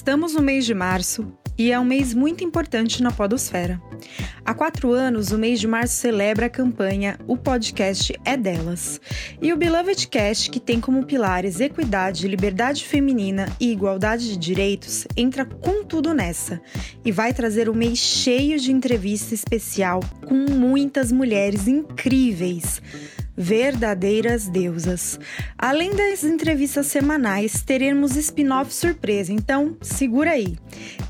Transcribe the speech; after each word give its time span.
Estamos 0.00 0.32
no 0.32 0.40
mês 0.40 0.64
de 0.64 0.72
março 0.72 1.30
e 1.58 1.70
é 1.70 1.78
um 1.78 1.84
mês 1.84 2.14
muito 2.14 2.42
importante 2.42 3.02
na 3.02 3.12
Podosfera. 3.12 3.78
Há 4.42 4.54
quatro 4.54 4.92
anos, 4.92 5.30
o 5.30 5.36
mês 5.36 5.60
de 5.60 5.68
março 5.68 5.96
celebra 5.96 6.46
a 6.46 6.48
campanha 6.48 7.18
O 7.28 7.36
Podcast 7.36 8.18
é 8.24 8.34
Delas. 8.34 8.98
E 9.42 9.52
o 9.52 9.58
Beloved 9.58 10.08
Cast, 10.08 10.50
que 10.50 10.58
tem 10.58 10.80
como 10.80 11.04
pilares 11.04 11.60
equidade, 11.60 12.26
liberdade 12.26 12.86
feminina 12.86 13.54
e 13.60 13.70
igualdade 13.70 14.26
de 14.26 14.38
direitos, 14.38 15.06
entra 15.14 15.44
com 15.44 15.84
tudo 15.84 16.14
nessa 16.14 16.62
e 17.04 17.12
vai 17.12 17.34
trazer 17.34 17.68
um 17.68 17.74
mês 17.74 17.98
cheio 17.98 18.58
de 18.58 18.72
entrevista 18.72 19.34
especial 19.34 20.00
com 20.26 20.50
muitas 20.50 21.12
mulheres 21.12 21.68
incríveis 21.68 22.80
verdadeiras 23.40 24.48
deusas. 24.48 25.18
Além 25.56 25.94
das 25.94 26.22
entrevistas 26.22 26.86
semanais, 26.86 27.62
teremos 27.62 28.14
spin-off 28.14 28.72
surpresa, 28.72 29.32
então 29.32 29.78
segura 29.80 30.32
aí. 30.32 30.58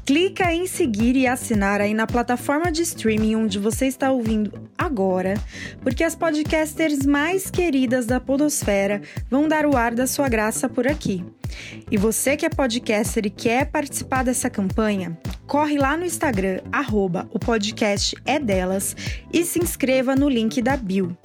Clica 0.06 0.55
em 0.55 0.69
seguir 0.69 1.16
e 1.16 1.27
assinar 1.27 1.80
aí 1.80 1.93
na 1.93 2.06
plataforma 2.06 2.70
de 2.70 2.83
streaming 2.83 3.34
onde 3.34 3.59
você 3.59 3.87
está 3.87 4.12
ouvindo 4.12 4.70
agora, 4.79 5.34
porque 5.83 6.05
as 6.05 6.15
podcasters 6.15 7.05
mais 7.05 7.51
queridas 7.51 8.06
da 8.06 8.20
podosfera 8.20 9.03
vão 9.28 9.48
dar 9.48 9.67
o 9.67 9.77
ar 9.77 9.92
da 9.92 10.06
sua 10.06 10.28
graça 10.28 10.69
por 10.69 10.87
aqui. 10.87 11.25
E 11.91 11.97
você 11.97 12.37
que 12.37 12.47
é 12.47 12.48
podcaster 12.48 13.27
e 13.27 13.31
quer 13.31 13.67
participar 13.67 14.23
dessa 14.23 14.48
campanha, 14.48 15.19
corre 15.48 15.77
lá 15.78 15.97
no 15.97 16.05
Instagram, 16.05 16.61
arroba, 16.70 17.28
o 17.33 17.41
podcast 17.41 18.15
é 18.25 18.39
delas 18.39 18.95
e 19.33 19.45
se 19.45 19.59
inscreva 19.59 20.15
no 20.15 20.28
link 20.28 20.62
da 20.62 20.77
bio. 20.77 21.17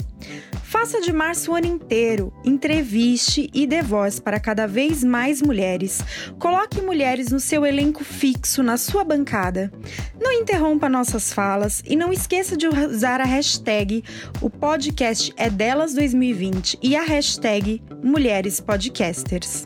Faça 0.78 1.00
de 1.00 1.14
março 1.14 1.52
o 1.52 1.56
ano 1.56 1.68
inteiro, 1.68 2.34
entreviste 2.44 3.50
e 3.54 3.66
dê 3.66 3.82
voz 3.82 4.20
para 4.20 4.42
cada 4.42 4.68
vez 4.68 5.06
mais 5.06 5.42
mulheres. 5.42 6.04
Coloque 6.38 6.82
mulheres 6.82 7.32
no 7.32 7.40
seu 7.40 7.66
elenco 7.66 8.04
fixo, 8.04 8.62
na 8.62 8.76
sua 8.76 9.02
bancada. 9.06 9.72
Não 10.20 10.34
interrompa 10.34 10.90
nossas 10.90 11.32
falas 11.32 11.82
e 11.88 11.96
não 11.96 12.12
esqueça 12.12 12.58
de 12.58 12.68
usar 12.68 13.22
a 13.22 13.24
hashtag 13.24 14.04
O 14.42 14.50
Podcast 14.50 15.34
é 15.38 15.50
Delas 15.50 15.94
2020 15.94 16.78
e 16.84 16.94
a 16.98 17.04
hashtag 17.04 17.82
Mulheres 18.04 18.60
Podcasters. 18.60 19.66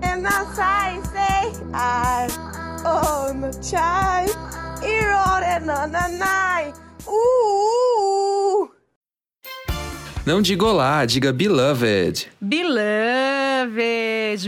And 0.00 0.24
I 0.28 1.02
say 1.12 1.52
I 1.74 2.28
own 2.86 3.44
a 3.44 3.52
child. 3.60 4.69
Uh! 7.06 8.68
Não 10.24 10.40
diga 10.40 10.64
olá, 10.64 11.04
diga 11.04 11.32
beloved. 11.32 12.28
Beloved! 12.40 12.88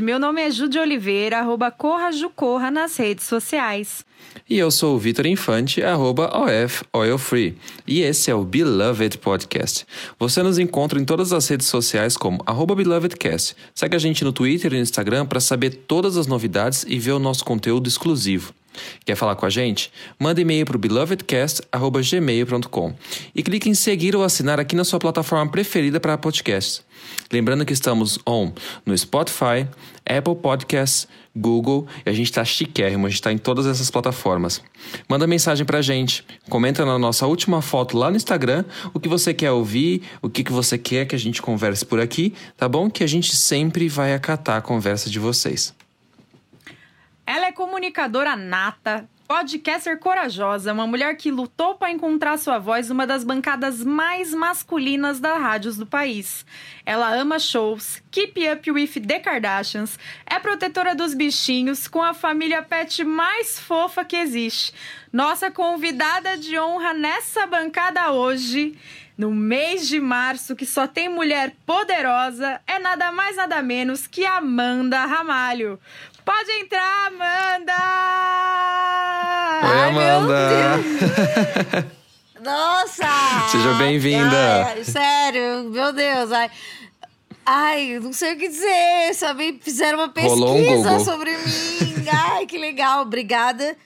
Meu 0.01 0.19
nome 0.19 0.41
é 0.41 0.51
Jude 0.51 0.79
Oliveira, 0.79 1.41
arroba 1.41 1.71
Corra 1.71 2.11
Jucorra 2.13 2.71
nas 2.71 2.97
redes 2.97 3.27
sociais. 3.27 4.07
E 4.49 4.59
eu 4.59 4.71
sou 4.71 4.97
o 4.97 4.99
Vitor 4.99 5.27
Infante, 5.27 5.83
arroba 5.83 6.31
OF 6.35 6.83
Oil 6.95 7.19
Free. 7.19 7.59
E 7.87 8.01
esse 8.01 8.31
é 8.31 8.35
o 8.35 8.43
Beloved 8.43 9.19
Podcast. 9.19 9.85
Você 10.19 10.43
nos 10.43 10.59
encontra 10.59 10.99
em 10.99 11.05
todas 11.05 11.33
as 11.35 11.47
redes 11.47 11.67
sociais 11.67 12.17
como 12.17 12.43
arroba 12.47 12.75
BelovedCast. 12.75 13.55
Segue 13.75 13.97
a 13.97 13.99
gente 13.99 14.25
no 14.25 14.33
Twitter 14.33 14.73
e 14.73 14.77
no 14.77 14.83
Instagram 14.83 15.27
para 15.27 15.41
saber 15.41 15.71
todas 15.87 16.17
as 16.17 16.27
novidades 16.27 16.87
e 16.89 16.99
ver 16.99 17.13
o 17.13 17.19
nosso 17.19 17.45
conteúdo 17.45 17.87
exclusivo. 17.87 18.55
Quer 19.05 19.17
falar 19.17 19.37
com 19.37 19.45
a 19.47 19.51
gente? 19.51 19.93
Manda 20.19 20.41
e-mail 20.41 20.65
para 20.65 20.77
o 20.77 20.79
belovedcast.gmail.com 20.79 22.95
e 23.35 23.43
clique 23.43 23.69
em 23.69 23.75
seguir 23.75 24.17
ou 24.17 24.25
assinar 24.25 24.59
aqui 24.61 24.77
na 24.77 24.85
sua 24.85 24.99
plataforma 24.99 25.51
preferida 25.51 26.01
para 26.01 26.19
podcasts. 26.19 26.85
Lembrando 27.33 27.65
que 27.65 27.73
estamos 27.73 28.19
on 28.27 28.53
no 28.85 28.97
Spotify, 28.97 29.67
Apple 30.07 30.37
Podcasts, 30.37 31.09
Google 31.35 31.87
e 32.05 32.11
a 32.11 32.13
gente 32.13 32.27
está 32.27 32.45
chiquérrimo, 32.45 33.07
a 33.07 33.09
gente 33.09 33.19
está 33.19 33.33
em 33.33 33.39
todas 33.39 33.67
essas 33.67 33.91
plataformas. 33.91 34.63
Manda 35.09 35.27
mensagem 35.27 35.65
para 35.65 35.79
a 35.79 35.83
gente, 35.83 36.25
comenta 36.49 36.85
na 36.85 36.99
nossa 36.99 37.27
última 37.27 37.63
foto 37.63 37.97
lá 37.97 38.11
no 38.11 38.17
Instagram 38.17 38.65
o 38.93 39.01
que 39.01 39.09
você 39.09 39.33
quer 39.33 39.51
ouvir, 39.51 40.03
o 40.21 40.29
que, 40.29 40.45
que 40.45 40.53
você 40.53 40.77
quer 40.77 41.07
que 41.07 41.15
a 41.15 41.19
gente 41.19 41.41
converse 41.41 41.85
por 41.85 42.01
aqui, 42.01 42.35
tá 42.57 42.69
bom? 42.69 42.91
Que 42.91 43.03
a 43.03 43.09
gente 43.09 43.35
sempre 43.35 43.89
vai 43.89 44.15
acatar 44.15 44.59
a 44.59 44.63
conversa 44.63 45.09
de 45.09 45.19
vocês. 45.19 45.75
Ela 47.27 47.47
é 47.47 47.53
comunicadora 47.53 48.35
nata, 48.35 49.09
podcaster 49.29 49.99
corajosa, 49.99 50.73
uma 50.73 50.87
mulher 50.87 51.17
que 51.17 51.31
lutou 51.31 51.77
para 51.77 51.91
encontrar 51.91 52.37
sua 52.37 52.59
voz 52.59 52.91
uma 52.91 53.07
das 53.07 53.25
bancadas 53.25 53.83
mais 53.83 54.35
masculinas 54.35 55.21
das 55.21 55.41
rádios 55.41 55.77
do 55.77 55.87
país. 55.87 56.45
Ela 56.85 57.15
ama 57.15 57.39
shows, 57.39 58.03
keep 58.11 58.39
up 58.53 58.71
with 58.71 59.01
the 59.07 59.21
Kardashians, 59.21 59.99
é 60.27 60.39
protetora 60.39 60.95
dos 60.95 61.15
bichinhos 61.15 61.89
com 61.89 62.03
a 62.03 62.13
família 62.13 62.61
pet 62.61 63.05
mais 63.05 63.59
fofa 63.59 64.05
que 64.05 64.17
existe. 64.17 64.75
Nossa 65.13 65.51
convidada 65.51 66.37
de 66.37 66.59
honra 66.59 66.93
nessa 66.93 67.47
bancada 67.47 68.11
hoje 68.13 68.77
no 69.23 69.31
mês 69.31 69.87
de 69.87 70.01
março, 70.01 70.57
que 70.57 70.67
só 70.67 70.89
tem 70.89 71.09
mulher 71.09 71.55
poderosa, 71.65 72.61
é 72.67 72.81
nada 72.81 73.13
mais 73.13 73.37
nada 73.37 73.63
menos 73.63 74.09
que 74.09 74.27
Amanda 74.27 75.05
Ramalho. 75.05 75.79
Pode 76.25 76.51
entrar, 76.51 77.07
Amanda! 77.07 77.73
Oi, 79.63 79.79
Ai, 79.79 80.11
Amanda! 80.11 80.83
Nossa! 82.43 83.07
Seja 83.49 83.75
bem-vinda! 83.75 84.83
Sério, 84.85 85.71
meu 85.71 85.93
Deus! 85.93 86.33
Ai. 86.33 86.51
Ai, 87.47 88.01
não 88.01 88.13
sei 88.13 88.35
o 88.35 88.37
que 88.37 88.49
dizer. 88.49 89.15
Sabe, 89.15 89.61
fizeram 89.63 90.01
uma 90.01 90.09
pesquisa 90.09 90.95
um 90.95 91.05
sobre 91.05 91.31
mim. 91.31 92.09
Ai, 92.13 92.45
que 92.47 92.59
legal. 92.59 93.03
Obrigada. 93.03 93.77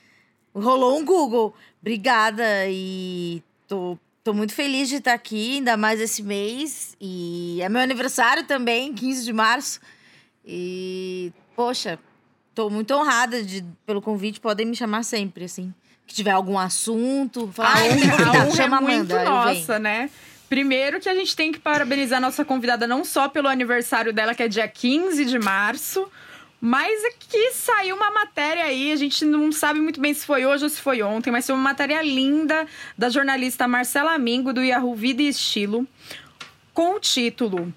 Rolou 0.51 0.97
um 0.97 1.05
Google. 1.05 1.53
Obrigada. 1.79 2.43
E 2.67 3.43
tô, 3.67 3.97
tô 4.27 4.33
muito 4.33 4.53
feliz 4.53 4.89
de 4.89 4.95
estar 4.95 5.13
aqui, 5.13 5.57
ainda 5.57 5.77
mais 5.77 5.99
esse 6.01 6.21
mês. 6.21 6.95
E 6.99 7.59
é 7.61 7.69
meu 7.69 7.81
aniversário 7.81 8.43
também, 8.45 8.93
15 8.93 9.23
de 9.23 9.33
março. 9.33 9.79
E, 10.45 11.31
poxa, 11.55 11.99
Tô 12.57 12.71
muito 12.71 12.91
honrada 12.95 13.43
de, 13.43 13.63
pelo 13.85 14.01
convite, 14.01 14.39
podem 14.39 14.65
me 14.65 14.75
chamar 14.75 15.03
sempre, 15.03 15.43
assim. 15.43 15.71
Que 16.07 16.15
tiver 16.15 16.31
algum 16.31 16.57
assunto, 16.57 17.51
falar, 17.53 17.75
ah, 17.75 18.39
a 18.39 18.45
honra 18.45 18.55
chama 18.55 18.77
é 18.77 18.81
muito 18.81 19.13
Amanda, 19.13 19.23
nossa, 19.23 19.77
né? 19.77 20.09
Primeiro 20.49 20.99
que 20.99 21.07
a 21.07 21.13
gente 21.13 21.35
tem 21.35 21.51
que 21.51 21.59
parabenizar 21.59 22.17
a 22.17 22.19
nossa 22.19 22.43
convidada 22.43 22.87
não 22.87 23.05
só 23.05 23.29
pelo 23.29 23.47
aniversário 23.47 24.11
dela, 24.11 24.33
que 24.33 24.41
é 24.41 24.47
dia 24.47 24.67
15 24.67 25.23
de 25.25 25.37
março, 25.37 26.11
mas 26.59 27.03
é 27.03 27.11
que 27.19 27.51
saiu 27.51 27.95
uma 27.95 28.11
matéria 28.11 28.65
aí, 28.65 28.91
a 28.91 28.95
gente 28.95 29.23
não 29.25 29.51
sabe 29.51 29.79
muito 29.79 30.01
bem 30.01 30.13
se 30.13 30.25
foi 30.25 30.45
hoje 30.45 30.63
ou 30.63 30.69
se 30.69 30.81
foi 30.81 31.01
ontem, 31.01 31.31
mas 31.31 31.45
foi 31.45 31.55
uma 31.55 31.63
matéria 31.63 32.01
linda 32.01 32.65
da 32.97 33.09
jornalista 33.09 33.67
Marcela 33.67 34.13
Amingo, 34.13 34.53
do 34.53 34.63
Yahoo 34.63 34.95
Vida 34.95 35.21
e 35.21 35.27
Estilo, 35.27 35.87
com 36.73 36.95
o 36.95 36.99
título 36.99 37.73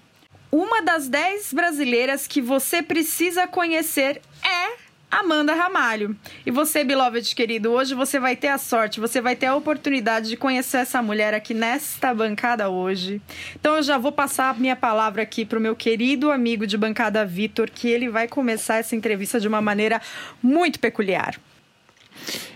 uma 0.51 0.81
das 0.81 1.07
dez 1.07 1.53
brasileiras 1.53 2.27
que 2.27 2.41
você 2.41 2.83
precisa 2.83 3.47
conhecer 3.47 4.21
é 4.43 4.90
Amanda 5.11 5.53
Ramalho. 5.53 6.15
E 6.45 6.51
você, 6.51 6.85
beloved 6.85 7.35
querido, 7.35 7.69
hoje 7.69 7.93
você 7.93 8.17
vai 8.17 8.33
ter 8.35 8.47
a 8.47 8.57
sorte, 8.57 9.01
você 9.01 9.19
vai 9.19 9.35
ter 9.35 9.47
a 9.47 9.55
oportunidade 9.55 10.29
de 10.29 10.37
conhecer 10.37 10.77
essa 10.77 11.01
mulher 11.01 11.33
aqui 11.33 11.53
nesta 11.53 12.13
bancada 12.13 12.69
hoje. 12.69 13.21
Então 13.59 13.75
eu 13.75 13.83
já 13.83 13.97
vou 13.97 14.13
passar 14.13 14.49
a 14.49 14.53
minha 14.53 14.75
palavra 14.75 15.21
aqui 15.21 15.43
para 15.43 15.59
o 15.59 15.61
meu 15.61 15.75
querido 15.75 16.31
amigo 16.31 16.65
de 16.65 16.77
bancada 16.77 17.25
Vitor, 17.25 17.69
que 17.69 17.89
ele 17.89 18.07
vai 18.07 18.25
começar 18.25 18.77
essa 18.77 18.95
entrevista 18.95 19.37
de 19.37 19.49
uma 19.49 19.61
maneira 19.61 20.01
muito 20.41 20.79
peculiar. 20.79 21.37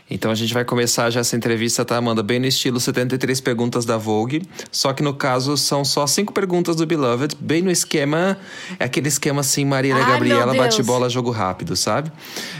Então 0.09 0.29
a 0.29 0.35
gente 0.35 0.53
vai 0.53 0.63
começar 0.63 1.09
já 1.09 1.21
essa 1.21 1.35
entrevista, 1.35 1.83
tá, 1.83 1.97
Amanda? 1.97 2.21
Bem 2.21 2.39
no 2.39 2.45
estilo 2.45 2.79
73 2.79 3.41
perguntas 3.41 3.85
da 3.85 3.97
Vogue. 3.97 4.43
Só 4.71 4.93
que 4.93 5.01
no 5.01 5.15
caso 5.15 5.57
são 5.57 5.83
só 5.83 6.05
cinco 6.05 6.31
perguntas 6.31 6.75
do 6.75 6.85
Beloved, 6.85 7.35
bem 7.39 7.61
no 7.63 7.71
esquema. 7.71 8.37
É 8.79 8.85
aquele 8.85 9.07
esquema 9.07 9.41
assim, 9.41 9.65
Marília 9.65 10.03
Ai, 10.03 10.11
Gabriela, 10.11 10.53
bate-bola, 10.53 11.09
jogo 11.09 11.31
rápido, 11.31 11.75
sabe? 11.75 12.11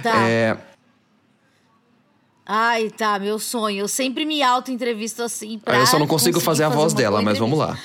Tá. 0.02 0.28
É. 0.28 0.58
Ai, 2.48 2.90
tá, 2.90 3.18
meu 3.20 3.38
sonho. 3.38 3.80
Eu 3.80 3.88
sempre 3.88 4.26
me 4.26 4.42
auto-entrevisto 4.42 5.22
assim. 5.22 5.60
Pra 5.60 5.78
eu 5.78 5.88
só 5.88 5.98
não 6.00 6.08
consigo 6.08 6.40
fazer 6.40 6.64
a 6.64 6.70
voz 6.70 6.94
dela, 6.94 7.22
mas 7.22 7.38
vamos 7.38 7.58
lá. 7.58 7.78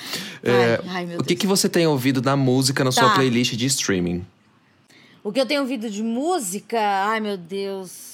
É, 0.43 0.79
ai, 0.87 1.07
ai, 1.07 1.17
o 1.17 1.23
que, 1.23 1.35
que 1.35 1.45
você 1.45 1.69
tem 1.69 1.85
ouvido 1.85 2.19
da 2.19 2.35
música 2.35 2.83
na 2.83 2.91
tá. 2.91 3.01
sua 3.01 3.09
playlist 3.11 3.53
de 3.53 3.65
streaming? 3.67 4.25
O 5.23 5.31
que 5.31 5.39
eu 5.39 5.45
tenho 5.45 5.61
ouvido 5.61 5.89
de 5.89 6.01
música? 6.01 6.79
Ai, 6.79 7.19
meu 7.19 7.37
Deus. 7.37 8.10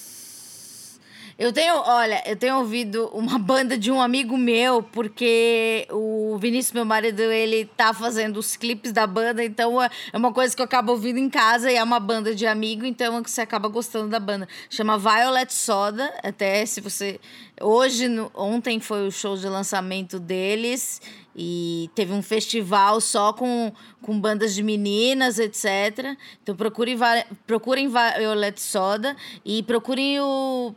Eu 1.38 1.54
tenho, 1.54 1.76
olha, 1.76 2.24
eu 2.26 2.36
tenho 2.36 2.58
ouvido 2.58 3.12
uma 3.14 3.38
banda 3.40 3.78
de 3.78 3.92
um 3.92 4.02
amigo 4.02 4.36
meu, 4.36 4.82
porque 4.82 5.88
o 5.92 6.36
Vinícius, 6.40 6.74
meu 6.74 6.84
marido, 6.84 7.22
ele 7.22 7.66
tá 7.78 7.94
fazendo 7.94 8.38
os 8.38 8.56
clipes 8.56 8.92
da 8.92 9.06
banda, 9.06 9.44
então 9.44 9.80
é 9.80 9.90
uma 10.14 10.34
coisa 10.34 10.56
que 10.56 10.62
eu 10.64 10.66
acabo 10.66 10.94
ouvindo 10.94 11.20
em 11.20 11.30
casa 11.30 11.72
e 11.72 11.76
é 11.76 11.84
uma 11.84 12.00
banda 12.00 12.34
de 12.34 12.48
amigo, 12.48 12.88
então 12.88 13.22
você 13.22 13.42
acaba 13.42 13.68
gostando 13.68 14.10
da 14.10 14.20
banda. 14.20 14.48
Chama 14.68 14.98
Violet 14.98 15.54
Soda, 15.54 16.12
até 16.24 16.66
se 16.66 16.82
você. 16.82 17.20
Hoje, 17.62 18.08
no, 18.08 18.32
ontem 18.34 18.80
foi 18.80 19.08
o 19.08 19.12
show 19.12 19.38
de 19.38 19.48
lançamento 19.48 20.20
deles 20.20 21.00
e 21.36 21.88
teve 21.94 22.14
um 22.14 22.24
festival 22.24 23.00
só 23.00 23.32
com, 23.32 23.72
com 24.02 24.20
bandas 24.20 24.56
de 24.56 24.64
meninas, 24.64 25.38
etc. 25.38 26.18
Então 26.42 26.56
procurem, 26.56 26.98
procurem 27.46 27.88
Violet 27.88 28.60
Soda 28.60 29.16
e 29.46 29.62
procurem 29.62 30.20
o 30.20 30.74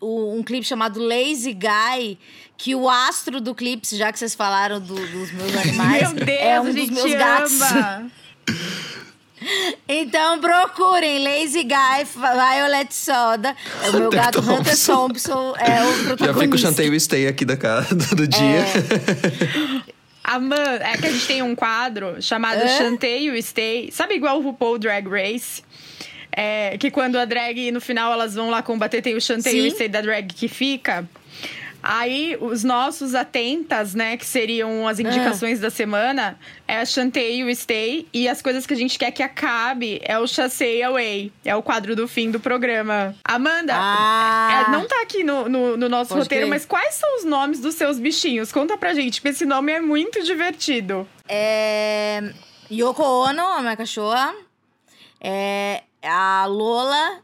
um 0.00 0.42
clipe 0.42 0.66
chamado 0.66 1.00
Lazy 1.00 1.52
Guy, 1.52 2.18
que 2.56 2.74
o 2.74 2.88
astro 2.88 3.40
do 3.40 3.54
clipe, 3.54 3.86
já 3.96 4.12
que 4.12 4.18
vocês 4.18 4.34
falaram 4.34 4.80
do, 4.80 4.94
dos 4.94 5.32
meus 5.32 5.56
animais, 5.56 6.12
Meu 6.12 6.24
Deus, 6.24 6.40
é 6.40 6.60
um 6.60 6.72
dos 6.72 6.90
meus 6.90 7.12
gatos. 7.14 7.60
Então 9.86 10.40
procurem 10.40 11.22
Lazy 11.22 11.62
Guy, 11.62 12.04
Violet 12.14 12.92
Soda. 12.92 13.54
É 13.82 13.90
o 13.90 13.92
meu 13.92 14.06
Hunter 14.06 14.20
gato 14.20 14.42
Thompson. 14.42 14.54
Hunter 14.56 14.86
Thompson 14.86 15.54
é 15.58 15.84
o 15.84 15.92
protagonista. 16.04 16.26
Já 16.26 16.34
fica 16.34 16.54
o 16.54 16.58
Chantei 16.58 16.90
o 16.90 17.00
Stay 17.00 17.26
aqui 17.28 17.44
da 17.44 17.56
casa 17.56 17.94
do 18.16 18.26
dia. 18.26 18.40
É. 18.40 19.96
Amanda, 20.24 20.80
é 20.82 20.96
que 20.96 21.06
a 21.06 21.12
gente 21.12 21.26
tem 21.26 21.42
um 21.42 21.54
quadro 21.54 22.20
chamado 22.20 22.60
é? 22.60 22.78
Chantei 22.78 23.30
o 23.30 23.40
Stay. 23.40 23.90
Sabe 23.92 24.14
igual 24.14 24.38
o 24.38 24.42
RuPaul 24.42 24.78
Drag 24.78 25.06
Race? 25.06 25.62
É, 26.38 26.76
que 26.76 26.90
quando 26.90 27.16
a 27.16 27.24
drag, 27.24 27.72
no 27.72 27.80
final, 27.80 28.12
elas 28.12 28.34
vão 28.34 28.50
lá 28.50 28.62
combater, 28.62 29.00
tem 29.00 29.16
o 29.16 29.20
chanteio 29.20 29.64
e 29.64 29.70
stay 29.70 29.88
da 29.88 30.02
drag 30.02 30.26
que 30.34 30.48
fica. 30.48 31.08
Aí, 31.88 32.36
os 32.40 32.64
nossos 32.64 33.14
atentas, 33.14 33.94
né, 33.94 34.16
que 34.16 34.26
seriam 34.26 34.88
as 34.88 34.98
indicações 34.98 35.60
ah. 35.60 35.62
da 35.62 35.70
semana, 35.70 36.36
é 36.66 36.78
a 36.78 36.84
Chantei 36.84 37.36
e 37.38 37.44
o 37.44 37.54
Stay. 37.54 38.08
E 38.12 38.28
as 38.28 38.42
coisas 38.42 38.66
que 38.66 38.74
a 38.74 38.76
gente 38.76 38.98
quer 38.98 39.12
que 39.12 39.22
acabe 39.22 40.00
é 40.02 40.18
o 40.18 40.26
Chassei 40.26 40.82
Away. 40.82 41.32
É 41.44 41.54
o 41.54 41.62
quadro 41.62 41.94
do 41.94 42.08
fim 42.08 42.28
do 42.28 42.40
programa. 42.40 43.14
Amanda, 43.24 43.72
ah. 43.76 44.66
é, 44.66 44.72
não 44.72 44.84
tá 44.88 45.00
aqui 45.00 45.22
no, 45.22 45.48
no, 45.48 45.76
no 45.76 45.88
nosso 45.88 46.08
Pode 46.08 46.22
roteiro, 46.22 46.48
mas 46.48 46.64
quais 46.66 46.96
são 46.96 47.18
os 47.18 47.24
nomes 47.24 47.60
dos 47.60 47.76
seus 47.76 48.00
bichinhos? 48.00 48.50
Conta 48.50 48.76
pra 48.76 48.92
gente, 48.92 49.20
porque 49.20 49.28
esse 49.28 49.46
nome 49.46 49.70
é 49.70 49.80
muito 49.80 50.24
divertido. 50.24 51.08
É... 51.28 52.32
Yoko 52.68 53.00
Ono, 53.00 53.42
a 53.42 53.60
minha 53.60 53.76
cachorra. 53.76 54.34
É 55.20 55.82
a 56.06 56.46
Lola, 56.46 57.22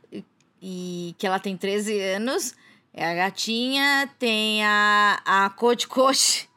e 0.61 1.15
que 1.19 1.27
ela 1.27 1.39
tem 1.39 1.57
13 1.57 1.99
anos. 2.01 2.55
É 2.95 3.07
a 3.07 3.15
gatinha, 3.15 4.09
tem 4.19 4.63
a, 4.65 5.21
a 5.25 5.51
Coach 5.51 5.89
Coach, 5.89 6.49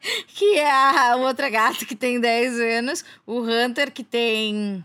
que 0.28 0.58
é 0.58 0.70
a 0.70 1.16
outra 1.16 1.50
gata 1.50 1.84
que 1.84 1.96
tem 1.96 2.20
10 2.20 2.60
anos. 2.78 3.04
O 3.26 3.40
Hunter, 3.40 3.90
que 3.90 4.04
tem 4.04 4.84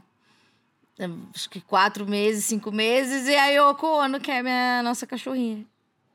acho 1.33 1.49
que 1.49 1.61
4 1.61 2.05
meses, 2.05 2.45
5 2.45 2.71
meses. 2.71 3.27
E 3.27 3.35
a 3.35 3.47
Yoko 3.47 3.85
Ono, 3.87 4.19
que 4.19 4.31
é 4.31 4.41
minha 4.43 4.81
nossa 4.83 5.07
cachorrinha. 5.07 5.65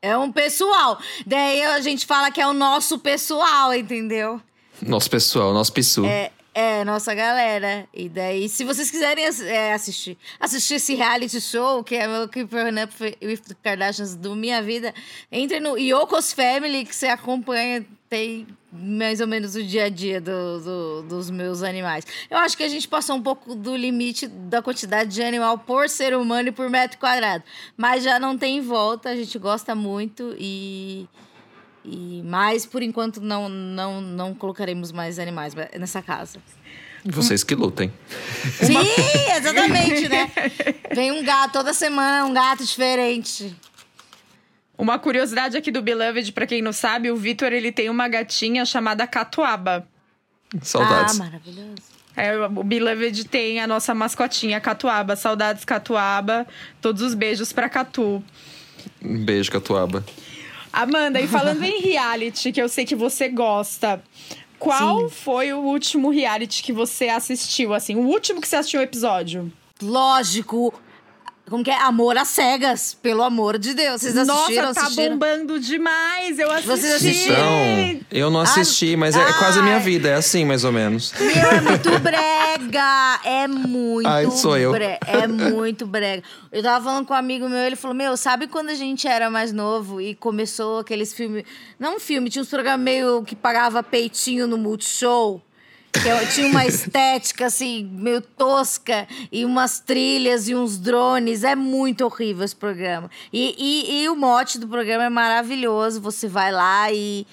É 0.03 0.17
um 0.17 0.31
pessoal. 0.31 0.99
Daí 1.26 1.62
a 1.62 1.81
gente 1.81 2.06
fala 2.06 2.31
que 2.31 2.41
é 2.41 2.47
o 2.47 2.53
nosso 2.53 2.99
pessoal, 2.99 3.75
entendeu? 3.75 4.41
Nosso 4.82 5.11
pessoal, 5.11 5.53
nosso 5.55 5.73
pissu. 5.73 6.05
É, 6.05 6.31
é, 6.56 6.82
nossa 6.87 7.14
galera. 7.14 7.87
E 7.93 8.08
daí, 8.08 8.49
se 8.49 8.64
vocês 8.64 8.91
quiserem 8.91 9.23
é, 9.44 9.75
assistir, 9.75 10.17
assistir 10.41 10.76
esse 10.76 10.94
reality 10.94 11.38
show, 11.38 11.85
que 11.85 11.94
é 11.94 12.08
meu 12.08 12.26
Keeping 12.26 12.82
Up 12.82 12.94
with 13.23 13.43
the 13.47 13.55
Kardashians 13.62 14.14
do 14.14 14.35
Minha 14.35 14.62
Vida, 14.62 14.94
entre 15.31 15.61
no 15.61 15.76
Yoko's 15.76 16.32
Family, 16.32 16.87
que 16.87 16.97
você 16.97 17.08
acompanha, 17.08 17.85
tem 18.08 18.47
mais 18.73 19.20
ou 19.20 19.26
menos 19.26 19.55
o 19.55 19.62
dia 19.62 19.85
a 19.85 19.88
dia 19.91 20.19
do, 20.19 20.61
do, 20.61 21.03
dos 21.03 21.29
meus 21.29 21.62
animais. 21.62 22.06
Eu 22.31 22.38
acho 22.38 22.56
que 22.56 22.62
a 22.62 22.69
gente 22.69 22.88
passou 22.88 23.17
um 23.17 23.23
pouco 23.23 23.55
do 23.55 23.76
limite 23.76 24.26
da 24.26 24.62
quantidade 24.62 25.11
de 25.11 25.23
animal 25.23 25.58
por 25.58 25.91
ser 25.91 26.17
humano 26.17 26.49
e 26.49 26.53
por 26.53 26.70
metro 26.70 26.97
quadrado. 26.97 27.44
Mas 27.76 28.03
já 28.03 28.19
não 28.19 28.37
tem 28.37 28.62
volta, 28.62 29.11
a 29.11 29.17
gente 29.17 29.38
gosta 29.38 29.75
muito 29.75 30.35
e 30.38 31.06
e 31.87 32.23
mas 32.25 32.67
por 32.67 32.83
enquanto 32.83 33.21
não 33.21 33.49
não 33.49 34.00
não 34.00 34.35
colocaremos 34.35 34.93
mais 34.93 35.19
animais 35.19 35.55
nessa 35.79 36.03
casa. 36.03 36.38
Vocês 37.05 37.44
que 37.44 37.55
lutem. 37.55 37.93
Sim, 38.61 38.75
exatamente, 39.37 40.09
né? 40.09 40.31
Vem 40.93 41.12
um 41.12 41.25
gato 41.25 41.53
toda 41.53 41.73
semana, 41.73 42.27
um 42.27 42.35
gato 42.35 42.65
diferente. 42.65 43.55
Uma 44.77 44.99
curiosidade 44.99 45.56
aqui 45.56 45.71
do 45.71 45.81
Beloved, 45.81 46.33
para 46.33 46.47
quem 46.47 46.61
não 46.61 46.73
sabe, 46.73 47.11
o 47.11 47.17
Vitor 47.17 47.53
ele 47.53 47.71
tem 47.71 47.89
uma 47.89 48.09
gatinha 48.09 48.65
chamada 48.65 49.06
Catuaba. 49.06 49.87
Saudades. 50.61 51.21
Ah, 51.21 51.25
maravilhoso. 51.25 51.97
É, 52.17 52.37
o 52.47 52.65
Beloved 52.65 53.25
tem 53.29 53.61
a 53.61 53.67
nossa 53.67 53.94
mascotinha 53.94 54.61
Catuaba. 54.61 55.17
Saudades 55.17 55.65
Catuaba. 55.65 56.47
Todos 56.81 57.03
os 57.03 57.15
beijos 57.15 57.53
para 57.53 57.69
Catu. 57.69 58.23
Um 59.03 59.25
beijo, 59.25 59.50
Catuaba. 59.50 60.05
Amanda, 60.76 61.19
e 61.19 61.26
falando 61.26 61.64
em 61.64 61.81
reality, 61.81 62.52
que 62.52 62.61
eu 62.61 62.69
sei 62.69 62.84
que 62.84 62.94
você 62.94 63.31
gosta, 63.31 64.02
qual 64.58 65.08
Sim. 65.08 65.08
foi 65.08 65.52
o 65.55 65.61
último 65.61 66.11
reality 66.11 66.62
que 66.62 66.70
você 66.70 67.08
assistiu, 67.08 67.73
assim? 67.73 67.96
O 67.96 68.06
último 68.06 68.43
que 68.43 68.46
você 68.46 68.56
assistiu 68.56 68.81
o 68.81 68.82
episódio? 68.82 69.50
Lógico, 69.82 70.75
como 71.48 71.62
que 71.62 71.70
é? 71.70 71.81
Amor 71.81 72.19
às 72.19 72.28
cegas, 72.28 72.94
pelo 73.00 73.22
amor 73.22 73.56
de 73.56 73.72
Deus. 73.72 74.02
Vocês 74.02 74.16
assistiram? 74.16 74.66
Nossa, 74.66 74.81
tá 74.81 74.87
assistiram? 74.87 75.10
bombando 75.16 75.60
demais. 75.60 76.38
Eu 76.38 76.50
assisti. 76.50 76.69
Vocês 76.69 76.94
assistiram? 76.94 77.37
Então, 77.37 78.06
eu 78.10 78.31
não 78.31 78.40
assisti, 78.40 78.94
ah, 78.94 78.98
mas 78.98 79.14
é, 79.14 79.22
ah, 79.22 79.32
quase 79.34 79.60
a 79.60 79.62
minha 79.62 79.78
vida. 79.78 80.08
É 80.08 80.14
assim, 80.14 80.44
mais 80.44 80.64
ou 80.64 80.72
menos. 80.72 81.12
Meu, 81.19 81.28
é 81.28 81.60
muito 81.60 81.98
brega. 82.00 83.20
É 83.25 83.46
muito 83.46 84.08
Ai, 84.08 84.28
sou 84.31 84.58
eu. 84.58 84.72
Brega. 84.72 84.98
É 85.06 85.26
muito 85.28 85.87
brega. 85.87 86.22
Eu 86.50 86.62
tava 86.62 86.84
falando 86.84 87.06
com 87.06 87.14
um 87.14 87.16
amigo 87.16 87.48
meu, 87.48 87.60
ele 87.60 87.76
falou, 87.76 87.96
meu, 87.96 88.16
sabe 88.16 88.48
quando 88.48 88.70
a 88.70 88.75
gente 88.75 89.06
era 89.06 89.31
mais 89.31 89.52
novo 89.52 90.00
e 90.00 90.14
começou 90.16 90.81
aqueles 90.81 91.14
filmes... 91.14 91.44
Não 91.78 91.96
um 91.96 92.00
filme, 92.00 92.28
tinha 92.28 92.43
uns 92.43 92.48
programas 92.48 92.81
meio 92.81 93.22
que 93.22 93.37
pagava 93.37 93.82
peitinho 93.82 94.48
no 94.48 94.58
Multishow. 94.58 95.40
Que 96.02 96.34
tinha 96.34 96.46
uma 96.48 96.66
estética 96.66 97.46
assim, 97.46 97.84
meio 97.93 98.20
tosca, 98.20 99.06
e 99.31 99.44
umas 99.44 99.81
trilhas 99.81 100.48
e 100.48 100.54
uns 100.54 100.78
drones. 100.78 101.44
É 101.44 101.54
muito 101.54 102.04
horrível 102.04 102.44
esse 102.44 102.56
programa. 102.56 103.10
E, 103.32 103.54
e, 103.58 104.02
e 104.02 104.08
o 104.08 104.16
mote 104.16 104.58
do 104.58 104.69
programa 104.69 105.04
é 105.04 105.10
maravilhoso. 105.10 106.00
Você 106.00 106.28
vai 106.28 106.50
lá 106.50 106.90
e, 106.93 107.26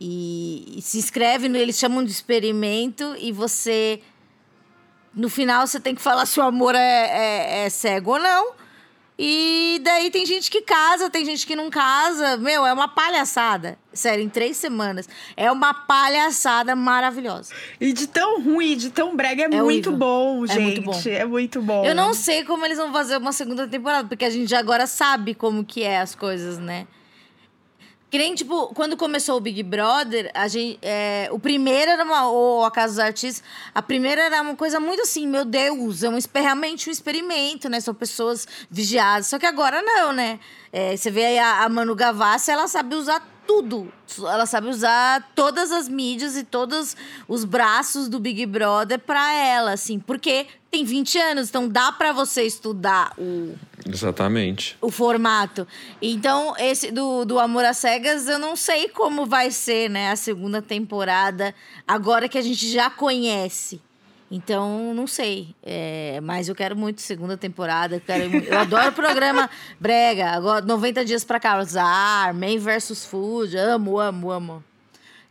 e, 0.00 0.78
e 0.78 0.82
se 0.82 0.98
inscreve, 0.98 1.48
no, 1.48 1.56
eles 1.56 1.78
chamam 1.78 2.04
de 2.04 2.10
experimento, 2.10 3.14
e 3.18 3.32
você. 3.32 4.00
No 5.14 5.28
final 5.28 5.66
você 5.66 5.80
tem 5.80 5.94
que 5.94 6.00
falar 6.00 6.24
se 6.24 6.38
o 6.38 6.42
amor 6.42 6.74
é, 6.74 6.78
é, 6.78 7.64
é 7.66 7.70
cego 7.70 8.12
ou 8.12 8.18
não. 8.18 8.52
E 9.22 9.69
daí 9.80 10.10
tem 10.10 10.24
gente 10.24 10.50
que 10.50 10.62
casa, 10.62 11.10
tem 11.10 11.24
gente 11.24 11.46
que 11.46 11.56
não 11.56 11.68
casa. 11.68 12.36
Meu, 12.36 12.64
é 12.64 12.72
uma 12.72 12.88
palhaçada. 12.88 13.78
Sério, 13.92 14.22
em 14.22 14.28
três 14.28 14.56
semanas. 14.56 15.08
É 15.36 15.50
uma 15.50 15.74
palhaçada 15.74 16.76
maravilhosa. 16.76 17.52
E 17.80 17.92
de 17.92 18.06
tão 18.06 18.40
ruim, 18.40 18.76
de 18.76 18.90
tão 18.90 19.16
brega, 19.16 19.42
é, 19.42 19.46
é 19.46 19.62
muito 19.62 19.90
bom, 19.90 20.46
gente. 20.46 20.58
É 20.58 20.62
muito 20.62 20.82
bom. 20.82 21.02
É 21.06 21.24
muito 21.24 21.62
bom. 21.62 21.84
Eu 21.84 21.94
não 21.94 22.14
sei 22.14 22.44
como 22.44 22.64
eles 22.64 22.78
vão 22.78 22.92
fazer 22.92 23.16
uma 23.16 23.32
segunda 23.32 23.66
temporada, 23.66 24.06
porque 24.06 24.24
a 24.24 24.30
gente 24.30 24.54
agora 24.54 24.86
sabe 24.86 25.34
como 25.34 25.64
que 25.64 25.82
é 25.82 26.00
as 26.00 26.14
coisas, 26.14 26.58
né? 26.58 26.86
Que 28.10 28.18
nem, 28.18 28.34
tipo, 28.34 28.74
quando 28.74 28.96
começou 28.96 29.36
o 29.36 29.40
Big 29.40 29.62
Brother, 29.62 30.32
a 30.34 30.48
gente, 30.48 30.80
é, 30.82 31.28
o 31.30 31.38
primeiro 31.38 31.92
era 31.92 32.02
uma. 32.02 32.26
Ou 32.26 32.64
a 32.64 32.70
Casa 32.70 32.94
dos 32.94 32.98
Artistas, 32.98 33.44
a 33.72 33.80
primeira 33.80 34.22
era 34.22 34.42
uma 34.42 34.56
coisa 34.56 34.80
muito 34.80 35.02
assim, 35.02 35.28
meu 35.28 35.44
Deus, 35.44 36.02
é 36.02 36.08
um, 36.08 36.18
realmente 36.34 36.88
um 36.88 36.92
experimento, 36.92 37.68
né? 37.68 37.78
São 37.78 37.94
pessoas 37.94 38.48
vigiadas. 38.68 39.28
Só 39.28 39.38
que 39.38 39.46
agora 39.46 39.80
não, 39.80 40.12
né? 40.12 40.40
É, 40.72 40.96
você 40.96 41.08
vê 41.08 41.24
aí 41.24 41.38
a, 41.38 41.62
a 41.62 41.68
Manu 41.68 41.94
Gavassi, 41.94 42.50
ela 42.50 42.66
sabe 42.66 42.96
usar 42.96 43.24
tudo. 43.46 43.92
Ela 44.18 44.46
sabe 44.46 44.68
usar 44.68 45.30
todas 45.36 45.70
as 45.70 45.88
mídias 45.88 46.36
e 46.36 46.42
todos 46.42 46.96
os 47.28 47.44
braços 47.44 48.08
do 48.08 48.18
Big 48.18 48.44
Brother 48.44 48.98
para 48.98 49.32
ela, 49.34 49.72
assim, 49.72 50.00
porque 50.00 50.48
tem 50.68 50.84
20 50.84 51.18
anos, 51.18 51.48
então 51.48 51.68
dá 51.68 51.92
para 51.92 52.12
você 52.12 52.42
estudar 52.42 53.12
o 53.16 53.56
Exatamente. 53.86 54.76
O 54.80 54.90
formato. 54.90 55.66
Então, 56.00 56.54
esse 56.58 56.90
do, 56.90 57.24
do 57.24 57.38
Amor 57.38 57.64
às 57.64 57.78
Cegas, 57.78 58.28
eu 58.28 58.38
não 58.38 58.56
sei 58.56 58.88
como 58.88 59.26
vai 59.26 59.50
ser, 59.50 59.88
né, 59.88 60.10
a 60.10 60.16
segunda 60.16 60.60
temporada, 60.60 61.54
agora 61.86 62.28
que 62.28 62.38
a 62.38 62.42
gente 62.42 62.68
já 62.70 62.90
conhece. 62.90 63.80
Então, 64.30 64.94
não 64.94 65.08
sei. 65.08 65.54
É, 65.62 66.20
mas 66.22 66.48
eu 66.48 66.54
quero 66.54 66.76
muito 66.76 67.00
segunda 67.00 67.36
temporada. 67.36 67.96
Eu, 67.96 68.00
quero, 68.00 68.36
eu 68.36 68.58
adoro 68.60 68.90
o 68.90 68.92
programa 68.92 69.50
Brega. 69.78 70.30
Agora, 70.30 70.64
90 70.64 71.04
dias 71.04 71.24
pra 71.24 71.40
casar, 71.40 72.32
Man 72.32 72.58
versus 72.58 73.04
Food. 73.04 73.56
Amo, 73.56 73.98
amo, 73.98 74.30
amo. 74.30 74.64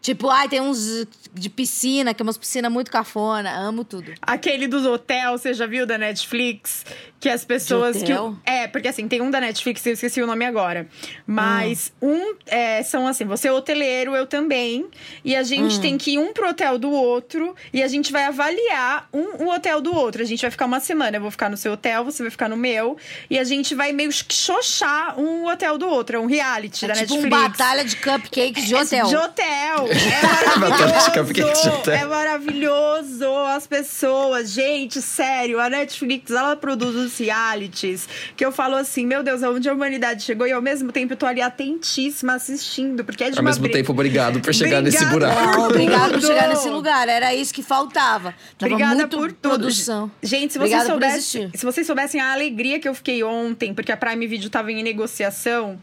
Tipo, 0.02 0.30
ai, 0.30 0.48
tem 0.48 0.62
uns 0.62 1.06
de 1.34 1.50
piscina, 1.50 2.14
que 2.14 2.22
é 2.22 2.24
umas 2.24 2.38
piscinas 2.38 2.72
muito 2.72 2.90
cafona. 2.90 3.52
Amo 3.52 3.84
tudo. 3.84 4.14
Aquele 4.22 4.68
dos 4.68 4.86
hotel, 4.86 5.38
você 5.38 5.54
já 5.54 5.66
viu 5.66 5.86
da 5.86 5.98
Netflix? 5.98 6.86
Que 7.20 7.28
as 7.30 7.44
pessoas 7.44 7.98
De 8.00 8.06
que 8.06 8.12
é 8.46 8.68
porque 8.68 8.88
assim 8.88 9.08
tem 9.08 9.22
um 9.22 9.30
da 9.30 9.40
Netflix 9.42 9.86
eu 9.86 9.94
esqueci 9.94 10.22
o 10.22 10.28
nome 10.28 10.46
agora 10.46 10.88
mas 11.28 11.92
um 12.02 12.36
é, 12.48 12.82
são 12.84 13.08
assim 13.08 13.26
você 13.26 13.48
é 13.48 13.52
hoteleiro 13.52 14.16
eu 14.16 14.26
também 14.26 14.86
e 15.24 15.36
a 15.36 15.44
gente 15.44 15.80
tem 15.80 15.98
que 15.98 16.12
ir 16.12 16.18
um 16.20 16.34
pro 16.34 16.50
hotel 16.50 16.78
do 16.78 16.90
outro 16.92 17.56
e 17.74 17.84
a 17.84 17.88
gente 17.88 18.12
vai 18.12 18.24
avaliar 18.26 19.08
um 19.14 19.44
o 19.46 19.54
hotel 19.54 19.82
do 19.82 19.94
outro 19.94 20.22
a 20.22 20.26
gente 20.26 20.42
vai 20.42 20.52
ficar 20.52 20.66
uma 20.66 20.80
semana 20.80 21.18
eu 21.18 21.22
vou 21.22 21.32
ficar 21.32 21.50
no 21.50 21.58
seu 21.58 21.74
hotel 21.74 22.04
você 22.06 22.24
vai 22.24 22.32
ficar 22.32 22.48
no 22.50 22.58
meu 22.58 22.98
e 23.30 23.38
a 23.38 23.44
gente 23.44 23.76
vai 23.76 23.92
meio 23.92 24.10
que 24.10 24.34
xoxar 24.34 25.20
um 25.20 25.46
hotel 25.48 25.78
do 25.78 25.88
outro 25.88 26.16
é 26.18 26.20
um 26.20 26.26
reality 26.26 26.88
da 26.88 26.94
É 26.94 26.98
tipo 27.06 27.16
um 27.16 27.22
Netflix 27.22 27.50
batalha 27.50 27.86
de 27.86 27.96
cupcakes 27.98 28.66
de 28.66 28.76
hotel. 28.76 29.08
de 29.08 29.16
hotel. 29.16 29.88
Batalha 30.60 30.92
de 30.92 31.00
É 31.00 31.12
cupcakes 31.12 31.36
de 31.36 31.42
maravilhoso. 31.42 31.70
hotel. 31.70 31.94
É 31.94 32.06
maravilhoso. 32.06 33.26
As 33.48 33.68
pessoas. 33.68 34.52
Gente, 34.52 35.02
sério, 35.02 35.60
a 35.60 35.70
Netflix, 35.70 36.32
ela 36.32 36.56
produz 36.56 36.96
os 37.10 37.18
realities 37.18 38.08
que 38.36 38.46
eu 38.46 38.52
falo 38.52 38.76
assim, 38.76 39.06
meu 39.06 39.24
Deus, 39.24 39.44
aonde 39.44 39.68
a 39.68 39.74
humanidade 39.74 40.24
chegou 40.24 40.48
e 40.48 40.52
ao 40.52 40.62
mesmo 40.62 40.92
tempo 40.92 41.14
eu 41.14 41.18
tô 41.18 41.26
ali 41.26 41.42
atentíssima 41.42 42.34
assistindo, 42.36 43.04
porque 43.04 43.24
é 43.24 43.30
de 43.30 43.38
Ao 43.38 43.42
uma 43.42 43.50
mesmo 43.50 43.70
tempo, 43.70 43.92
obrigado 43.92 44.40
por 44.40 44.54
chegar 44.54 44.82
nesse 44.82 45.04
buraco. 45.06 45.40
Não, 45.42 45.66
obrigado 45.68 46.12
por 46.12 46.22
chegar 46.22 46.50
nesse 46.50 46.70
lugar. 46.70 47.08
Era 47.08 47.34
isso 47.34 47.54
que 47.54 47.64
faltava. 47.64 48.34
Tava 48.58 48.74
Obrigada 48.74 48.96
muito 48.96 49.18
por 49.18 49.32
tudo. 49.32 49.58
produção. 49.60 50.12
Gente, 50.22 50.54
se 50.54 50.60
vocês, 50.60 50.82
Obrigada 50.82 50.86
por 50.86 51.02
soubessem, 51.02 51.52
se 51.54 51.66
vocês 51.66 51.88
soubessem 51.88 52.22
a 52.22 52.32
alegria 52.32 52.80
que 52.80 52.88
eu 52.88 52.94
fiquei 52.94 53.24
ontem, 53.24 53.74
porque 53.74 53.92
a 53.92 53.98
Prime 53.98 54.28
Video 54.28 54.50
tava 54.50 54.72
em 54.72 54.84
negociação 54.84 55.80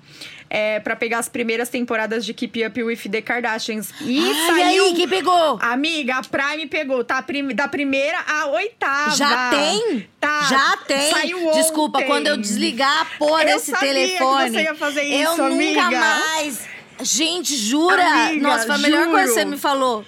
é, 0.48 0.78
para 0.80 0.94
pegar 0.96 1.18
as 1.18 1.28
primeiras 1.28 1.68
temporadas 1.68 2.24
de 2.24 2.32
Keep 2.32 2.64
Up 2.66 2.82
with 2.82 2.98
the 3.10 3.20
Kardashians. 3.22 3.92
E 4.00 4.18
Ai, 4.24 4.34
saiu. 4.46 4.84
aí, 4.86 4.94
quem 4.94 5.08
pegou? 5.08 5.58
Amiga, 5.60 6.16
a 6.16 6.22
Prime 6.22 6.66
pegou, 6.66 7.02
tá? 7.04 7.20
Prim- 7.22 7.54
Da 7.54 7.66
primeira 7.68 8.18
à 8.26 8.46
oitava. 8.46 9.16
Já 9.16 9.50
tem? 9.50 10.08
Tá. 10.20 10.42
Já 10.48 10.76
tem. 10.86 11.10
Saiu 11.12 11.50
Desculpa, 11.52 11.98
ontem. 11.98 12.06
quando 12.08 12.26
eu 12.28 12.36
desligar 12.36 13.02
a 13.02 13.04
porra 13.18 13.42
Eu 13.44 13.56
desse 13.58 13.70
sabia 13.70 13.88
que 13.88 13.94
telefone. 13.94 14.50
você 14.50 14.62
ia 14.62 14.74
fazer 14.74 15.04
eu 15.04 15.32
isso, 15.32 15.42
nunca 15.42 15.82
amiga. 15.82 15.90
mais. 15.90 16.68
Gente, 17.02 17.54
jura? 17.56 18.02
Amiga, 18.04 18.48
Nossa, 18.48 18.66
foi 18.66 18.74
a 18.74 18.78
melhor 18.78 19.00
juro. 19.00 19.10
coisa 19.10 19.28
que 19.28 19.34
você 19.34 19.44
me 19.44 19.58
falou. 19.58 20.04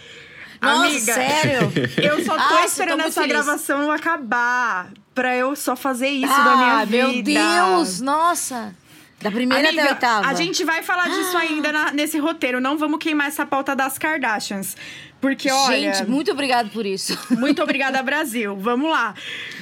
Nossa, 0.60 0.86
Amiga, 0.86 1.14
sério? 1.14 1.72
Eu 2.02 2.24
só 2.24 2.34
tô 2.36 2.54
Ai, 2.56 2.64
esperando 2.64 3.02
tô 3.02 3.08
essa 3.08 3.20
feliz. 3.22 3.32
gravação 3.36 3.92
acabar 3.92 4.90
pra 5.14 5.36
eu 5.36 5.54
só 5.54 5.76
fazer 5.76 6.08
isso 6.08 6.32
ah, 6.32 6.44
da 6.44 6.56
minha 6.56 6.84
vida. 6.84 6.96
meu 7.12 7.22
Deus, 7.22 8.00
nossa. 8.00 8.74
Da 9.20 9.30
primeira 9.32 9.68
Amiga, 9.68 9.82
até 9.82 9.90
a 9.90 9.94
oitava. 9.94 10.28
a 10.28 10.34
gente 10.34 10.62
vai 10.64 10.80
falar 10.82 11.08
disso 11.08 11.36
ainda 11.36 11.72
na- 11.72 11.90
nesse 11.90 12.18
roteiro. 12.18 12.60
Não 12.60 12.78
vamos 12.78 12.98
queimar 13.00 13.26
essa 13.26 13.44
pauta 13.44 13.74
das 13.74 13.98
Kardashians. 13.98 14.76
Porque, 15.20 15.50
olha... 15.50 15.92
Gente, 15.92 16.08
muito 16.08 16.30
obrigado 16.30 16.70
por 16.70 16.86
isso. 16.86 17.18
Muito 17.32 17.60
obrigada, 17.64 18.00
Brasil. 18.00 18.56
Vamos 18.56 18.88
lá. 18.88 19.14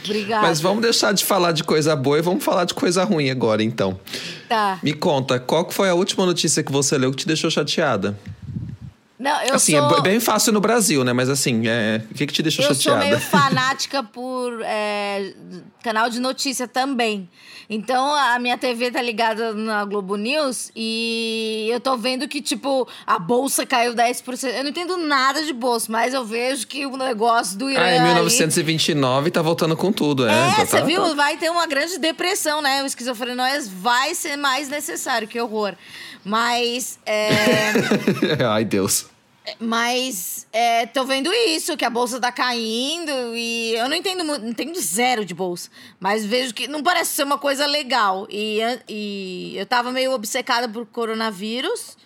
Obrigada. 0.04 0.46
Mas 0.46 0.60
vamos 0.60 0.82
deixar 0.82 1.12
de 1.14 1.24
falar 1.24 1.52
de 1.52 1.64
coisa 1.64 1.96
boa 1.96 2.18
e 2.18 2.22
vamos 2.22 2.44
falar 2.44 2.66
de 2.66 2.74
coisa 2.74 3.02
ruim 3.04 3.30
agora, 3.30 3.62
então. 3.62 3.98
Tá. 4.46 4.78
Me 4.82 4.92
conta, 4.92 5.40
qual 5.40 5.64
que 5.64 5.72
foi 5.72 5.88
a 5.88 5.94
última 5.94 6.26
notícia 6.26 6.62
que 6.62 6.70
você 6.70 6.98
leu 6.98 7.10
que 7.10 7.16
te 7.16 7.26
deixou 7.26 7.50
chateada? 7.50 8.18
Não, 9.26 9.42
eu 9.42 9.54
assim, 9.56 9.72
sou... 9.72 9.98
é 9.98 10.00
bem 10.02 10.20
fácil 10.20 10.52
no 10.52 10.60
Brasil, 10.60 11.02
né? 11.02 11.12
Mas 11.12 11.28
assim, 11.28 11.66
é... 11.66 12.00
o 12.10 12.14
que, 12.14 12.26
que 12.26 12.32
te 12.32 12.42
deixou 12.42 12.64
Eu 12.64 12.74
chateada? 12.74 13.00
sou 13.00 13.08
meio 13.08 13.18
fanática 13.28 14.02
por 14.02 14.60
é, 14.62 15.34
canal 15.82 16.08
de 16.08 16.20
notícia 16.20 16.68
também. 16.68 17.28
Então 17.68 18.14
a 18.14 18.38
minha 18.38 18.56
TV 18.56 18.92
tá 18.92 19.02
ligada 19.02 19.52
na 19.52 19.84
Globo 19.84 20.14
News 20.14 20.70
e 20.76 21.68
eu 21.72 21.80
tô 21.80 21.96
vendo 21.96 22.28
que, 22.28 22.40
tipo, 22.40 22.86
a 23.04 23.18
bolsa 23.18 23.66
caiu 23.66 23.92
10%. 23.92 24.44
Eu 24.44 24.62
não 24.62 24.70
entendo 24.70 24.96
nada 24.98 25.42
de 25.42 25.52
bolsa, 25.52 25.90
mas 25.90 26.14
eu 26.14 26.24
vejo 26.24 26.64
que 26.68 26.86
o 26.86 26.96
negócio 26.96 27.58
do 27.58 27.68
Irã. 27.68 27.80
Ah, 27.82 27.90
em 27.92 27.98
ali- 27.98 28.04
1929 28.14 29.32
tá 29.32 29.42
voltando 29.42 29.76
com 29.76 29.90
tudo, 29.90 30.28
é. 30.28 30.30
É, 30.30 30.54
Tá- 30.54 30.66
você 30.66 30.78
tá- 30.78 30.84
viu? 30.84 31.02
tá- 31.02 31.14
Vai 31.14 31.36
ter 31.36 31.50
uma 31.50 31.66
grande 31.66 31.98
depressão, 31.98 32.62
né? 32.62 32.82
O 32.84 32.86
esquizofrenóis 32.86 33.66
vai 33.68 34.14
ser 34.14 34.36
mais 34.36 34.68
necessário, 34.68 35.26
que 35.26 35.40
horror. 35.40 35.74
Mas. 36.24 36.98
É... 37.06 37.30
Ai, 38.48 38.64
Deus. 38.64 39.06
Mas 39.60 40.46
é, 40.52 40.86
tô 40.86 41.04
vendo 41.04 41.32
isso, 41.32 41.76
que 41.76 41.84
a 41.84 41.90
bolsa 41.90 42.20
tá 42.20 42.32
caindo 42.32 43.10
e 43.34 43.74
eu 43.74 43.88
não 43.88 43.96
entendo 43.96 44.24
não 44.24 44.48
entendo 44.48 44.78
zero 44.80 45.24
de 45.24 45.34
bolsa. 45.34 45.70
Mas 46.00 46.24
vejo 46.24 46.52
que 46.52 46.66
não 46.66 46.82
parece 46.82 47.12
ser 47.12 47.22
uma 47.22 47.38
coisa 47.38 47.66
legal. 47.66 48.26
E, 48.30 48.58
e 48.88 49.54
eu 49.56 49.66
tava 49.66 49.92
meio 49.92 50.12
obcecada 50.12 50.68
por 50.68 50.86
coronavírus. 50.86 51.96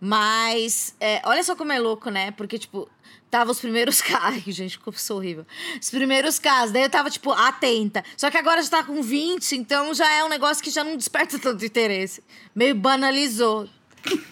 Mas 0.00 0.94
é, 1.00 1.22
olha 1.24 1.42
só 1.42 1.56
como 1.56 1.72
é 1.72 1.78
louco, 1.78 2.10
né? 2.10 2.30
Porque, 2.32 2.58
tipo, 2.58 2.88
tava 3.30 3.50
os 3.50 3.60
primeiros 3.60 4.02
casos. 4.02 4.42
Ai, 4.46 4.52
gente, 4.52 4.78
eu 4.84 4.92
sou 4.92 5.16
horrível. 5.16 5.46
Os 5.80 5.90
primeiros 5.90 6.38
casos. 6.38 6.72
Daí 6.72 6.82
eu 6.82 6.90
tava, 6.90 7.08
tipo, 7.08 7.32
atenta. 7.32 8.04
Só 8.16 8.30
que 8.30 8.36
agora 8.36 8.62
já 8.62 8.68
tá 8.68 8.84
com 8.84 9.00
20, 9.00 9.52
então 9.56 9.94
já 9.94 10.10
é 10.12 10.24
um 10.24 10.28
negócio 10.28 10.62
que 10.62 10.70
já 10.70 10.84
não 10.84 10.96
desperta 10.96 11.38
tanto 11.38 11.64
interesse. 11.64 12.22
Meio 12.54 12.74
banalizou. 12.74 13.68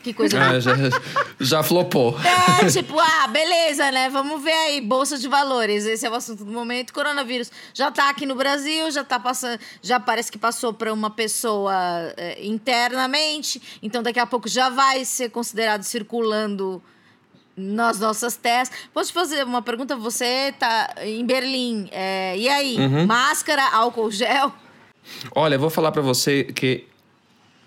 Que 0.03 0.13
coisa 0.13 0.39
Ah, 0.39 0.61
já, 0.61 0.73
já 1.41 1.63
flopou. 1.63 2.17
é, 2.63 2.67
tipo, 2.69 2.99
ah, 2.99 3.27
beleza, 3.29 3.91
né? 3.91 4.11
Vamos 4.11 4.43
ver 4.43 4.53
aí, 4.53 4.81
bolsa 4.81 5.17
de 5.17 5.29
valores. 5.29 5.87
Esse 5.87 6.05
é 6.07 6.11
o 6.11 6.15
assunto 6.15 6.45
do 6.45 6.53
momento. 6.53 6.93
Coronavírus 6.93 7.51
já 7.73 7.91
tá 7.91 8.11
aqui 8.11 8.27
no 8.27 8.35
Brasil, 8.35 8.91
já 8.91 9.05
tá 9.05 9.19
passando, 9.19 9.59
já 9.81 9.99
parece 9.99 10.31
que 10.31 10.39
passou 10.39 10.73
para 10.73 10.93
uma 10.93 11.11
pessoa 11.11 11.75
é, 12.17 12.45
internamente. 12.45 13.63
Então 13.83 14.03
daqui 14.03 14.19
a 14.19 14.27
pouco 14.27 14.49
já 14.49 14.69
vai 14.69 15.05
ser 15.05 15.31
considerado 15.31 15.83
circulando 15.83 16.83
nas 17.57 18.01
nossas 18.01 18.37
testes. 18.37 18.77
Posso 18.93 19.11
te 19.11 19.15
fazer 19.15 19.45
uma 19.45 19.63
pergunta? 19.63 19.95
Você 19.97 20.55
tá 20.59 20.95
em 21.03 21.25
Berlim, 21.25 21.89
é, 21.93 22.37
e 22.37 22.49
aí? 22.49 22.77
Máscara, 23.07 23.63
álcool 23.73 24.11
gel? 24.11 24.53
Olha, 25.35 25.57
eu 25.57 25.61
vou 25.61 25.71
falar 25.71 25.93
pra 25.93 26.03
você 26.03 26.45
que 26.45 26.87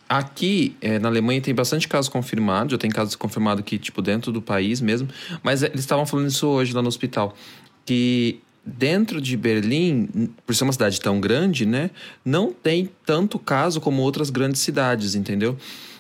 aqui 0.08 0.76
eh, 0.82 1.00
na 1.00 1.08
Alemanha 1.08 1.42
tem 1.42 1.54
bastante 1.54 1.88
casos 1.88 2.10
confirmados, 2.10 2.72
já 2.72 2.78
tem 2.78 2.90
casos 2.90 3.16
confirmados 3.16 3.62
aqui, 3.62 3.78
tipo, 3.78 4.02
dentro 4.02 4.32
do 4.32 4.42
país 4.42 4.82
mesmo, 4.82 5.08
mas 5.44 5.64
eh, 5.64 5.68
eles 5.68 5.82
estavam 5.82 6.06
falando 6.06 6.28
isso 6.28 6.48
hoje 6.48 6.74
lá 6.74 6.82
no 6.82 6.88
hospital, 6.88 7.36
que 7.86 8.40
dentro 8.66 9.22
de 9.22 9.38
Berlim, 9.38 10.30
por 10.46 10.56
ser 10.56 10.64
uma 10.64 10.74
cidade 10.74 11.00
tão 11.00 11.20
grande, 11.20 11.66
né, 11.66 11.92
não 12.24 12.52
tem 12.52 12.90
tanto 13.06 13.38
caso 13.38 13.80
como 13.80 14.02
outras 14.02 14.30
grandes 14.30 14.62
cidades, 14.62 15.14
entendeu? 15.16 15.58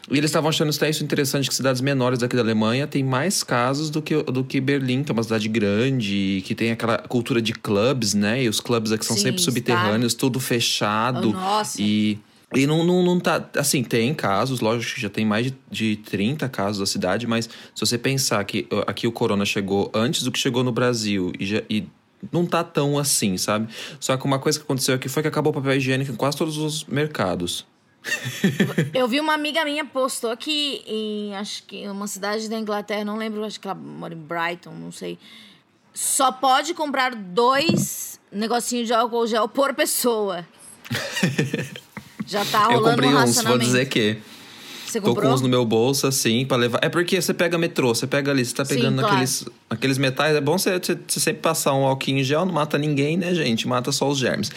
E 0.09 0.17
eles 0.17 0.29
estavam 0.29 0.49
achando 0.49 0.69
isso 0.69 1.03
interessante, 1.03 1.49
que 1.49 1.55
cidades 1.55 1.81
menores 1.81 2.21
aqui 2.21 2.35
da 2.35 2.41
Alemanha 2.43 2.85
têm 2.85 3.03
mais 3.03 3.43
casos 3.43 3.89
do 3.89 4.01
que, 4.01 4.21
do 4.21 4.43
que 4.43 4.61
Berlim, 4.61 5.03
que 5.03 5.11
é 5.11 5.13
uma 5.13 5.23
cidade 5.23 5.47
grande, 5.49 6.43
que 6.45 6.53
tem 6.53 6.71
aquela 6.71 6.99
cultura 6.99 7.41
de 7.41 7.53
clubes, 7.53 8.13
né? 8.13 8.43
E 8.43 8.49
os 8.49 8.59
clubes 8.59 8.91
aqui 8.91 9.03
são 9.03 9.15
Sim, 9.15 9.23
sempre 9.23 9.39
está. 9.39 9.51
subterrâneos, 9.51 10.13
tudo 10.13 10.39
fechado. 10.39 11.29
Oh, 11.29 11.33
nossa. 11.33 11.81
E, 11.81 12.19
e 12.55 12.65
não, 12.65 12.83
não, 12.83 13.03
não 13.03 13.19
tá. 13.19 13.43
Assim, 13.57 13.83
tem 13.83 14.13
casos, 14.13 14.59
lógico 14.59 14.95
que 14.95 15.01
já 15.01 15.09
tem 15.09 15.25
mais 15.25 15.47
de, 15.47 15.57
de 15.69 15.95
30 15.97 16.47
casos 16.49 16.79
da 16.79 16.85
cidade, 16.85 17.27
mas 17.27 17.45
se 17.45 17.79
você 17.79 17.97
pensar 17.97 18.43
que 18.45 18.67
aqui 18.87 19.07
o 19.07 19.11
corona 19.11 19.45
chegou 19.45 19.91
antes 19.93 20.23
do 20.23 20.31
que 20.31 20.39
chegou 20.39 20.63
no 20.63 20.71
Brasil 20.71 21.31
e, 21.39 21.45
já, 21.45 21.61
e 21.69 21.87
não 22.31 22.45
tá 22.45 22.63
tão 22.63 22.97
assim, 22.97 23.37
sabe? 23.37 23.67
Só 23.99 24.15
que 24.17 24.25
uma 24.25 24.39
coisa 24.39 24.57
que 24.59 24.63
aconteceu 24.63 24.95
aqui 24.95 25.09
foi 25.09 25.21
que 25.21 25.27
acabou 25.27 25.51
o 25.51 25.53
papel 25.53 25.75
higiênico 25.75 26.11
em 26.11 26.15
quase 26.15 26.37
todos 26.37 26.57
os 26.57 26.85
mercados. 26.85 27.65
Eu 28.93 29.07
vi 29.07 29.19
uma 29.19 29.33
amiga 29.33 29.65
minha 29.65 29.83
postou 29.83 30.31
aqui 30.31 30.83
em 30.85 31.35
acho 31.35 31.63
que 31.63 31.87
uma 31.87 32.07
cidade 32.07 32.47
da 32.47 32.57
Inglaterra, 32.57 33.03
não 33.03 33.17
lembro, 33.17 33.43
acho 33.43 33.59
que 33.59 33.67
ela 33.67 33.75
mora 33.75 34.13
em 34.13 34.17
Brighton, 34.17 34.71
não 34.71 34.91
sei. 34.91 35.17
Só 35.93 36.31
pode 36.31 36.73
comprar 36.73 37.15
dois 37.15 38.19
negocinhos 38.31 38.87
de 38.87 38.93
álcool 38.93 39.25
gel 39.27 39.47
por 39.47 39.73
pessoa. 39.73 40.45
Já 42.25 42.43
tá 42.45 42.63
Eu 42.71 42.79
rolando 42.79 42.89
comprei 42.91 43.09
um 43.09 43.23
uns, 43.23 43.41
vou 43.43 43.57
dizer 43.57 43.85
que. 43.87 44.17
Você 44.85 45.01
Tô 45.01 45.13
com 45.13 45.27
uns 45.27 45.41
no 45.41 45.49
meu 45.49 45.65
bolso, 45.65 46.07
assim, 46.07 46.45
pra 46.45 46.55
levar. 46.55 46.79
É 46.81 46.87
porque 46.87 47.21
você 47.21 47.33
pega 47.33 47.57
metrô, 47.57 47.93
você 47.93 48.07
pega 48.07 48.31
ali, 48.31 48.45
você 48.45 48.55
tá 48.55 48.63
Sim, 48.63 48.75
pegando 48.75 48.99
claro. 48.99 49.13
aqueles, 49.13 49.45
aqueles 49.69 49.97
metais. 49.97 50.35
É 50.37 50.39
bom 50.39 50.57
você, 50.57 50.79
você, 50.79 50.97
você 51.05 51.19
sempre 51.19 51.41
passar 51.41 51.73
um 51.73 51.83
álcool 51.85 52.11
em 52.11 52.23
gel, 52.23 52.45
não 52.45 52.53
mata 52.53 52.77
ninguém, 52.77 53.17
né, 53.17 53.33
gente? 53.33 53.67
Mata 53.67 53.91
só 53.91 54.07
os 54.07 54.17
germes. 54.17 54.49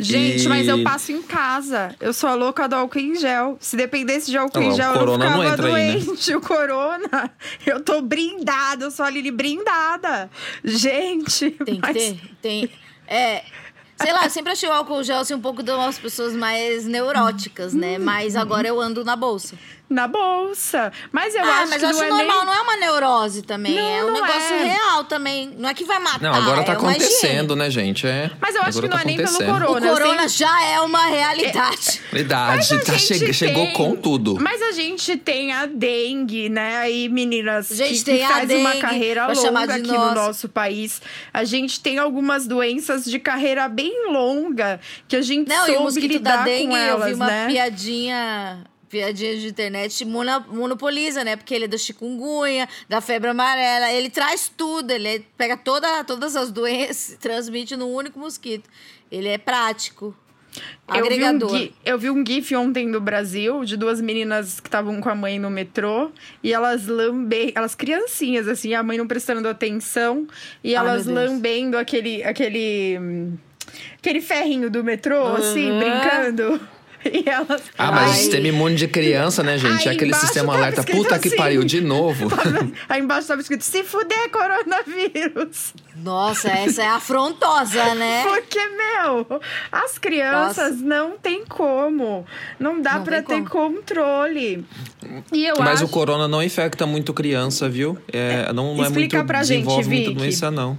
Gente, 0.00 0.44
E- 0.44 0.48
mas 0.48 0.66
eu 0.66 0.82
passo 0.82 1.12
em 1.12 1.20
casa. 1.20 1.94
Eu 2.00 2.14
sou 2.14 2.30
a 2.30 2.34
louca 2.34 2.66
do 2.66 2.74
álcool 2.74 2.98
em 3.00 3.16
gel. 3.16 3.58
Se 3.60 3.76
dependesse 3.76 4.30
de 4.30 4.38
álcool 4.38 4.60
Ah 4.60 4.64
em 4.64 4.74
gel, 4.74 4.86
eu 4.86 4.92
não 4.94 4.98
corona 5.00 5.24
não 5.26 5.32
ficava 5.42 5.52
entra 5.52 5.74
aí, 5.76 5.86
né? 5.88 6.00
doente. 6.04 6.32
O 6.36 6.40
corona, 6.40 7.30
eu 7.66 7.80
tô 7.80 8.00
brindada. 8.00 8.86
Eu 8.86 8.90
sou 8.90 9.04
a 9.04 9.10
Lili 9.10 9.30
brindada. 9.30 10.30
Gente, 10.64 11.50
Tem 11.50 11.74
que 11.74 11.80
mas... 11.82 11.92
ter. 11.96 12.20
Tem. 12.40 12.70
É. 13.06 13.42
Sei 14.00 14.12
lá, 14.12 14.24
eu 14.24 14.30
sempre 14.30 14.52
achei 14.52 14.68
o 14.68 14.72
álcool 14.72 15.02
gel 15.04 15.18
assim, 15.18 15.34
um 15.34 15.40
pouco 15.40 15.62
de 15.62 15.70
umas 15.70 15.98
pessoas 15.98 16.34
mais 16.34 16.84
neuróticas, 16.86 17.72
né? 17.72 17.98
Mas 17.98 18.34
agora 18.34 18.66
eu 18.66 18.80
ando 18.80 19.04
na 19.04 19.14
bolsa. 19.14 19.56
Na 19.92 20.08
bolsa. 20.08 20.92
Mas 21.12 21.34
eu 21.34 21.44
ah, 21.44 21.60
acho 21.60 21.70
mas 21.70 21.78
que 21.78 21.84
eu 21.84 21.88
acho 21.90 21.98
não 21.98 22.04
é 22.04 22.08
normal, 22.08 22.36
nem... 22.38 22.46
não 22.46 22.52
é 22.54 22.60
uma 22.60 22.76
neurose 22.76 23.42
também. 23.42 23.74
Não, 23.74 23.82
é 23.82 24.04
um 24.04 24.06
não 24.08 24.14
negócio 24.14 24.54
é. 24.54 24.64
real 24.64 25.04
também. 25.04 25.54
Não 25.58 25.68
é 25.68 25.74
que 25.74 25.84
vai 25.84 25.98
matar. 25.98 26.20
Não, 26.20 26.34
agora 26.34 26.64
tá 26.64 26.72
é 26.72 26.78
uma 26.78 26.90
acontecendo, 26.90 27.54
né, 27.54 27.70
gente? 27.70 28.06
É, 28.06 28.30
Mas 28.40 28.54
eu 28.54 28.62
acho 28.62 28.78
agora 28.78 28.88
que 28.88 28.88
não 28.88 28.96
tá 28.96 29.02
é 29.02 29.06
nem 29.06 29.16
pelo 29.16 29.28
acontecendo. 29.28 29.56
O 29.56 29.66
corona. 29.66 29.88
corona 29.92 30.28
já 30.28 30.64
é 30.64 30.80
uma 30.80 31.06
realidade. 31.06 32.00
Verdade, 32.10 32.56
Mas 32.56 32.72
a 32.72 32.78
tá 32.78 32.92
gente 32.94 33.18
che- 33.18 33.32
chegou 33.32 33.64
tem- 33.66 33.72
com 33.74 33.96
tudo. 33.96 34.38
Mas 34.40 34.60
a 34.62 34.72
gente 34.72 35.16
tem 35.16 35.52
a 35.52 35.66
dengue, 35.66 36.48
né? 36.48 36.78
Aí, 36.78 37.08
meninas, 37.08 37.70
A 37.70 37.74
gente 37.74 37.98
que, 37.98 38.04
tem 38.04 38.16
que 38.18 38.22
a 38.24 38.28
faz 38.28 38.50
uma 38.50 38.70
dengue, 38.70 38.80
carreira 38.80 39.26
pra 39.26 39.34
chamar 39.34 39.60
longa 39.62 39.74
aqui 39.74 39.86
no 39.88 39.94
nossa. 39.98 40.14
nosso 40.14 40.48
país. 40.48 41.02
A 41.32 41.44
gente 41.44 41.80
tem 41.80 41.98
algumas 41.98 42.46
doenças 42.46 43.04
de 43.04 43.18
carreira 43.18 43.68
bem 43.68 44.10
longa 44.10 44.80
que 45.06 45.16
a 45.16 45.22
gente 45.22 45.48
Não, 45.48 45.64
o 45.86 45.90
soube 45.90 46.06
lidar 46.08 46.38
da 46.38 46.44
dengue, 46.44 46.68
com 46.68 46.76
elas, 46.76 47.00
eu 47.02 47.06
vi 47.08 47.14
uma 47.14 47.26
né? 47.26 47.46
piadinha. 47.48 48.64
Piadinha 48.92 49.34
de 49.38 49.48
internet 49.48 50.04
mono- 50.04 50.44
monopoliza, 50.48 51.24
né? 51.24 51.34
Porque 51.34 51.54
ele 51.54 51.64
é 51.64 51.68
da 51.68 51.78
chikungunya, 51.78 52.68
da 52.90 53.00
febre 53.00 53.30
amarela. 53.30 53.90
Ele 53.90 54.10
traz 54.10 54.52
tudo, 54.54 54.90
ele 54.90 55.24
pega 55.34 55.56
toda, 55.56 56.04
todas 56.04 56.36
as 56.36 56.50
doenças 56.50 57.14
e 57.14 57.16
transmite 57.18 57.74
num 57.74 57.90
único 57.90 58.18
mosquito. 58.18 58.68
Ele 59.10 59.28
é 59.28 59.38
prático. 59.38 60.14
Eu 60.86 60.94
vi, 60.96 61.00
um 61.00 61.04
Agregador. 61.06 61.56
gif, 61.56 61.74
eu 61.86 61.98
vi 61.98 62.10
um 62.10 62.22
gif 62.26 62.54
ontem 62.54 62.90
do 62.92 63.00
Brasil 63.00 63.64
de 63.64 63.78
duas 63.78 63.98
meninas 64.02 64.60
que 64.60 64.68
estavam 64.68 65.00
com 65.00 65.08
a 65.08 65.14
mãe 65.14 65.38
no 65.38 65.48
metrô 65.48 66.10
e 66.42 66.52
elas 66.52 66.86
lambem, 66.86 67.50
elas 67.54 67.74
criancinhas 67.74 68.46
assim, 68.46 68.74
a 68.74 68.82
mãe 68.82 68.98
não 68.98 69.06
prestando 69.06 69.48
atenção 69.48 70.28
e 70.62 70.76
Ai, 70.76 70.84
elas 70.84 71.06
lambendo 71.06 71.78
aquele 71.78 72.22
aquele 72.22 72.98
hum, 73.00 73.38
aquele 73.98 74.20
ferrinho 74.20 74.68
do 74.68 74.84
metrô, 74.84 75.28
assim, 75.36 75.70
Uhum. 75.70 75.78
brincando. 75.78 76.60
E 77.12 77.28
elas 77.28 77.62
Ah, 77.76 77.90
mas 77.90 78.08
o 78.08 78.12
Ai. 78.12 78.16
sistema 78.18 78.46
imune 78.48 78.76
de 78.76 78.86
criança, 78.88 79.42
né, 79.42 79.58
gente? 79.58 79.88
Aí 79.88 79.94
Aquele 79.96 80.14
sistema 80.14 80.54
alerta. 80.54 80.80
escrito 80.80 81.02
Puta 81.02 81.18
que 81.18 81.28
assim. 81.28 81.36
pariu, 81.36 81.64
de 81.64 81.80
novo. 81.80 82.28
Aí 82.88 83.00
embaixo 83.00 83.26
tava 83.28 83.40
escrito: 83.40 83.62
se 83.64 83.82
fuder, 83.82 84.30
coronavírus. 84.30 85.74
Nossa, 85.96 86.48
essa 86.48 86.82
é 86.82 86.86
afrontosa, 86.88 87.94
né? 87.94 88.22
Porque, 88.28 88.58
meu, 88.68 89.40
as 89.70 89.98
crianças 89.98 90.80
não 90.80 91.12
tem 91.18 91.44
como. 91.44 92.24
Não 92.58 92.80
dá 92.80 92.94
Não 92.98 93.04
pra 93.04 93.22
tem 93.22 93.42
ter 93.42 93.48
controle. 93.50 94.64
E 95.32 95.44
eu 95.46 95.56
Mas 95.58 95.74
acho. 95.74 95.84
o 95.84 95.88
corona 95.88 96.26
não 96.28 96.42
infecta 96.42 96.86
muito 96.86 97.12
criança, 97.12 97.68
viu? 97.68 97.98
É, 98.12 98.52
não, 98.52 98.74
não 98.76 98.84
é 98.84 98.86
Explica 98.88 99.18
muito. 99.18 99.26
pra 99.26 99.42
gente, 99.42 99.58
desenvolve 99.64 99.88
muita 99.88 100.08
Vicky. 100.10 100.18
doença, 100.20 100.50
não. 100.50 100.78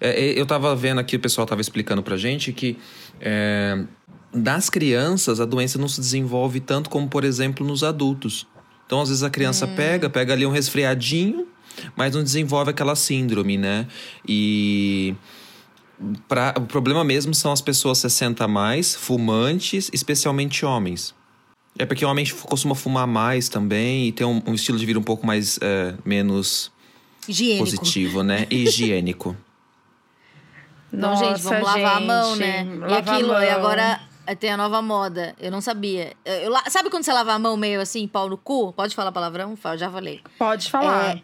É, 0.00 0.10
é, 0.10 0.40
eu 0.40 0.46
tava 0.46 0.74
vendo 0.74 1.00
aqui, 1.00 1.16
o 1.16 1.20
pessoal 1.20 1.46
tava 1.46 1.60
explicando 1.60 2.02
pra 2.02 2.16
gente 2.16 2.52
que. 2.52 2.76
é, 3.20 3.78
das 4.32 4.70
crianças, 4.70 5.40
a 5.40 5.44
doença 5.44 5.78
não 5.78 5.88
se 5.88 6.00
desenvolve 6.00 6.60
tanto 6.60 6.88
como, 6.88 7.08
por 7.08 7.24
exemplo, 7.24 7.66
nos 7.66 7.82
adultos. 7.84 8.46
Então, 8.86 9.00
às 9.00 9.08
vezes, 9.08 9.22
a 9.22 9.30
criança 9.30 9.66
Hum. 9.66 9.74
pega, 9.74 10.08
pega 10.10 10.32
ali 10.32 10.44
um 10.46 10.50
resfriadinho, 10.50 11.46
mas 11.96 12.14
não 12.14 12.22
desenvolve 12.22 12.70
aquela 12.70 12.94
síndrome, 12.94 13.56
né? 13.58 13.86
E. 14.26 15.14
Pra, 16.28 16.52
o 16.56 16.62
problema 16.62 17.04
mesmo 17.04 17.32
são 17.32 17.52
as 17.52 17.60
pessoas 17.60 17.98
60 17.98 18.44
a 18.44 18.48
mais, 18.48 18.94
fumantes, 18.94 19.88
especialmente 19.92 20.64
homens. 20.64 21.14
É 21.78 21.86
porque 21.86 22.04
o 22.04 22.08
homem 22.08 22.26
costuma 22.42 22.74
fumar 22.74 23.06
mais 23.06 23.48
também 23.48 24.08
e 24.08 24.12
tem 24.12 24.26
um, 24.26 24.42
um 24.46 24.54
estilo 24.54 24.76
de 24.78 24.84
vida 24.84 24.98
um 24.98 25.02
pouco 25.02 25.24
mais 25.26 25.58
é, 25.62 25.94
menos 26.04 26.72
Higiênico. 27.28 27.64
positivo, 27.64 28.22
né? 28.24 28.46
E 28.50 28.64
higiênico. 28.68 29.36
Então, 30.92 31.16
gente, 31.16 31.40
vamos 31.40 31.62
lavar 31.62 31.96
a 31.96 32.00
mão, 32.00 32.36
gente, 32.36 32.40
né? 32.40 32.66
E 32.90 32.94
aquilo, 32.94 33.32
e 33.32 33.48
agora 33.48 33.82
eh, 33.82 34.00
tem 34.38 34.50
a 34.50 34.56
nova 34.56 34.80
moda. 34.82 35.34
Eu 35.40 35.50
não 35.50 35.60
sabia. 35.60 36.12
Eu- 36.24 36.34
eu 36.34 36.50
la- 36.50 36.64
sabe 36.68 36.88
quando 36.90 37.04
você 37.04 37.12
lava 37.12 37.32
a 37.32 37.38
mão 37.38 37.56
meio 37.56 37.80
assim, 37.80 38.06
pau 38.08 38.28
no 38.28 38.36
cu? 38.38 38.72
Pode 38.72 38.94
falar 38.94 39.12
palavrão? 39.12 39.56
Já 39.76 39.90
falei. 39.90 40.20
Pode 40.38 40.70
falar. 40.70 41.18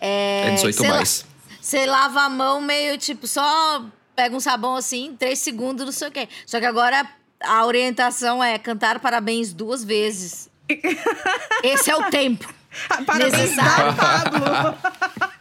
É, 0.00 0.48
É 0.48 0.50
18 0.54 0.76
sei 0.78 0.88
lá- 0.88 0.96
mais. 0.96 1.24
Você 1.60 1.86
lava 1.86 2.20
a 2.22 2.28
mão 2.28 2.60
meio 2.60 2.96
tipo, 2.98 3.26
só 3.26 3.84
pega 4.14 4.34
um 4.36 4.40
sabão 4.40 4.76
assim, 4.76 5.16
três 5.18 5.38
segundos, 5.40 5.84
não 5.84 5.92
sei 5.92 6.08
o 6.08 6.12
quê. 6.12 6.28
Só 6.46 6.58
que 6.60 6.66
agora 6.66 7.06
a 7.42 7.64
orientação 7.66 8.42
é 8.42 8.58
cantar 8.58 9.00
parabéns 9.00 9.52
duas 9.52 9.82
vezes. 9.84 10.48
Esse 11.62 11.90
é 11.90 11.96
o 11.96 12.10
tempo. 12.10 12.48
Ah, 12.90 13.02
Parabéns, 13.06 13.32
necessário. 13.32 13.94
Pablo. 13.96 14.78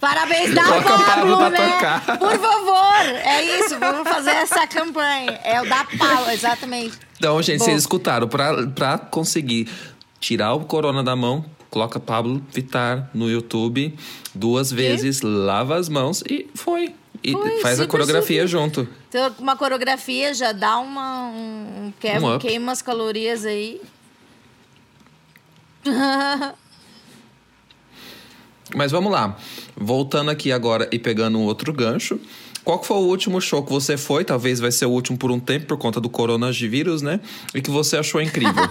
Parabéns 0.00 0.54
da 0.54 0.64
Coloca 0.64 0.98
Pablo, 1.04 1.36
Pablo 1.36 1.50
né? 1.50 1.72
tocar. 1.72 2.18
Por 2.18 2.38
favor, 2.38 3.04
é 3.04 3.42
isso, 3.58 3.78
vamos 3.78 4.08
fazer 4.08 4.30
essa 4.30 4.66
campanha. 4.66 5.38
É 5.44 5.60
o 5.60 5.68
da 5.68 5.84
Pablo, 5.84 6.30
exatamente. 6.30 6.98
Então, 7.18 7.40
gente, 7.42 7.58
Bom. 7.58 7.64
vocês 7.66 7.78
escutaram. 7.80 8.26
Pra, 8.26 8.66
pra 8.68 8.96
conseguir 8.96 9.68
tirar 10.18 10.54
o 10.54 10.64
corona 10.64 11.04
da 11.04 11.14
mão, 11.14 11.44
coloca 11.68 12.00
Pablo 12.00 12.42
Vittar 12.50 13.10
no 13.12 13.30
YouTube 13.30 13.94
duas 14.34 14.72
vezes, 14.72 15.20
lava 15.20 15.76
as 15.76 15.88
mãos 15.88 16.22
e 16.28 16.48
foi. 16.54 16.94
E 17.22 17.32
Foi, 17.32 17.60
faz 17.60 17.78
a 17.78 17.86
coreografia 17.86 18.46
junto. 18.46 18.88
Então, 19.10 19.34
uma 19.38 19.54
coreografia 19.54 20.32
já 20.32 20.52
dá 20.52 20.78
uma. 20.78 21.26
Um, 21.28 21.86
um 21.88 21.92
quebra, 22.00 22.26
Um 22.26 22.38
queima 22.38 22.68
umas 22.68 22.80
calorias 22.80 23.44
aí. 23.44 23.78
Mas 28.74 28.92
vamos 28.92 29.10
lá. 29.10 29.36
Voltando 29.76 30.30
aqui 30.30 30.52
agora 30.52 30.88
e 30.92 30.98
pegando 30.98 31.38
um 31.38 31.42
outro 31.44 31.72
gancho. 31.72 32.20
Qual 32.64 32.82
foi 32.82 32.96
o 32.98 33.00
último 33.00 33.40
show 33.40 33.62
que 33.62 33.72
você 33.72 33.96
foi? 33.96 34.24
Talvez 34.24 34.60
vai 34.60 34.70
ser 34.70 34.86
o 34.86 34.90
último 34.90 35.16
por 35.16 35.30
um 35.30 35.40
tempo, 35.40 35.66
por 35.66 35.78
conta 35.78 36.00
do 36.00 36.10
coronavírus, 36.10 37.00
né? 37.00 37.20
E 37.54 37.62
que 37.62 37.70
você 37.70 37.96
achou 37.96 38.20
incrível. 38.20 38.68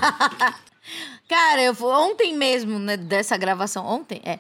Cara, 1.28 1.62
eu 1.62 1.76
fui 1.76 1.92
ontem 1.92 2.36
mesmo, 2.36 2.80
né, 2.80 2.98
dessa 2.98 3.38
gravação. 3.38 3.86
Ontem? 3.86 4.22
É. 4.24 4.40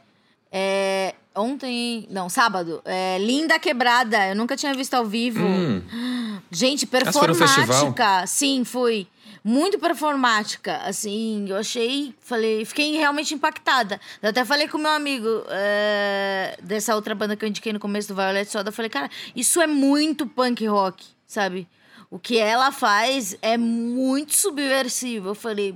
É, 0.51 1.13
Ontem. 1.35 2.07
Não, 2.09 2.27
sábado. 2.27 2.81
É, 2.83 3.17
Linda 3.19 3.57
Quebrada. 3.59 4.27
Eu 4.27 4.35
nunca 4.35 4.55
tinha 4.55 4.73
visto 4.73 4.93
ao 4.93 5.05
vivo. 5.05 5.45
Hum. 5.45 5.81
Gente, 6.51 6.85
performática. 6.85 8.25
Sim, 8.27 8.63
fui. 8.63 9.07
Muito 9.43 9.79
performática. 9.79 10.77
Assim, 10.77 11.45
eu 11.47 11.57
achei. 11.57 12.13
Falei, 12.19 12.65
fiquei 12.65 12.91
realmente 12.97 13.33
impactada. 13.33 13.99
Eu 14.21 14.29
até 14.29 14.43
falei 14.43 14.67
com 14.67 14.77
meu 14.77 14.91
amigo 14.91 15.27
é, 15.49 16.57
dessa 16.61 16.95
outra 16.95 17.15
banda 17.15 17.35
que 17.35 17.45
eu 17.45 17.49
indiquei 17.49 17.73
no 17.73 17.79
começo 17.79 18.07
do 18.09 18.15
Violet 18.15 18.49
Soda. 18.49 18.69
Eu 18.69 18.73
falei, 18.73 18.89
cara, 18.89 19.09
isso 19.35 19.61
é 19.61 19.67
muito 19.67 20.27
punk 20.27 20.65
rock, 20.67 21.05
sabe? 21.25 21.67
O 22.11 22.17
que 22.17 22.37
ela 22.37 22.71
faz 22.71 23.37
é 23.41 23.57
muito 23.57 24.35
subversivo. 24.35 25.29
Eu 25.29 25.35
falei, 25.35 25.75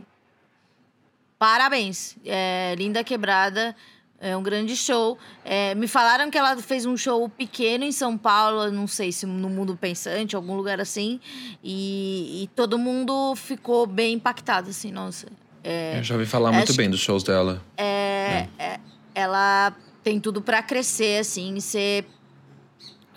parabéns. 1.38 2.16
É, 2.26 2.76
Linda 2.78 3.04
Quebrada. 3.04 3.76
É 4.26 4.38
um 4.38 4.42
grande 4.42 4.74
show. 4.78 5.18
É, 5.44 5.76
me 5.76 5.86
falaram 5.86 6.32
que 6.32 6.38
ela 6.38 6.56
fez 6.56 6.86
um 6.86 6.96
show 6.96 7.28
pequeno 7.28 7.84
em 7.84 7.92
São 7.92 8.18
Paulo, 8.18 8.72
não 8.72 8.88
sei 8.88 9.12
se 9.12 9.26
no 9.26 9.50
Mundo 9.50 9.76
Pensante, 9.76 10.34
algum 10.34 10.56
lugar 10.56 10.80
assim. 10.80 11.20
E, 11.62 12.44
e 12.44 12.48
todo 12.56 12.80
mundo 12.80 13.36
ficou 13.36 13.86
bem 13.86 14.14
impactado, 14.14 14.70
assim, 14.70 14.94
nossa. 14.94 15.28
É, 15.62 16.00
Eu 16.00 16.04
já 16.04 16.16
ouvi 16.16 16.26
falar 16.26 16.54
muito 16.54 16.70
acho 16.70 16.78
bem 16.78 16.90
dos 16.90 17.02
shows 17.02 17.22
dela. 17.22 17.62
é, 17.76 18.48
é, 18.58 18.80
ela 19.14 19.76
tem 20.02 20.22
tudo 20.22 20.42
pra 20.42 20.64
crescer, 20.64 21.20
assim, 21.20 21.60
ser. 21.60 22.06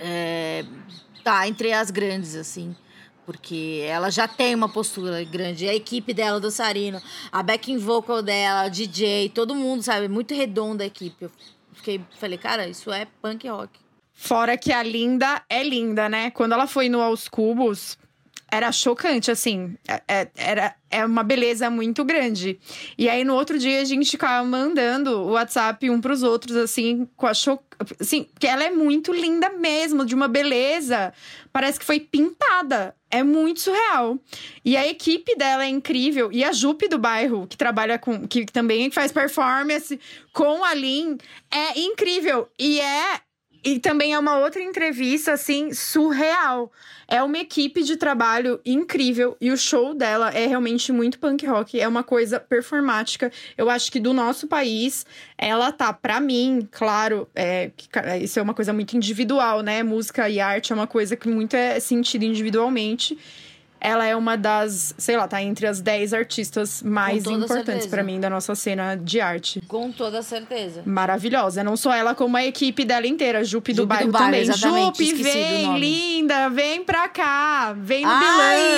é, 0.00 0.64
tá 1.22 1.46
entre 1.46 1.72
as 1.72 1.92
grandes, 1.92 2.34
assim. 2.34 2.74
Porque 3.26 3.84
ela 3.86 4.08
já 4.08 4.28
tem 4.28 4.54
uma 4.54 4.68
postura 4.68 5.22
grande. 5.24 5.68
A 5.68 5.74
equipe 5.74 6.14
dela, 6.14 6.38
o 6.38 6.40
dançarino, 6.40 7.02
a 7.32 7.42
backing 7.42 7.76
vocal 7.76 8.22
dela, 8.22 8.68
o 8.68 8.70
DJ, 8.70 9.30
todo 9.30 9.54
mundo, 9.54 9.82
sabe? 9.82 10.06
Muito 10.08 10.32
redonda 10.32 10.84
a 10.84 10.86
equipe. 10.86 11.24
Eu 11.24 11.30
fiquei, 11.74 12.00
falei, 12.18 12.38
cara, 12.38 12.68
isso 12.68 12.90
é 12.92 13.06
punk 13.20 13.46
rock. 13.48 13.80
Fora 14.14 14.56
que 14.56 14.72
a 14.72 14.82
Linda 14.82 15.42
é 15.50 15.62
linda, 15.62 16.08
né? 16.08 16.30
Quando 16.30 16.52
ela 16.52 16.66
foi 16.66 16.88
no 16.88 17.02
Aos 17.02 17.28
Cubos, 17.28 17.98
era 18.50 18.72
chocante, 18.72 19.30
assim. 19.30 19.76
É, 19.86 20.02
é- 20.08 20.30
era, 20.36 20.74
é 20.90 21.04
uma 21.04 21.22
beleza 21.22 21.68
muito 21.68 22.02
grande. 22.02 22.58
E 22.96 23.10
aí, 23.10 23.24
no 23.24 23.34
outro 23.34 23.58
dia, 23.58 23.82
a 23.82 23.84
gente 23.84 24.10
ficava 24.10 24.42
mandando 24.46 25.10
o 25.20 25.32
WhatsApp 25.32 25.90
um 25.90 26.00
pros 26.00 26.22
outros, 26.22 26.56
assim, 26.56 27.06
com 27.14 27.26
a 27.26 27.34
cho... 27.34 27.58
Assim, 28.00 28.24
porque 28.24 28.46
ela 28.46 28.64
é 28.64 28.70
muito 28.70 29.12
linda 29.12 29.50
mesmo, 29.50 30.06
de 30.06 30.14
uma 30.14 30.28
beleza. 30.28 31.12
Parece 31.52 31.78
que 31.78 31.84
foi 31.84 32.00
pintada. 32.00 32.95
É 33.16 33.22
muito 33.22 33.60
surreal. 33.60 34.18
E 34.62 34.76
a 34.76 34.86
equipe 34.86 35.34
dela 35.36 35.64
é 35.64 35.68
incrível. 35.68 36.30
E 36.30 36.44
a 36.44 36.52
Jupe 36.52 36.86
do 36.86 36.98
bairro, 36.98 37.46
que 37.46 37.56
trabalha 37.56 37.98
com. 37.98 38.28
que 38.28 38.44
também 38.44 38.90
faz 38.90 39.10
performance 39.10 39.98
com 40.34 40.62
a 40.62 40.74
Lin, 40.74 41.16
é 41.50 41.80
incrível. 41.80 42.46
E 42.58 42.78
é 42.78 43.20
e 43.64 43.78
também 43.78 44.14
é 44.14 44.18
uma 44.18 44.38
outra 44.38 44.62
entrevista, 44.62 45.32
assim, 45.32 45.72
surreal. 45.72 46.70
É 47.08 47.22
uma 47.22 47.38
equipe 47.38 47.82
de 47.82 47.96
trabalho 47.96 48.60
incrível 48.64 49.36
e 49.40 49.50
o 49.50 49.56
show 49.56 49.94
dela 49.94 50.30
é 50.30 50.46
realmente 50.46 50.92
muito 50.92 51.18
punk 51.18 51.46
rock. 51.46 51.80
É 51.80 51.86
uma 51.86 52.02
coisa 52.02 52.40
performática. 52.40 53.30
Eu 53.56 53.70
acho 53.70 53.90
que 53.92 54.00
do 54.00 54.12
nosso 54.12 54.46
país, 54.46 55.06
ela 55.38 55.70
tá, 55.70 55.92
pra 55.92 56.20
mim, 56.20 56.68
claro, 56.70 57.28
é, 57.34 57.70
cara, 57.90 58.18
isso 58.18 58.38
é 58.38 58.42
uma 58.42 58.54
coisa 58.54 58.72
muito 58.72 58.96
individual, 58.96 59.62
né? 59.62 59.82
Música 59.82 60.28
e 60.28 60.40
arte 60.40 60.72
é 60.72 60.74
uma 60.74 60.86
coisa 60.86 61.16
que 61.16 61.28
muito 61.28 61.54
é 61.54 61.78
sentida 61.78 62.24
individualmente. 62.24 63.16
Ela 63.80 64.04
é 64.06 64.16
uma 64.16 64.36
das, 64.36 64.94
sei 64.98 65.16
lá, 65.16 65.28
tá 65.28 65.42
entre 65.42 65.66
as 65.66 65.80
10 65.80 66.12
artistas 66.14 66.82
mais 66.82 67.24
importantes 67.26 67.86
pra 67.86 68.02
mim 68.02 68.18
da 68.18 68.28
nossa 68.30 68.54
cena 68.54 68.96
de 68.96 69.20
arte. 69.20 69.60
Com 69.68 69.92
toda 69.92 70.22
certeza. 70.22 70.82
Maravilhosa. 70.84 71.62
Não 71.62 71.76
só 71.76 71.92
ela, 71.92 72.14
como 72.14 72.36
a 72.36 72.44
equipe 72.44 72.84
dela 72.84 73.06
inteira. 73.06 73.44
Jupe 73.44 73.72
do 73.72 73.82
Jupe 73.82 73.86
do 73.86 73.86
bairro 73.86 74.12
também. 74.12 74.44
Jupe, 74.52 75.14
vem, 75.14 75.78
linda, 75.78 76.48
vem 76.48 76.82
pra 76.84 77.08
cá. 77.08 77.74
Vem 77.78 78.02
no 78.04 78.10
Ai, 78.10 78.20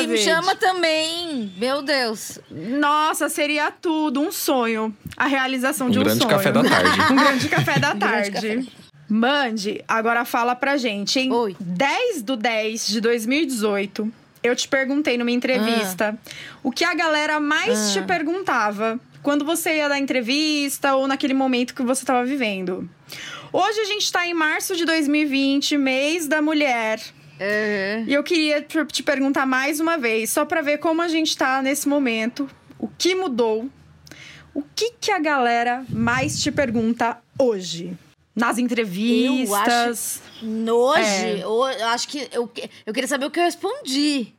Beloved. 0.06 0.08
me 0.08 0.18
chama 0.18 0.54
também. 0.56 1.52
Meu 1.56 1.82
Deus. 1.82 2.38
Nossa, 2.50 3.28
seria 3.28 3.70
tudo, 3.70 4.20
um 4.20 4.32
sonho. 4.32 4.94
A 5.16 5.26
realização 5.26 5.87
Um 5.87 5.90
de 5.90 5.98
um 5.98 6.02
grande 6.02 6.18
sonho. 6.22 6.30
café 6.30 6.52
da 6.52 6.62
tarde. 6.62 7.00
um 7.12 7.16
grande 7.16 7.48
café 7.48 7.78
da 7.78 7.90
Um 7.94 7.98
grande 7.98 8.30
tarde. 8.30 8.72
Mande, 9.11 9.82
agora 9.88 10.24
fala 10.26 10.54
pra 10.54 10.76
gente. 10.76 11.18
Em 11.18 11.32
Oi. 11.32 11.56
10 11.58 12.22
do 12.22 12.37
10 12.37 12.87
de 12.88 13.00
2018, 13.00 14.12
eu 14.42 14.55
te 14.57 14.68
perguntei 14.68 15.16
numa 15.18 15.31
entrevista 15.31 16.16
Ah. 16.16 16.31
o 16.62 16.70
que 16.70 16.85
a 16.85 16.94
galera 16.94 17.38
mais 17.40 17.92
te 17.92 18.03
perguntava 18.03 18.98
quando 19.22 19.44
você 19.44 19.77
ia 19.77 19.88
dar 19.88 19.98
entrevista 19.98 20.94
ou 20.94 21.07
naquele 21.09 21.35
momento 21.35 21.74
que 21.74 21.83
você 21.83 22.03
estava 22.03 22.24
vivendo. 22.24 22.88
Hoje 23.53 23.81
a 23.81 23.85
gente 23.85 24.11
tá 24.12 24.27
em 24.27 24.35
março 24.35 24.77
de 24.77 24.85
2020, 24.85 25.77
mês 25.77 26.27
da 26.29 26.40
mulher. 26.42 27.01
É. 27.40 28.03
E 28.07 28.12
eu 28.14 28.22
queria 28.22 28.61
te 28.62 29.03
perguntar 29.03 29.46
mais 29.46 29.81
uma 29.81 29.96
vez, 29.96 30.31
só 30.31 30.44
pra 30.44 30.61
ver 30.61 30.79
como 30.79 31.01
a 31.03 31.09
gente 31.09 31.37
tá 31.37 31.62
nesse 31.62 31.88
momento, 31.88 32.48
o 32.79 32.88
que 32.88 33.14
mudou, 33.14 33.68
o 34.55 34.62
que 34.74 34.92
que 35.01 35.11
a 35.11 35.18
galera 35.18 35.85
mais 35.88 36.42
te 36.42 36.51
pergunta 36.51 37.18
hoje? 37.38 37.96
Nas 38.38 38.59
entrevistas. 38.59 40.22
Hoje, 40.42 41.03
É. 41.05 41.42
eu 41.42 41.62
acho 41.88 42.09
que 42.09 42.29
eu, 42.33 42.51
eu 42.87 42.92
queria 42.94 43.09
saber 43.09 43.27
o 43.27 43.31
que 43.31 43.38
eu 43.40 43.44
respondi. 43.44 44.35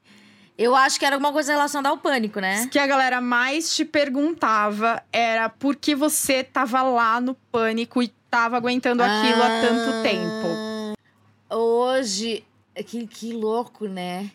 Eu 0.58 0.76
acho 0.76 1.00
que 1.00 1.06
era 1.06 1.16
alguma 1.16 1.32
coisa 1.32 1.54
relacionada 1.54 1.90
ao 1.90 1.98
pânico, 1.98 2.40
né? 2.42 2.64
O 2.66 2.70
que 2.70 2.78
a 2.80 2.86
galera 2.88 3.22
mais 3.22 3.74
te 3.76 3.86
perguntava 3.86 5.02
era 5.12 5.48
por 5.48 5.76
que 5.76 5.96
você 5.96 6.44
tava 6.44 6.82
lá 6.82 7.22
no 7.22 7.34
pânico 7.34 8.04
e 8.04 8.10
tava 8.30 8.58
aguentando 8.58 9.02
aquilo 9.02 9.42
há 9.42 9.62
tanto 9.62 9.90
Ah, 9.90 10.02
tempo. 10.04 11.58
Hoje, 11.58 12.44
que, 12.88 13.08
que 13.08 13.32
louco, 13.34 13.88
né? 13.88 14.30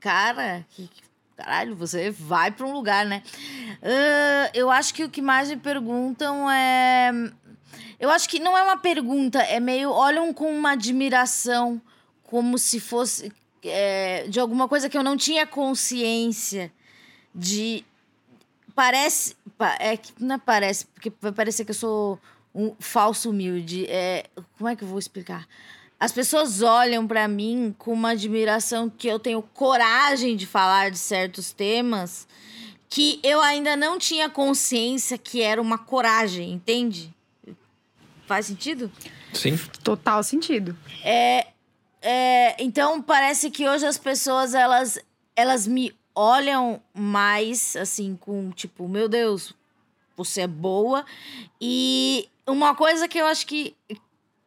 Cara, 0.00 0.64
que, 0.70 0.88
que- 0.88 1.02
caralho, 1.36 1.74
você 1.76 2.10
vai 2.10 2.50
pra 2.50 2.66
um 2.66 2.72
lugar, 2.72 3.06
né? 3.06 3.22
Ah, 3.82 4.50
eu 4.52 4.70
acho 4.70 4.92
que 4.92 5.04
o 5.04 5.08
que 5.08 5.22
mais 5.22 5.48
me 5.48 5.56
perguntam 5.56 6.50
é. 6.50 7.12
Eu 7.98 8.10
acho 8.10 8.28
que 8.28 8.38
não 8.40 8.56
é 8.56 8.62
uma 8.62 8.76
pergunta, 8.76 9.38
é 9.42 9.60
meio. 9.60 9.90
Olham 9.90 10.32
com 10.32 10.50
uma 10.50 10.72
admiração, 10.72 11.80
como 12.24 12.58
se 12.58 12.80
fosse. 12.80 13.32
é, 13.62 14.26
de 14.28 14.40
alguma 14.40 14.66
coisa 14.68 14.88
que 14.88 14.96
eu 14.96 15.02
não 15.02 15.16
tinha 15.16 15.46
consciência 15.46 16.72
de. 17.34 17.84
Parece. 18.74 19.36
pa- 19.58 19.76
É 19.78 19.96
que 19.96 20.12
não 20.18 20.36
é 20.36 20.38
parece, 20.38 20.86
porque 20.86 21.12
vai 21.20 21.32
parecer 21.32 21.64
que 21.64 21.70
eu 21.70 21.74
sou 21.74 22.18
um 22.54 22.74
falso 22.78 23.30
humilde. 23.30 23.86
É, 23.88 24.24
como 24.56 24.68
é 24.68 24.76
que 24.76 24.82
eu 24.82 24.88
vou 24.88 24.98
explicar? 24.98 25.46
As 25.98 26.12
pessoas 26.12 26.62
olham 26.62 27.06
pra 27.06 27.28
mim 27.28 27.74
com 27.78 27.92
uma 27.92 28.10
admiração 28.10 28.88
que 28.88 29.06
eu 29.06 29.18
tenho 29.18 29.42
coragem 29.42 30.34
de 30.34 30.46
falar 30.46 30.90
de 30.90 30.96
certos 30.98 31.52
temas 31.52 32.26
que 32.88 33.20
eu 33.22 33.40
ainda 33.42 33.76
não 33.76 33.98
tinha 33.98 34.28
consciência 34.30 35.18
que 35.18 35.42
era 35.42 35.60
uma 35.60 35.76
coragem, 35.76 36.50
entende? 36.52 37.14
Faz 38.30 38.46
sentido? 38.46 38.92
Sim. 39.34 39.58
Total 39.82 40.22
sentido. 40.22 40.78
É, 41.02 41.48
então 42.62 43.02
parece 43.02 43.50
que 43.50 43.68
hoje 43.68 43.84
as 43.84 43.98
pessoas 43.98 44.54
elas 44.54 45.00
elas 45.34 45.66
me 45.66 45.92
olham 46.14 46.80
mais 46.94 47.74
assim 47.74 48.14
com 48.14 48.52
tipo, 48.52 48.86
meu 48.86 49.08
Deus, 49.08 49.52
você 50.16 50.42
é 50.42 50.46
boa. 50.46 51.04
E 51.60 52.28
uma 52.46 52.72
coisa 52.72 53.08
que 53.08 53.18
eu 53.18 53.26
acho 53.26 53.44
que 53.48 53.74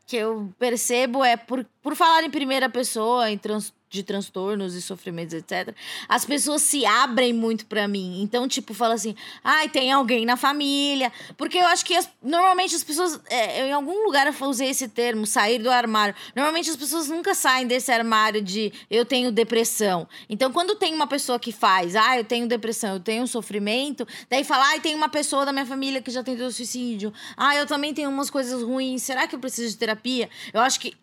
que 0.05 0.15
eu 0.15 0.49
percebo 0.57 1.21
é 1.21 1.35
por, 1.35 1.65
por 1.81 1.93
falar 1.93 2.23
em 2.23 2.29
primeira 2.29 2.69
pessoa, 2.69 3.29
em 3.29 3.37
trans, 3.37 3.73
de 3.93 4.01
transtornos 4.03 4.73
e 4.73 4.81
sofrimentos, 4.81 5.33
etc. 5.35 5.75
As 6.09 6.25
pessoas 6.25 6.63
se 6.63 6.83
abrem 6.85 7.31
muito 7.31 7.65
pra 7.67 7.87
mim. 7.87 8.21
Então, 8.23 8.47
tipo, 8.47 8.73
fala 8.73 8.95
assim: 8.95 9.15
ai, 9.43 9.69
tem 9.69 9.91
alguém 9.91 10.25
na 10.25 10.35
família. 10.35 11.11
Porque 11.37 11.59
eu 11.59 11.65
acho 11.67 11.85
que 11.85 11.93
as- 11.95 12.09
normalmente 12.21 12.75
as 12.75 12.83
pessoas. 12.83 13.19
é, 13.29 13.67
em 13.67 13.71
algum 13.71 14.03
lugar 14.03 14.25
eu 14.27 14.47
usei 14.47 14.69
esse 14.69 14.87
termo, 14.87 15.27
sair 15.27 15.59
do 15.59 15.69
armário. 15.69 16.15
Normalmente 16.35 16.69
as 16.69 16.75
pessoas 16.75 17.07
nunca 17.07 17.35
saem 17.35 17.67
desse 17.67 17.91
armário 17.91 18.41
de 18.41 18.73
eu 18.89 19.05
tenho 19.05 19.31
depressão. 19.31 20.07
Então, 20.27 20.51
quando 20.51 20.75
tem 20.75 20.93
uma 20.93 21.05
pessoa 21.07 21.39
que 21.39 21.51
faz, 21.51 21.95
ah, 21.95 22.17
eu 22.17 22.23
tenho 22.23 22.47
depressão, 22.47 22.93
eu 22.95 22.99
tenho 22.99 23.27
sofrimento, 23.27 24.07
daí 24.29 24.43
fala, 24.43 24.65
ai, 24.69 24.79
tem 24.79 24.95
uma 24.95 25.07
pessoa 25.09 25.45
da 25.45 25.51
minha 25.53 25.65
família 25.65 26.01
que 26.01 26.09
já 26.09 26.23
tentou 26.23 26.49
suicídio. 26.51 27.13
Ah, 27.37 27.55
eu 27.55 27.67
também 27.67 27.93
tenho 27.93 28.09
umas 28.09 28.29
coisas 28.29 28.63
ruins. 28.63 29.03
Será 29.03 29.27
que 29.27 29.35
eu 29.35 29.39
preciso 29.39 29.69
de 29.69 29.77
terapia? 29.77 30.29
Eu 30.51 30.61
acho 30.61 30.79
que 30.79 30.93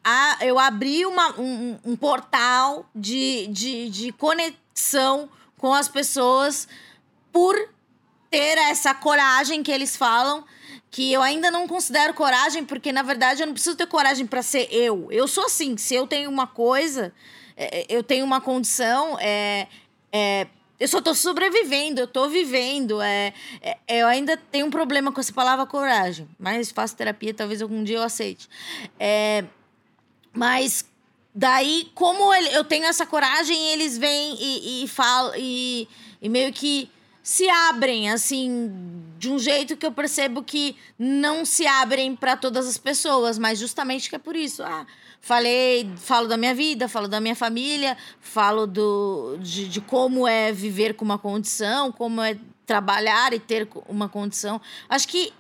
eu 0.41 0.59
abri 0.59 1.07
uma, 1.07 1.39
um, 1.41 1.79
um 1.85 1.97
portal 1.97 2.80
de, 2.95 3.47
de, 3.49 3.91
de 3.91 4.13
conexão 4.13 5.29
com 5.59 5.73
as 5.73 5.89
pessoas 5.89 6.67
por 7.33 7.57
ter 8.31 8.59
essa 8.59 8.95
coragem 8.95 9.63
que 9.63 9.71
eles 9.71 9.97
falam, 9.97 10.45
que 10.91 11.13
eu 11.13 11.23
ainda 11.23 11.51
não 11.51 11.69
considero 11.69 12.15
coragem, 12.15 12.65
porque 12.65 12.93
na 12.93 13.03
verdade 13.03 13.43
eu 13.43 13.47
não 13.47 13.55
preciso 13.55 13.77
ter 13.77 13.87
coragem 13.87 14.27
para 14.27 14.43
ser 14.43 14.69
eu. 14.73 15.09
Eu 15.11 15.29
sou 15.29 15.47
assim, 15.47 15.77
se 15.77 15.95
eu 15.95 16.07
tenho 16.07 16.31
uma 16.31 16.47
coisa, 16.47 17.13
é, 17.57 17.87
eu 17.89 18.03
tenho 18.03 18.25
uma 18.25 18.41
condição, 18.41 19.19
é, 19.21 19.67
é, 20.13 20.47
eu 20.81 20.89
só 20.89 21.01
tô 21.03 21.15
sobrevivendo, 21.15 22.01
eu 22.01 22.07
tô 22.07 22.29
vivendo. 22.29 23.03
É, 23.03 23.35
é, 23.61 23.77
eu 24.01 24.07
ainda 24.07 24.37
tenho 24.37 24.67
um 24.67 24.71
problema 24.71 25.13
com 25.13 25.21
essa 25.21 25.33
palavra 25.33 25.67
coragem, 25.67 26.27
mas 26.39 26.71
faço 26.71 26.97
terapia, 26.97 27.35
talvez 27.35 27.61
algum 27.61 27.85
dia 27.85 27.99
eu 27.99 28.03
aceite. 28.03 28.49
É, 28.99 29.45
mas 30.33 30.85
daí, 31.35 31.91
como 31.95 32.33
ele- 32.35 32.55
eu 32.55 32.65
tenho 32.65 32.85
essa 32.87 33.07
coragem, 33.07 33.57
eles 33.73 33.97
vêm 33.99 34.37
e, 34.41 34.85
e 34.85 34.89
falam 34.89 35.33
e, 35.37 35.89
e 36.21 36.29
meio 36.29 36.53
que 36.53 36.91
se 37.23 37.49
abrem, 37.49 38.11
assim, 38.11 38.73
de 39.19 39.31
um 39.31 39.39
jeito 39.39 39.77
que 39.77 39.85
eu 39.87 39.93
percebo 39.93 40.43
que 40.43 40.75
não 40.99 41.45
se 41.45 41.67
abrem 41.67 42.17
para 42.17 42.37
todas 42.37 42.67
as 42.67 42.79
pessoas, 42.79 43.39
mas 43.39 43.59
justamente 43.59 44.09
que 44.09 44.17
é 44.17 44.19
por 44.19 44.35
isso. 44.35 44.63
Ah, 44.63 44.87
falei, 45.21 45.89
falo 45.99 46.27
da 46.27 46.37
minha 46.37 46.55
vida, 46.55 46.89
falo 46.89 47.07
da 47.07 47.21
minha 47.21 47.37
família, 47.37 47.97
falo 48.21 48.67
do, 48.67 49.37
de, 49.41 49.69
de 49.69 49.81
como 49.81 50.27
é 50.27 50.51
viver 50.51 50.95
com 50.95 51.05
uma 51.05 51.19
condição, 51.19 51.93
como 51.93 52.23
é 52.23 52.37
trabalhar 52.67 53.33
e 53.35 53.39
ter 53.39 53.69
uma 53.87 54.09
condição. 54.09 54.61
Acho 54.89 55.07
que 55.07 55.33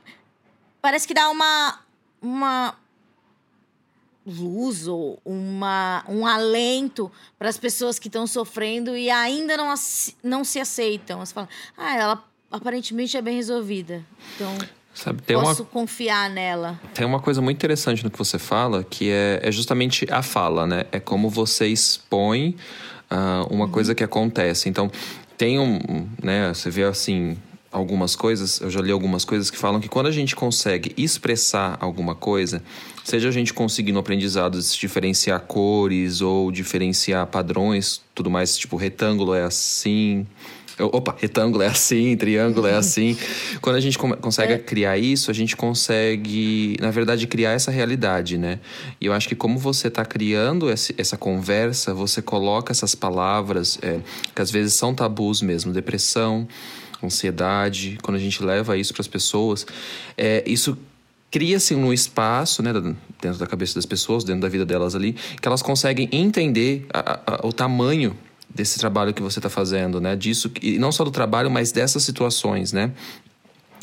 parece 0.83 1.09
que 1.09 1.14
dá 1.14 1.31
uma, 1.31 1.81
uma 2.20 2.74
luz 4.26 4.87
ou 4.87 5.20
uma, 5.24 6.04
um 6.09 6.26
alento 6.26 7.11
para 7.38 7.48
as 7.48 7.56
pessoas 7.56 7.98
que 7.98 8.09
estão 8.09 8.26
sofrendo 8.26 8.96
e 8.96 9.11
ainda 9.11 9.56
não, 9.56 9.72
não 10.22 10.44
se 10.44 10.61
aceitam. 10.61 11.20
Você 11.20 11.33
fala, 11.33 11.48
ah, 11.76 11.96
ela 11.96 12.24
aparentemente 12.50 13.16
é 13.16 13.22
bem 13.22 13.37
resolvida. 13.37 14.04
Então, 14.35 14.56
Sabe, 14.94 15.22
tem 15.22 15.37
uma, 15.37 15.44
posso 15.44 15.64
confiar 15.64 16.28
nela. 16.28 16.78
tem 16.92 17.06
uma 17.06 17.20
coisa 17.20 17.40
muito 17.40 17.56
interessante 17.56 18.02
no 18.04 18.11
que 18.11 18.18
você 18.18 18.38
fala, 18.38 18.85
que 18.85 19.11
é, 19.11 19.40
é 19.42 19.52
justamente 19.52 20.06
a 20.11 20.22
fala, 20.22 20.66
né? 20.66 20.85
É 20.90 20.98
como 20.98 21.30
você 21.30 21.66
expõe 21.68 22.56
ah, 23.09 23.46
uma 23.50 23.68
coisa 23.68 23.94
que 23.94 24.04
acontece. 24.04 24.68
Então, 24.68 24.90
tem 25.38 25.59
um, 25.59 25.76
um, 25.76 26.09
né? 26.22 26.52
Você 26.52 26.70
vê 26.70 26.83
assim 26.83 27.38
algumas 27.72 28.16
coisas, 28.16 28.61
eu 28.61 28.70
já 28.70 28.80
li 28.80 28.90
algumas 28.90 29.24
coisas 29.24 29.50
que 29.50 29.56
falam 29.56 29.80
que 29.80 29.88
quando 29.88 30.06
a 30.06 30.11
gente 30.11 30.35
consegue 30.35 30.92
expressar 30.96 31.76
alguma 31.80 32.14
coisa, 32.14 32.62
seja 33.04 33.28
a 33.28 33.33
gente 33.33 33.54
conseguir 33.54 33.92
no 33.92 34.00
aprendizado 34.00 34.59
diferenciar 34.61 35.40
cores 35.40 36.20
ou 36.20 36.50
diferenciar 36.50 37.26
padrões, 37.28 38.00
tudo 38.14 38.28
mais, 38.30 38.56
tipo 38.59 38.76
retângulo 38.76 39.35
é 39.35 39.42
assim, 39.44 40.26
Opa, 40.83 41.14
retângulo 41.18 41.62
é 41.62 41.66
assim, 41.66 42.16
triângulo 42.16 42.66
é 42.66 42.74
assim. 42.74 43.14
Quando 43.61 43.76
a 43.76 43.80
gente 43.80 43.98
consegue 43.98 44.56
criar 44.61 44.96
isso, 44.96 45.30
a 45.30 45.35
gente 45.35 45.54
consegue, 45.54 46.74
na 46.80 46.90
verdade, 46.90 47.26
criar 47.26 47.50
essa 47.50 47.70
realidade, 47.70 48.38
né? 48.38 48.59
E 48.98 49.04
eu 49.04 49.12
acho 49.12 49.28
que 49.28 49.35
como 49.35 49.59
você 49.59 49.88
está 49.88 50.06
criando 50.06 50.70
esse- 50.70 50.94
essa 50.96 51.18
conversa, 51.18 51.92
você 51.92 52.22
coloca 52.22 52.72
essas 52.72 52.94
palavras, 52.94 53.78
é, 53.83 54.00
que 54.35 54.40
às 54.40 54.50
vezes 54.50 54.72
são 54.72 54.94
tabus 54.94 55.42
mesmo, 55.42 55.70
depressão, 55.70 56.48
ansiedade, 57.06 57.98
quando 58.02 58.16
a 58.16 58.20
gente 58.20 58.42
leva 58.42 58.76
isso 58.76 58.92
para 58.92 59.00
as 59.02 59.08
pessoas, 59.08 59.66
é, 60.16 60.42
isso 60.46 60.76
cria-se 61.30 61.74
um 61.74 61.92
espaço 61.92 62.62
né, 62.62 62.72
dentro 63.22 63.38
da 63.38 63.46
cabeça 63.46 63.74
das 63.76 63.86
pessoas, 63.86 64.24
dentro 64.24 64.40
da 64.42 64.48
vida 64.48 64.66
delas 64.66 64.94
ali, 64.94 65.12
que 65.40 65.46
elas 65.46 65.62
conseguem 65.62 66.08
entender 66.10 66.86
a- 66.92 67.20
a- 67.26 67.46
o 67.46 67.52
tamanho 67.52 68.16
desse 68.52 68.78
trabalho 68.80 69.14
que 69.14 69.22
você 69.22 69.38
está 69.38 69.48
fazendo, 69.48 70.00
né? 70.00 70.16
Disso, 70.16 70.50
e 70.60 70.76
não 70.76 70.90
só 70.90 71.04
do 71.04 71.10
trabalho, 71.12 71.48
mas 71.48 71.70
dessas 71.70 72.02
situações, 72.02 72.72
né? 72.72 72.90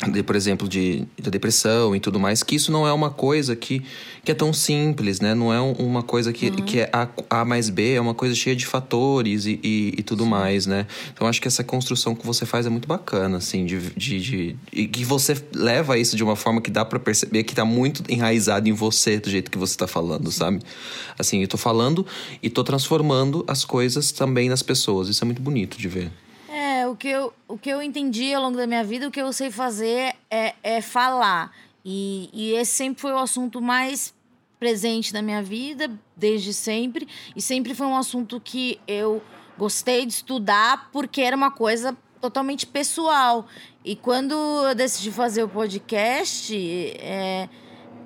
De, 0.06 0.22
por 0.22 0.36
exemplo, 0.36 0.68
de, 0.68 1.04
de 1.20 1.30
depressão 1.30 1.94
e 1.94 1.98
tudo 1.98 2.20
mais, 2.20 2.42
que 2.44 2.54
isso 2.54 2.70
não 2.70 2.86
é 2.86 2.92
uma 2.92 3.10
coisa 3.10 3.56
que, 3.56 3.82
que 4.24 4.30
é 4.30 4.34
tão 4.34 4.52
simples, 4.52 5.20
né? 5.20 5.34
Não 5.34 5.52
é 5.52 5.60
uma 5.60 6.04
coisa 6.04 6.32
que, 6.32 6.48
uhum. 6.48 6.56
que 6.56 6.80
é 6.80 6.90
A, 6.92 7.08
a 7.28 7.44
mais 7.44 7.68
B, 7.68 7.94
é 7.94 8.00
uma 8.00 8.14
coisa 8.14 8.34
cheia 8.34 8.54
de 8.54 8.64
fatores 8.64 9.44
e, 9.44 9.58
e, 9.62 9.94
e 9.98 10.02
tudo 10.04 10.22
Sim. 10.22 10.30
mais, 10.30 10.66
né? 10.66 10.86
Então 11.12 11.26
acho 11.26 11.42
que 11.42 11.48
essa 11.48 11.64
construção 11.64 12.14
que 12.14 12.24
você 12.24 12.46
faz 12.46 12.64
é 12.64 12.68
muito 12.68 12.86
bacana, 12.86 13.38
assim, 13.38 13.66
de, 13.66 13.90
de, 13.96 14.20
de, 14.20 14.56
e 14.72 14.86
que 14.86 15.04
você 15.04 15.36
leva 15.52 15.98
isso 15.98 16.16
de 16.16 16.22
uma 16.22 16.36
forma 16.36 16.60
que 16.60 16.70
dá 16.70 16.84
para 16.84 17.00
perceber 17.00 17.42
que 17.42 17.54
tá 17.54 17.64
muito 17.64 18.04
enraizado 18.08 18.68
em 18.68 18.72
você, 18.72 19.18
do 19.18 19.28
jeito 19.28 19.50
que 19.50 19.58
você 19.58 19.76
tá 19.76 19.88
falando, 19.88 20.30
sabe? 20.30 20.60
Assim, 21.18 21.42
eu 21.42 21.48
tô 21.48 21.56
falando 21.56 22.06
e 22.40 22.48
tô 22.48 22.62
transformando 22.62 23.44
as 23.48 23.64
coisas 23.64 24.12
também 24.12 24.48
nas 24.48 24.62
pessoas. 24.62 25.08
Isso 25.08 25.24
é 25.24 25.26
muito 25.26 25.42
bonito 25.42 25.76
de 25.76 25.88
ver 25.88 26.12
o 26.90 26.96
que, 26.96 27.08
eu, 27.08 27.32
o 27.46 27.58
que 27.58 27.70
eu 27.70 27.82
entendi 27.82 28.32
ao 28.32 28.42
longo 28.42 28.56
da 28.56 28.66
minha 28.66 28.84
vida, 28.84 29.06
o 29.06 29.10
que 29.10 29.20
eu 29.20 29.32
sei 29.32 29.50
fazer 29.50 30.14
é, 30.30 30.54
é 30.62 30.80
falar. 30.80 31.52
E, 31.84 32.28
e 32.32 32.52
esse 32.52 32.72
sempre 32.72 33.00
foi 33.00 33.12
o 33.12 33.18
assunto 33.18 33.60
mais 33.60 34.14
presente 34.58 35.12
na 35.12 35.22
minha 35.22 35.42
vida, 35.42 35.90
desde 36.16 36.52
sempre. 36.52 37.06
E 37.34 37.40
sempre 37.40 37.74
foi 37.74 37.86
um 37.86 37.96
assunto 37.96 38.40
que 38.40 38.80
eu 38.86 39.22
gostei 39.56 40.04
de 40.06 40.12
estudar, 40.12 40.90
porque 40.92 41.20
era 41.20 41.36
uma 41.36 41.50
coisa 41.50 41.96
totalmente 42.20 42.66
pessoal. 42.66 43.46
E 43.84 43.96
quando 43.96 44.34
eu 44.34 44.74
decidi 44.74 45.10
fazer 45.10 45.42
o 45.42 45.48
podcast, 45.48 46.54
é, 46.98 47.48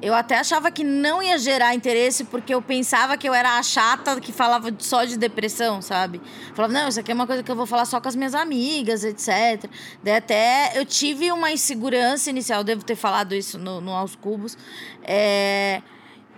eu 0.03 0.13
até 0.15 0.37
achava 0.37 0.69
que 0.73 0.83
não 0.83 1.23
ia 1.23 1.39
gerar 1.39 1.75
interesse, 1.77 2.25
porque 2.25 2.53
eu 2.53 2.61
pensava 2.61 3.17
que 3.17 3.29
eu 3.29 3.33
era 3.33 3.57
a 3.57 3.63
chata 3.63 4.21
que 4.21 4.33
falava 4.33 4.75
só 4.81 5.05
de 5.05 5.17
depressão, 5.17 5.81
sabe? 5.81 6.21
Falava, 6.55 6.75
não, 6.75 6.89
isso 6.89 6.99
aqui 6.99 7.13
é 7.13 7.15
uma 7.15 7.27
coisa 7.27 7.41
que 7.41 7.51
eu 7.51 7.55
vou 7.55 7.67
falar 7.67 7.85
só 7.85 8.01
com 8.01 8.09
as 8.09 8.17
minhas 8.17 8.35
amigas, 8.35 9.05
etc. 9.05 9.71
Daí 10.03 10.17
até 10.17 10.73
eu 10.75 10.85
tive 10.85 11.31
uma 11.31 11.53
insegurança 11.53 12.31
inicial, 12.31 12.65
devo 12.65 12.85
ter 12.85 12.97
falado 12.97 13.33
isso 13.33 13.61
no, 13.61 13.81
no 13.81 13.93
Aos 13.93 14.17
Cubos, 14.17 14.59
é, 15.05 15.81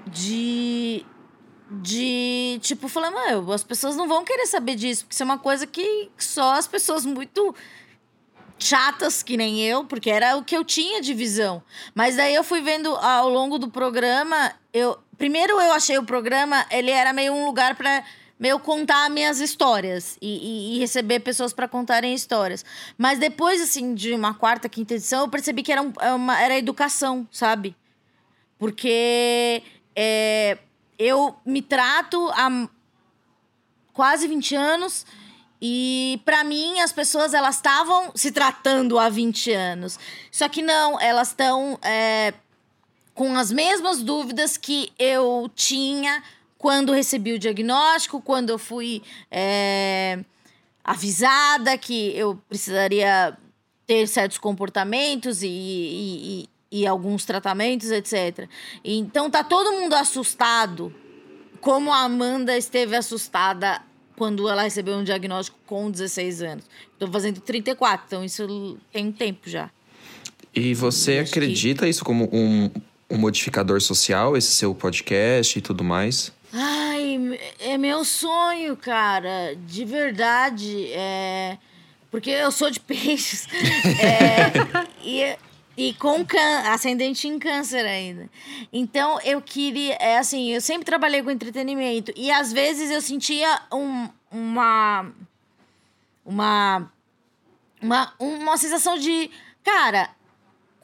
de 0.06 1.06
de 1.70 2.58
tipo, 2.60 2.86
falando, 2.88 3.50
as 3.50 3.64
pessoas 3.64 3.96
não 3.96 4.06
vão 4.06 4.22
querer 4.22 4.46
saber 4.46 4.76
disso, 4.76 5.04
porque 5.04 5.14
isso 5.14 5.22
é 5.22 5.26
uma 5.26 5.38
coisa 5.38 5.66
que 5.66 6.10
só 6.18 6.54
as 6.54 6.68
pessoas 6.68 7.06
muito 7.06 7.54
chatas 8.64 9.22
que 9.22 9.36
nem 9.36 9.60
eu, 9.62 9.84
porque 9.84 10.10
era 10.10 10.36
o 10.36 10.44
que 10.44 10.56
eu 10.56 10.64
tinha 10.64 11.00
de 11.00 11.12
visão. 11.14 11.62
Mas 11.94 12.16
daí 12.16 12.34
eu 12.34 12.44
fui 12.44 12.60
vendo 12.60 12.94
ao 12.96 13.28
longo 13.28 13.58
do 13.58 13.68
programa, 13.68 14.52
eu 14.72 14.98
primeiro 15.18 15.60
eu 15.60 15.72
achei 15.72 15.98
o 15.98 16.04
programa, 16.04 16.64
ele 16.70 16.90
era 16.90 17.12
meio 17.12 17.32
um 17.32 17.44
lugar 17.44 17.74
para 17.74 18.04
meio 18.38 18.58
contar 18.58 19.08
minhas 19.10 19.40
histórias 19.40 20.18
e, 20.20 20.28
e, 20.28 20.76
e 20.76 20.78
receber 20.78 21.20
pessoas 21.20 21.52
para 21.52 21.68
contarem 21.68 22.14
histórias. 22.14 22.64
Mas 22.98 23.18
depois, 23.18 23.62
assim, 23.62 23.94
de 23.94 24.12
uma 24.12 24.34
quarta, 24.34 24.68
quinta 24.68 24.94
edição, 24.94 25.22
eu 25.22 25.28
percebi 25.28 25.62
que 25.62 25.72
era, 25.72 25.82
é 26.00 26.12
uma, 26.12 26.40
era 26.40 26.58
educação, 26.58 27.26
sabe? 27.30 27.76
Porque 28.58 29.62
é, 29.94 30.58
eu 30.98 31.36
me 31.46 31.62
trato 31.62 32.28
há 32.30 32.68
quase 33.92 34.26
20 34.26 34.56
anos 34.56 35.06
e 35.66 36.20
para 36.26 36.44
mim 36.44 36.78
as 36.80 36.92
pessoas 36.92 37.32
elas 37.32 37.56
estavam 37.56 38.12
se 38.14 38.30
tratando 38.30 38.98
há 38.98 39.08
20 39.08 39.50
anos. 39.50 39.98
Só 40.30 40.46
que 40.46 40.60
não, 40.60 41.00
elas 41.00 41.28
estão 41.28 41.78
é, 41.80 42.34
com 43.14 43.34
as 43.34 43.50
mesmas 43.50 44.02
dúvidas 44.02 44.58
que 44.58 44.92
eu 44.98 45.50
tinha 45.54 46.22
quando 46.58 46.92
recebi 46.92 47.32
o 47.32 47.38
diagnóstico, 47.38 48.20
quando 48.20 48.50
eu 48.50 48.58
fui 48.58 49.02
é, 49.30 50.22
avisada 50.84 51.78
que 51.78 52.14
eu 52.14 52.38
precisaria 52.46 53.34
ter 53.86 54.06
certos 54.06 54.36
comportamentos 54.36 55.42
e, 55.42 55.48
e, 55.48 56.48
e, 56.70 56.80
e 56.82 56.86
alguns 56.86 57.24
tratamentos, 57.24 57.90
etc. 57.90 58.50
Então 58.84 59.30
tá 59.30 59.42
todo 59.42 59.72
mundo 59.72 59.94
assustado, 59.94 60.94
como 61.62 61.90
a 61.90 62.00
Amanda 62.00 62.54
esteve 62.54 62.94
assustada 62.96 63.80
quando 64.16 64.48
ela 64.48 64.62
recebeu 64.62 64.96
um 64.96 65.04
diagnóstico 65.04 65.58
com 65.66 65.90
16 65.90 66.42
anos. 66.42 66.64
Estou 66.92 67.10
fazendo 67.10 67.40
34, 67.40 68.06
então 68.06 68.24
isso 68.24 68.78
tem 68.92 69.06
um 69.06 69.12
tempo 69.12 69.48
já. 69.48 69.70
E 70.54 70.72
você 70.74 71.18
acredita 71.18 71.84
que... 71.84 71.90
isso 71.90 72.04
como 72.04 72.28
um, 72.32 72.70
um 73.10 73.18
modificador 73.18 73.80
social, 73.80 74.36
esse 74.36 74.52
seu 74.52 74.74
podcast 74.74 75.58
e 75.58 75.62
tudo 75.62 75.82
mais? 75.82 76.32
Ai, 76.52 77.38
é 77.58 77.76
meu 77.76 78.04
sonho, 78.04 78.76
cara. 78.76 79.56
De 79.66 79.84
verdade. 79.84 80.86
É... 80.92 81.58
Porque 82.10 82.30
eu 82.30 82.52
sou 82.52 82.70
de 82.70 82.78
peixes. 82.80 83.48
é... 84.00 84.52
e 85.02 85.36
e 85.76 85.94
com 85.94 86.24
can 86.24 86.72
ascendente 86.72 87.26
em 87.26 87.38
câncer 87.38 87.84
ainda. 87.84 88.28
Então 88.72 89.20
eu 89.22 89.40
queria. 89.40 89.94
É 89.94 90.18
assim, 90.18 90.50
eu 90.50 90.60
sempre 90.60 90.84
trabalhei 90.84 91.22
com 91.22 91.30
entretenimento. 91.30 92.12
E 92.16 92.30
às 92.30 92.52
vezes 92.52 92.90
eu 92.90 93.00
sentia 93.00 93.60
um, 93.72 94.08
uma. 94.30 95.12
Uma. 96.24 96.92
Uma, 97.80 98.14
uma 98.18 98.56
sensação 98.56 98.96
de. 98.96 99.30
Cara, 99.62 100.10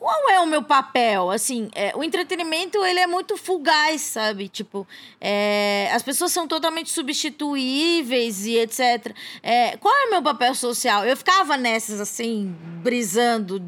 qual 0.00 0.30
é 0.30 0.40
o 0.40 0.46
meu 0.46 0.62
papel? 0.62 1.30
Assim, 1.30 1.70
é, 1.74 1.94
o 1.94 2.02
entretenimento, 2.02 2.82
ele 2.84 3.00
é 3.00 3.06
muito 3.06 3.36
fugaz, 3.36 4.00
sabe? 4.00 4.48
Tipo, 4.48 4.86
é, 5.20 5.90
as 5.92 6.02
pessoas 6.02 6.32
são 6.32 6.48
totalmente 6.48 6.90
substituíveis 6.90 8.46
e 8.46 8.58
etc. 8.58 9.14
É, 9.42 9.76
qual 9.76 9.94
é 9.94 10.06
o 10.06 10.10
meu 10.10 10.22
papel 10.22 10.54
social? 10.54 11.04
Eu 11.04 11.16
ficava 11.16 11.56
nessas, 11.56 12.00
assim, 12.00 12.54
brisando 12.82 13.62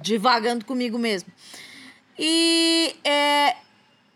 divagando 0.00 0.64
comigo 0.64 0.98
mesmo. 0.98 1.30
E 2.18 2.94
é, 3.04 3.56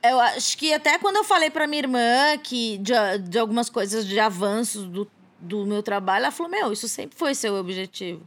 eu 0.02 0.20
acho 0.20 0.58
que 0.58 0.72
até 0.72 0.98
quando 0.98 1.16
eu 1.16 1.24
falei 1.24 1.50
para 1.50 1.66
minha 1.66 1.80
irmã 1.80 2.38
que 2.42 2.78
de, 2.78 2.92
de 3.28 3.38
algumas 3.38 3.70
coisas 3.70 4.06
de 4.06 4.18
avanços 4.20 4.84
do, 4.84 5.10
do 5.40 5.64
meu 5.64 5.82
trabalho, 5.82 6.24
ela 6.24 6.32
falou: 6.32 6.50
Meu, 6.50 6.72
isso 6.72 6.88
sempre 6.88 7.16
foi 7.16 7.34
seu 7.34 7.54
objetivo. 7.54 8.26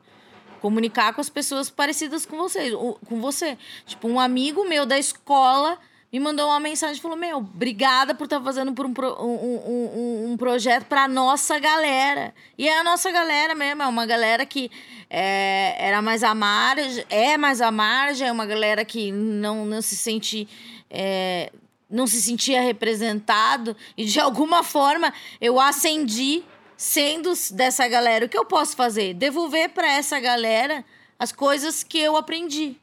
Comunicar 0.59 1.13
com 1.13 1.21
as 1.21 1.29
pessoas 1.29 1.69
parecidas 1.69 2.25
com 2.25 2.37
você, 2.37 2.71
com 2.71 3.21
você. 3.21 3.57
Tipo, 3.85 4.07
um 4.07 4.19
amigo 4.19 4.67
meu 4.67 4.87
da 4.87 4.97
escola 4.97 5.77
me 6.11 6.19
mandou 6.19 6.47
uma 6.47 6.59
mensagem 6.59 6.97
e 6.97 7.01
falou: 7.01 7.17
Meu, 7.17 7.37
obrigada 7.37 8.15
por 8.15 8.23
estar 8.23 8.39
tá 8.39 8.43
fazendo 8.43 8.73
por 8.73 8.85
um, 8.85 8.93
um, 9.19 9.25
um, 9.25 10.31
um 10.31 10.37
projeto 10.37 10.85
para 10.85 11.07
nossa 11.07 11.59
galera. 11.59 12.33
E 12.57 12.67
é 12.67 12.79
a 12.79 12.83
nossa 12.83 13.11
galera 13.11 13.53
mesmo, 13.53 13.83
é 13.83 13.87
uma 13.87 14.05
galera 14.05 14.45
que 14.45 14.71
é, 15.09 15.75
era 15.77 16.01
mais 16.01 16.23
à 16.23 16.33
margem, 16.33 17.05
é 17.09 17.37
mais 17.37 17.61
à 17.61 17.71
margem, 17.71 18.27
é 18.27 18.31
uma 18.31 18.45
galera 18.45 18.85
que 18.85 19.11
não, 19.11 19.65
não 19.65 19.81
se 19.81 19.95
sente. 19.95 20.47
É, 20.89 21.51
não 21.89 22.05
se 22.05 22.21
sentia 22.21 22.59
representado 22.59 23.73
e 23.95 24.03
de 24.03 24.19
alguma 24.19 24.61
forma 24.61 25.13
eu 25.39 25.57
acendi 25.57 26.43
sendo 26.75 27.31
dessa 27.51 27.87
galera. 27.87 28.25
O 28.25 28.29
que 28.29 28.37
eu 28.37 28.45
posso 28.45 28.75
fazer? 28.75 29.13
Devolver 29.13 29.69
para 29.69 29.89
essa 29.89 30.19
galera 30.19 30.83
as 31.17 31.31
coisas 31.31 31.83
que 31.83 31.97
eu 31.97 32.15
aprendi. 32.15 32.75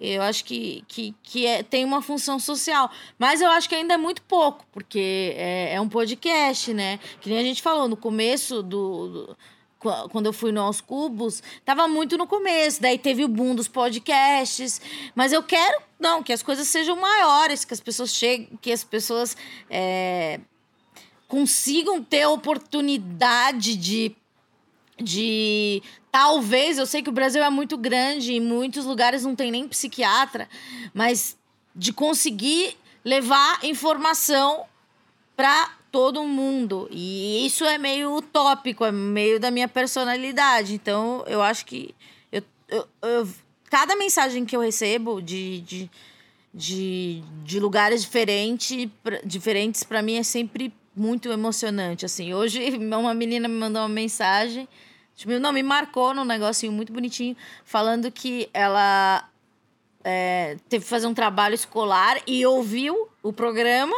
Eu 0.00 0.22
acho 0.22 0.44
que, 0.44 0.84
que, 0.86 1.14
que 1.22 1.46
é, 1.46 1.62
tem 1.62 1.84
uma 1.84 2.00
função 2.00 2.38
social. 2.38 2.90
Mas 3.18 3.40
eu 3.40 3.50
acho 3.50 3.68
que 3.68 3.74
ainda 3.74 3.94
é 3.94 3.96
muito 3.96 4.22
pouco, 4.22 4.64
porque 4.72 5.34
é, 5.36 5.74
é 5.74 5.80
um 5.80 5.88
podcast, 5.88 6.72
né? 6.72 7.00
Que 7.20 7.28
nem 7.28 7.38
a 7.38 7.42
gente 7.42 7.60
falou 7.60 7.88
no 7.88 7.96
começo 7.96 8.62
do, 8.62 9.08
do 9.08 9.36
quando 9.78 10.26
eu 10.26 10.32
fui 10.32 10.50
no 10.50 10.60
Aos 10.60 10.80
Cubos, 10.80 11.40
tava 11.64 11.86
muito 11.86 12.18
no 12.18 12.26
começo. 12.26 12.82
Daí 12.82 12.98
teve 12.98 13.24
o 13.24 13.28
boom 13.28 13.54
dos 13.54 13.68
podcasts. 13.68 14.80
Mas 15.14 15.32
eu 15.32 15.42
quero, 15.42 15.80
não, 15.98 16.22
que 16.22 16.32
as 16.32 16.42
coisas 16.42 16.66
sejam 16.68 16.96
maiores, 16.96 17.64
que 17.64 17.74
as 17.74 17.80
pessoas 17.80 18.12
cheguem, 18.12 18.58
que 18.60 18.72
as 18.72 18.82
pessoas 18.82 19.36
é, 19.70 20.40
consigam 21.28 22.02
ter 22.02 22.22
a 22.22 22.30
oportunidade 22.30 23.76
de 23.76 24.16
de 25.00 25.82
talvez, 26.10 26.78
eu 26.78 26.86
sei 26.86 27.02
que 27.02 27.10
o 27.10 27.12
Brasil 27.12 27.42
é 27.42 27.50
muito 27.50 27.76
grande 27.76 28.32
e 28.32 28.40
muitos 28.40 28.84
lugares 28.84 29.22
não 29.22 29.34
tem 29.34 29.50
nem 29.50 29.68
psiquiatra, 29.68 30.48
mas 30.92 31.36
de 31.74 31.92
conseguir 31.92 32.76
levar 33.04 33.64
informação 33.64 34.64
para 35.36 35.70
todo 35.92 36.24
mundo. 36.24 36.88
E 36.90 37.46
isso 37.46 37.64
é 37.64 37.78
meio 37.78 38.14
utópico, 38.16 38.84
é 38.84 38.92
meio 38.92 39.38
da 39.38 39.50
minha 39.50 39.68
personalidade. 39.68 40.74
Então, 40.74 41.24
eu 41.26 41.40
acho 41.40 41.64
que 41.64 41.94
eu, 42.32 42.42
eu, 42.68 42.88
eu 43.02 43.28
cada 43.70 43.94
mensagem 43.96 44.44
que 44.44 44.56
eu 44.56 44.60
recebo 44.60 45.20
de, 45.22 45.60
de, 45.60 45.90
de, 46.52 47.22
de 47.44 47.60
lugares 47.60 48.02
diferente, 48.02 48.90
diferentes, 49.24 49.82
para 49.82 50.02
mim 50.02 50.16
é 50.16 50.22
sempre 50.22 50.72
muito 50.94 51.30
emocionante. 51.30 52.04
Assim, 52.04 52.34
hoje 52.34 52.60
uma 52.76 53.14
menina 53.14 53.48
me 53.48 53.54
mandou 53.54 53.82
uma 53.82 53.88
mensagem 53.88 54.68
Tipo, 55.18 55.36
não, 55.40 55.52
me 55.52 55.64
marcou 55.64 56.14
num 56.14 56.24
negocinho 56.24 56.70
muito 56.70 56.92
bonitinho, 56.92 57.36
falando 57.64 58.08
que 58.08 58.48
ela 58.54 59.28
é, 60.04 60.56
teve 60.68 60.84
que 60.84 60.88
fazer 60.88 61.08
um 61.08 61.12
trabalho 61.12 61.56
escolar 61.56 62.22
e 62.24 62.46
ouviu 62.46 63.08
o 63.20 63.32
programa 63.32 63.96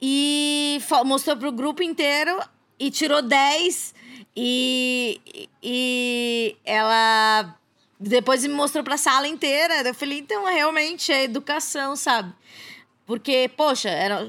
e 0.00 0.80
mostrou 1.04 1.36
pro 1.36 1.52
grupo 1.52 1.82
inteiro 1.82 2.40
e 2.78 2.90
tirou 2.90 3.20
10 3.20 3.94
e, 4.34 5.20
e 5.62 6.56
ela 6.64 7.54
Depois 8.00 8.42
me 8.42 8.54
mostrou 8.54 8.82
pra 8.82 8.96
sala 8.96 9.28
inteira. 9.28 9.86
Eu 9.86 9.94
falei, 9.94 10.20
então, 10.20 10.46
realmente 10.46 11.12
é 11.12 11.24
educação, 11.24 11.94
sabe? 11.94 12.32
Porque, 13.04 13.50
poxa, 13.54 13.90
era. 13.90 14.26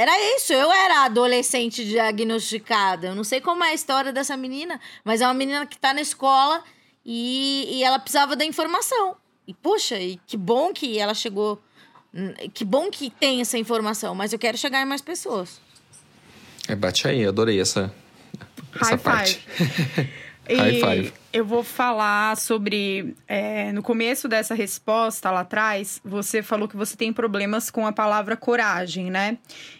Era 0.00 0.12
isso, 0.34 0.54
eu 0.54 0.72
era 0.72 1.04
adolescente 1.04 1.84
diagnosticada. 1.84 3.08
Eu 3.08 3.14
não 3.14 3.22
sei 3.22 3.38
como 3.38 3.62
é 3.62 3.68
a 3.68 3.74
história 3.74 4.10
dessa 4.14 4.34
menina, 4.34 4.80
mas 5.04 5.20
é 5.20 5.26
uma 5.26 5.34
menina 5.34 5.66
que 5.66 5.76
tá 5.76 5.92
na 5.92 6.00
escola 6.00 6.64
e, 7.04 7.68
e 7.70 7.84
ela 7.84 7.98
precisava 7.98 8.34
da 8.34 8.42
informação. 8.42 9.14
E, 9.46 9.52
poxa, 9.52 9.98
e 10.00 10.18
que 10.26 10.38
bom 10.38 10.72
que 10.72 10.98
ela 10.98 11.12
chegou. 11.12 11.60
Que 12.54 12.64
bom 12.64 12.90
que 12.90 13.10
tem 13.10 13.42
essa 13.42 13.58
informação, 13.58 14.14
mas 14.14 14.32
eu 14.32 14.38
quero 14.38 14.56
chegar 14.56 14.80
em 14.80 14.86
mais 14.86 15.02
pessoas. 15.02 15.60
É, 16.66 16.74
bate 16.74 17.06
aí, 17.06 17.26
adorei 17.26 17.60
essa, 17.60 17.92
essa 18.80 18.92
High 18.92 18.98
parte. 18.98 19.46
five. 19.54 20.10
High 20.48 20.76
E 20.76 20.80
five. 20.80 21.12
Eu 21.32 21.44
vou 21.44 21.62
falar 21.62 22.36
sobre. 22.36 23.14
é, 23.28 23.72
no 23.72 23.82
começo 23.82 24.26
dessa 24.28 24.54
resposta 24.54 25.30
lá 25.30 25.40
atrás, 25.40 26.00
você 26.04 26.42
falou 26.42 26.66
que 26.68 26.76
você 26.76 26.96
tem 26.96 27.12
problemas 27.12 27.70
com 27.70 27.86
a 27.86 27.92
palavra 27.92 28.36
coragem, 28.36 29.10
né? 29.10 29.38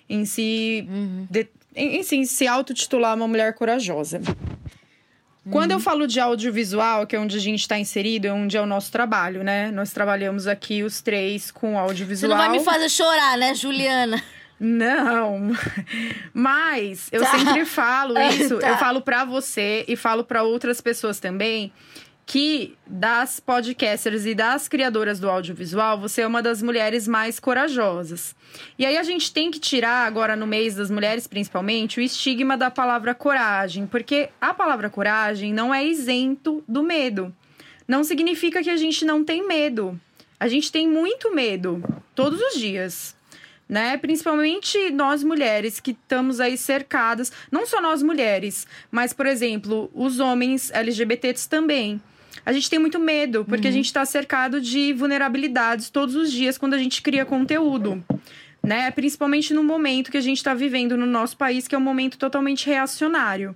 Em 0.08 0.24
se. 0.24 0.86
de- 1.30 1.48
em, 1.74 1.98
em 1.98 2.02
si, 2.02 2.24
se 2.26 2.46
autotitular 2.48 3.14
uma 3.16 3.28
mulher 3.28 3.54
corajosa. 3.54 4.20
Quando 5.50 5.70
eu 5.72 5.80
falo 5.80 6.06
de 6.06 6.20
audiovisual, 6.20 7.06
que 7.06 7.16
é 7.16 7.18
onde 7.18 7.36
a 7.36 7.40
gente 7.40 7.60
está 7.60 7.78
inserido, 7.78 8.26
é 8.26 8.32
onde 8.32 8.56
é 8.56 8.60
o 8.60 8.66
nosso 8.66 8.92
trabalho, 8.92 9.42
né? 9.42 9.70
Nós 9.70 9.90
trabalhamos 9.90 10.46
aqui 10.46 10.82
os 10.82 11.00
três 11.00 11.50
com 11.50 11.72
Você 11.72 11.78
audiovisual. 11.78 12.30
não 12.30 12.36
vai 12.38 12.48
me 12.50 12.60
fazer 12.60 12.88
chorar, 12.90 13.36
né, 13.38 13.54
Juliana? 13.54 14.22
Não. 14.60 15.52
Mas 16.34 17.08
eu 17.10 17.22
Tá. 17.22 17.38
sempre 17.38 17.64
falo 17.64 18.14
isso, 18.30 18.58
Tá. 18.58 18.68
eu 18.68 18.76
falo 18.76 19.00
pra 19.00 19.24
você 19.24 19.84
e 19.88 19.96
falo 19.96 20.22
pra 20.22 20.42
outras 20.42 20.80
pessoas 20.80 21.18
também 21.18 21.72
que 22.26 22.76
das 22.86 23.40
podcasters 23.40 24.24
e 24.24 24.36
das 24.36 24.68
criadoras 24.68 25.18
do 25.18 25.28
audiovisual, 25.28 25.98
você 25.98 26.20
é 26.22 26.26
uma 26.26 26.40
das 26.40 26.62
mulheres 26.62 27.08
mais 27.08 27.40
corajosas. 27.40 28.36
E 28.78 28.86
aí 28.86 28.96
a 28.96 29.02
gente 29.02 29.32
tem 29.32 29.50
que 29.50 29.58
tirar 29.58 30.06
agora 30.06 30.36
no 30.36 30.46
mês 30.46 30.76
das 30.76 30.90
mulheres 30.92 31.26
principalmente 31.26 31.98
o 31.98 32.02
estigma 32.02 32.56
da 32.56 32.70
palavra 32.70 33.14
coragem, 33.16 33.84
porque 33.84 34.28
a 34.40 34.54
palavra 34.54 34.88
coragem 34.88 35.52
não 35.52 35.74
é 35.74 35.84
isento 35.84 36.62
do 36.68 36.84
medo. 36.84 37.34
Não 37.88 38.04
significa 38.04 38.62
que 38.62 38.70
a 38.70 38.76
gente 38.76 39.04
não 39.04 39.24
tem 39.24 39.44
medo. 39.48 40.00
A 40.38 40.46
gente 40.46 40.70
tem 40.70 40.86
muito 40.86 41.34
medo 41.34 41.82
todos 42.14 42.40
os 42.40 42.54
dias 42.60 43.16
né? 43.70 43.96
Principalmente 43.96 44.90
nós 44.90 45.22
mulheres 45.22 45.78
que 45.78 45.92
estamos 45.92 46.40
aí 46.40 46.58
cercadas, 46.58 47.30
não 47.52 47.64
só 47.64 47.80
nós 47.80 48.02
mulheres, 48.02 48.66
mas, 48.90 49.12
por 49.12 49.26
exemplo, 49.26 49.88
os 49.94 50.18
homens 50.18 50.72
LGBTs 50.72 51.48
também. 51.48 52.02
A 52.44 52.52
gente 52.52 52.68
tem 52.68 52.80
muito 52.80 52.98
medo, 52.98 53.44
porque 53.44 53.68
a 53.68 53.70
gente 53.70 53.86
está 53.86 54.04
cercado 54.04 54.60
de 54.60 54.92
vulnerabilidades 54.92 55.88
todos 55.88 56.16
os 56.16 56.32
dias 56.32 56.58
quando 56.58 56.74
a 56.74 56.78
gente 56.78 57.00
cria 57.00 57.24
conteúdo. 57.24 58.04
Né? 58.60 58.90
Principalmente 58.90 59.54
no 59.54 59.62
momento 59.62 60.10
que 60.10 60.18
a 60.18 60.22
gente 60.22 60.38
está 60.38 60.52
vivendo 60.52 60.96
no 60.96 61.06
nosso 61.06 61.36
país, 61.36 61.68
que 61.68 61.74
é 61.74 61.78
um 61.78 61.82
momento 61.82 62.18
totalmente 62.18 62.66
reacionário. 62.66 63.54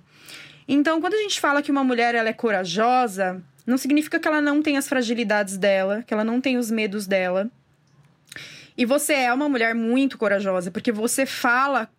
Então, 0.65 1.01
quando 1.01 1.15
a 1.15 1.17
gente 1.17 1.41
fala 1.41 1.61
que 1.61 1.71
uma 1.71 1.83
mulher 1.83 2.15
ela 2.15 2.29
é 2.29 2.33
corajosa, 2.33 3.43
não 3.67 3.77
significa 3.77 4.17
que 4.17 4.27
ela 4.27 4.41
não 4.41 4.61
tem 4.61 4.77
as 4.77 4.87
fragilidades 4.87 5.57
dela, 5.57 6.03
que 6.07 6.13
ela 6.13 6.23
não 6.23 6.39
tem 6.39 6.57
os 6.57 6.71
medos 6.71 7.05
dela. 7.05 7.51
E 8.77 8.85
você 8.85 9.13
é 9.13 9.33
uma 9.33 9.47
mulher 9.47 9.73
muito 9.73 10.17
corajosa, 10.17 10.69
porque 10.69 10.91
você 10.91 11.25
fala, 11.25 11.89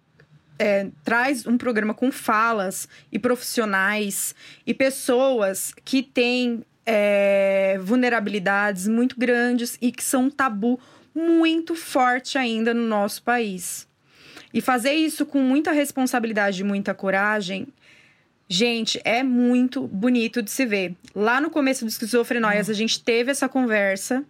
é, 0.59 0.89
traz 1.05 1.47
um 1.47 1.57
programa 1.57 1.95
com 1.95 2.12
falas 2.12 2.89
e 3.11 3.19
profissionais 3.19 4.35
e 4.67 4.75
pessoas 4.75 5.73
que 5.85 6.03
têm 6.03 6.65
é, 6.85 7.79
vulnerabilidades 7.81 8.87
muito 8.87 9.19
grandes 9.19 9.79
e 9.81 9.91
que 9.91 10.05
são 10.05 10.25
um 10.25 10.31
tabu 10.31 10.79
muito 11.15 11.75
forte 11.75 12.37
ainda 12.37 12.75
no 12.75 12.83
nosso 12.83 13.23
país. 13.23 13.89
E 14.53 14.61
fazer 14.61 14.93
isso 14.93 15.25
com 15.25 15.41
muita 15.41 15.73
responsabilidade 15.73 16.61
e 16.61 16.65
muita 16.65 16.95
coragem 16.95 17.69
Gente, 18.49 19.01
é 19.05 19.25
muito 19.25 19.89
bonito 19.89 20.41
de 20.41 20.51
se 20.53 20.65
ver. 20.65 20.95
Lá 21.15 21.41
no 21.41 21.51
começo 21.51 21.85
do 21.85 21.89
Esquizofrenóias, 21.89 22.71
a 22.71 22.75
gente 22.75 23.03
teve 23.03 23.31
essa 23.33 23.49
conversa. 23.49 24.25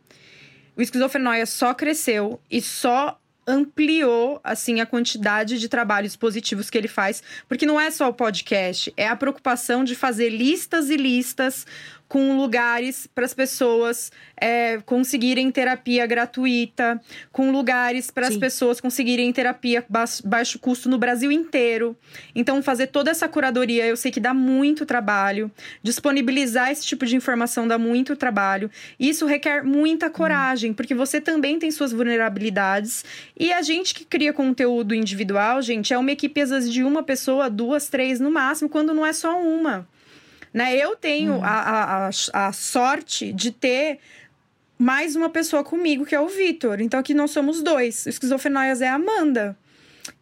O 0.77 0.83
Esquizofrenóias 0.83 1.51
só 1.51 1.73
cresceu 1.73 2.41
e 2.51 2.61
só 2.61 3.19
ampliou 3.47 4.41
assim 4.43 4.81
a 4.81 4.87
quantidade 4.87 5.59
de 5.59 5.69
trabalhos 5.69 6.17
positivos 6.17 6.69
que 6.69 6.77
ele 6.77 6.89
faz, 6.89 7.23
porque 7.49 7.65
não 7.65 7.81
é 7.81 7.91
só 7.91 8.09
o 8.09 8.13
podcast, 8.13 8.93
é 8.97 9.07
a 9.07 9.15
preocupação 9.15 9.85
de 9.85 9.95
fazer 9.95 10.31
listas 10.31 10.91
e 10.91 10.97
listas 10.97 11.65
com 12.09 12.37
lugares 12.37 13.07
para 13.13 13.25
as 13.25 13.35
pessoas 13.35 14.13
é, 14.41 14.79
conseguirem 14.87 15.51
terapia 15.51 16.07
gratuita, 16.07 17.01
com 17.33 17.51
lugares 17.51 18.11
para 18.11 18.29
as 18.29 18.37
pessoas 18.37 18.81
conseguirem 18.81 19.33
terapia 19.33 19.85
ba 19.89 20.05
baixo 20.25 20.59
custo 20.59 20.89
no 20.89 20.99
Brasil 20.99 21.33
inteiro. 21.33 21.97
Então, 22.35 22.63
fazer 22.63 22.89
toda 22.89 23.11
essa 23.11 23.29
curadoria, 23.29 23.87
eu 23.87 23.97
sei 23.97 24.13
que 24.13 24.21
dá 24.21 24.33
muito 24.33 24.87
trabalho. 24.87 25.51
Disponibilizar 25.83 26.71
esse 26.71 26.87
tipo 26.87 27.05
de 27.05 27.17
informação 27.17 27.67
dá 27.67 27.77
muito 27.77 28.15
trabalho. 28.15 28.71
Isso 29.01 29.27
requer 29.27 29.65
muita 29.65 30.09
coragem, 30.09 30.73
porque 30.73 30.95
você 30.95 31.21
também 31.21 31.59
tem 31.59 31.71
suas 31.71 31.93
vulnerabilidades. 31.93 33.05
E 33.39 33.53
a 33.53 33.63
gente 33.63 33.95
que 33.95 34.05
cria 34.05 34.33
conteúdo 34.33 34.95
individual, 34.95 35.61
gente, 35.61 35.93
é 35.93 35.99
uma 35.99 36.13
equipe 36.13 36.41
às 36.41 36.51
vezes 36.51 36.73
de 36.73 36.85
uma 36.85 37.03
pessoa, 37.03 37.51
duas, 37.51 37.89
três 37.89 38.21
no 38.21 38.31
máximo, 38.31 38.69
quando 38.69 38.95
não 38.95 39.05
é 39.05 39.13
só 39.13 39.41
uma. 39.41 39.89
Né? 40.57 40.75
Eu 40.75 40.97
tenho 40.97 41.45
a, 41.45 41.49
a, 41.51 42.09
a, 42.09 42.49
a 42.49 42.53
sorte 42.53 43.31
de 43.31 43.51
ter 43.51 43.99
mais 44.79 45.15
uma 45.15 45.29
pessoa 45.29 45.63
comigo, 45.63 46.07
que 46.07 46.15
é 46.15 46.21
o 46.21 46.29
Vitor. 46.29 46.81
Então, 46.81 46.99
aqui 46.99 47.13
nós 47.13 47.31
somos 47.31 47.63
dois. 47.63 48.07
O 48.07 48.09
Esquizofrenóias 48.09 48.81
é 48.81 48.89
a 48.89 48.95
Amanda. 48.95 49.55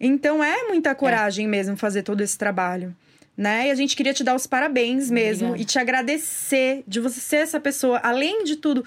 Então, 0.00 0.42
é 0.42 0.64
muita 0.64 0.92
coragem 0.92 1.46
mesmo 1.46 1.76
fazer 1.76 2.02
todo 2.02 2.20
esse 2.20 2.36
trabalho. 2.36 2.92
Né? 3.36 3.68
E 3.68 3.70
a 3.70 3.76
gente 3.76 3.94
queria 3.94 4.12
te 4.12 4.24
dar 4.24 4.34
os 4.34 4.44
parabéns 4.44 5.08
mesmo 5.08 5.50
Obrigada. 5.50 5.62
e 5.62 5.64
te 5.64 5.78
agradecer 5.78 6.82
de 6.84 6.98
você 6.98 7.20
ser 7.20 7.36
essa 7.36 7.60
pessoa, 7.60 8.00
além 8.02 8.42
de 8.42 8.56
tudo, 8.56 8.84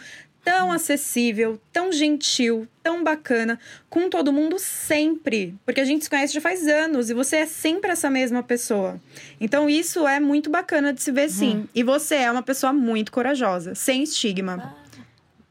tão 0.47 0.71
acessível, 0.71 1.60
tão 1.73 1.91
gentil, 1.91 2.65
tão 2.81 3.03
bacana 3.03 3.60
com 3.89 4.10
todo 4.10 4.31
mundo 4.31 4.57
sempre. 4.57 5.53
Porque 5.65 5.81
a 5.81 5.83
gente 5.83 6.05
se 6.05 6.10
conhece 6.10 6.33
já 6.33 6.39
faz 6.39 6.65
anos 6.65 7.10
e 7.10 7.13
você 7.13 7.38
é 7.38 7.45
sempre 7.45 7.91
essa 7.91 8.10
mesma 8.10 8.41
pessoa. 8.41 8.97
Então 9.41 9.69
isso 9.69 10.07
é 10.07 10.21
muito 10.21 10.49
bacana 10.49 10.93
de 10.93 11.03
se 11.03 11.12
ver 11.12 11.29
sim. 11.29 11.67
E 11.75 11.83
você 11.83 12.15
é 12.15 12.31
uma 12.31 12.41
pessoa 12.41 12.71
muito 12.71 13.12
corajosa, 13.12 13.75
sem 13.75 14.03
estigma. 14.03 14.73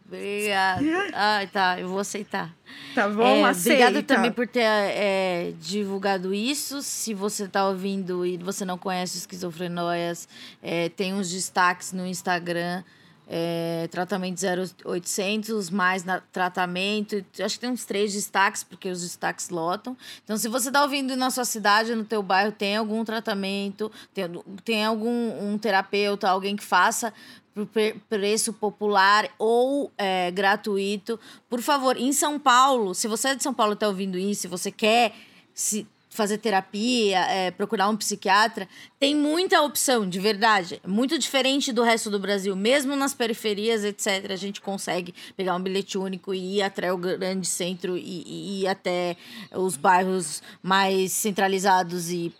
Obrigada. 0.06 0.82
Ai, 1.12 1.46
tá, 1.48 1.78
eu 1.78 1.88
vou 1.88 1.98
aceitar. 1.98 2.54
Tá 2.94 3.06
bom? 3.06 3.22
É, 3.22 3.44
Aceita. 3.44 3.84
obrigada 3.84 4.02
também 4.02 4.32
por 4.32 4.48
ter 4.48 4.62
é, 4.62 5.52
divulgado 5.60 6.32
isso. 6.32 6.80
Se 6.80 7.12
você 7.12 7.46
tá 7.46 7.68
ouvindo 7.68 8.24
e 8.24 8.38
você 8.38 8.64
não 8.64 8.78
conhece 8.78 9.18
Esquizofrenóias, 9.18 10.26
é, 10.62 10.88
tem 10.88 11.12
uns 11.12 11.30
destaques 11.30 11.92
no 11.92 12.06
Instagram. 12.06 12.82
É, 13.28 13.88
tratamento 13.90 14.40
0800, 14.84 15.68
mais 15.70 16.04
na, 16.04 16.20
tratamento. 16.20 17.24
Acho 17.40 17.56
que 17.56 17.60
tem 17.60 17.70
uns 17.70 17.84
três 17.84 18.12
destaques, 18.12 18.62
porque 18.62 18.88
os 18.88 19.02
destaques 19.02 19.48
lotam. 19.50 19.96
Então, 20.22 20.36
se 20.36 20.48
você 20.48 20.70
tá 20.70 20.82
ouvindo 20.82 21.16
na 21.16 21.30
sua 21.30 21.44
cidade, 21.44 21.94
no 21.94 22.04
teu 22.04 22.22
bairro, 22.22 22.52
tem 22.52 22.76
algum 22.76 23.04
tratamento, 23.04 23.90
tem, 24.14 24.24
tem 24.64 24.84
algum 24.84 25.52
um 25.52 25.58
terapeuta, 25.58 26.28
alguém 26.28 26.54
que 26.54 26.64
faça 26.64 27.12
por 27.56 27.66
pre- 27.66 27.96
preço 28.08 28.52
popular 28.52 29.28
ou 29.38 29.90
é, 29.96 30.30
gratuito. 30.30 31.18
Por 31.48 31.62
favor, 31.62 31.96
em 31.96 32.12
São 32.12 32.38
Paulo, 32.38 32.94
se 32.94 33.08
você 33.08 33.28
é 33.28 33.34
de 33.34 33.42
São 33.42 33.54
Paulo 33.54 33.72
e 33.72 33.74
está 33.74 33.88
ouvindo 33.88 34.18
isso, 34.18 34.42
se 34.42 34.48
você 34.48 34.70
quer 34.70 35.14
se 35.54 35.86
fazer 36.16 36.38
terapia, 36.38 37.20
é, 37.26 37.50
procurar 37.50 37.88
um 37.88 37.96
psiquiatra, 37.96 38.68
tem 38.98 39.14
muita 39.14 39.62
opção, 39.62 40.08
de 40.08 40.18
verdade. 40.18 40.80
Muito 40.86 41.18
diferente 41.18 41.72
do 41.72 41.82
resto 41.82 42.10
do 42.10 42.18
Brasil. 42.18 42.56
Mesmo 42.56 42.96
nas 42.96 43.14
periferias, 43.14 43.84
etc., 43.84 44.30
a 44.30 44.36
gente 44.36 44.60
consegue 44.60 45.14
pegar 45.36 45.54
um 45.54 45.60
bilhete 45.60 45.96
único 45.98 46.34
e 46.34 46.56
ir 46.58 46.62
até 46.62 46.92
o 46.92 46.96
grande 46.96 47.46
centro 47.46 47.96
e, 47.96 48.22
e 48.26 48.62
ir 48.62 48.66
até 48.66 49.16
os 49.54 49.76
bairros 49.76 50.42
mais 50.62 51.12
centralizados 51.12 52.10
e 52.10 52.32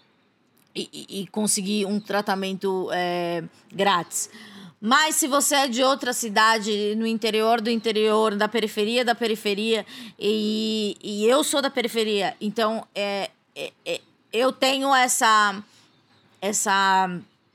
e, 0.79 1.23
e- 1.23 1.27
conseguir 1.29 1.87
um 1.87 1.99
tratamento 1.99 2.91
é, 2.93 3.43
grátis. 3.73 4.29
Mas 4.79 5.17
se 5.17 5.27
você 5.27 5.55
é 5.55 5.69
de 5.69 5.83
outra 5.83 6.12
cidade, 6.12 6.95
no 6.97 7.07
interior 7.07 7.62
do 7.62 7.71
interior, 7.71 8.35
da 8.37 8.47
periferia 8.47 9.03
da 9.05 9.15
periferia, 9.15 9.87
e, 10.19 10.97
e 11.03 11.25
eu 11.27 11.43
sou 11.43 11.62
da 11.62 11.71
periferia, 11.71 12.37
então 12.41 12.87
é, 12.95 13.01
é- 13.05 13.31
é- 13.31 13.31
eu 14.33 14.53
tenho 14.53 14.95
essa, 14.95 15.62
essa 16.40 17.09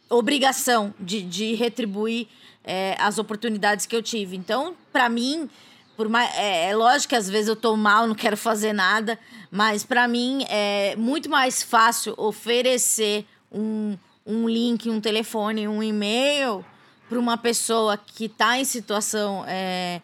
obrigação 0.09 0.93
de, 0.99 1.21
de 1.21 1.53
retribuir 1.53 2.27
é, 2.63 2.95
as 2.99 3.17
oportunidades 3.17 3.85
que 3.85 3.95
eu 3.95 4.01
tive. 4.01 4.35
Então, 4.35 4.75
para 4.91 5.09
mim, 5.09 5.49
por 5.95 6.09
mais, 6.09 6.33
é, 6.35 6.69
é 6.69 6.75
lógico 6.75 7.09
que 7.09 7.15
às 7.15 7.29
vezes 7.29 7.47
eu 7.47 7.55
tô 7.55 7.75
mal, 7.75 8.07
não 8.07 8.15
quero 8.15 8.37
fazer 8.37 8.73
nada, 8.73 9.19
mas 9.49 9.83
para 9.83 10.07
mim 10.07 10.45
é 10.49 10.95
muito 10.95 11.29
mais 11.29 11.61
fácil 11.61 12.13
oferecer 12.17 13.25
um, 13.51 13.97
um 14.25 14.47
link, 14.47 14.89
um 14.89 15.01
telefone, 15.01 15.67
um 15.67 15.83
e-mail 15.83 16.65
para 17.07 17.19
uma 17.19 17.37
pessoa 17.37 17.97
que 17.97 18.25
está 18.25 18.57
em 18.57 18.63
situação 18.63 19.43
é, 19.47 20.01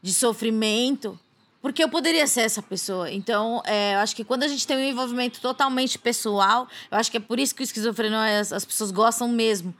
de 0.00 0.14
sofrimento, 0.14 1.18
porque 1.64 1.82
eu 1.82 1.88
poderia 1.88 2.26
ser 2.26 2.42
essa 2.42 2.60
pessoa. 2.60 3.10
Então, 3.10 3.62
é, 3.64 3.94
eu 3.94 4.00
acho 4.00 4.14
que 4.14 4.22
quando 4.22 4.42
a 4.42 4.48
gente 4.48 4.66
tem 4.66 4.76
um 4.76 4.80
envolvimento 4.80 5.40
totalmente 5.40 5.98
pessoal, 5.98 6.68
eu 6.90 6.98
acho 6.98 7.10
que 7.10 7.16
é 7.16 7.20
por 7.20 7.40
isso 7.40 7.54
que 7.54 7.62
o 7.62 7.64
esquizofrenia 7.64 8.38
as, 8.38 8.52
as 8.52 8.66
pessoas 8.66 8.90
gostam 8.90 9.28
mesmo. 9.28 9.74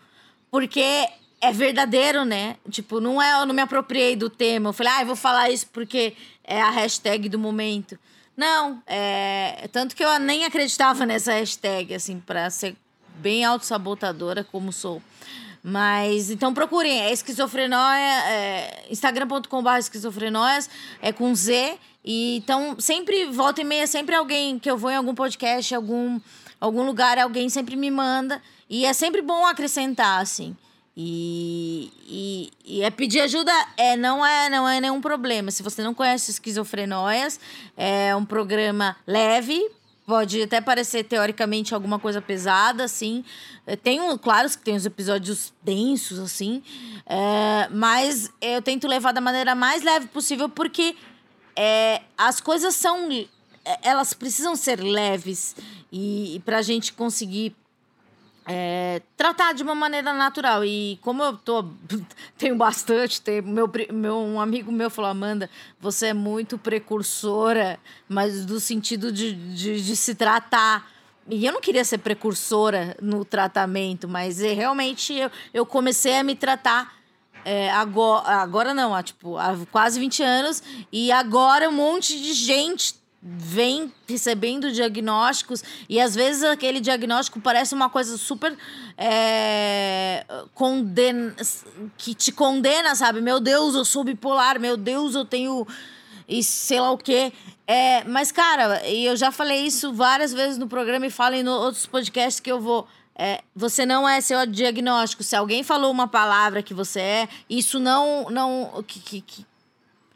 Porque 0.50 0.80
é 1.42 1.52
verdadeiro, 1.52 2.24
né? 2.24 2.56
Tipo, 2.70 3.00
não 3.00 3.20
é 3.20 3.38
eu 3.38 3.44
não 3.44 3.54
me 3.54 3.60
apropriei 3.60 4.16
do 4.16 4.30
tema. 4.30 4.70
Eu 4.70 4.72
falei, 4.72 4.92
ah, 4.94 5.02
eu 5.02 5.06
vou 5.08 5.14
falar 5.14 5.50
isso 5.50 5.66
porque 5.74 6.16
é 6.42 6.58
a 6.58 6.70
hashtag 6.70 7.28
do 7.28 7.38
momento. 7.38 7.98
Não, 8.34 8.82
é. 8.86 9.68
Tanto 9.70 9.94
que 9.94 10.02
eu 10.02 10.18
nem 10.18 10.46
acreditava 10.46 11.04
nessa 11.04 11.34
hashtag, 11.34 11.94
assim, 11.94 12.18
pra 12.18 12.48
ser 12.48 12.74
bem 13.16 13.44
autossabotadora 13.44 14.42
como 14.42 14.72
sou. 14.72 15.02
Mas, 15.66 16.30
então 16.30 16.52
procurem, 16.52 17.00
é 17.00 17.10
esquizofrenóia, 17.10 18.28
é, 18.28 18.84
instagram.com.br 18.90 19.78
esquizofrenóias, 19.78 20.68
é 21.00 21.10
com 21.10 21.34
Z. 21.34 21.78
E, 22.04 22.36
então, 22.36 22.76
sempre, 22.78 23.24
volta 23.30 23.62
e 23.62 23.64
meia, 23.64 23.86
sempre 23.86 24.14
alguém 24.14 24.58
que 24.58 24.70
eu 24.70 24.76
vou 24.76 24.90
em 24.90 24.96
algum 24.96 25.14
podcast, 25.14 25.74
algum, 25.74 26.20
algum 26.60 26.82
lugar, 26.82 27.18
alguém 27.18 27.48
sempre 27.48 27.76
me 27.76 27.90
manda. 27.90 28.42
E 28.68 28.84
é 28.84 28.92
sempre 28.92 29.22
bom 29.22 29.46
acrescentar, 29.46 30.20
assim. 30.20 30.54
E, 30.94 31.90
e, 32.06 32.50
e, 32.64 32.82
é 32.82 32.90
pedir 32.90 33.20
ajuda 33.22 33.50
é, 33.78 33.96
não, 33.96 34.24
é, 34.24 34.50
não 34.50 34.68
é 34.68 34.82
nenhum 34.82 35.00
problema. 35.00 35.50
Se 35.50 35.62
você 35.62 35.82
não 35.82 35.94
conhece 35.94 36.30
Esquizofrenóias, 36.30 37.40
é 37.74 38.14
um 38.14 38.24
programa 38.24 38.96
leve, 39.06 39.60
Pode 40.06 40.42
até 40.42 40.60
parecer 40.60 41.04
teoricamente 41.04 41.74
alguma 41.74 41.98
coisa 41.98 42.20
pesada, 42.20 42.84
assim. 42.84 43.24
É, 43.66 43.74
tem, 43.74 43.98
claro 44.18 44.50
que 44.50 44.58
tem 44.58 44.76
os 44.76 44.84
episódios 44.84 45.52
densos, 45.62 46.18
assim. 46.18 46.62
É, 47.06 47.68
mas 47.70 48.30
eu 48.40 48.60
tento 48.60 48.86
levar 48.86 49.12
da 49.12 49.20
maneira 49.20 49.54
mais 49.54 49.82
leve 49.82 50.06
possível, 50.08 50.48
porque 50.48 50.94
é, 51.56 52.02
as 52.18 52.40
coisas 52.40 52.74
são. 52.74 53.08
Elas 53.82 54.12
precisam 54.12 54.54
ser 54.54 54.78
leves. 54.78 55.56
E, 55.90 56.36
e 56.36 56.40
pra 56.40 56.60
gente 56.60 56.92
conseguir 56.92 57.56
é, 58.46 59.00
tratar 59.16 59.54
de 59.54 59.62
uma 59.62 59.74
maneira 59.74 60.12
natural. 60.12 60.64
E 60.64 60.98
como 61.02 61.22
eu 61.22 61.36
tô, 61.36 61.64
tenho 62.36 62.56
bastante 62.56 63.20
tempo, 63.20 63.48
meu, 63.48 63.70
meu, 63.92 64.18
um 64.18 64.40
amigo 64.40 64.70
meu 64.70 64.90
falou, 64.90 65.10
Amanda, 65.10 65.48
você 65.80 66.08
é 66.08 66.14
muito 66.14 66.58
precursora, 66.58 67.78
mas 68.08 68.44
do 68.44 68.60
sentido 68.60 69.10
de, 69.10 69.32
de, 69.54 69.82
de 69.82 69.96
se 69.96 70.14
tratar. 70.14 70.90
E 71.28 71.46
eu 71.46 71.52
não 71.52 71.60
queria 71.60 71.84
ser 71.84 71.98
precursora 71.98 72.96
no 73.00 73.24
tratamento, 73.24 74.06
mas 74.06 74.42
é, 74.42 74.52
realmente 74.52 75.14
eu, 75.14 75.30
eu 75.54 75.64
comecei 75.64 76.18
a 76.18 76.22
me 76.22 76.34
tratar 76.34 76.94
é, 77.44 77.70
agora, 77.70 78.28
agora 78.40 78.74
não, 78.74 78.94
há, 78.94 79.02
tipo, 79.02 79.36
há 79.36 79.54
quase 79.70 80.00
20 80.00 80.22
anos, 80.22 80.62
e 80.90 81.12
agora 81.12 81.68
um 81.68 81.72
monte 81.72 82.18
de 82.18 82.32
gente 82.32 82.94
vem 83.26 83.90
recebendo 84.06 84.70
diagnósticos 84.70 85.64
e 85.88 85.98
às 85.98 86.14
vezes 86.14 86.44
aquele 86.44 86.78
diagnóstico 86.78 87.40
parece 87.40 87.74
uma 87.74 87.88
coisa 87.88 88.18
super 88.18 88.54
é, 88.98 90.26
conden 90.52 91.32
que 91.96 92.14
te 92.14 92.30
condena, 92.30 92.94
sabe? 92.94 93.22
Meu 93.22 93.40
Deus, 93.40 93.74
eu 93.74 93.84
sou 93.84 94.04
bipolar, 94.04 94.60
meu 94.60 94.76
Deus, 94.76 95.14
eu 95.14 95.24
tenho 95.24 95.66
e 96.28 96.42
sei 96.42 96.80
lá 96.80 96.90
o 96.90 96.98
quê. 96.98 97.32
É, 97.66 98.04
mas, 98.04 98.30
cara, 98.30 98.86
e 98.86 99.06
eu 99.06 99.16
já 99.16 99.32
falei 99.32 99.66
isso 99.66 99.92
várias 99.92 100.32
vezes 100.32 100.58
no 100.58 100.68
programa 100.68 101.06
e 101.06 101.10
falo 101.10 101.34
em 101.34 101.48
outros 101.48 101.86
podcasts 101.86 102.40
que 102.40 102.52
eu 102.52 102.60
vou. 102.60 102.86
É, 103.16 103.42
você 103.54 103.86
não 103.86 104.08
é 104.08 104.20
seu 104.20 104.44
diagnóstico. 104.44 105.22
Se 105.22 105.36
alguém 105.36 105.62
falou 105.62 105.90
uma 105.90 106.08
palavra 106.08 106.62
que 106.62 106.74
você 106.74 107.00
é, 107.00 107.28
isso 107.48 107.78
não. 107.78 108.28
não 108.28 108.84
que, 108.86 109.20
que, 109.22 109.46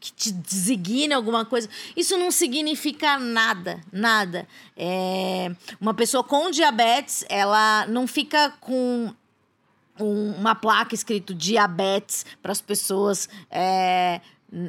que 0.01 0.13
te 0.13 0.33
designa 0.33 1.17
alguma 1.17 1.45
coisa. 1.45 1.69
Isso 1.97 2.17
não 2.17 2.31
significa 2.31 3.19
nada, 3.19 3.81
nada. 3.93 4.47
É, 4.77 5.51
uma 5.81 5.95
pessoa 5.95 6.23
com 6.23 6.51
diabetes, 6.51 7.25
ela 7.29 7.87
não 7.87 8.07
fica 8.07 8.51
com 8.61 9.13
um, 10.01 10.33
uma 10.33 10.55
placa 10.55 10.95
escrito 10.95 11.35
diabetes 11.35 12.25
para 12.41 12.53
as 12.53 12.61
pessoas 12.61 13.29
é, 13.51 14.21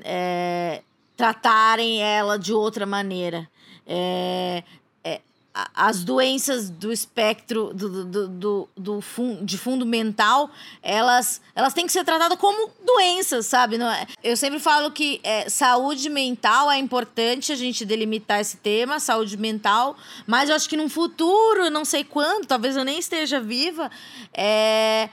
é, 0.04 0.82
tratarem 1.16 2.02
ela 2.02 2.38
de 2.38 2.54
outra 2.54 2.86
maneira. 2.86 3.50
É, 3.86 4.64
as 5.74 6.04
doenças 6.04 6.70
do 6.70 6.92
espectro 6.92 7.74
do, 7.74 8.06
do, 8.06 8.28
do, 8.28 8.70
do 8.76 9.04
de 9.42 9.58
fundo 9.58 9.86
mental, 9.86 10.50
elas, 10.82 11.42
elas 11.56 11.74
têm 11.74 11.86
que 11.86 11.92
ser 11.92 12.04
tratadas 12.04 12.38
como 12.38 12.70
doenças, 12.86 13.46
sabe? 13.46 13.78
Não 13.78 13.90
é? 13.90 14.06
Eu 14.24 14.38
sempre 14.38 14.60
falo 14.60 14.92
que 14.92 15.20
é, 15.24 15.50
saúde 15.50 16.10
mental 16.10 16.70
é 16.70 16.78
importante 16.78 17.52
a 17.52 17.56
gente 17.56 17.86
delimitar 17.86 18.40
esse 18.40 18.58
tema, 18.58 19.00
saúde 19.00 19.38
mental, 19.38 19.98
mas 20.28 20.50
eu 20.50 20.56
acho 20.56 20.70
que 20.70 20.78
num 20.78 20.90
futuro, 20.90 21.70
não 21.70 21.84
sei 21.86 22.04
quando, 22.04 22.46
talvez 22.46 22.76
eu 22.76 22.84
nem 22.84 23.00
esteja 23.00 23.40
viva, 23.40 23.90
é, 24.34 25.10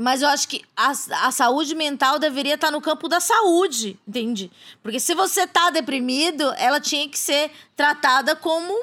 mas 0.00 0.22
eu 0.22 0.28
acho 0.28 0.48
que 0.48 0.62
a, 0.76 0.92
a 1.26 1.30
saúde 1.30 1.74
mental 1.74 2.18
deveria 2.18 2.54
estar 2.54 2.70
no 2.70 2.80
campo 2.80 3.08
da 3.08 3.20
saúde, 3.20 3.98
entende? 4.08 4.50
Porque 4.82 4.98
se 4.98 5.14
você 5.14 5.46
tá 5.46 5.68
deprimido, 5.70 6.52
ela 6.56 6.80
tinha 6.80 7.06
que 7.08 7.18
ser 7.18 7.50
tratada 7.76 8.34
como 8.34 8.82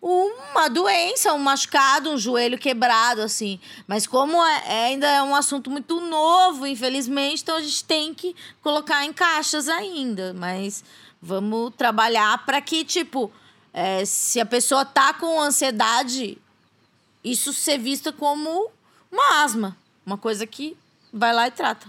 uma 0.00 0.68
doença, 0.68 1.32
um 1.32 1.38
machucado, 1.38 2.10
um 2.10 2.18
joelho 2.18 2.58
quebrado, 2.58 3.22
assim. 3.22 3.58
Mas 3.86 4.06
como 4.06 4.42
é, 4.42 4.62
é, 4.66 4.84
ainda 4.86 5.06
é 5.06 5.22
um 5.22 5.34
assunto 5.34 5.70
muito 5.70 6.00
novo, 6.00 6.66
infelizmente, 6.66 7.42
então 7.42 7.56
a 7.56 7.60
gente 7.60 7.84
tem 7.84 8.14
que 8.14 8.34
colocar 8.62 9.04
em 9.04 9.12
caixas 9.12 9.68
ainda. 9.68 10.32
Mas 10.34 10.84
vamos 11.20 11.72
trabalhar 11.76 12.44
para 12.44 12.60
que, 12.60 12.84
tipo, 12.84 13.32
é, 13.72 14.04
se 14.04 14.40
a 14.40 14.46
pessoa 14.46 14.84
tá 14.84 15.12
com 15.14 15.40
ansiedade, 15.40 16.38
isso 17.24 17.52
ser 17.52 17.78
vista 17.78 18.12
como 18.12 18.70
uma 19.10 19.42
asma. 19.42 19.76
Uma 20.04 20.16
coisa 20.16 20.46
que 20.46 20.76
vai 21.12 21.32
lá 21.32 21.48
e 21.48 21.50
trata. 21.50 21.86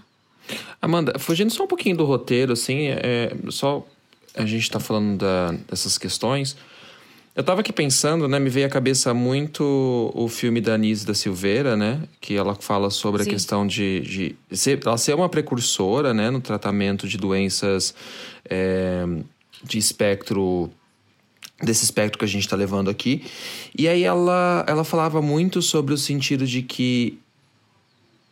Amanda, 0.82 1.20
fugindo 1.20 1.52
só 1.52 1.66
um 1.66 1.68
pouquinho 1.68 1.98
do 1.98 2.06
roteiro, 2.06 2.54
assim, 2.54 2.88
é, 2.88 3.36
só 3.50 3.86
a 4.34 4.46
gente 4.46 4.70
tá 4.72 4.80
falando 4.80 5.18
da, 5.18 5.52
dessas 5.70 5.98
questões. 5.98 6.56
Eu 7.38 7.44
tava 7.44 7.62
aqui 7.62 7.72
pensando, 7.72 8.28
né? 8.28 8.40
Me 8.40 8.50
veio 8.50 8.66
à 8.66 8.70
cabeça 8.70 9.14
muito 9.14 10.12
o 10.16 10.28
filme 10.28 10.60
da 10.60 10.74
Anise 10.74 11.06
da 11.06 11.14
Silveira, 11.14 11.78
né? 11.78 12.02
Que 12.20 12.36
ela 12.36 12.56
fala 12.56 12.90
sobre 12.90 13.24
Sim. 13.24 13.30
a 13.30 13.34
questão 13.34 13.68
de, 13.68 14.00
de 14.50 14.58
ser, 14.58 14.80
ela 14.84 14.98
ser 14.98 15.14
uma 15.14 15.30
precursora, 15.30 16.16
né? 16.16 16.32
No 16.32 16.42
tratamento 16.42 17.08
de 17.08 17.16
doenças 17.16 17.94
é, 18.50 19.06
de 19.64 19.78
espectro 19.78 20.68
desse 21.62 21.84
espectro 21.84 22.18
que 22.18 22.26
a 22.26 22.28
gente 22.28 22.42
está 22.42 22.56
levando 22.56 22.90
aqui. 22.90 23.24
E 23.78 23.88
aí 23.88 24.02
ela, 24.02 24.66
ela 24.68 24.84
falava 24.84 25.22
muito 25.22 25.62
sobre 25.62 25.94
o 25.94 25.98
sentido 25.98 26.44
de 26.48 26.64
que 26.64 27.20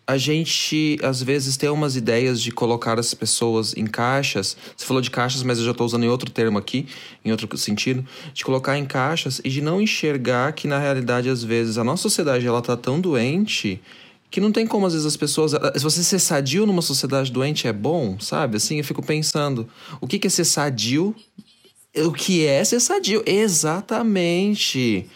a 0.08 0.18
gente 0.18 0.98
às 1.02 1.22
vezes 1.22 1.58
tem 1.58 1.70
umas 1.70 1.96
ideias 1.96 2.42
de 2.42 2.52
colocar 2.52 3.00
as 3.00 3.14
pessoas 3.14 3.76
em 3.76 3.86
caixas. 3.86 4.56
Você 4.76 4.86
falou 4.86 5.02
de 5.02 5.10
caixas, 5.10 5.42
mas 5.42 5.58
eu 5.58 5.66
já 5.66 5.72
estou 5.72 5.86
usando 5.86 6.04
em 6.04 6.10
outro 6.10 6.30
termo 6.30 6.58
aqui, 6.58 6.88
em 7.24 7.32
outro 7.32 7.58
sentido, 7.58 8.06
de 8.34 8.44
colocar 8.44 8.78
em 8.78 8.86
caixas 8.86 9.42
e 9.44 9.50
de 9.50 9.62
não 9.62 9.82
enxergar 9.82 10.54
que 10.54 10.68
na 10.68 10.78
realidade 10.78 11.30
às 11.30 11.44
vezes 11.44 11.78
a 11.78 11.84
nossa 11.84 12.04
sociedade 12.04 12.46
ela 12.46 12.62
tá 12.62 12.78
tão 12.78 13.02
doente 13.02 13.82
que 14.30 14.42
não 14.42 14.52
tem 14.52 14.68
como 14.68 14.86
às 14.86 14.94
vezes 14.94 15.08
as 15.08 15.18
pessoas, 15.18 15.52
se 15.52 15.84
você 15.84 16.04
ser 16.04 16.20
sadio 16.20 16.66
numa 16.66 16.82
sociedade 16.82 17.32
doente 17.32 17.68
é 17.68 17.74
bom, 17.74 18.20
sabe? 18.20 18.58
Assim, 18.58 18.78
eu 18.78 18.84
fico 18.84 19.02
pensando, 19.02 19.68
o 20.02 20.08
que 20.08 20.26
é 20.26 20.30
ser 20.30 20.46
sadio? 20.46 21.16
O 21.96 22.12
que 22.12 22.46
é 22.46 22.64
ser 22.64 22.80
sadio? 22.80 23.24
Exatamente. 23.26 25.08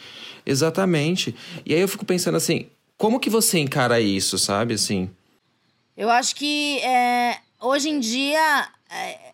Exatamente. 0.46 1.36
E 1.66 1.76
aí 1.76 1.82
eu 1.82 1.88
fico 1.88 2.06
pensando 2.06 2.38
assim, 2.38 2.68
como 3.00 3.18
que 3.18 3.30
você 3.30 3.58
encara 3.60 4.02
isso, 4.02 4.38
sabe, 4.38 4.74
assim? 4.74 5.10
Eu 5.96 6.10
acho 6.10 6.36
que 6.36 6.80
é, 6.80 7.40
hoje 7.62 7.90
em 7.90 7.98
dia... 7.98 8.68
É, 8.92 9.30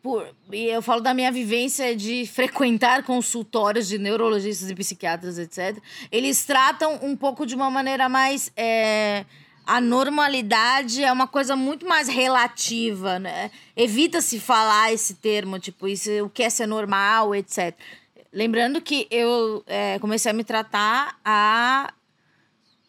por, 0.00 0.32
e 0.52 0.66
eu 0.66 0.80
falo 0.80 1.00
da 1.00 1.12
minha 1.12 1.30
vivência 1.32 1.94
de 1.96 2.24
frequentar 2.24 3.02
consultórios 3.02 3.88
de 3.88 3.98
neurologistas 3.98 4.70
e 4.70 4.74
psiquiatras, 4.76 5.38
etc. 5.38 5.76
Eles 6.10 6.44
tratam 6.44 7.00
um 7.02 7.16
pouco 7.16 7.44
de 7.44 7.56
uma 7.56 7.68
maneira 7.68 8.08
mais... 8.08 8.52
É, 8.56 9.24
a 9.66 9.80
normalidade 9.80 11.02
é 11.02 11.12
uma 11.12 11.26
coisa 11.26 11.56
muito 11.56 11.86
mais 11.86 12.06
relativa, 12.06 13.18
né? 13.18 13.50
Evita-se 13.76 14.38
falar 14.38 14.92
esse 14.92 15.14
termo, 15.14 15.58
tipo, 15.58 15.88
isso, 15.88 16.10
o 16.24 16.30
que 16.30 16.44
é 16.44 16.50
ser 16.50 16.66
normal, 16.66 17.34
etc. 17.34 17.74
Lembrando 18.32 18.80
que 18.80 19.06
eu 19.10 19.62
é, 19.66 19.98
comecei 19.98 20.30
a 20.30 20.34
me 20.34 20.42
tratar 20.42 21.18
há 21.24 21.92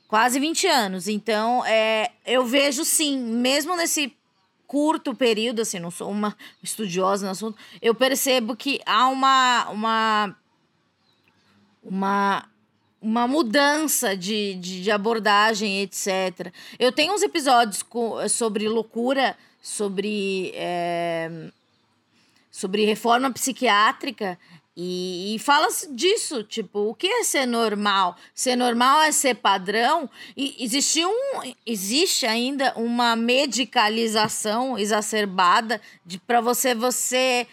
quase 0.07 0.39
20 0.39 0.67
anos. 0.67 1.07
Então, 1.07 1.65
é, 1.65 2.11
eu 2.25 2.45
vejo 2.45 2.85
sim, 2.85 3.19
mesmo 3.19 3.75
nesse 3.75 4.15
curto 4.67 5.13
período, 5.13 5.61
assim, 5.61 5.79
não 5.79 5.91
sou 5.91 6.09
uma 6.09 6.35
estudiosa 6.61 7.25
no 7.25 7.31
assunto, 7.31 7.57
eu 7.81 7.93
percebo 7.93 8.55
que 8.55 8.79
há 8.85 9.07
uma. 9.07 9.69
uma 9.69 10.35
uma 11.83 12.47
uma 13.01 13.27
mudança 13.27 14.15
de, 14.15 14.55
de, 14.55 14.81
de, 14.81 14.89
abordagem, 14.89 15.81
etc. 15.81 16.53
Eu 16.79 16.89
tenho 16.89 17.13
uns 17.13 17.21
episódios 17.21 17.83
com, 17.83 18.25
sobre 18.29 18.69
loucura, 18.69 19.37
sobre, 19.61 20.53
é, 20.55 21.51
sobre 22.49 22.85
reforma 22.85 23.29
psiquiátrica. 23.29 24.39
E, 24.75 25.35
e 25.35 25.39
fala 25.39 25.67
disso, 25.91 26.43
tipo, 26.43 26.89
o 26.89 26.95
que 26.95 27.07
é 27.07 27.23
ser 27.23 27.45
normal? 27.45 28.17
Ser 28.33 28.55
normal 28.55 29.01
é 29.01 29.11
ser 29.11 29.35
padrão. 29.35 30.09
E 30.35 30.55
existe, 30.63 31.05
um, 31.05 31.53
existe 31.65 32.25
ainda 32.25 32.73
uma 32.75 33.15
medicalização 33.15 34.77
exacerbada 34.77 35.79
para 36.25 36.41
você 36.41 36.73
você 36.73 37.47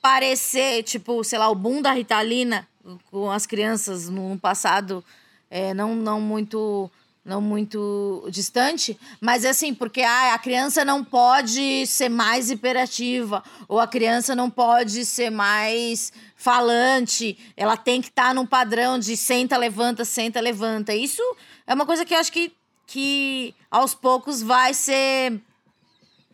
parecer, 0.00 0.82
tipo, 0.84 1.22
sei 1.24 1.38
lá, 1.38 1.48
o 1.50 1.54
boom 1.54 1.82
da 1.82 1.92
Ritalina 1.92 2.66
com 3.10 3.30
as 3.30 3.46
crianças 3.46 4.08
no 4.08 4.38
passado 4.38 5.04
é, 5.50 5.74
não, 5.74 5.94
não 5.94 6.20
muito 6.20 6.90
não 7.24 7.40
muito 7.40 8.26
distante, 8.30 8.98
mas 9.20 9.44
assim, 9.44 9.74
porque 9.74 10.00
ah, 10.00 10.34
a 10.34 10.38
criança 10.38 10.84
não 10.84 11.04
pode 11.04 11.86
ser 11.86 12.08
mais 12.08 12.50
hiperativa, 12.50 13.42
ou 13.68 13.78
a 13.78 13.86
criança 13.86 14.34
não 14.34 14.48
pode 14.48 15.04
ser 15.04 15.30
mais 15.30 16.12
falante, 16.34 17.38
ela 17.56 17.76
tem 17.76 18.00
que 18.00 18.08
estar 18.08 18.28
tá 18.28 18.34
num 18.34 18.46
padrão 18.46 18.98
de 18.98 19.16
senta, 19.16 19.56
levanta, 19.56 20.04
senta, 20.04 20.40
levanta. 20.40 20.94
Isso 20.94 21.22
é 21.66 21.74
uma 21.74 21.84
coisa 21.84 22.04
que 22.04 22.14
eu 22.14 22.18
acho 22.18 22.32
que, 22.32 22.52
que 22.86 23.54
aos 23.70 23.94
poucos 23.94 24.40
vai 24.40 24.72
ser 24.72 25.38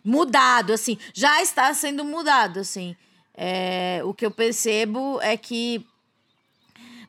mudado, 0.05 0.73
assim, 0.73 0.97
já 1.13 1.43
está 1.43 1.75
sendo 1.75 2.05
mudado, 2.05 2.61
assim. 2.61 2.97
É, 3.35 4.01
o 4.05 4.15
que 4.15 4.25
eu 4.25 4.31
percebo 4.31 5.21
é 5.21 5.37
que 5.37 5.85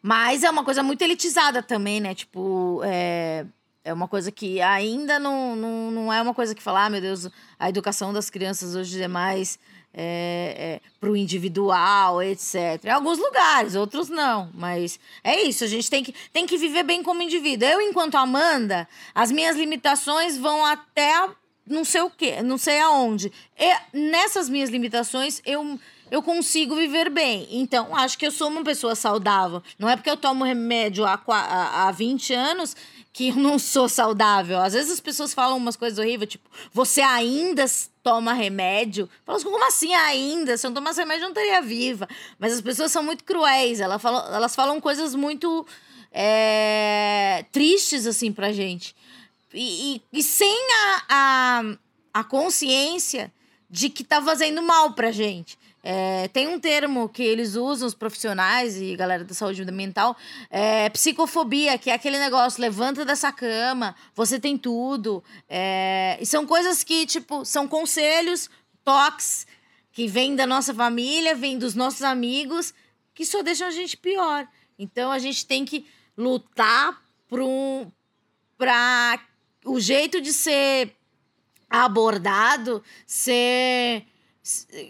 mas 0.02 0.44
é 0.44 0.50
uma 0.50 0.64
coisa 0.64 0.82
muito 0.82 1.02
elitizada 1.02 1.62
também, 1.62 2.00
né? 2.00 2.16
Tipo, 2.16 2.82
é, 2.86 3.46
é 3.88 3.94
uma 3.94 4.08
coisa 4.08 4.30
que 4.32 4.60
ainda 4.62 5.18
não, 5.18 5.56
não, 5.56 5.92
não 5.92 6.14
é 6.14 6.22
uma 6.22 6.34
coisa 6.34 6.54
que 6.54 6.62
falar, 6.62 6.86
ah, 6.86 6.90
meu 6.90 7.00
Deus, 7.00 7.30
a 7.58 7.70
educação 7.70 8.12
das 8.12 8.30
crianças 8.30 8.76
hoje 8.76 9.02
é 9.02 9.08
mais 9.08 9.58
é, 9.94 10.80
é, 10.84 10.90
para 11.00 11.10
o 11.10 11.16
individual, 11.16 12.22
etc. 12.22 12.84
Em 12.84 12.90
alguns 12.90 13.18
lugares, 13.18 13.76
outros 13.76 14.10
não. 14.10 14.52
Mas 14.54 15.00
é 15.24 15.42
isso, 15.42 15.64
a 15.64 15.68
gente 15.68 15.90
tem 15.90 16.04
que, 16.04 16.14
tem 16.34 16.46
que 16.46 16.58
viver 16.58 16.84
bem 16.84 17.02
como 17.02 17.22
indivíduo. 17.22 17.68
Eu, 17.68 17.82
enquanto 17.82 18.16
Amanda, 18.16 18.88
as 19.16 19.32
minhas 19.32 19.56
limitações 19.56 20.38
vão 20.38 20.66
até 20.66 21.30
não 21.66 21.84
sei 21.84 22.02
o 22.02 22.10
quê, 22.10 22.42
não 22.42 22.58
sei 22.58 22.80
aonde. 22.80 23.32
E 23.58 23.98
nessas 23.98 24.50
minhas 24.50 24.70
limitações, 24.70 25.42
eu 25.46 25.80
eu 26.10 26.24
consigo 26.24 26.76
viver 26.76 27.10
bem. 27.10 27.48
Então, 27.52 27.96
acho 27.96 28.18
que 28.18 28.26
eu 28.26 28.32
sou 28.32 28.48
uma 28.48 28.64
pessoa 28.64 28.96
saudável. 28.96 29.62
Não 29.78 29.90
é 29.90 29.96
porque 29.96 30.10
eu 30.10 30.18
tomo 30.18 30.44
remédio 30.44 31.06
há, 31.06 31.20
há, 31.28 31.88
há 31.88 31.92
20 31.92 32.34
anos 32.34 32.76
que 33.18 33.30
eu 33.30 33.36
não 33.36 33.58
sou 33.58 33.90
saudável. 33.90 34.60
Às 34.60 34.74
vezes 34.74 34.92
as 34.92 35.00
pessoas 35.00 35.34
falam 35.34 35.58
umas 35.58 35.76
coisas 35.76 35.98
horríveis, 35.98 36.30
tipo, 36.30 36.48
você 36.72 37.02
ainda 37.02 37.66
toma 38.04 38.32
remédio? 38.32 39.10
Falo 39.26 39.38
assim, 39.38 39.50
como 39.50 39.68
assim 39.68 39.92
ainda? 39.96 40.56
Se 40.56 40.68
eu 40.68 40.70
não 40.70 40.76
tomasse 40.76 41.00
remédio, 41.00 41.24
eu 41.24 41.30
não 41.30 41.42
estaria 41.42 41.60
viva. 41.64 42.08
Mas 42.38 42.54
as 42.54 42.62
pessoas 42.62 42.92
são 42.92 43.02
muito 43.02 43.24
cruéis, 43.24 43.80
elas 43.80 44.00
falam, 44.00 44.36
elas 44.36 44.56
falam 44.56 44.80
coisas 44.80 45.16
muito 45.16 45.66
é, 46.12 47.44
tristes, 47.52 48.06
assim, 48.06 48.32
pra 48.32 48.54
gente. 48.54 48.96
E, 49.52 49.96
e, 49.96 50.20
e 50.20 50.22
sem 50.22 50.56
a, 50.72 51.04
a, 51.10 51.64
a 52.14 52.24
consciência 52.24 53.34
de 53.68 53.90
que 53.90 54.04
tá 54.04 54.22
fazendo 54.22 54.62
mal 54.62 54.94
pra 54.94 55.12
gente. 55.12 55.58
É, 55.84 56.28
tem 56.30 56.48
um 56.48 56.60
termo 56.60 57.08
que 57.08 57.24
eles 57.24 57.56
usam, 57.56 57.88
os 57.88 57.94
profissionais 57.94 58.82
e 58.82 58.96
galera 58.96 59.24
da 59.24 59.34
saúde 59.34 59.64
mental, 59.72 60.18
é 60.50 60.90
psicofobia, 60.90 61.78
que 61.78 61.90
é 61.90 61.94
aquele 61.94 62.20
negócio, 62.20 62.62
levanta 62.62 63.06
dessa 63.06 63.32
cama, 63.32 63.96
você 64.14 64.40
tem 64.40 64.58
tudo. 64.58 65.24
É, 65.48 66.18
e 66.20 66.26
são 66.26 66.46
coisas 66.46 66.84
que, 66.84 67.06
tipo, 67.06 67.46
são 67.46 67.68
conselhos, 67.68 68.50
toques, 68.84 69.48
que 69.92 70.08
vêm 70.08 70.36
da 70.36 70.46
nossa 70.46 70.74
família, 70.74 71.36
vêm 71.36 71.58
dos 71.58 71.74
nossos 71.74 72.04
amigos, 72.04 72.74
que 73.14 73.26
só 73.26 73.42
deixam 73.42 73.68
a 73.68 73.72
gente 73.72 73.98
pior. 73.98 74.48
Então 74.78 75.12
a 75.12 75.20
gente 75.20 75.46
tem 75.46 75.66
que 75.66 75.88
lutar 76.18 77.02
para 77.28 77.44
um, 77.44 77.92
o 79.66 79.80
jeito 79.80 80.22
de 80.22 80.32
ser 80.32 80.96
abordado 81.70 82.84
ser 83.06 84.06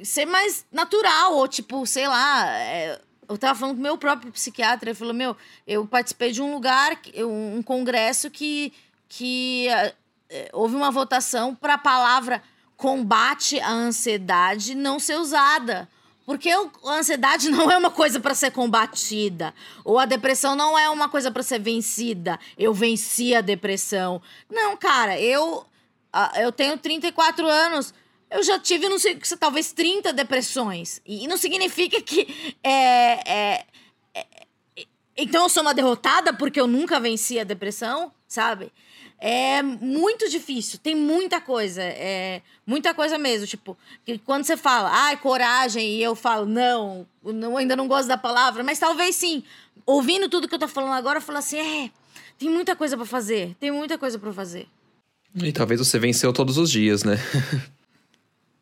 ser 0.03 0.25
mais 0.25 0.65
natural, 0.71 1.35
ou 1.35 1.47
tipo, 1.47 1.85
sei 1.85 2.07
lá. 2.07 2.49
É, 2.59 3.01
eu 3.27 3.37
tava 3.37 3.59
falando 3.59 3.75
com 3.75 3.81
meu 3.81 3.97
próprio 3.97 4.31
psiquiatra, 4.31 4.89
ele 4.89 4.97
falou: 4.97 5.13
Meu, 5.13 5.35
eu 5.65 5.85
participei 5.85 6.31
de 6.31 6.41
um 6.41 6.53
lugar, 6.53 6.97
um 7.17 7.61
congresso 7.61 8.29
que, 8.29 8.71
que 9.09 9.67
é, 9.67 9.93
é 10.29 10.49
houve 10.53 10.75
uma 10.75 10.91
votação 10.91 11.55
para 11.55 11.73
a 11.73 11.77
palavra 11.77 12.41
combate 12.77 13.59
à 13.59 13.71
ansiedade 13.71 14.75
não 14.75 14.99
ser 14.99 15.17
usada. 15.17 15.89
Porque 16.25 16.49
a 16.49 16.91
ansiedade 16.91 17.49
não 17.49 17.71
é 17.71 17.77
uma 17.77 17.89
coisa 17.89 18.19
para 18.19 18.35
ser 18.35 18.51
combatida. 18.51 19.53
Ou 19.83 19.97
a 19.97 20.05
depressão 20.05 20.55
não 20.55 20.77
é 20.77 20.89
uma 20.89 21.09
coisa 21.09 21.31
para 21.31 21.41
ser 21.41 21.59
vencida. 21.59 22.39
Eu 22.57 22.73
venci 22.73 23.33
a 23.33 23.41
depressão. 23.41 24.21
Não, 24.49 24.77
cara, 24.77 25.19
eu, 25.19 25.65
eu 26.35 26.51
tenho 26.51 26.77
34 26.77 27.47
anos 27.47 27.93
eu 28.29 28.43
já 28.43 28.59
tive, 28.59 28.89
não 28.89 28.99
sei, 28.99 29.17
talvez 29.39 29.71
30 29.71 30.11
depressões. 30.11 31.01
E 31.05 31.27
não 31.27 31.37
significa 31.37 32.01
que. 32.01 32.55
É, 32.63 33.31
é, 33.31 33.65
é, 34.13 34.25
então 35.15 35.43
eu 35.43 35.49
sou 35.49 35.63
uma 35.63 35.73
derrotada 35.73 36.33
porque 36.33 36.59
eu 36.59 36.67
nunca 36.67 36.99
venci 36.99 37.39
a 37.39 37.43
depressão, 37.43 38.11
sabe? 38.27 38.71
É 39.19 39.63
muito 39.63 40.29
difícil, 40.29 40.77
tem 40.77 40.93
muita 40.93 41.41
coisa, 41.41 41.81
é 41.81 42.41
muita 42.65 42.93
coisa 42.93 43.17
mesmo. 43.17 43.47
Tipo, 43.47 43.75
que 44.05 44.19
quando 44.19 44.43
você 44.43 44.55
fala, 44.55 44.89
ai, 44.91 45.15
ah, 45.15 45.17
coragem, 45.17 45.95
e 45.95 46.03
eu 46.03 46.13
falo, 46.13 46.45
não, 46.45 47.07
ainda 47.57 47.75
não 47.75 47.87
gosto 47.87 48.07
da 48.07 48.17
palavra, 48.17 48.63
mas 48.63 48.77
talvez 48.77 49.15
sim. 49.15 49.43
Ouvindo 49.85 50.29
tudo 50.29 50.47
que 50.47 50.53
eu 50.53 50.59
tô 50.59 50.67
falando 50.67 50.93
agora, 50.93 51.17
eu 51.17 51.21
falo 51.21 51.39
assim, 51.39 51.57
é, 51.57 51.89
tem 52.37 52.49
muita 52.49 52.75
coisa 52.75 52.95
para 52.95 53.05
fazer, 53.05 53.55
tem 53.59 53.71
muita 53.71 53.97
coisa 53.97 54.19
para 54.19 54.31
fazer. 54.33 54.67
E 55.33 55.51
talvez 55.51 55.79
você 55.79 55.97
venceu 55.97 56.31
todos 56.31 56.57
os 56.57 56.69
dias, 56.69 57.03
né? 57.03 57.15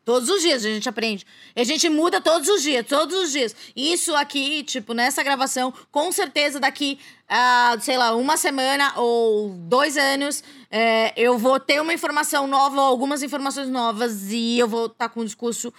Todos 0.06 0.28
os 0.28 0.40
dias 0.40 0.64
a 0.64 0.68
gente 0.68 0.88
aprende. 0.88 1.26
A 1.56 1.64
gente 1.64 1.88
muda 1.88 2.20
todos 2.20 2.48
os 2.48 2.62
dias, 2.62 2.86
todos 2.86 3.24
os 3.24 3.32
dias. 3.32 3.56
Isso 3.74 4.14
aqui, 4.14 4.62
tipo, 4.62 4.94
nessa 4.94 5.20
gravação, 5.20 5.74
com 5.90 6.12
certeza 6.12 6.60
daqui, 6.60 6.96
uh, 7.28 7.80
sei 7.80 7.98
lá, 7.98 8.14
uma 8.14 8.36
semana 8.36 8.96
ou 8.96 9.48
dois 9.48 9.96
anos, 9.96 10.44
é, 10.70 11.12
eu 11.16 11.36
vou 11.36 11.58
ter 11.58 11.82
uma 11.82 11.92
informação 11.92 12.46
nova, 12.46 12.82
algumas 12.82 13.20
informações 13.20 13.68
novas, 13.68 14.30
e 14.30 14.56
eu 14.56 14.68
vou 14.68 14.86
estar 14.86 15.08
tá 15.08 15.08
com 15.08 15.22
um 15.22 15.24
discurso. 15.24 15.74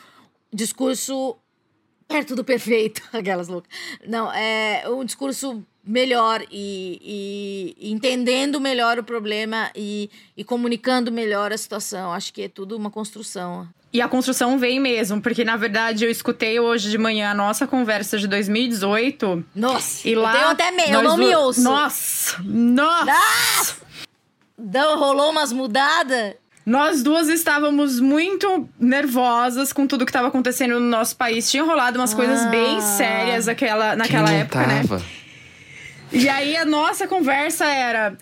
Discurso 0.51 1.37
perto 2.05 2.35
do 2.35 2.43
perfeito, 2.43 3.01
aquelas 3.15 3.47
loucas. 3.47 3.71
Não, 4.05 4.29
é 4.33 4.83
um 4.89 5.05
discurso 5.05 5.65
melhor 5.85 6.45
e, 6.51 7.75
e, 7.79 7.91
entendendo 7.91 8.59
melhor 8.59 8.99
o 8.99 9.03
problema 9.05 9.71
e, 9.73 10.09
e 10.35 10.43
comunicando 10.43 11.13
melhor 11.13 11.53
a 11.53 11.57
situação. 11.57 12.11
Acho 12.11 12.33
que 12.33 12.41
é 12.41 12.49
tudo 12.49 12.75
uma 12.75 12.91
construção. 12.91 13.69
E 13.97 14.01
a 14.01 14.07
construção 14.07 14.59
vem 14.59 14.79
mesmo, 14.79 15.19
porque 15.19 15.43
na 15.43 15.57
verdade 15.57 16.05
eu 16.05 16.11
escutei 16.11 16.59
hoje 16.59 16.91
de 16.91 16.99
manhã 16.99 17.31
a 17.31 17.33
nossa 17.33 17.65
conversa 17.65 18.19
de 18.19 18.27
2018. 18.27 19.43
Nossa! 19.55 20.07
E 20.07 20.13
lá, 20.13 20.33
eu 20.33 20.37
tenho 20.37 20.49
até 20.51 20.69
meio, 20.69 20.93
eu 20.93 21.01
não 21.01 21.17
me 21.17 21.35
ouço. 21.35 21.63
Nossa! 21.63 22.37
Nossa! 22.43 23.11
Ah! 23.11 24.95
rolou 24.95 25.31
umas 25.31 25.51
mudadas. 25.51 26.35
Nós 26.63 27.01
duas 27.01 27.27
estávamos 27.27 27.99
muito 27.99 28.69
nervosas 28.79 29.73
com 29.73 29.87
tudo 29.87 30.05
que 30.05 30.11
estava 30.11 30.27
acontecendo 30.27 30.79
no 30.79 30.87
nosso 30.87 31.15
país. 31.15 31.49
Tinha 31.49 31.63
rolado 31.63 31.97
umas 31.97 32.13
ah. 32.13 32.15
coisas 32.15 32.45
bem 32.51 32.79
sérias 32.79 33.47
aquela, 33.47 33.95
naquela 33.95 34.31
época, 34.31 34.59
né? 34.67 34.83
tava? 34.83 34.97
né? 34.99 35.05
E 36.11 36.29
aí 36.29 36.55
a 36.55 36.65
nossa 36.65 37.07
conversa 37.07 37.65
era: 37.65 38.15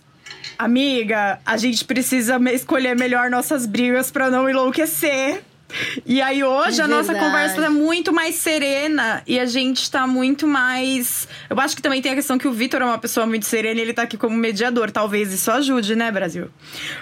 Amiga, 0.58 1.38
a 1.46 1.58
gente 1.58 1.84
precisa 1.84 2.40
escolher 2.54 2.96
melhor 2.96 3.30
nossas 3.30 3.66
brigas 3.66 4.10
para 4.10 4.30
não 4.30 4.50
enlouquecer. 4.50 5.44
E 6.06 6.22
aí 6.22 6.44
hoje 6.44 6.82
é 6.82 6.84
a 6.84 6.88
nossa 6.88 7.14
conversa 7.14 7.62
tá 7.62 7.70
muito 7.70 8.14
mais 8.14 8.36
serena 8.36 9.22
e 9.26 9.40
a 9.40 9.46
gente 9.46 9.90
tá 9.90 10.06
muito 10.06 10.48
mais. 10.48 11.28
Eu 11.50 11.60
acho 11.60 11.76
que 11.76 11.82
também 11.82 12.02
tem 12.02 12.12
a 12.12 12.16
questão 12.16 12.38
que 12.38 12.48
o 12.48 12.52
Vitor 12.52 12.82
é 12.82 12.86
uma 12.86 12.98
pessoa 12.98 13.26
muito 13.26 13.46
serena 13.46 13.80
e 13.80 13.84
ele 13.84 13.94
tá 13.94 14.04
aqui 14.04 14.18
como 14.18 14.36
mediador. 14.36 14.92
Talvez 14.92 15.34
isso 15.34 15.50
ajude, 15.52 15.96
né, 15.96 16.12
Brasil? 16.12 16.50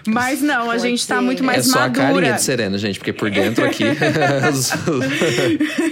Mas 0.07 0.41
não, 0.41 0.71
a 0.71 0.77
gente 0.77 1.05
tá 1.07 1.21
muito 1.21 1.43
mais 1.43 1.67
é 1.67 1.69
só 1.69 1.79
madura. 1.79 2.03
a 2.03 2.07
carinha 2.13 2.33
de 2.33 2.43
serena, 2.43 2.77
gente, 2.77 2.99
porque 2.99 3.13
por 3.13 3.29
dentro 3.29 3.65
aqui. 3.65 3.83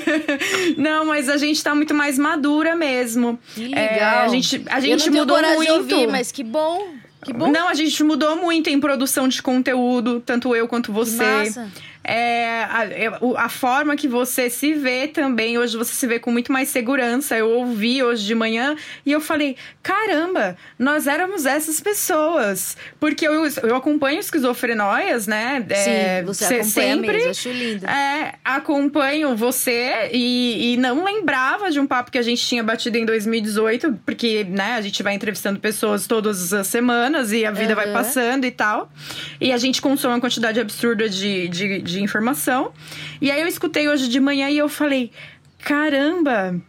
não, 0.78 1.06
mas 1.06 1.30
a 1.30 1.38
gente 1.38 1.64
tá 1.64 1.76
muito 1.76 1.94
mais 1.94 2.18
madura 2.18 2.76
mesmo. 2.76 3.40
Que 3.54 3.68
legal. 3.68 3.76
É, 3.76 4.26
a 4.26 4.28
gente, 4.30 4.64
a 4.68 4.80
gente 4.80 5.10
mudou 5.10 5.42
muito. 5.42 5.72
Ouvir, 5.72 6.08
mas 6.08 6.32
que 6.32 6.44
bom. 6.44 6.96
Que 7.24 7.34
bom. 7.34 7.52
Não, 7.52 7.68
a 7.68 7.74
gente 7.74 8.04
mudou 8.04 8.36
muito 8.36 8.70
em 8.70 8.80
produção 8.80 9.28
de 9.28 9.42
conteúdo, 9.42 10.20
tanto 10.20 10.56
eu 10.56 10.68
quanto 10.68 10.92
você. 10.92 11.18
Que 11.18 11.24
massa. 11.24 11.72
É, 12.04 12.64
a, 12.64 12.86
é, 12.86 13.12
a, 13.38 13.50
forma 13.50 13.96
que 13.96 14.08
você 14.08 14.50
se 14.50 14.74
vê 14.74 15.08
também. 15.08 15.58
Hoje 15.58 15.78
você 15.78 15.94
se 15.94 16.08
vê 16.08 16.20
com 16.20 16.32
muito 16.32 16.52
mais 16.52 16.70
segurança. 16.70 17.38
Eu 17.38 17.50
ouvi 17.50 18.02
hoje 18.02 18.26
de 18.26 18.34
manhã 18.34 18.76
e 19.06 19.12
eu 19.12 19.22
falei: 19.22 19.56
caramba, 19.84 20.58
nós 20.80 21.06
éramos 21.06 21.46
essas 21.46 21.80
pessoas. 21.80 22.76
Porque 23.00 23.28
eu, 23.28 23.46
eu 23.64 23.76
acompanho 23.76 24.20
esquizofrenóias, 24.20 25.28
né? 25.28 25.64
É, 25.70 26.22
Sim, 26.22 26.26
você 26.26 26.46
acompanha 26.46 26.64
sempre, 26.64 27.18
mesmo, 27.18 27.30
acho 27.30 27.50
lindo. 27.50 27.86
É, 27.86 28.34
acompanho 28.44 29.36
você 29.36 30.10
e, 30.12 30.74
e 30.74 30.78
não 30.78 31.04
lembrava 31.04 31.70
de 31.70 31.80
um 31.80 31.86
papo 31.86 32.12
que 32.12 32.18
a 32.18 32.24
gente 32.24 32.46
tinha 32.46 32.64
batido 32.64 32.98
em 32.98 33.06
2018, 33.06 34.00
porque, 34.06 34.44
né, 34.44 34.74
a 34.74 34.82
gente 34.82 35.04
vai 35.04 35.14
entrevistando 35.14 35.60
pessoas 35.60 36.08
todas 36.08 36.52
as 36.52 36.68
semanas 36.68 37.32
e 37.32 37.46
a 37.46 37.52
vida 37.52 37.70
uhum. 37.70 37.76
vai 37.76 37.94
passando 37.94 38.46
e 38.46 38.52
tal. 38.52 38.92
E 39.40 39.52
a 39.52 39.58
gente 39.58 39.82
consome 39.82 40.16
uma 40.16 40.22
quantidade 40.22 40.60
absurda 40.60 41.08
de, 41.08 41.48
de, 41.48 41.82
de 41.92 42.02
informação. 42.02 42.72
E 43.20 43.30
aí 43.30 43.42
eu 43.42 43.48
escutei 43.48 43.88
hoje 43.88 44.08
de 44.08 44.20
manhã 44.20 44.50
e 44.50 44.58
eu 44.58 44.70
falei: 44.70 45.12
caramba, 45.60 46.60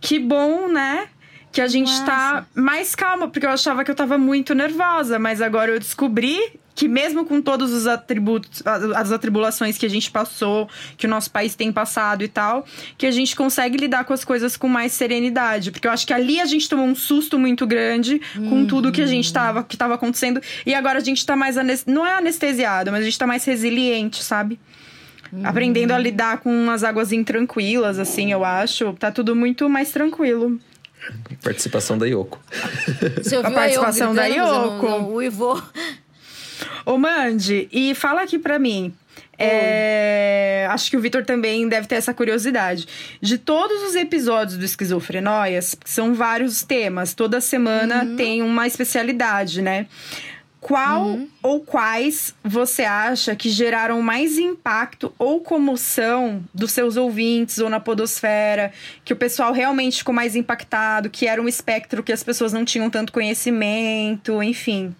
que 0.00 0.18
bom, 0.18 0.68
né? 0.68 1.08
Que 1.52 1.60
a 1.60 1.66
gente 1.66 1.92
tá 2.04 2.32
Nossa. 2.34 2.42
tá 2.42 2.46
mais 2.54 2.94
calma, 2.94 3.28
porque 3.28 3.46
eu 3.46 3.50
achava 3.50 3.82
que 3.84 3.90
eu 3.90 3.94
tava 3.94 4.18
muito 4.18 4.54
nervosa, 4.54 5.18
mas 5.18 5.40
agora 5.40 5.72
eu 5.72 5.78
descobri 5.78 6.60
que 6.76 6.86
mesmo 6.86 7.24
com 7.24 7.40
todos 7.40 7.72
os 7.72 7.86
atributos, 7.86 8.62
as 8.94 9.10
atribulações 9.10 9.78
que 9.78 9.86
a 9.86 9.88
gente 9.88 10.10
passou, 10.10 10.68
que 10.98 11.06
o 11.06 11.08
nosso 11.08 11.30
país 11.30 11.54
tem 11.54 11.72
passado 11.72 12.22
e 12.22 12.28
tal, 12.28 12.66
que 12.98 13.06
a 13.06 13.10
gente 13.10 13.34
consegue 13.34 13.78
lidar 13.78 14.04
com 14.04 14.12
as 14.12 14.26
coisas 14.26 14.58
com 14.58 14.68
mais 14.68 14.92
serenidade. 14.92 15.70
Porque 15.70 15.88
eu 15.88 15.90
acho 15.90 16.06
que 16.06 16.12
ali 16.12 16.38
a 16.38 16.44
gente 16.44 16.68
tomou 16.68 16.84
um 16.84 16.94
susto 16.94 17.38
muito 17.38 17.66
grande 17.66 18.20
com 18.34 18.40
uhum. 18.40 18.66
tudo 18.66 18.92
que 18.92 19.00
a 19.00 19.06
gente 19.06 19.32
tava, 19.32 19.64
que 19.64 19.74
tava 19.74 19.94
acontecendo. 19.94 20.38
E 20.66 20.74
agora 20.74 20.98
a 20.98 21.02
gente 21.02 21.24
tá 21.24 21.34
mais, 21.34 21.56
não 21.86 22.06
é 22.06 22.18
anestesiado, 22.18 22.92
mas 22.92 23.00
a 23.00 23.04
gente 23.04 23.18
tá 23.18 23.26
mais 23.26 23.42
resiliente, 23.46 24.22
sabe? 24.22 24.60
Uhum. 25.32 25.46
Aprendendo 25.46 25.92
a 25.92 25.98
lidar 25.98 26.38
com 26.40 26.50
umas 26.50 26.84
águas 26.84 27.10
intranquilas, 27.10 27.98
assim, 27.98 28.30
eu 28.30 28.44
acho. 28.44 28.92
Tá 28.92 29.10
tudo 29.10 29.34
muito 29.34 29.66
mais 29.66 29.90
tranquilo. 29.92 30.60
Participação 31.42 31.96
da 31.96 32.04
Yoko. 32.04 32.38
Você 33.22 33.36
ouviu 33.36 33.50
a 33.50 33.54
participação 33.54 34.10
a 34.10 34.14
da 34.14 34.26
Yoko. 34.26 34.86
o 34.86 35.22
Ivo 35.22 35.62
Ô, 36.84 36.98
Mandy, 36.98 37.68
e 37.72 37.94
fala 37.94 38.22
aqui 38.22 38.38
pra 38.38 38.58
mim. 38.58 38.94
É, 39.38 40.66
acho 40.70 40.90
que 40.90 40.96
o 40.96 41.00
Vitor 41.00 41.24
também 41.24 41.68
deve 41.68 41.86
ter 41.86 41.96
essa 41.96 42.14
curiosidade. 42.14 42.86
De 43.20 43.38
todos 43.38 43.82
os 43.82 43.94
episódios 43.94 44.56
do 44.56 44.64
Esquizofrenóias, 44.64 45.76
são 45.84 46.14
vários 46.14 46.62
temas, 46.62 47.14
toda 47.14 47.40
semana 47.40 48.04
uhum. 48.04 48.16
tem 48.16 48.42
uma 48.42 48.66
especialidade, 48.66 49.60
né? 49.60 49.86
Qual 50.58 51.10
uhum. 51.10 51.28
ou 51.44 51.60
quais 51.60 52.34
você 52.42 52.82
acha 52.82 53.36
que 53.36 53.48
geraram 53.50 54.02
mais 54.02 54.36
impacto 54.36 55.14
ou 55.16 55.40
comoção 55.40 56.42
dos 56.52 56.72
seus 56.72 56.96
ouvintes 56.96 57.58
ou 57.58 57.70
na 57.70 57.78
podosfera? 57.78 58.72
Que 59.04 59.12
o 59.12 59.16
pessoal 59.16 59.52
realmente 59.52 59.98
ficou 59.98 60.12
mais 60.12 60.34
impactado, 60.34 61.08
que 61.08 61.28
era 61.28 61.40
um 61.40 61.46
espectro 61.46 62.02
que 62.02 62.12
as 62.12 62.24
pessoas 62.24 62.52
não 62.52 62.64
tinham 62.64 62.90
tanto 62.90 63.12
conhecimento, 63.12 64.42
enfim. 64.42 64.92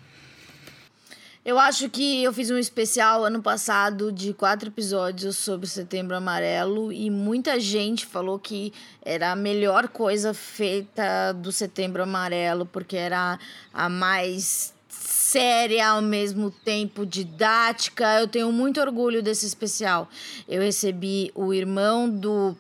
Eu 1.47 1.61
acho 1.61 1.89
que 1.89 2.25
eu 2.25 2.33
fiz 2.33 2.51
um 2.51 2.59
especial 2.59 3.25
ano 3.25 3.41
passado 3.41 4.11
de 4.11 4.35
quatro 4.35 4.69
episódios 4.69 5.37
sobre 5.37 5.69
Setembro 5.69 6.17
Amarelo 6.17 6.93
e 6.93 7.09
muita 7.09 7.61
gente 7.61 8.05
falou 8.05 8.37
que 8.37 8.73
era 9.01 9.31
a 9.31 9.37
melhor 9.37 9.87
coisa 9.87 10.35
feita 10.35 11.33
do 11.33 11.53
Setembro 11.53 12.03
Amarelo, 12.03 12.67
porque 12.67 12.97
era 12.97 13.39
a 13.73 13.89
mais 13.89 14.75
séria 14.89 15.91
ao 15.91 16.03
mesmo 16.03 16.51
tempo 16.51 17.07
didática. 17.07 18.19
Eu 18.19 18.27
tenho 18.27 18.51
muito 18.51 18.81
orgulho 18.81 19.23
desse 19.23 19.47
especial. 19.47 20.11
Eu 20.49 20.63
recebi 20.63 21.31
o 21.33 21.55
irmão 21.55 22.11
do 22.11 22.57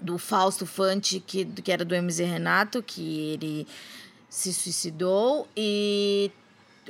do 0.00 0.16
Fausto 0.16 0.64
Fante, 0.64 1.20
que, 1.20 1.44
que 1.44 1.70
era 1.70 1.84
do 1.84 1.94
MZ 1.94 2.20
Renato, 2.20 2.82
que 2.82 3.34
ele 3.34 3.66
se 4.30 4.54
suicidou 4.54 5.46
e 5.54 6.30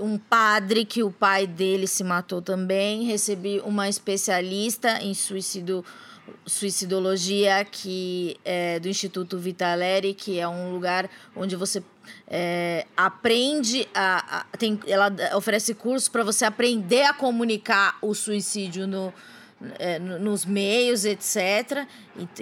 um 0.01 0.19
padre 0.19 0.85
que 0.85 1.03
o 1.03 1.11
pai 1.11 1.47
dele 1.47 1.87
se 1.87 2.03
matou 2.03 2.41
também. 2.41 3.05
Recebi 3.05 3.61
uma 3.65 3.89
especialista 3.89 5.03
em 5.03 5.15
suicídio 5.15 5.85
suicidologia 6.47 7.65
que 7.65 8.37
é 8.45 8.79
do 8.79 8.89
Instituto 8.89 9.37
Vitaleri, 9.37 10.15
que 10.15 10.39
é 10.39 10.47
um 10.47 10.73
lugar 10.73 11.11
onde 11.35 11.57
você 11.57 11.83
é, 12.29 12.87
aprende 12.97 13.89
a, 13.95 14.39
a, 14.39 14.57
tem, 14.57 14.79
ela 14.87 15.13
oferece 15.35 15.75
cursos 15.75 16.09
para 16.09 16.23
você 16.23 16.45
aprender 16.45 17.03
a 17.03 17.13
comunicar 17.13 17.99
o 18.01 18.15
suicídio 18.15 18.87
no, 18.87 19.13
é, 19.79 19.99
nos 19.99 20.45
meios, 20.45 21.05
etc., 21.05 21.87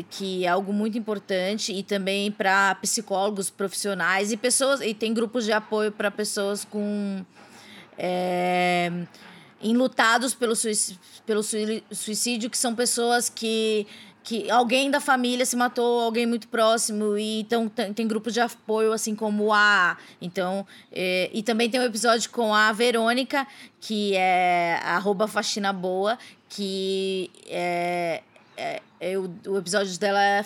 que 0.09 0.45
é 0.45 0.49
algo 0.49 0.73
muito 0.73 0.97
importante, 0.97 1.73
e 1.73 1.83
também 1.83 2.31
para 2.31 2.75
psicólogos 2.77 3.51
profissionais 3.51 4.31
e 4.33 4.37
pessoas, 4.37 4.81
e 4.81 4.95
tem 4.95 5.13
grupos 5.13 5.45
de 5.45 5.53
apoio 5.53 5.91
para 5.91 6.11
pessoas 6.11 6.65
com 6.65 7.25
é, 7.99 8.91
enlutados 9.61 10.35
pelo 10.35 10.55
suicídio, 10.55 11.01
pelo 11.27 11.43
suicídio, 11.43 12.49
que 12.49 12.57
são 12.57 12.75
pessoas 12.75 13.29
que 13.29 13.87
que 14.29 14.51
alguém 14.51 14.91
da 14.91 15.01
família 15.01 15.47
se 15.47 15.57
matou, 15.57 16.03
alguém 16.03 16.27
muito 16.27 16.49
próximo, 16.49 17.17
e 17.17 17.41
então 17.41 17.67
tem, 17.67 17.95
tem 17.95 18.07
grupos 18.07 18.35
de 18.35 18.41
apoio, 18.41 18.93
assim 18.93 19.15
como 19.15 19.55
a. 19.55 19.97
Então, 20.21 20.67
é, 20.93 21.31
e 21.33 21.43
também 21.43 21.71
tem 21.71 21.81
um 21.81 21.85
episódio 21.85 22.29
com 22.31 22.53
a 22.53 22.71
Verônica, 22.71 23.47
que 23.81 24.15
é 24.15 24.81
arroba 24.85 25.27
faxina 25.27 25.73
boa, 25.73 26.19
que 26.47 27.31
é, 27.47 28.23
é, 28.55 28.83
é 29.01 29.19
o, 29.19 29.35
o 29.47 29.57
episódio 29.57 29.99
dela 29.99 30.23
é 30.23 30.45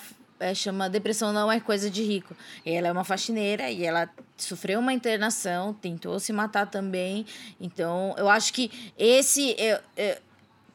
chama 0.54 0.88
Depressão 0.88 1.32
Não 1.32 1.50
é 1.50 1.60
Coisa 1.60 1.90
de 1.90 2.02
Rico. 2.02 2.36
Ela 2.64 2.88
é 2.88 2.92
uma 2.92 3.04
faxineira 3.04 3.70
e 3.70 3.84
ela 3.84 4.08
sofreu 4.36 4.80
uma 4.80 4.92
internação, 4.92 5.74
tentou 5.74 6.18
se 6.18 6.32
matar 6.32 6.66
também. 6.66 7.24
Então, 7.60 8.14
eu 8.18 8.28
acho 8.28 8.52
que 8.52 8.70
esse. 8.98 9.54
Eu, 9.58 9.78
eu, 9.96 10.16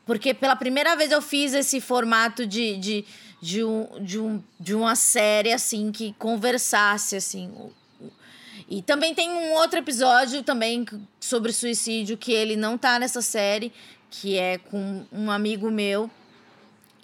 porque 0.05 0.33
pela 0.33 0.55
primeira 0.55 0.95
vez 0.95 1.11
eu 1.11 1.21
fiz 1.21 1.53
esse 1.53 1.81
formato 1.81 2.47
de, 2.47 2.77
de, 2.77 3.05
de, 3.41 3.63
um, 3.63 3.87
de, 4.01 4.19
um, 4.19 4.43
de 4.57 4.73
uma 4.73 4.95
série, 4.95 5.51
assim, 5.51 5.91
que 5.91 6.13
conversasse, 6.17 7.15
assim. 7.15 7.51
E 8.69 8.81
também 8.81 9.13
tem 9.13 9.29
um 9.29 9.53
outro 9.53 9.79
episódio 9.79 10.43
também 10.43 10.85
sobre 11.19 11.51
suicídio 11.53 12.17
que 12.17 12.31
ele 12.31 12.55
não 12.55 12.77
tá 12.77 12.99
nessa 12.99 13.21
série, 13.21 13.71
que 14.09 14.37
é 14.37 14.57
com 14.57 15.05
um 15.11 15.29
amigo 15.29 15.69
meu. 15.69 16.09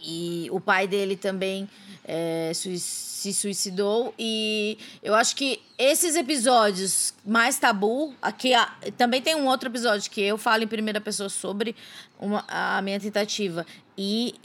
E 0.03 0.47
o 0.51 0.59
pai 0.59 0.87
dele 0.87 1.15
também 1.15 1.69
é, 2.03 2.51
se 2.53 3.33
suicidou. 3.33 4.13
E 4.19 4.77
eu 5.01 5.15
acho 5.15 5.35
que 5.35 5.61
esses 5.77 6.15
episódios 6.15 7.13
mais 7.25 7.57
tabu. 7.57 8.13
Aqui 8.21 8.51
também 8.97 9.21
tem 9.21 9.35
um 9.35 9.47
outro 9.47 9.69
episódio 9.69 10.11
que 10.11 10.21
eu 10.21 10.37
falo 10.37 10.63
em 10.63 10.67
primeira 10.67 10.99
pessoa 10.99 11.29
sobre 11.29 11.75
uma, 12.19 12.43
a 12.47 12.81
minha 12.81 12.99
tentativa. 12.99 13.65
E 13.97 14.35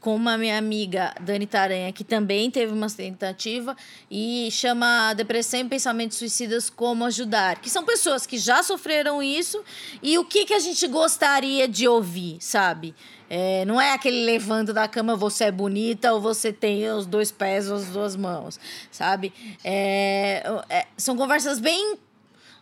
com 0.00 0.14
uma 0.14 0.38
minha 0.38 0.56
amiga, 0.56 1.14
Dani 1.20 1.46
Taranha, 1.46 1.92
que 1.92 2.04
também 2.04 2.50
teve 2.50 2.72
uma 2.72 2.88
tentativa 2.88 3.76
e 4.10 4.48
chama 4.50 5.12
Depressão 5.14 5.60
e 5.60 5.64
Pensamentos 5.64 6.18
Suicidas 6.18 6.70
Como 6.70 7.04
Ajudar, 7.04 7.60
que 7.60 7.68
são 7.68 7.84
pessoas 7.84 8.26
que 8.26 8.38
já 8.38 8.62
sofreram 8.62 9.22
isso 9.22 9.62
e 10.02 10.18
o 10.18 10.24
que, 10.24 10.44
que 10.44 10.54
a 10.54 10.60
gente 10.60 10.86
gostaria 10.86 11.66
de 11.66 11.88
ouvir, 11.88 12.38
sabe? 12.40 12.94
É, 13.30 13.64
não 13.66 13.80
é 13.80 13.92
aquele 13.92 14.24
levando 14.24 14.72
da 14.72 14.88
cama, 14.88 15.14
você 15.14 15.44
é 15.44 15.52
bonita 15.52 16.12
ou 16.14 16.20
você 16.20 16.52
tem 16.52 16.88
os 16.90 17.04
dois 17.04 17.30
pés 17.30 17.70
ou 17.70 17.76
as 17.76 17.86
duas 17.86 18.16
mãos, 18.16 18.58
sabe? 18.90 19.32
É, 19.62 20.42
é, 20.70 20.86
são 20.96 21.16
conversas 21.16 21.58
bem 21.58 21.98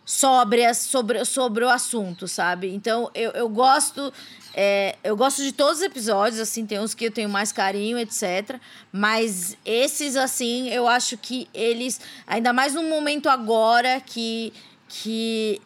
sóbrias 0.03 0.77
sobre, 0.77 1.23
sobre 1.23 1.63
o 1.63 1.69
assunto, 1.69 2.27
sabe? 2.27 2.73
Então, 2.73 3.09
eu, 3.13 3.31
eu 3.31 3.47
gosto... 3.47 4.11
É, 4.59 4.95
eu 5.03 5.15
gosto 5.15 5.43
de 5.43 5.51
todos 5.51 5.77
os 5.77 5.83
episódios, 5.83 6.41
assim, 6.41 6.65
tem 6.65 6.79
uns 6.79 6.95
que 6.95 7.05
eu 7.05 7.11
tenho 7.11 7.29
mais 7.29 7.51
carinho, 7.51 7.95
etc. 7.99 8.59
Mas 8.91 9.55
esses, 9.63 10.15
assim, 10.15 10.67
eu 10.69 10.87
acho 10.87 11.15
que 11.15 11.47
eles... 11.53 12.01
Ainda 12.25 12.51
mais 12.51 12.73
num 12.73 12.89
momento 12.89 13.29
agora 13.29 14.01
que... 14.01 14.51
que 14.89 15.61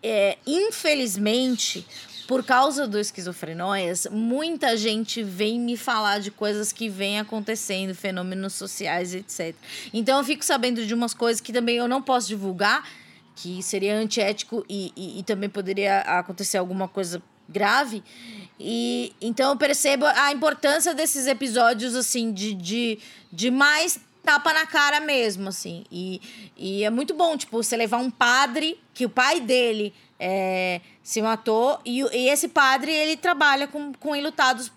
é, 0.00 0.38
infelizmente, 0.46 1.84
por 2.28 2.44
causa 2.44 2.86
do 2.86 2.96
esquizofrenóias, 2.96 4.06
muita 4.08 4.76
gente 4.76 5.20
vem 5.20 5.58
me 5.58 5.76
falar 5.76 6.20
de 6.20 6.30
coisas 6.30 6.70
que 6.70 6.88
vêm 6.88 7.18
acontecendo, 7.18 7.92
fenômenos 7.92 8.54
sociais, 8.54 9.16
etc. 9.16 9.56
Então 9.92 10.16
eu 10.16 10.22
fico 10.22 10.44
sabendo 10.44 10.86
de 10.86 10.94
umas 10.94 11.12
coisas 11.12 11.40
que 11.40 11.52
também 11.52 11.78
eu 11.78 11.88
não 11.88 12.00
posso 12.00 12.28
divulgar, 12.28 12.88
que 13.34 13.60
seria 13.64 13.96
antiético 13.96 14.64
e, 14.68 14.92
e, 14.94 15.18
e 15.18 15.22
também 15.24 15.48
poderia 15.48 16.02
acontecer 16.02 16.58
alguma 16.58 16.86
coisa 16.86 17.20
grave. 17.48 18.02
E 18.58 19.12
então 19.20 19.50
eu 19.50 19.56
percebo 19.56 20.04
a 20.06 20.32
importância 20.32 20.94
desses 20.94 21.26
episódios, 21.26 21.94
assim, 21.94 22.32
de, 22.32 22.54
de, 22.54 22.98
de 23.32 23.50
mais 23.50 24.00
tapa 24.22 24.52
na 24.52 24.66
cara 24.66 25.00
mesmo, 25.00 25.48
assim. 25.48 25.84
E, 25.90 26.20
e 26.56 26.84
é 26.84 26.90
muito 26.90 27.14
bom, 27.14 27.36
tipo, 27.36 27.62
você 27.62 27.76
levar 27.76 27.98
um 27.98 28.10
padre, 28.10 28.78
que 28.92 29.06
o 29.06 29.08
pai 29.08 29.40
dele 29.40 29.94
é, 30.18 30.80
se 31.02 31.22
matou, 31.22 31.80
e, 31.84 32.00
e 32.00 32.28
esse 32.28 32.48
padre, 32.48 32.92
ele 32.92 33.16
trabalha 33.16 33.66
com, 33.66 33.92
com 33.94 34.14
enlutados 34.14 34.70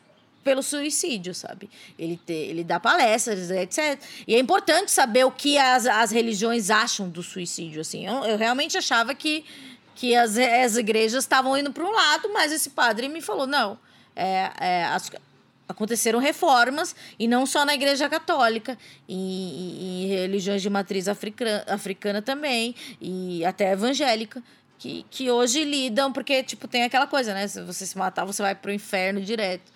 pelo 0.43 0.63
suicídio, 0.63 1.33
sabe? 1.33 1.69
Ele, 1.97 2.19
te, 2.25 2.33
ele 2.33 2.63
dá 2.63 2.79
palestras, 2.79 3.51
etc. 3.51 3.99
E 4.27 4.35
é 4.35 4.39
importante 4.39 4.91
saber 4.91 5.25
o 5.25 5.31
que 5.31 5.57
as, 5.57 5.85
as 5.85 6.11
religiões 6.11 6.69
acham 6.69 7.09
do 7.09 7.21
suicídio, 7.21 7.81
assim. 7.81 8.05
Eu, 8.05 8.23
eu 8.23 8.37
realmente 8.37 8.77
achava 8.77 9.13
que, 9.13 9.45
que 10.01 10.15
as, 10.15 10.35
as 10.35 10.77
igrejas 10.77 11.23
estavam 11.23 11.55
indo 11.55 11.71
para 11.71 11.83
um 11.83 11.91
lado, 11.91 12.27
mas 12.33 12.51
esse 12.51 12.71
padre 12.71 13.07
me 13.07 13.21
falou, 13.21 13.45
não, 13.45 13.77
é, 14.15 14.49
é, 14.59 14.83
as, 14.85 15.11
aconteceram 15.69 16.17
reformas, 16.17 16.95
e 17.19 17.27
não 17.27 17.45
só 17.45 17.63
na 17.63 17.75
igreja 17.75 18.09
católica, 18.09 18.75
em, 19.07 20.05
em 20.05 20.07
religiões 20.07 20.63
de 20.63 20.71
matriz 20.71 21.07
africana, 21.07 21.63
africana 21.67 22.19
também, 22.19 22.73
e 22.99 23.45
até 23.45 23.73
evangélica, 23.73 24.41
que, 24.79 25.05
que 25.07 25.29
hoje 25.29 25.63
lidam, 25.63 26.11
porque, 26.11 26.41
tipo, 26.41 26.67
tem 26.67 26.81
aquela 26.81 27.05
coisa, 27.05 27.35
né? 27.35 27.47
Se 27.47 27.61
você 27.61 27.85
se 27.85 27.95
matar, 27.95 28.25
você 28.25 28.41
vai 28.41 28.55
pro 28.55 28.73
inferno 28.73 29.21
direto 29.21 29.71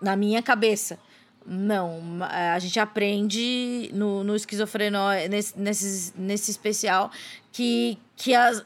na 0.00 0.14
minha 0.14 0.40
cabeça. 0.40 0.96
Não, 1.44 2.00
a 2.20 2.58
gente 2.60 2.78
aprende 2.78 3.90
no, 3.92 4.22
no 4.22 4.36
esquizofrenó, 4.36 5.10
nesse, 5.28 5.58
nesse, 5.58 6.12
nesse 6.16 6.52
especial, 6.52 7.10
que, 7.50 7.98
que 8.14 8.32
as, 8.32 8.64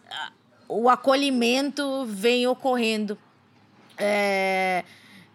o 0.69 0.89
acolhimento 0.89 2.05
vem 2.07 2.47
ocorrendo 2.47 3.19
é, 3.97 4.85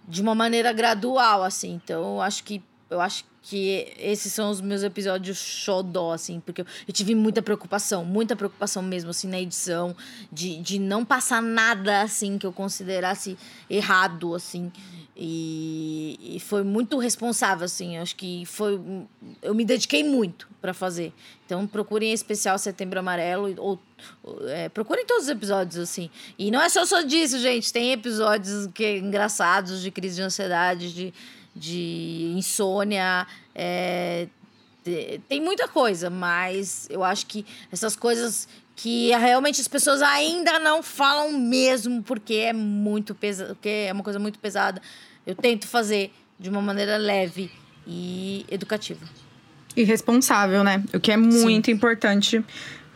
de 0.08 0.22
uma 0.22 0.36
maneira 0.36 0.74
gradual, 0.74 1.44
assim. 1.44 1.80
Então, 1.84 2.16
eu 2.16 2.22
acho 2.22 2.44
que 2.44 2.62
eu 2.90 3.00
acho 3.00 3.24
que 3.42 3.94
esses 3.98 4.34
são 4.34 4.50
os 4.50 4.60
meus 4.62 4.84
episódios 4.84 5.38
xodó, 5.38 6.12
assim, 6.12 6.40
porque 6.40 6.62
eu 6.62 6.94
tive 6.94 7.14
muita 7.14 7.42
preocupação, 7.42 8.04
muita 8.04 8.36
preocupação 8.36 8.82
mesmo, 8.82 9.12
assim, 9.12 9.28
na 9.28 9.40
edição, 9.40 9.96
de, 10.32 10.60
de 10.60 10.80
não 10.80 11.06
passar 11.06 11.42
nada, 11.42 12.02
assim, 12.02 12.38
que 12.38 12.46
eu 12.46 12.52
considerasse 12.52 13.38
errado, 13.70 14.34
assim. 14.36 14.72
E, 15.22 16.18
e 16.38 16.40
foi 16.40 16.64
muito 16.64 16.98
responsável, 16.98 17.66
assim. 17.66 17.98
Acho 17.98 18.16
que 18.16 18.46
foi. 18.46 18.80
Eu 19.42 19.54
me 19.54 19.66
dediquei 19.66 20.02
muito 20.02 20.48
para 20.62 20.74
fazer. 20.74 21.12
Então 21.46 21.68
procurem 21.68 22.12
em 22.12 22.14
especial 22.14 22.58
Setembro 22.58 23.00
Amarelo 23.00 23.54
ou 23.58 23.78
é, 24.48 24.70
procurem 24.70 25.06
todos 25.06 25.24
os 25.24 25.30
episódios, 25.30 25.78
assim. 25.78 26.10
E 26.38 26.50
não 26.50 26.62
é 26.62 26.70
só 26.70 26.86
só 26.86 27.02
disso, 27.02 27.38
gente. 27.38 27.74
Tem 27.74 27.92
episódios 27.92 28.68
que 28.68 28.98
engraçados 28.98 29.82
de 29.82 29.92
crise 29.92 30.16
de 30.16 30.22
ansiedade, 30.22 30.94
de, 30.94 31.14
de 31.54 32.34
insônia. 32.38 33.28
É, 33.54 34.30
tem 35.28 35.42
muita 35.42 35.68
coisa, 35.68 36.10
mas 36.10 36.88
eu 36.90 37.04
acho 37.04 37.26
que 37.26 37.46
essas 37.70 37.94
coisas 37.94 38.48
que 38.82 39.10
realmente 39.10 39.60
as 39.60 39.68
pessoas 39.68 40.02
ainda 40.02 40.58
não 40.58 40.82
falam 40.82 41.38
mesmo 41.38 42.02
porque 42.02 42.36
é 42.36 42.54
muito 42.54 43.14
pesado, 43.14 43.54
porque 43.56 43.68
é 43.68 43.92
uma 43.92 44.04
coisa 44.04 44.18
muito 44.18 44.40
pesada 44.40 44.82
eu 45.28 45.36
tento 45.36 45.68
fazer 45.68 46.14
de 46.40 46.50
uma 46.50 46.62
maneira 46.62 46.96
leve 46.96 47.52
e 47.86 48.46
educativa. 48.50 49.06
E 49.76 49.84
responsável, 49.84 50.64
né? 50.64 50.82
O 50.94 51.00
que 51.00 51.12
é 51.12 51.18
muito 51.18 51.66
Sim. 51.66 51.72
importante 51.74 52.44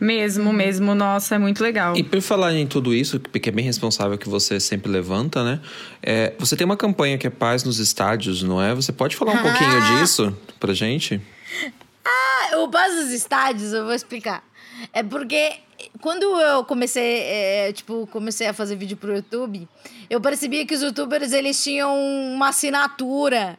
mesmo, 0.00 0.54
mesmo. 0.54 0.94
Nossa, 0.94 1.34
é 1.34 1.38
muito 1.38 1.62
legal. 1.62 1.94
E 1.94 2.02
por 2.02 2.20
falar 2.22 2.54
em 2.54 2.66
tudo 2.66 2.94
isso, 2.94 3.20
que 3.20 3.48
é 3.50 3.52
bem 3.52 3.64
responsável 3.64 4.16
que 4.16 4.28
você 4.28 4.58
sempre 4.58 4.90
levanta, 4.90 5.44
né? 5.44 5.60
É, 6.02 6.32
você 6.38 6.56
tem 6.56 6.64
uma 6.64 6.78
campanha 6.78 7.18
que 7.18 7.26
é 7.26 7.30
Paz 7.30 7.62
nos 7.62 7.78
Estádios, 7.78 8.42
não 8.42 8.60
é? 8.60 8.74
Você 8.74 8.90
pode 8.90 9.16
falar 9.16 9.32
um 9.32 9.42
pouquinho 9.42 9.98
disso 9.98 10.34
pra 10.58 10.72
gente? 10.72 11.20
Ah, 12.02 12.58
o 12.58 12.68
Paz 12.70 12.94
nos 12.94 13.10
Estádios, 13.12 13.74
eu 13.74 13.84
vou 13.84 13.94
explicar. 13.94 14.42
É 14.92 15.02
porque 15.02 15.52
quando 16.00 16.24
eu 16.40 16.64
comecei, 16.64 17.20
é, 17.22 17.72
tipo, 17.72 18.06
comecei 18.08 18.46
a 18.46 18.52
fazer 18.52 18.76
vídeo 18.76 18.96
pro 18.96 19.14
YouTube, 19.14 19.68
eu 20.08 20.20
percebia 20.20 20.66
que 20.66 20.74
os 20.74 20.82
youtubers, 20.82 21.32
eles 21.32 21.62
tinham 21.62 21.96
uma 22.34 22.48
assinatura. 22.48 23.58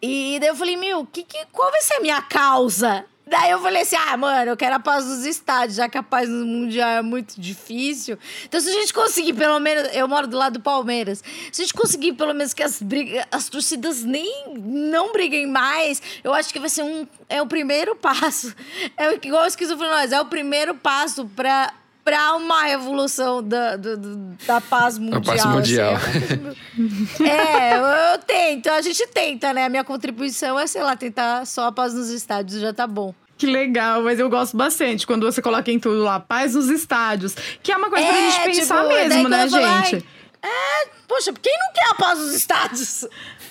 E 0.00 0.38
daí 0.40 0.48
eu 0.48 0.56
falei, 0.56 0.76
meu, 0.76 1.06
que, 1.06 1.22
que, 1.22 1.38
qual 1.52 1.70
vai 1.70 1.80
ser 1.80 1.94
a 1.94 2.00
minha 2.00 2.20
causa? 2.22 3.04
Daí 3.32 3.50
eu 3.50 3.62
falei 3.62 3.80
assim: 3.80 3.96
ah, 3.96 4.14
mano, 4.14 4.50
eu 4.50 4.56
quero 4.58 4.74
a 4.74 4.78
paz 4.78 5.06
dos 5.06 5.24
estádios, 5.24 5.76
já 5.76 5.88
que 5.88 5.96
a 5.96 6.02
paz 6.02 6.28
no 6.28 6.44
Mundial 6.44 6.90
é 6.90 7.00
muito 7.00 7.40
difícil. 7.40 8.18
Então, 8.44 8.60
se 8.60 8.68
a 8.68 8.72
gente 8.72 8.92
conseguir, 8.92 9.32
pelo 9.32 9.58
menos. 9.58 9.88
Eu 9.94 10.06
moro 10.06 10.26
do 10.26 10.36
lado 10.36 10.54
do 10.54 10.60
Palmeiras. 10.60 11.24
Se 11.50 11.62
a 11.62 11.64
gente 11.64 11.72
conseguir, 11.72 12.12
pelo 12.12 12.34
menos, 12.34 12.52
que 12.52 12.62
as, 12.62 12.82
briga, 12.82 13.26
as 13.32 13.48
torcidas 13.48 14.04
nem 14.04 14.44
não 14.54 15.12
briguem 15.12 15.46
mais, 15.46 16.02
eu 16.22 16.34
acho 16.34 16.52
que 16.52 16.60
vai 16.60 16.68
ser 16.68 16.82
um. 16.82 17.06
É 17.26 17.40
o 17.40 17.46
primeiro 17.46 17.96
passo. 17.96 18.54
É 18.98 19.14
igual 19.26 19.46
eu 19.46 19.76
nós, 19.76 20.12
é 20.12 20.20
o 20.20 20.26
primeiro 20.26 20.74
passo 20.74 21.24
pra 21.34 21.72
para 22.04 22.34
uma 22.34 22.64
revolução 22.64 23.42
da, 23.42 23.76
da, 23.76 23.94
da 24.46 24.60
paz 24.60 24.98
mundial. 24.98 25.20
A 25.20 25.24
paz 25.24 25.44
mundial. 25.44 25.94
Assim. 25.94 27.22
é, 27.24 27.76
eu, 27.76 27.82
eu, 27.82 28.18
tento, 28.18 28.68
a 28.68 28.82
gente 28.82 29.06
tenta, 29.06 29.52
né? 29.52 29.66
A 29.66 29.68
minha 29.68 29.84
contribuição 29.84 30.58
é, 30.58 30.66
sei 30.66 30.82
lá, 30.82 30.96
tentar 30.96 31.46
só 31.46 31.68
a 31.68 31.72
paz 31.72 31.94
nos 31.94 32.10
estádios, 32.10 32.60
já 32.60 32.72
tá 32.72 32.86
bom. 32.86 33.14
Que 33.42 33.46
legal, 33.46 34.04
mas 34.04 34.20
eu 34.20 34.30
gosto 34.30 34.56
bastante 34.56 35.04
quando 35.04 35.26
você 35.26 35.42
coloca 35.42 35.68
em 35.68 35.76
tudo 35.76 36.04
lá, 36.04 36.20
paz 36.20 36.54
nos 36.54 36.68
estádios. 36.70 37.34
Que 37.60 37.72
é 37.72 37.76
uma 37.76 37.90
coisa 37.90 38.06
é, 38.06 38.08
pra 38.08 38.20
gente 38.20 38.34
tipo, 38.34 38.44
pensar 38.44 38.82
tipo, 38.82 38.94
mesmo, 38.94 39.28
né, 39.28 39.48
gente? 39.48 40.06
é, 40.40 40.88
poxa, 41.08 41.32
quem 41.42 41.52
não 41.58 41.72
quer 41.74 41.90
a 41.90 41.94
paz 41.96 42.20
nos 42.20 42.32
estádios? 42.32 43.04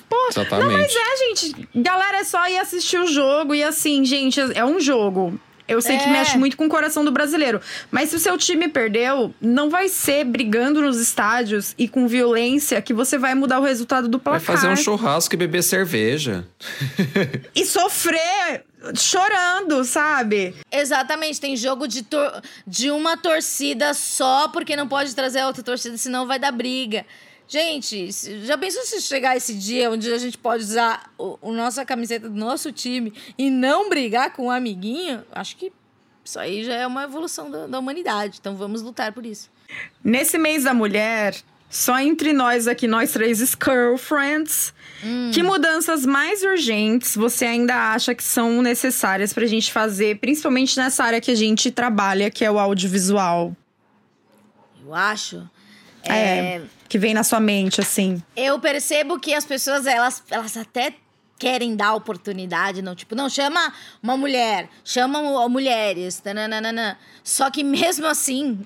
Poxa, 0.08 0.40
Exatamente. 0.44 0.66
não, 0.66 0.78
mas 0.78 0.96
é, 0.96 1.18
gente. 1.28 1.68
Galera, 1.76 2.20
é 2.20 2.24
só 2.24 2.48
ir 2.48 2.58
assistir 2.58 3.00
o 3.00 3.08
jogo 3.08 3.54
e 3.54 3.62
assim, 3.62 4.06
gente, 4.06 4.40
é 4.40 4.64
um 4.64 4.80
jogo. 4.80 5.38
Eu 5.68 5.82
sei 5.82 5.98
é. 5.98 6.00
que 6.00 6.10
mexe 6.10 6.38
muito 6.38 6.56
com 6.56 6.68
o 6.68 6.70
coração 6.70 7.04
do 7.04 7.12
brasileiro. 7.12 7.60
Mas 7.92 8.12
se 8.12 8.16
o 8.16 8.20
seu 8.20 8.38
time 8.38 8.70
perdeu, 8.70 9.36
não 9.42 9.70
vai 9.70 9.90
ser 9.90 10.24
brigando 10.24 10.80
nos 10.80 11.02
estádios 11.02 11.76
e 11.78 11.86
com 11.86 12.08
violência 12.08 12.82
que 12.82 12.94
você 12.94 13.18
vai 13.18 13.36
mudar 13.36 13.60
o 13.60 13.64
resultado 13.64 14.08
do 14.08 14.18
placar. 14.18 14.42
Vai 14.42 14.56
fazer 14.56 14.70
um 14.70 14.78
churrasco 14.78 15.36
e 15.36 15.38
beber 15.38 15.64
cerveja. 15.64 16.48
e 17.54 17.66
sofrer 17.66 18.64
chorando, 18.96 19.84
sabe? 19.84 20.56
Exatamente, 20.72 21.40
tem 21.40 21.56
jogo 21.56 21.88
de, 21.88 22.06
de 22.66 22.92
uma 22.92 23.18
torcida 23.18 23.94
só, 23.94 24.48
porque 24.48 24.76
não 24.76 24.88
pode 24.88 25.16
trazer 25.16 25.40
a 25.40 25.48
outra 25.48 25.64
torcida, 25.64 25.98
senão 25.98 26.28
vai 26.28 26.40
dar 26.40 26.52
briga. 26.52 27.06
Gente, 27.48 28.10
já 28.46 28.58
pensou 28.58 28.82
se 28.84 29.02
chegar 29.02 29.36
esse 29.36 29.54
dia 29.54 29.92
onde 29.92 30.12
a 30.12 30.18
gente 30.18 30.38
pode 30.38 30.64
usar 30.64 31.12
o, 31.18 31.38
o 31.42 31.52
nossa 31.52 31.86
camiseta 31.86 32.30
do 32.30 32.36
nosso 32.36 32.72
time 32.72 33.14
e 33.38 33.50
não 33.50 33.90
brigar 33.90 34.34
com 34.34 34.46
um 34.46 34.52
amiguinho? 34.52 35.24
Acho 35.34 35.58
que 35.58 35.72
isso 36.24 36.40
aí 36.40 36.64
já 36.64 36.76
é 36.76 36.88
uma 36.88 37.04
evolução 37.04 37.52
da, 37.52 37.68
da 37.68 37.78
humanidade. 37.78 38.38
Então 38.40 38.56
vamos 38.56 38.82
lutar 38.82 39.12
por 39.12 39.26
isso. 39.26 39.52
Nesse 40.02 40.38
mês 40.38 40.64
da 40.64 40.74
mulher, 40.74 41.36
só 41.72 41.98
entre 42.00 42.34
nós 42.34 42.68
aqui, 42.68 42.86
nós 42.86 43.14
três 43.14 43.40
girlfriends, 43.40 44.74
hum. 45.02 45.32
que 45.34 45.42
mudanças 45.42 46.06
mais 46.06 46.44
urgentes 46.44 47.16
você 47.16 47.46
ainda 47.46 47.94
acha 47.94 48.14
que 48.14 48.24
são 48.24 48.62
necessárias 48.62 49.32
pra 49.32 49.46
gente 49.46 49.72
fazer, 49.72 50.20
principalmente 50.20 50.78
nessa 50.78 51.06
área 51.06 51.22
que 51.22 51.32
a 51.32 51.36
gente 51.36 51.72
trabalha, 51.72 52.30
que 52.30 52.44
é 52.44 52.52
o 52.52 52.60
audiovisual? 52.60 53.56
Eu 54.86 54.94
acho. 54.94 55.50
É, 56.04 56.14
é 56.14 56.62
que 56.90 56.98
vem 56.98 57.14
na 57.14 57.24
sua 57.24 57.40
mente, 57.40 57.80
assim? 57.80 58.22
Eu 58.36 58.60
percebo 58.60 59.18
que 59.18 59.34
as 59.34 59.46
pessoas, 59.46 59.86
elas, 59.86 60.22
elas 60.30 60.58
até 60.58 60.94
querem 61.40 61.74
dar 61.74 61.96
oportunidade, 61.96 62.82
não, 62.82 62.94
tipo, 62.94 63.16
não, 63.16 63.30
chama 63.30 63.74
uma 64.04 64.18
mulher, 64.18 64.68
chama 64.84 65.48
mulheres, 65.48 66.20
tananana. 66.20 67.00
Só 67.24 67.50
que 67.50 67.64
mesmo 67.64 68.06
assim, 68.08 68.60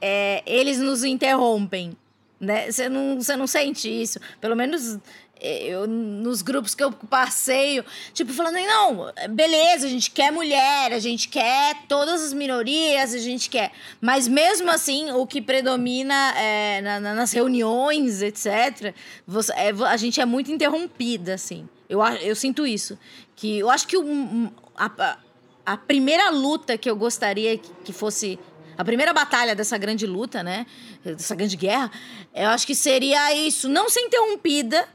é, 0.00 0.42
eles 0.46 0.78
nos 0.78 1.04
interrompem, 1.04 1.94
né? 2.40 2.70
Você 2.70 2.88
não, 2.88 3.20
você 3.20 3.36
não 3.36 3.46
sente 3.46 3.88
isso. 3.88 4.18
Pelo 4.40 4.54
menos 4.54 4.98
eu, 5.40 5.86
nos 5.86 6.40
grupos 6.42 6.74
que 6.74 6.82
eu 6.82 6.90
passeio, 6.90 7.84
tipo, 8.12 8.32
falando, 8.32 8.56
não, 8.56 9.12
beleza, 9.30 9.86
a 9.86 9.90
gente 9.90 10.10
quer 10.10 10.30
mulher, 10.32 10.92
a 10.92 10.98
gente 10.98 11.28
quer 11.28 11.76
todas 11.88 12.22
as 12.22 12.32
minorias, 12.32 13.14
a 13.14 13.18
gente 13.18 13.50
quer. 13.50 13.72
Mas 14.00 14.26
mesmo 14.26 14.70
assim, 14.70 15.10
o 15.12 15.26
que 15.26 15.42
predomina 15.42 16.32
é, 16.36 16.80
na, 16.80 17.00
nas 17.00 17.32
reuniões, 17.32 18.22
etc., 18.22 18.94
você, 19.26 19.52
é, 19.52 19.70
a 19.86 19.96
gente 19.96 20.20
é 20.20 20.24
muito 20.24 20.50
interrompida, 20.50 21.34
assim. 21.34 21.68
Eu, 21.88 22.02
eu 22.02 22.34
sinto 22.34 22.66
isso. 22.66 22.98
Que 23.34 23.58
eu 23.58 23.70
acho 23.70 23.86
que 23.86 23.96
o, 23.96 24.50
a, 24.74 25.18
a 25.64 25.76
primeira 25.76 26.30
luta 26.30 26.78
que 26.78 26.88
eu 26.88 26.96
gostaria 26.96 27.58
que 27.58 27.92
fosse 27.92 28.38
a 28.76 28.84
primeira 28.84 29.12
batalha 29.12 29.54
dessa 29.54 29.78
grande 29.78 30.06
luta, 30.06 30.42
né? 30.42 30.66
Dessa 31.04 31.34
grande 31.34 31.56
guerra, 31.56 31.90
eu 32.34 32.48
acho 32.48 32.66
que 32.66 32.74
seria 32.74 33.34
isso, 33.34 33.68
não 33.68 33.88
ser 33.88 34.00
interrompida 34.00 34.86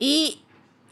e, 0.00 0.38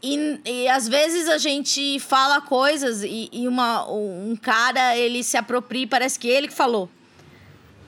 e, 0.01 0.39
e 0.45 0.67
às 0.67 0.87
vezes 0.87 1.27
a 1.27 1.37
gente 1.37 1.99
fala 1.99 2.41
coisas 2.41 3.03
e, 3.03 3.29
e 3.31 3.47
uma, 3.47 3.89
um 3.89 4.37
cara, 4.41 4.97
ele 4.97 5.23
se 5.23 5.37
apropria 5.37 5.83
e 5.83 5.87
parece 5.87 6.17
que 6.17 6.27
ele 6.27 6.47
que 6.47 6.53
falou. 6.53 6.89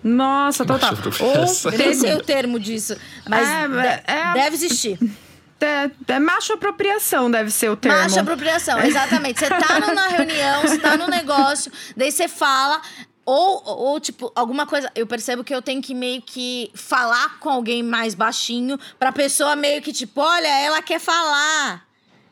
Nossa, 0.03 0.65
total. 0.65 0.93
Ou, 1.19 1.71
nem 1.77 1.93
sei 1.93 2.13
o 2.15 2.23
termo 2.23 2.59
disso, 2.59 2.97
mas 3.27 3.47
é, 3.47 4.03
é, 4.07 4.33
deve 4.33 4.55
existir. 4.55 4.97
É, 5.63 5.91
é, 6.15 6.19
macho 6.19 6.53
apropriação, 6.53 7.29
deve 7.29 7.51
ser 7.51 7.69
o 7.69 7.77
termo. 7.77 7.95
Macho 7.95 8.19
apropriação, 8.19 8.79
exatamente. 8.81 9.39
Você 9.39 9.47
tá 9.47 9.79
na 9.93 10.07
reunião, 10.07 10.63
você 10.63 10.79
tá 10.79 10.97
no 10.97 11.07
negócio, 11.07 11.71
daí 11.95 12.11
você 12.11 12.27
fala, 12.27 12.81
Ou, 13.25 13.61
ou, 13.65 13.99
tipo, 13.99 14.31
alguma 14.35 14.65
coisa. 14.65 14.91
Eu 14.95 15.05
percebo 15.05 15.43
que 15.43 15.53
eu 15.53 15.61
tenho 15.61 15.81
que 15.81 15.93
meio 15.93 16.21
que 16.21 16.71
falar 16.73 17.39
com 17.39 17.49
alguém 17.49 17.83
mais 17.83 18.15
baixinho 18.15 18.79
pra 18.97 19.11
pessoa 19.11 19.55
meio 19.55 19.81
que, 19.81 19.93
tipo, 19.93 20.21
olha, 20.21 20.47
ela 20.47 20.81
quer 20.81 20.99
falar. 20.99 21.85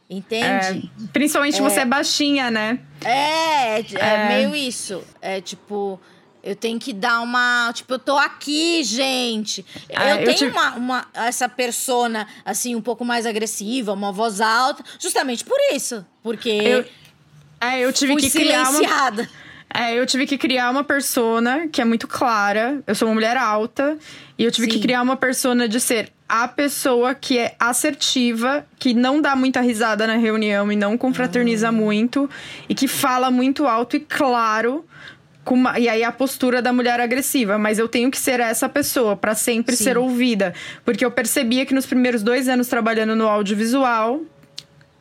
Entende? 0.09 0.91
É, 1.03 1.07
principalmente 1.13 1.59
é. 1.59 1.61
você 1.61 1.81
é 1.81 1.85
baixinha, 1.85 2.49
né? 2.49 2.79
É, 3.05 3.79
é, 3.79 3.85
é, 3.93 4.27
meio 4.27 4.55
isso. 4.55 5.03
É 5.21 5.39
tipo. 5.39 5.99
Eu 6.41 6.55
tenho 6.55 6.79
que 6.79 6.93
dar 6.93 7.19
uma. 7.19 7.71
Tipo, 7.73 7.93
eu 7.93 7.99
tô 7.99 8.17
aqui, 8.17 8.83
gente. 8.83 9.63
Ah, 9.93 10.09
eu, 10.09 10.21
eu 10.21 10.35
tenho 10.35 10.51
uma, 10.51 10.75
uma, 10.75 11.07
essa 11.13 11.47
persona, 11.47 12.27
assim, 12.43 12.75
um 12.75 12.81
pouco 12.81 13.05
mais 13.05 13.25
agressiva, 13.25 13.93
uma 13.93 14.11
voz 14.11 14.41
alta, 14.41 14.83
justamente 14.97 15.43
por 15.43 15.57
isso. 15.71 16.03
Porque. 16.23 16.49
Eu, 16.49 16.85
é, 17.61 17.81
eu 17.81 17.93
tive 17.93 18.15
que 18.15 18.31
criar 18.31 18.69
uma. 18.69 18.79
É, 19.73 19.93
eu 19.97 20.05
tive 20.05 20.25
que 20.25 20.37
criar 20.37 20.69
uma 20.71 20.83
persona 20.83 21.67
que 21.67 21.81
é 21.81 21.85
muito 21.85 22.07
clara. 22.07 22.81
Eu 22.87 22.95
sou 22.95 23.07
uma 23.07 23.13
mulher 23.13 23.37
alta. 23.37 23.97
E 24.37 24.43
eu 24.43 24.51
tive 24.51 24.67
Sim. 24.67 24.73
que 24.73 24.81
criar 24.81 25.01
uma 25.01 25.15
persona 25.15 25.67
de 25.67 25.79
ser 25.79 26.11
a 26.27 26.47
pessoa 26.47 27.13
que 27.13 27.37
é 27.37 27.55
assertiva, 27.59 28.65
que 28.77 28.93
não 28.93 29.21
dá 29.21 29.35
muita 29.35 29.61
risada 29.61 30.05
na 30.05 30.15
reunião 30.15 30.71
e 30.71 30.75
não 30.75 30.97
confraterniza 30.97 31.69
ah. 31.69 31.71
muito. 31.71 32.29
E 32.67 32.73
que 32.73 32.87
fala 32.87 33.29
muito 33.29 33.67
alto 33.67 33.95
e 33.95 33.99
claro. 33.99 34.85
Uma, 35.45 35.79
e 35.79 35.89
aí 35.89 36.03
a 36.03 36.11
postura 36.11 36.61
da 36.61 36.71
mulher 36.71 36.99
agressiva, 36.99 37.57
mas 37.57 37.79
eu 37.79 37.87
tenho 37.87 38.11
que 38.11 38.19
ser 38.19 38.39
essa 38.39 38.69
pessoa 38.69 39.15
para 39.17 39.33
sempre 39.33 39.75
Sim. 39.75 39.83
ser 39.83 39.97
ouvida, 39.97 40.53
porque 40.85 41.03
eu 41.03 41.09
percebia 41.09 41.65
que 41.65 41.73
nos 41.73 41.87
primeiros 41.87 42.21
dois 42.21 42.47
anos 42.47 42.67
trabalhando 42.67 43.15
no 43.15 43.27
audiovisual 43.27 44.21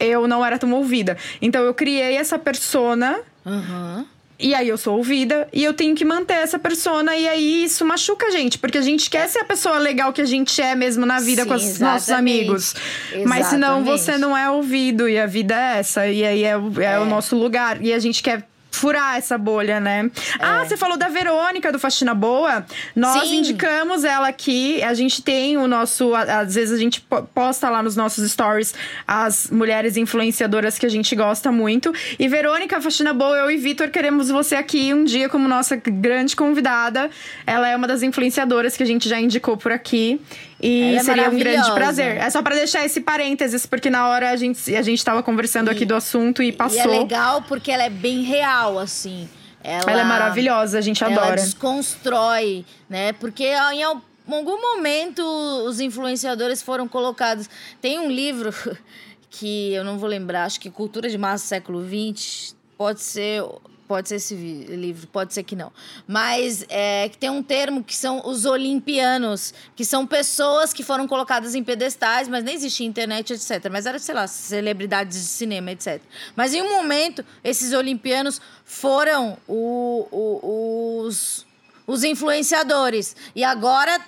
eu 0.00 0.26
não 0.26 0.44
era 0.44 0.58
tão 0.58 0.72
ouvida. 0.72 1.18
Então 1.42 1.62
eu 1.62 1.74
criei 1.74 2.16
essa 2.16 2.38
persona 2.38 3.20
uhum. 3.44 4.06
E 4.40 4.54
aí 4.54 4.68
eu 4.68 4.78
sou 4.78 4.96
ouvida 4.96 5.48
e 5.52 5.64
eu 5.64 5.74
tenho 5.74 5.96
que 5.96 6.04
manter 6.04 6.34
essa 6.34 6.60
persona 6.60 7.16
e 7.16 7.28
aí 7.28 7.64
isso 7.64 7.84
machuca 7.84 8.26
a 8.26 8.30
gente, 8.30 8.56
porque 8.56 8.78
a 8.78 8.82
gente 8.82 9.10
quer 9.10 9.28
ser 9.28 9.40
a 9.40 9.44
pessoa 9.44 9.78
legal 9.78 10.12
que 10.12 10.20
a 10.20 10.24
gente 10.24 10.62
é 10.62 10.76
mesmo 10.76 11.04
na 11.04 11.18
vida 11.18 11.42
Sim, 11.42 11.48
com 11.48 11.54
os 11.56 11.80
nossos 11.80 12.10
amigos. 12.10 12.74
Exatamente. 12.74 13.28
Mas 13.28 13.46
senão 13.46 13.84
você 13.84 14.16
não 14.16 14.36
é 14.36 14.48
ouvido 14.48 15.08
e 15.08 15.18
a 15.18 15.26
vida 15.26 15.54
é 15.54 15.78
essa 15.78 16.06
e 16.06 16.24
aí 16.24 16.44
é, 16.44 16.52
é, 16.52 16.84
é 16.84 16.98
o 17.00 17.04
nosso 17.04 17.34
lugar 17.36 17.82
e 17.82 17.92
a 17.92 17.98
gente 17.98 18.22
quer 18.22 18.46
furar 18.70 19.16
essa 19.16 19.36
bolha, 19.36 19.80
né? 19.80 20.10
É. 20.38 20.44
Ah, 20.44 20.64
você 20.64 20.76
falou 20.76 20.96
da 20.96 21.08
Verônica 21.08 21.72
do 21.72 21.78
Faxina 21.78 22.14
Boa. 22.14 22.64
Nós 22.94 23.28
Sim. 23.28 23.38
indicamos 23.38 24.04
ela 24.04 24.28
aqui. 24.28 24.82
A 24.82 24.94
gente 24.94 25.22
tem 25.22 25.56
o 25.56 25.66
nosso. 25.66 26.14
Às 26.14 26.54
vezes 26.54 26.76
a 26.76 26.80
gente 26.80 27.04
posta 27.34 27.68
lá 27.68 27.82
nos 27.82 27.96
nossos 27.96 28.30
stories 28.30 28.74
as 29.06 29.50
mulheres 29.50 29.96
influenciadoras 29.96 30.78
que 30.78 30.86
a 30.86 30.88
gente 30.88 31.14
gosta 31.16 31.50
muito. 31.50 31.92
E 32.18 32.28
Verônica 32.28 32.80
Faxina 32.80 33.12
Boa, 33.12 33.36
eu 33.36 33.50
e 33.50 33.56
Vitor 33.56 33.88
queremos 33.88 34.28
você 34.28 34.54
aqui 34.54 34.92
um 34.94 35.04
dia 35.04 35.28
como 35.28 35.48
nossa 35.48 35.76
grande 35.76 36.36
convidada. 36.36 37.10
Ela 37.46 37.68
é 37.68 37.76
uma 37.76 37.86
das 37.86 38.02
influenciadoras 38.02 38.76
que 38.76 38.82
a 38.82 38.86
gente 38.86 39.08
já 39.08 39.20
indicou 39.20 39.56
por 39.56 39.72
aqui. 39.72 40.20
E 40.60 40.90
Ela 40.90 41.00
é 41.00 41.04
seria 41.04 41.24
é 41.24 41.28
um 41.28 41.38
grande 41.38 41.72
prazer. 41.72 42.16
É 42.16 42.30
só 42.30 42.42
para 42.42 42.56
deixar 42.56 42.84
esse 42.84 43.00
parênteses, 43.00 43.64
porque 43.64 43.88
na 43.88 44.08
hora 44.08 44.30
a 44.30 44.36
gente, 44.36 44.74
a 44.74 44.82
gente 44.82 45.04
tava 45.04 45.22
conversando 45.22 45.70
e, 45.70 45.72
aqui 45.72 45.84
do 45.84 45.94
assunto 45.94 46.42
e 46.42 46.50
passou. 46.50 46.78
E 46.78 46.80
é 46.80 46.86
legal 46.86 47.42
porque 47.42 47.70
ela 47.70 47.84
é 47.84 47.90
bem 47.90 48.22
real, 48.22 48.78
assim. 48.78 49.28
Ela, 49.62 49.90
ela 49.90 50.00
é 50.00 50.04
maravilhosa, 50.04 50.78
a 50.78 50.80
gente 50.80 51.04
adora. 51.04 51.26
Ela 51.26 51.36
desconstrói, 51.36 52.64
né? 52.88 53.12
Porque 53.12 53.44
em 53.44 53.82
algum 53.82 54.60
momento 54.60 55.22
os 55.66 55.80
influenciadores 55.80 56.62
foram 56.62 56.88
colocados. 56.88 57.48
Tem 57.80 57.98
um 57.98 58.10
livro 58.10 58.52
que 59.30 59.72
eu 59.74 59.84
não 59.84 59.98
vou 59.98 60.08
lembrar, 60.08 60.44
acho 60.44 60.58
que 60.58 60.70
Cultura 60.70 61.08
de 61.08 61.18
Massa 61.18 61.46
século 61.46 61.84
XX, 61.86 62.56
pode 62.76 63.02
ser 63.02 63.44
Pode 63.88 64.10
ser 64.10 64.16
esse 64.16 64.34
livro, 64.34 65.06
pode 65.06 65.32
ser 65.32 65.42
que 65.42 65.56
não. 65.56 65.72
Mas 66.06 66.62
é, 66.68 67.08
tem 67.18 67.30
um 67.30 67.42
termo 67.42 67.82
que 67.82 67.96
são 67.96 68.20
os 68.22 68.44
olimpianos, 68.44 69.54
que 69.74 69.82
são 69.82 70.06
pessoas 70.06 70.74
que 70.74 70.82
foram 70.82 71.08
colocadas 71.08 71.54
em 71.54 71.64
pedestais, 71.64 72.28
mas 72.28 72.44
nem 72.44 72.54
existia 72.54 72.86
internet, 72.86 73.32
etc. 73.32 73.66
Mas 73.72 73.86
eram, 73.86 73.98
sei 73.98 74.14
lá, 74.14 74.26
celebridades 74.26 75.18
de 75.18 75.26
cinema, 75.26 75.72
etc. 75.72 76.02
Mas 76.36 76.52
em 76.52 76.60
um 76.60 76.70
momento, 76.70 77.24
esses 77.42 77.72
olimpianos 77.72 78.42
foram 78.62 79.38
o, 79.48 80.06
o, 80.12 81.00
os, 81.06 81.46
os 81.86 82.04
influenciadores. 82.04 83.16
E 83.34 83.42
agora 83.42 83.98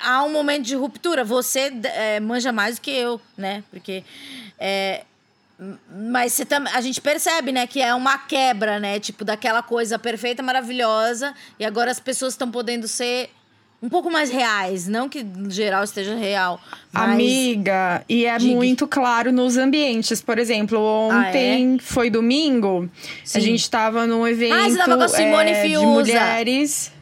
há 0.00 0.24
um 0.24 0.32
momento 0.32 0.64
de 0.64 0.74
ruptura. 0.74 1.22
Você 1.22 1.72
é, 1.84 2.18
manja 2.18 2.50
mais 2.50 2.74
do 2.74 2.80
que 2.80 2.90
eu, 2.90 3.20
né? 3.36 3.62
Porque. 3.70 4.02
É, 4.58 5.04
mas 5.90 6.34
você 6.34 6.44
tam, 6.44 6.64
a 6.72 6.80
gente 6.80 7.00
percebe, 7.00 7.50
né, 7.50 7.66
que 7.66 7.82
é 7.82 7.92
uma 7.92 8.16
quebra, 8.16 8.78
né? 8.78 9.00
Tipo, 9.00 9.24
daquela 9.24 9.62
coisa 9.62 9.98
perfeita, 9.98 10.42
maravilhosa. 10.42 11.34
E 11.58 11.64
agora 11.64 11.90
as 11.90 11.98
pessoas 11.98 12.34
estão 12.34 12.48
podendo 12.50 12.86
ser 12.86 13.30
um 13.82 13.88
pouco 13.88 14.10
mais 14.10 14.30
reais. 14.30 14.86
Não 14.86 15.08
que 15.08 15.22
no 15.22 15.50
geral 15.50 15.82
esteja 15.82 16.14
real. 16.14 16.60
Mas... 16.92 17.10
Amiga, 17.10 18.04
e 18.08 18.24
é 18.24 18.38
Diga. 18.38 18.54
muito 18.54 18.86
claro 18.86 19.32
nos 19.32 19.56
ambientes. 19.56 20.20
Por 20.20 20.38
exemplo, 20.38 20.78
ontem 20.80 21.72
ah, 21.72 21.76
é? 21.76 21.78
foi 21.80 22.08
domingo. 22.08 22.88
Sim. 23.24 23.38
A 23.38 23.40
gente 23.40 23.60
estava 23.60 24.06
num 24.06 24.26
evento 24.26 24.54
ah, 24.54 24.68
você 24.68 24.78
tava 24.78 24.96
com 24.96 25.02
a 25.02 25.08
Simone 25.08 25.50
é, 25.50 25.62
de 25.66 25.78
mulheres. 25.78 26.92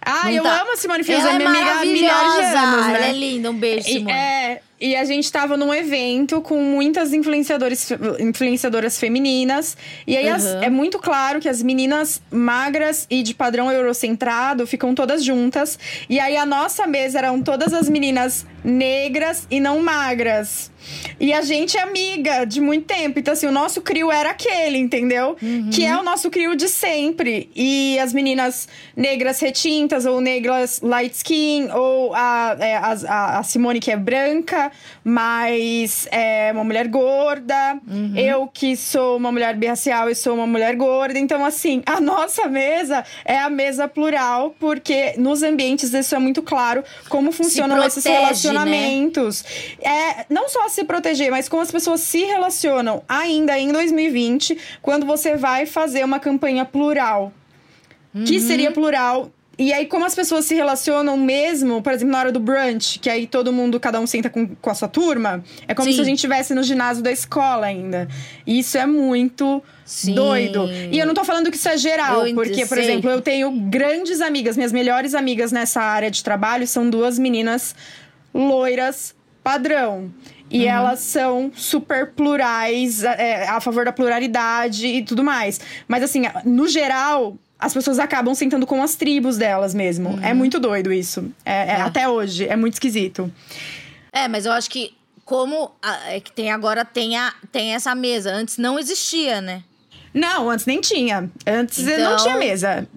Ah, 0.00 0.32
eu 0.32 0.42
tá. 0.42 0.62
amo 0.62 0.72
a 0.72 0.76
Simone 0.76 1.02
Fiuza, 1.02 1.28
ela 1.28 1.34
é 1.34 1.38
minha 1.38 1.50
amiga 1.50 1.72
há 1.72 1.84
milhares 1.84 2.34
de 2.34 2.56
anos, 2.56 2.86
né? 2.86 2.94
Ela 2.96 3.06
é 3.06 3.12
linda, 3.12 3.50
um 3.50 3.58
beijo, 3.58 3.88
Simone. 3.88 4.12
É, 4.12 4.62
e 4.80 4.94
a 4.94 5.04
gente 5.04 5.30
tava 5.32 5.56
num 5.56 5.72
evento 5.72 6.40
com 6.42 6.62
muitas 6.62 7.12
influenciadores, 7.12 7.88
influenciadoras 8.18 8.98
femininas. 8.98 9.76
E 10.06 10.16
aí 10.16 10.28
uhum. 10.28 10.34
as, 10.34 10.44
é 10.44 10.68
muito 10.68 10.98
claro 10.98 11.40
que 11.40 11.48
as 11.48 11.62
meninas 11.62 12.20
magras 12.30 13.06
e 13.08 13.22
de 13.22 13.34
padrão 13.34 13.72
eurocentrado 13.72 14.66
ficam 14.66 14.94
todas 14.94 15.24
juntas. 15.24 15.78
E 16.08 16.20
aí 16.20 16.36
a 16.36 16.44
nossa 16.44 16.86
mesa 16.86 17.18
eram 17.18 17.40
todas 17.40 17.72
as 17.72 17.88
meninas 17.88 18.46
negras 18.66 19.46
e 19.48 19.60
não 19.60 19.80
magras. 19.80 20.70
E 21.18 21.32
a 21.32 21.42
gente 21.42 21.76
é 21.76 21.82
amiga 21.82 22.44
de 22.44 22.60
muito 22.60 22.86
tempo. 22.86 23.18
Então, 23.18 23.32
assim, 23.32 23.46
o 23.46 23.52
nosso 23.52 23.80
crio 23.80 24.10
era 24.10 24.30
aquele, 24.30 24.78
entendeu? 24.78 25.36
Uhum. 25.40 25.70
Que 25.70 25.84
é 25.84 25.96
o 25.96 26.02
nosso 26.02 26.30
crio 26.30 26.54
de 26.54 26.68
sempre. 26.68 27.50
E 27.54 27.98
as 27.98 28.12
meninas 28.12 28.68
negras 28.96 29.40
retintas, 29.40 30.04
ou 30.04 30.20
negras 30.20 30.80
light 30.82 31.14
skin, 31.14 31.70
ou 31.72 32.14
a, 32.14 32.56
é, 32.58 32.76
a, 32.76 33.38
a 33.38 33.42
Simone 33.42 33.80
que 33.80 33.90
é 33.90 33.96
branca, 33.96 34.70
mas 35.02 36.06
é 36.10 36.50
uma 36.52 36.64
mulher 36.64 36.88
gorda. 36.88 37.78
Uhum. 37.88 38.12
Eu 38.16 38.46
que 38.46 38.76
sou 38.76 39.16
uma 39.16 39.32
mulher 39.32 39.56
birracial 39.56 40.10
e 40.10 40.14
sou 40.14 40.34
uma 40.34 40.46
mulher 40.46 40.76
gorda. 40.76 41.18
Então, 41.18 41.44
assim, 41.44 41.82
a 41.86 42.00
nossa 42.00 42.46
mesa 42.46 43.04
é 43.24 43.38
a 43.38 43.48
mesa 43.48 43.88
plural, 43.88 44.54
porque 44.58 45.14
nos 45.16 45.42
ambientes 45.42 45.92
isso 45.92 46.14
é 46.14 46.18
muito 46.18 46.42
claro 46.42 46.84
como 47.08 47.32
funcionam 47.32 47.82
esses 47.84 48.04
relacionamentos. 48.04 48.55
Né? 48.64 49.90
É, 49.90 50.26
não 50.28 50.48
só 50.48 50.68
se 50.68 50.84
proteger, 50.84 51.30
mas 51.30 51.48
como 51.48 51.62
as 51.62 51.70
pessoas 51.70 52.00
se 52.00 52.24
relacionam 52.24 53.02
ainda 53.08 53.58
em 53.58 53.72
2020, 53.72 54.58
quando 54.82 55.06
você 55.06 55.36
vai 55.36 55.66
fazer 55.66 56.04
uma 56.04 56.18
campanha 56.18 56.64
plural. 56.64 57.32
Uhum. 58.14 58.24
Que 58.24 58.40
seria 58.40 58.70
plural 58.70 59.30
e 59.58 59.72
aí, 59.72 59.86
como 59.86 60.04
as 60.04 60.14
pessoas 60.14 60.44
se 60.44 60.54
relacionam 60.54 61.16
mesmo, 61.16 61.80
por 61.80 61.90
exemplo, 61.90 62.12
na 62.12 62.18
hora 62.18 62.32
do 62.32 62.38
brunch, 62.38 62.98
que 62.98 63.08
aí 63.08 63.26
todo 63.26 63.50
mundo, 63.50 63.80
cada 63.80 63.98
um 63.98 64.06
senta 64.06 64.28
com, 64.28 64.46
com 64.46 64.70
a 64.70 64.74
sua 64.74 64.86
turma, 64.86 65.42
é 65.66 65.74
como 65.74 65.88
Sim. 65.88 65.94
se 65.94 66.00
a 66.02 66.04
gente 66.04 66.16
estivesse 66.16 66.54
no 66.54 66.62
ginásio 66.62 67.02
da 67.02 67.10
escola 67.10 67.66
ainda. 67.66 68.06
E 68.46 68.58
isso 68.58 68.76
é 68.76 68.84
muito 68.84 69.62
Sim. 69.82 70.14
doido. 70.14 70.68
E 70.92 70.98
eu 70.98 71.06
não 71.06 71.14
tô 71.14 71.24
falando 71.24 71.50
que 71.50 71.56
isso 71.56 71.70
é 71.70 71.78
geral, 71.78 72.26
eu 72.26 72.34
porque, 72.34 72.66
por 72.66 72.76
exemplo, 72.76 73.08
eu 73.08 73.22
tenho 73.22 73.50
grandes 73.50 74.20
amigas, 74.20 74.58
minhas 74.58 74.72
melhores 74.72 75.14
amigas 75.14 75.50
nessa 75.50 75.80
área 75.80 76.10
de 76.10 76.22
trabalho 76.22 76.66
são 76.66 76.90
duas 76.90 77.18
meninas 77.18 77.74
loiras 78.36 79.14
padrão. 79.42 80.12
E 80.50 80.64
uhum. 80.64 80.70
elas 80.70 81.00
são 81.00 81.52
super 81.54 82.12
plurais, 82.12 83.02
é, 83.02 83.48
a 83.48 83.60
favor 83.60 83.84
da 83.84 83.92
pluralidade 83.92 84.86
e 84.86 85.02
tudo 85.02 85.24
mais. 85.24 85.60
Mas, 85.88 86.02
assim, 86.02 86.22
no 86.44 86.68
geral, 86.68 87.36
as 87.58 87.72
pessoas 87.72 87.98
acabam 87.98 88.34
sentando 88.34 88.66
com 88.66 88.82
as 88.82 88.94
tribos 88.94 89.36
delas 89.36 89.74
mesmo. 89.74 90.10
Uhum. 90.10 90.24
É 90.24 90.34
muito 90.34 90.60
doido 90.60 90.92
isso. 90.92 91.32
É, 91.44 91.52
é, 91.52 91.66
é, 91.72 91.80
Até 91.80 92.08
hoje, 92.08 92.46
é 92.46 92.54
muito 92.54 92.74
esquisito. 92.74 93.32
É, 94.12 94.28
mas 94.28 94.46
eu 94.46 94.52
acho 94.52 94.70
que 94.70 94.94
como 95.24 95.72
a, 95.82 96.12
é 96.12 96.20
que 96.20 96.30
tem 96.30 96.50
agora 96.50 96.84
tem, 96.84 97.16
a, 97.16 97.34
tem 97.50 97.74
essa 97.74 97.94
mesa. 97.94 98.32
Antes 98.32 98.58
não 98.58 98.78
existia, 98.78 99.40
né? 99.40 99.62
Não, 100.14 100.48
antes 100.48 100.64
nem 100.64 100.80
tinha. 100.80 101.28
Antes 101.46 101.80
então... 101.80 102.10
não 102.10 102.16
tinha 102.16 102.36
mesa. 102.36 102.88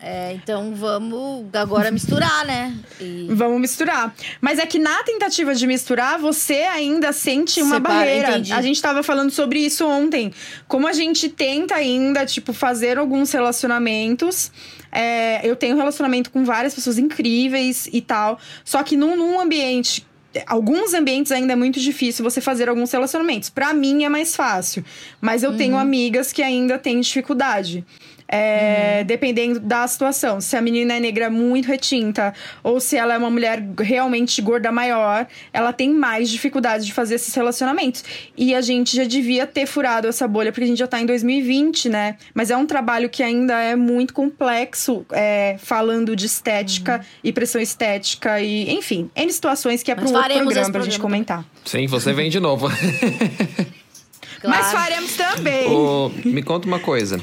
É, 0.00 0.32
então 0.34 0.74
vamos 0.74 1.46
agora 1.52 1.90
misturar, 1.90 2.46
né? 2.46 2.76
E... 3.00 3.26
Vamos 3.30 3.60
misturar. 3.60 4.14
Mas 4.40 4.58
é 4.58 4.66
que 4.66 4.78
na 4.78 5.02
tentativa 5.02 5.54
de 5.54 5.66
misturar, 5.66 6.18
você 6.18 6.62
ainda 6.62 7.12
sente 7.12 7.60
uma 7.60 7.76
Separa, 7.76 7.94
barreira. 7.94 8.30
Entendi. 8.30 8.52
A 8.52 8.62
gente 8.62 8.80
tava 8.80 9.02
falando 9.02 9.30
sobre 9.30 9.58
isso 9.58 9.84
ontem. 9.86 10.32
Como 10.68 10.86
a 10.86 10.92
gente 10.92 11.28
tenta 11.28 11.74
ainda, 11.74 12.24
tipo, 12.24 12.52
fazer 12.52 12.96
alguns 12.96 13.32
relacionamentos. 13.32 14.52
É, 14.92 15.46
eu 15.46 15.56
tenho 15.56 15.76
relacionamento 15.76 16.30
com 16.30 16.44
várias 16.44 16.74
pessoas 16.74 16.96
incríveis 16.96 17.88
e 17.92 18.00
tal. 18.00 18.38
Só 18.64 18.82
que 18.82 18.96
num, 18.96 19.16
num 19.16 19.40
ambiente 19.40 20.06
alguns 20.46 20.94
ambientes 20.94 21.32
ainda 21.32 21.54
é 21.54 21.56
muito 21.56 21.80
difícil 21.80 22.22
você 22.22 22.40
fazer 22.40 22.68
alguns 22.68 22.92
relacionamentos. 22.92 23.50
Para 23.50 23.72
mim 23.72 24.04
é 24.04 24.08
mais 24.08 24.36
fácil, 24.36 24.84
mas 25.20 25.42
eu 25.42 25.50
uhum. 25.50 25.56
tenho 25.56 25.76
amigas 25.76 26.32
que 26.32 26.42
ainda 26.42 26.78
têm 26.78 27.00
dificuldade. 27.00 27.84
É, 28.30 29.04
Dependendo 29.04 29.58
da 29.58 29.86
situação. 29.86 30.40
Se 30.40 30.56
a 30.56 30.60
menina 30.60 30.94
é 30.94 31.00
negra 31.00 31.30
muito 31.30 31.66
retinta, 31.66 32.34
ou 32.62 32.78
se 32.78 32.96
ela 32.96 33.14
é 33.14 33.18
uma 33.18 33.30
mulher 33.30 33.62
realmente 33.80 34.42
gorda 34.42 34.70
maior, 34.70 35.26
ela 35.52 35.72
tem 35.72 35.90
mais 35.90 36.28
dificuldade 36.30 36.84
de 36.84 36.92
fazer 36.92 37.14
esses 37.14 37.34
relacionamentos. 37.34 38.04
E 38.36 38.54
a 38.54 38.60
gente 38.60 38.94
já 38.94 39.04
devia 39.04 39.46
ter 39.46 39.64
furado 39.66 40.06
essa 40.08 40.28
bolha, 40.28 40.52
porque 40.52 40.64
a 40.64 40.66
gente 40.66 40.78
já 40.78 40.86
tá 40.86 41.00
em 41.00 41.06
2020, 41.06 41.88
né? 41.88 42.16
Mas 42.34 42.50
é 42.50 42.56
um 42.56 42.66
trabalho 42.66 43.08
que 43.08 43.22
ainda 43.22 43.54
é 43.62 43.74
muito 43.74 44.12
complexo, 44.12 45.06
é, 45.12 45.56
falando 45.58 46.14
de 46.14 46.26
estética 46.26 46.96
Uhum. 46.98 47.04
e 47.24 47.32
pressão 47.32 47.60
estética, 47.60 48.40
e 48.40 48.70
enfim, 48.72 49.10
N 49.16 49.32
situações 49.32 49.82
que 49.82 49.90
é 49.90 49.94
para 49.94 50.04
Mas 50.04 50.12
um 50.12 50.16
outro 50.16 50.34
programa 50.34 50.70
pra 50.70 50.82
gente 50.82 51.00
comentar. 51.00 51.44
Sim, 51.64 51.86
você 51.86 52.12
vem 52.12 52.28
de 52.28 52.40
novo. 52.40 52.68
Mas 54.44 54.70
Claro. 54.70 54.76
faremos 54.78 55.16
também. 55.16 55.68
Ô, 55.68 56.10
me 56.24 56.42
conta 56.42 56.66
uma 56.68 56.78
coisa. 56.78 57.20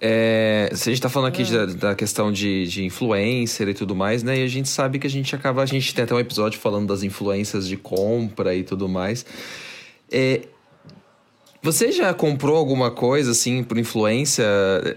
É, 0.00 0.70
se 0.74 0.90
a 0.90 0.92
gente 0.92 1.00
tá 1.00 1.08
falando 1.08 1.28
aqui 1.28 1.44
da, 1.44 1.66
da 1.66 1.94
questão 1.94 2.30
de, 2.30 2.66
de 2.66 2.84
influencer 2.84 3.68
e 3.68 3.74
tudo 3.74 3.94
mais, 3.94 4.22
né? 4.22 4.38
E 4.38 4.42
a 4.42 4.48
gente 4.48 4.68
sabe 4.68 4.98
que 4.98 5.06
a 5.06 5.10
gente 5.10 5.34
acaba. 5.34 5.62
A 5.62 5.66
gente 5.66 5.94
tem 5.94 6.04
até 6.04 6.14
um 6.14 6.20
episódio 6.20 6.60
falando 6.60 6.86
das 6.86 7.02
influências 7.02 7.66
de 7.66 7.76
compra 7.76 8.54
e 8.54 8.62
tudo 8.62 8.88
mais. 8.88 9.24
É, 10.10 10.42
você 11.66 11.90
já 11.90 12.14
comprou 12.14 12.56
alguma 12.56 12.92
coisa, 12.92 13.32
assim, 13.32 13.64
por 13.64 13.76
influência 13.76 14.44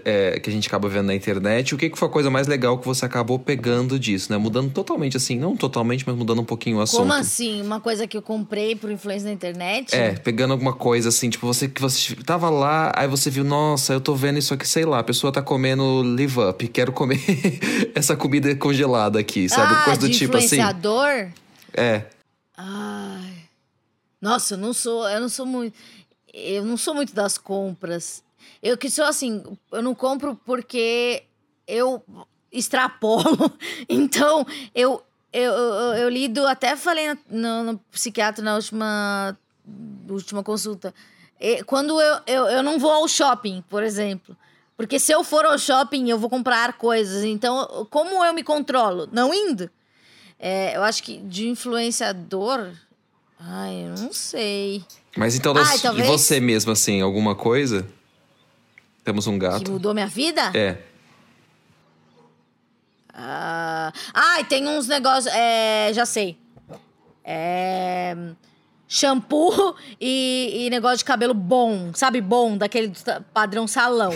é, 0.04 0.38
que 0.38 0.48
a 0.48 0.52
gente 0.52 0.68
acaba 0.68 0.88
vendo 0.88 1.06
na 1.06 1.14
internet? 1.16 1.74
O 1.74 1.78
que, 1.78 1.90
que 1.90 1.98
foi 1.98 2.06
a 2.06 2.10
coisa 2.10 2.30
mais 2.30 2.46
legal 2.46 2.78
que 2.78 2.86
você 2.86 3.04
acabou 3.04 3.40
pegando 3.40 3.98
disso, 3.98 4.30
né? 4.30 4.38
Mudando 4.38 4.70
totalmente, 4.70 5.16
assim, 5.16 5.36
não 5.36 5.56
totalmente, 5.56 6.04
mas 6.06 6.14
mudando 6.14 6.42
um 6.42 6.44
pouquinho 6.44 6.76
o 6.76 6.80
assunto. 6.80 7.00
Como 7.00 7.12
assim? 7.12 7.60
Uma 7.60 7.80
coisa 7.80 8.06
que 8.06 8.16
eu 8.16 8.22
comprei 8.22 8.76
por 8.76 8.88
influência 8.88 9.26
na 9.26 9.32
internet? 9.32 9.92
É, 9.92 10.12
pegando 10.12 10.52
alguma 10.52 10.72
coisa 10.72 11.08
assim, 11.08 11.28
tipo, 11.28 11.44
você 11.44 11.66
que 11.66 11.80
você 11.80 12.14
tava 12.14 12.48
lá, 12.48 12.92
aí 12.94 13.08
você 13.08 13.30
viu, 13.30 13.42
nossa, 13.42 13.92
eu 13.92 14.00
tô 14.00 14.14
vendo 14.14 14.38
isso 14.38 14.54
aqui, 14.54 14.68
sei 14.68 14.84
lá, 14.84 15.00
a 15.00 15.04
pessoa 15.04 15.32
tá 15.32 15.42
comendo 15.42 16.02
live 16.02 16.38
up, 16.38 16.68
quero 16.68 16.92
comer 16.92 17.18
essa 17.96 18.14
comida 18.14 18.54
congelada 18.54 19.18
aqui, 19.18 19.48
sabe? 19.48 19.74
Ah, 19.74 19.82
coisa 19.86 20.00
do 20.00 20.08
tipo 20.08 20.36
assim. 20.36 20.54
influenciador? 20.54 21.30
É. 21.74 22.04
Ai. 22.56 23.40
Nossa, 24.20 24.54
eu 24.54 24.58
não 24.58 24.74
sou, 24.74 25.08
eu 25.08 25.18
não 25.18 25.30
sou 25.30 25.46
muito, 25.46 25.74
eu 26.32 26.64
não 26.64 26.76
sou 26.76 26.94
muito 26.94 27.14
das 27.14 27.38
compras. 27.38 28.22
Eu 28.62 28.76
que 28.76 28.90
sou 28.90 29.04
assim, 29.04 29.42
eu 29.72 29.82
não 29.82 29.94
compro 29.94 30.34
porque 30.44 31.24
eu 31.66 32.02
extrapolo. 32.50 33.52
Então, 33.88 34.46
eu 34.74 35.02
eu, 35.32 35.52
eu, 35.52 35.94
eu 35.94 36.08
lido, 36.08 36.44
até 36.46 36.74
falei 36.74 37.16
no, 37.28 37.62
no 37.62 37.78
psiquiatra 37.90 38.44
na 38.44 38.56
última 38.56 39.38
última 40.08 40.42
consulta. 40.42 40.92
Quando 41.66 42.00
eu, 42.00 42.20
eu, 42.26 42.44
eu 42.46 42.62
não 42.62 42.78
vou 42.78 42.90
ao 42.90 43.08
shopping, 43.08 43.62
por 43.68 43.82
exemplo. 43.82 44.36
Porque 44.76 44.98
se 44.98 45.12
eu 45.12 45.22
for 45.22 45.44
ao 45.44 45.58
shopping, 45.58 46.08
eu 46.08 46.18
vou 46.18 46.28
comprar 46.28 46.72
coisas. 46.74 47.24
Então, 47.24 47.86
como 47.90 48.24
eu 48.24 48.34
me 48.34 48.42
controlo? 48.42 49.08
Não 49.12 49.32
indo. 49.32 49.70
É, 50.38 50.76
eu 50.76 50.82
acho 50.82 51.02
que 51.02 51.18
de 51.18 51.48
influenciador. 51.48 52.72
Ai, 53.38 53.84
eu 53.86 54.02
não 54.02 54.12
sei. 54.12 54.84
Mas 55.16 55.34
então, 55.34 55.52
das- 55.52 55.68
Ai, 55.68 55.76
de 55.76 55.82
talvez- 55.82 56.06
você 56.08 56.38
mesmo, 56.40 56.70
assim, 56.72 57.00
alguma 57.00 57.34
coisa? 57.34 57.86
Temos 59.04 59.26
um 59.26 59.32
Que 59.32 59.38
gato. 59.38 59.72
mudou 59.72 59.92
minha 59.94 60.06
vida? 60.06 60.50
É. 60.54 60.76
Ah, 63.12 63.92
ai, 64.14 64.44
tem 64.44 64.66
uns 64.68 64.86
negócios. 64.86 65.26
É, 65.34 65.90
já 65.92 66.06
sei. 66.06 66.38
É, 67.24 68.16
shampoo 68.88 69.74
e, 70.00 70.66
e 70.66 70.70
negócio 70.70 70.98
de 70.98 71.04
cabelo 71.04 71.34
bom, 71.34 71.90
sabe? 71.94 72.20
Bom, 72.20 72.56
daquele 72.56 72.92
padrão 73.34 73.66
salão. 73.66 74.12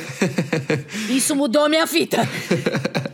Isso 1.11 1.35
mudou 1.35 1.69
minha 1.69 1.87
vida. 1.87 2.19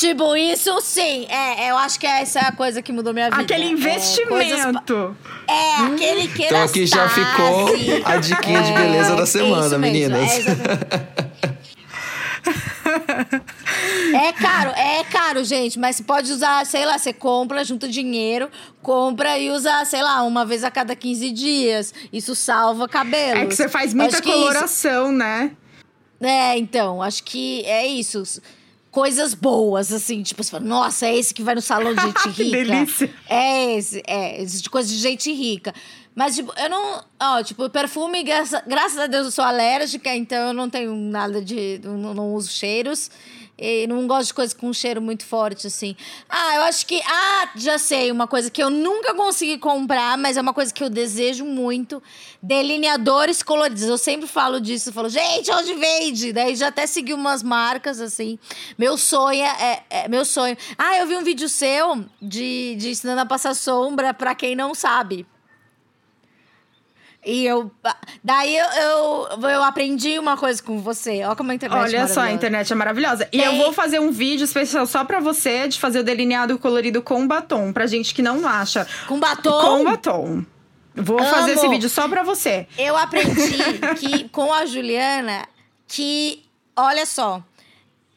tipo, 0.00 0.34
isso 0.36 0.80
sim. 0.80 1.26
É, 1.28 1.70
eu 1.70 1.76
acho 1.76 2.00
que 2.00 2.06
essa 2.06 2.38
é 2.40 2.44
a 2.46 2.52
coisa 2.52 2.80
que 2.82 2.90
mudou 2.92 3.12
minha 3.12 3.30
vida. 3.30 3.42
Aquele 3.42 3.64
É, 3.64 3.68
investimento. 3.70 5.16
É, 5.46 5.76
aquele 5.82 6.28
que 6.28 6.44
Então 6.44 6.62
aqui 6.62 6.86
já 6.86 7.08
ficou 7.08 7.68
a 8.04 8.16
diquinha 8.16 8.62
de 8.62 8.72
beleza 8.72 9.14
da 9.16 9.26
semana, 9.26 9.76
mesmo, 9.78 9.78
meninas. 9.78 10.30
é. 10.46 11.30
É 14.12 14.32
caro, 14.32 14.70
é 14.70 15.04
caro, 15.04 15.44
gente, 15.44 15.78
mas 15.78 15.96
você 15.96 16.02
pode 16.02 16.32
usar, 16.32 16.64
sei 16.66 16.84
lá, 16.84 16.98
você 16.98 17.12
compra, 17.12 17.62
junta 17.64 17.88
dinheiro, 17.88 18.50
compra 18.82 19.38
e 19.38 19.50
usa, 19.50 19.84
sei 19.84 20.02
lá, 20.02 20.22
uma 20.22 20.44
vez 20.44 20.64
a 20.64 20.70
cada 20.70 20.96
15 20.96 21.30
dias. 21.30 21.94
Isso 22.12 22.34
salva 22.34 22.88
cabelos. 22.88 23.42
É 23.42 23.46
que 23.46 23.54
você 23.54 23.68
faz 23.68 23.94
muita 23.94 24.20
que 24.20 24.28
isso- 24.28 24.38
coloração, 24.38 25.12
né? 25.12 25.52
é, 26.20 26.58
então, 26.58 27.00
acho 27.02 27.22
que 27.22 27.62
é 27.64 27.86
isso. 27.86 28.22
Coisas 28.90 29.34
boas, 29.34 29.92
assim, 29.92 30.22
tipo, 30.22 30.42
você 30.42 30.50
fala, 30.50 30.64
nossa, 30.64 31.06
é 31.06 31.16
esse 31.16 31.32
que 31.32 31.42
vai 31.42 31.54
no 31.54 31.60
salão 31.62 31.94
de 31.94 32.02
gente 32.02 32.28
Que 32.32 32.42
rica. 32.44 32.64
delícia. 32.64 33.14
É 33.28 33.76
esse, 33.76 34.02
é, 34.06 34.42
esse 34.42 34.62
de 34.62 34.68
coisa 34.68 34.88
de 34.88 34.98
gente 34.98 35.32
rica. 35.32 35.72
Mas, 36.14 36.34
tipo, 36.34 36.52
eu 36.58 36.68
não. 36.68 37.04
Ó, 37.22 37.42
tipo, 37.42 37.68
perfume, 37.70 38.22
graça, 38.22 38.62
graças 38.66 38.98
a 38.98 39.06
Deus 39.06 39.26
eu 39.26 39.30
sou 39.32 39.44
alérgica, 39.44 40.14
então 40.14 40.48
eu 40.48 40.52
não 40.52 40.68
tenho 40.68 40.94
nada 40.94 41.40
de. 41.42 41.80
Não, 41.84 42.14
não 42.14 42.34
uso 42.34 42.50
cheiros. 42.50 43.10
E 43.62 43.86
não 43.86 44.06
gosto 44.06 44.28
de 44.28 44.34
coisa 44.34 44.54
com 44.54 44.72
cheiro 44.72 45.02
muito 45.02 45.22
forte, 45.22 45.66
assim. 45.66 45.94
Ah, 46.30 46.56
eu 46.56 46.62
acho 46.62 46.86
que. 46.86 46.98
Ah, 47.06 47.50
já 47.56 47.76
sei, 47.76 48.10
uma 48.10 48.26
coisa 48.26 48.50
que 48.50 48.62
eu 48.62 48.70
nunca 48.70 49.14
consegui 49.14 49.58
comprar, 49.58 50.16
mas 50.16 50.38
é 50.38 50.40
uma 50.40 50.54
coisa 50.54 50.72
que 50.72 50.82
eu 50.82 50.88
desejo 50.88 51.44
muito: 51.44 52.02
delineadores 52.42 53.42
coloridos. 53.42 53.82
Eu 53.82 53.98
sempre 53.98 54.26
falo 54.26 54.60
disso, 54.62 54.88
eu 54.88 54.92
falo, 54.94 55.10
gente, 55.10 55.50
onde 55.52 55.74
vende? 55.74 56.32
Daí 56.32 56.56
já 56.56 56.68
até 56.68 56.86
segui 56.86 57.12
umas 57.12 57.42
marcas, 57.42 58.00
assim. 58.00 58.38
Meu 58.78 58.96
sonho 58.96 59.42
é, 59.42 59.62
é- 59.62 59.82
é- 60.04 60.08
meu 60.08 60.24
sonho. 60.24 60.56
Ah, 60.78 60.96
eu 60.96 61.06
vi 61.06 61.16
um 61.16 61.22
vídeo 61.22 61.48
seu 61.48 62.02
de, 62.20 62.76
de 62.76 62.90
ensinando 62.90 63.20
a 63.20 63.26
passar 63.26 63.54
sombra 63.54 64.14
pra 64.14 64.34
quem 64.34 64.56
não 64.56 64.74
sabe. 64.74 65.26
E 67.24 67.44
eu. 67.44 67.70
Daí 68.24 68.56
eu, 68.56 68.66
eu, 68.66 69.48
eu 69.50 69.62
aprendi 69.62 70.18
uma 70.18 70.36
coisa 70.36 70.62
com 70.62 70.80
você. 70.80 71.22
Olha 71.24 71.36
como 71.36 71.50
a 71.50 71.54
internet 71.54 71.78
é 71.94 71.98
Olha 71.98 72.08
só, 72.08 72.20
a 72.22 72.32
internet 72.32 72.72
é 72.72 72.76
maravilhosa. 72.76 73.28
E 73.30 73.38
Tem- 73.38 73.44
eu 73.44 73.56
vou 73.56 73.72
fazer 73.72 73.98
um 74.00 74.10
vídeo 74.10 74.44
especial 74.44 74.86
só 74.86 75.04
pra 75.04 75.20
você 75.20 75.68
de 75.68 75.78
fazer 75.78 75.98
o 76.00 76.04
delineado 76.04 76.58
colorido 76.58 77.02
com 77.02 77.26
batom, 77.26 77.72
pra 77.72 77.86
gente 77.86 78.14
que 78.14 78.22
não 78.22 78.48
acha. 78.48 78.86
Com 79.06 79.18
batom? 79.20 79.60
Com 79.60 79.84
batom. 79.84 80.44
Vou 80.94 81.18
Amo. 81.20 81.28
fazer 81.28 81.52
esse 81.52 81.68
vídeo 81.68 81.88
só 81.90 82.08
pra 82.08 82.22
você. 82.22 82.66
Eu 82.78 82.96
aprendi 82.96 83.78
que 83.98 84.28
com 84.32 84.52
a 84.52 84.64
Juliana 84.66 85.46
que, 85.86 86.42
olha 86.76 87.04
só, 87.06 87.42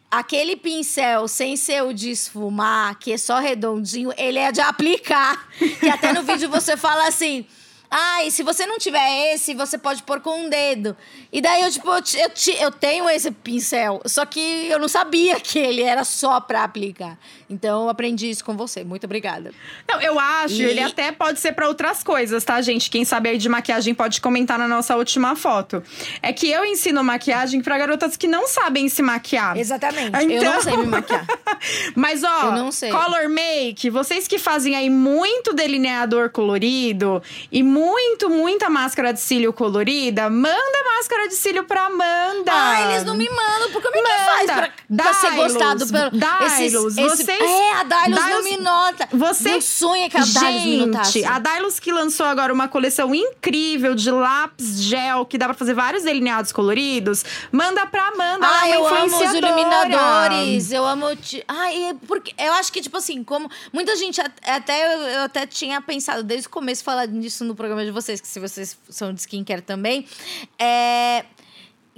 aquele 0.09 0.55
pincel 0.55 1.27
sem 1.27 1.55
ser 1.57 1.83
o 1.83 1.93
de 1.93 2.09
esfumar, 2.11 2.97
que 2.99 3.11
é 3.13 3.17
só 3.17 3.39
redondinho, 3.39 4.13
ele 4.17 4.39
é 4.39 4.51
de 4.51 4.61
aplicar. 4.61 5.47
E 5.83 5.89
até 5.89 6.13
no 6.13 6.23
vídeo 6.23 6.49
você 6.49 6.77
fala 6.77 7.07
assim. 7.07 7.45
Ah, 7.95 8.23
e 8.25 8.31
se 8.31 8.41
você 8.41 8.65
não 8.65 8.79
tiver 8.79 9.33
esse, 9.35 9.53
você 9.53 9.77
pode 9.77 10.01
pôr 10.01 10.19
com 10.19 10.45
um 10.45 10.49
dedo. 10.49 10.97
E 11.31 11.39
daí 11.41 11.61
eu, 11.61 11.71
tipo, 11.71 11.87
eu, 11.87 11.93
eu, 12.15 12.31
eu 12.59 12.71
tenho 12.71 13.07
esse 13.07 13.29
pincel, 13.29 14.01
só 14.05 14.25
que 14.25 14.39
eu 14.67 14.79
não 14.79 14.87
sabia 14.87 15.39
que 15.39 15.59
ele 15.59 15.83
era 15.83 16.03
só 16.03 16.41
pra 16.41 16.63
aplicar. 16.63 17.19
Então 17.47 17.83
eu 17.83 17.89
aprendi 17.89 18.31
isso 18.31 18.43
com 18.43 18.57
você. 18.57 18.83
Muito 18.83 19.03
obrigada. 19.03 19.53
Não, 19.87 20.01
eu 20.01 20.19
acho, 20.19 20.55
E- 20.55 20.63
ele 20.63 20.79
até 20.81 21.11
pode 21.11 21.39
ser 21.39 21.51
pra 21.51 21.67
outras 21.67 22.01
coisas, 22.01 22.43
tá, 22.43 22.59
gente? 22.63 22.89
Quem 22.89 23.05
sabe 23.05 23.29
aí 23.29 23.37
de 23.37 23.47
maquiagem 23.47 23.93
pode 23.93 24.19
comentar 24.21 24.57
na 24.57 24.67
nossa 24.67 24.95
última 24.97 25.35
foto. 25.35 25.83
É 26.19 26.33
que 26.33 26.49
eu 26.49 26.65
ensino 26.65 27.03
maquiagem 27.03 27.61
pra 27.61 27.77
garotas 27.77 28.17
que 28.17 28.27
não 28.27 28.47
sabem 28.47 28.89
se 28.89 29.03
maquiar. 29.03 29.55
Exatamente. 29.55 30.07
Então- 30.07 30.29
Eu 30.31 30.43
não 30.43 30.61
sei 30.61 30.77
me 30.77 30.85
maquiar. 30.87 31.27
Mas 31.95 32.23
ó, 32.23 32.45
Eu 32.45 32.51
não 32.53 32.71
sei. 32.71 32.89
color 32.91 33.29
make, 33.29 33.89
vocês 33.91 34.27
que 34.27 34.39
fazem 34.39 34.75
aí 34.75 34.89
muito 34.89 35.53
delineador 35.53 36.31
colorido 36.31 37.21
e 37.51 37.61
muito, 37.61 37.82
muita 38.29 38.69
máscara 38.69 39.13
de 39.13 39.19
cílio 39.19 39.51
colorida, 39.53 40.29
manda 40.29 40.83
máscara 40.97 41.27
de 41.27 41.35
cílio 41.35 41.63
pra 41.65 41.85
Amanda. 41.85 42.51
Ah, 42.51 42.91
eles 42.91 43.03
não 43.03 43.15
me 43.15 43.29
mandam. 43.29 43.71
Por 43.71 43.81
como 43.81 43.95
é 43.97 44.01
que 44.01 44.25
faz 44.25 44.45
pra, 44.51 44.71
pra 44.97 45.13
ser 45.13 45.31
gostado 45.31 45.87
pelo... 45.87 46.11
Dylos, 46.11 46.95
vocês- 46.95 47.29
É, 47.29 47.71
a 47.73 47.83
Dylos, 47.83 48.19
não 48.19 48.27
Dylos- 48.27 48.43
me 48.45 48.57
nota. 48.57 49.07
Você... 49.11 49.49
Meu 49.49 49.61
sonho 49.61 50.03
é 50.05 50.09
que 50.09 50.17
a 50.17 50.21
Dylos 50.21 50.63
me 50.63 50.85
notasse. 50.85 51.11
Gente, 51.19 51.25
a 51.25 51.39
Dylos 51.39 51.79
que 51.79 51.91
lançou 51.91 52.25
agora 52.25 52.53
uma 52.53 52.67
coleção 52.67 53.13
incrível 53.13 53.95
de 53.95 54.11
lápis 54.11 54.81
gel, 54.81 55.25
que 55.25 55.37
dá 55.37 55.45
pra 55.45 55.53
fazer 55.53 55.73
vários 55.73 56.03
delineados 56.03 56.51
coloridos. 56.51 57.23
Manda 57.51 57.85
pra 57.87 58.07
Amanda, 58.09 58.45
Ah, 58.47 58.67
é 58.69 58.75
eu 58.75 58.81
uma 58.81 58.99
amo 58.99 59.17
os 59.17 59.33
iluminadores. 59.33 60.71
Eu 60.71 60.85
amo. 60.85 61.05
Ai, 61.47 61.85
é 61.89 61.95
porque 62.07 62.33
eu 62.37 62.53
acho 62.53 62.71
que, 62.71 62.81
tipo 62.81 62.97
assim, 62.97 63.23
como. 63.23 63.49
Muita 63.71 63.95
gente 63.95 64.19
at- 64.21 64.31
até 64.45 64.85
eu, 64.95 64.99
eu 65.01 65.21
até 65.23 65.45
tinha 65.47 65.81
pensado 65.81 66.23
desde 66.23 66.47
o 66.47 66.49
começo 66.49 66.83
falar 66.83 67.05
disso 67.07 67.43
no 67.43 67.55
programa 67.55 67.72
de 67.81 67.91
vocês, 67.91 68.21
que 68.21 68.27
se 68.27 68.39
vocês 68.39 68.77
são 68.89 69.13
de 69.13 69.21
skincare 69.21 69.61
também. 69.61 70.07
É. 70.59 71.25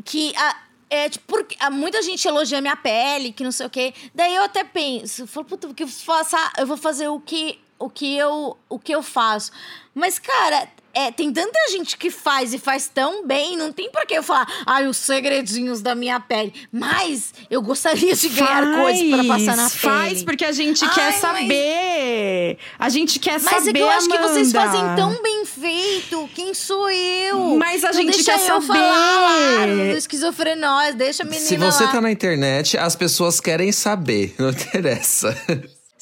Que. 0.03 0.36
A, 0.36 0.65
é, 0.89 1.09
tipo, 1.09 1.26
porque 1.28 1.55
ah, 1.59 1.69
muita 1.69 2.01
gente 2.01 2.28
elogia 2.28 2.61
minha 2.61 2.76
pele, 2.76 3.32
que 3.32 3.43
não 3.43 3.51
sei 3.51 3.65
o 3.65 3.69
quê. 3.69 3.93
Daí 4.13 4.36
eu 4.36 4.43
até 4.43 4.63
penso, 4.63 5.26
falo, 5.26 5.45
puta, 5.45 5.67
porque 5.67 5.84
eu, 5.84 5.88
faça, 5.88 6.38
eu 6.57 6.67
vou 6.67 6.78
fazer 6.78 7.07
o 7.07 7.19
que, 7.19 7.59
o, 7.80 7.89
que 7.89 8.15
eu, 8.15 8.55
o 8.69 8.80
que 8.80 8.93
eu 8.93 9.01
faço. 9.01 9.51
Mas, 9.93 10.19
cara, 10.19 10.69
é, 10.96 11.12
tem 11.12 11.32
tanta 11.32 11.60
gente 11.72 11.98
que 11.98 12.10
faz 12.10 12.54
e 12.54 12.58
faz 12.58 12.89
tão 12.93 13.26
bem, 13.28 13.58
não 13.58 13.72
tem 13.72 13.91
por 13.91 14.06
que 14.06 14.14
eu 14.16 14.24
falar, 14.24 14.48
ai, 14.66 14.88
os 14.88 14.98
segredinhos 14.98 15.82
da 15.82 15.93
minha 15.93 16.20
pele. 16.20 16.54
Mas 16.72 17.34
eu 17.50 17.62
gostaria 17.62 18.16
de 18.16 18.30
ganhar 18.30 18.64
Faz, 18.64 18.78
coisas 18.78 19.10
para 19.10 19.24
passar 19.26 19.58
na 19.58 19.70
Faz, 19.70 20.14
pele. 20.14 20.26
porque 20.26 20.46
a 20.46 20.52
gente 20.52 20.84
Ai, 20.86 20.93
quer 20.93 21.12
mas- 21.12 21.16
saber. 21.22 22.58
A 22.80 22.89
gente 22.89 23.20
quer 23.20 23.39
Mas 23.41 23.43
saber, 23.64 23.70
é 23.70 23.74
que 23.74 23.80
eu 23.80 23.89
acho 23.89 24.10
que 24.10 24.18
vocês 24.18 24.56
Amanda. 24.56 24.72
fazem 24.78 24.96
tão 24.96 25.22
bem 25.22 25.46
feito. 25.46 26.30
Quem 26.34 26.54
sou 26.54 26.89
eu? 26.89 27.56
Mas 27.58 27.84
a 27.84 27.88
Não 27.88 27.93
gente 27.93 28.16
deixa 28.16 28.32
quer 28.34 28.50
eu 28.50 28.62
saber. 28.62 28.68
falar 28.80 29.22
lá 29.22 29.66
esquizofrenóis, 29.98 30.96
deixa 30.96 31.24
a 31.24 31.26
menina 31.26 31.46
Se 31.46 31.58
você 31.58 31.84
lá. 31.86 31.91
tá 31.91 32.02
na 32.02 32.12
internet, 32.12 32.78
as 32.78 32.96
pessoas 32.96 33.39
querem 33.39 33.72
saber. 33.72 34.34
Não 34.38 34.50
interessa. 34.50 35.36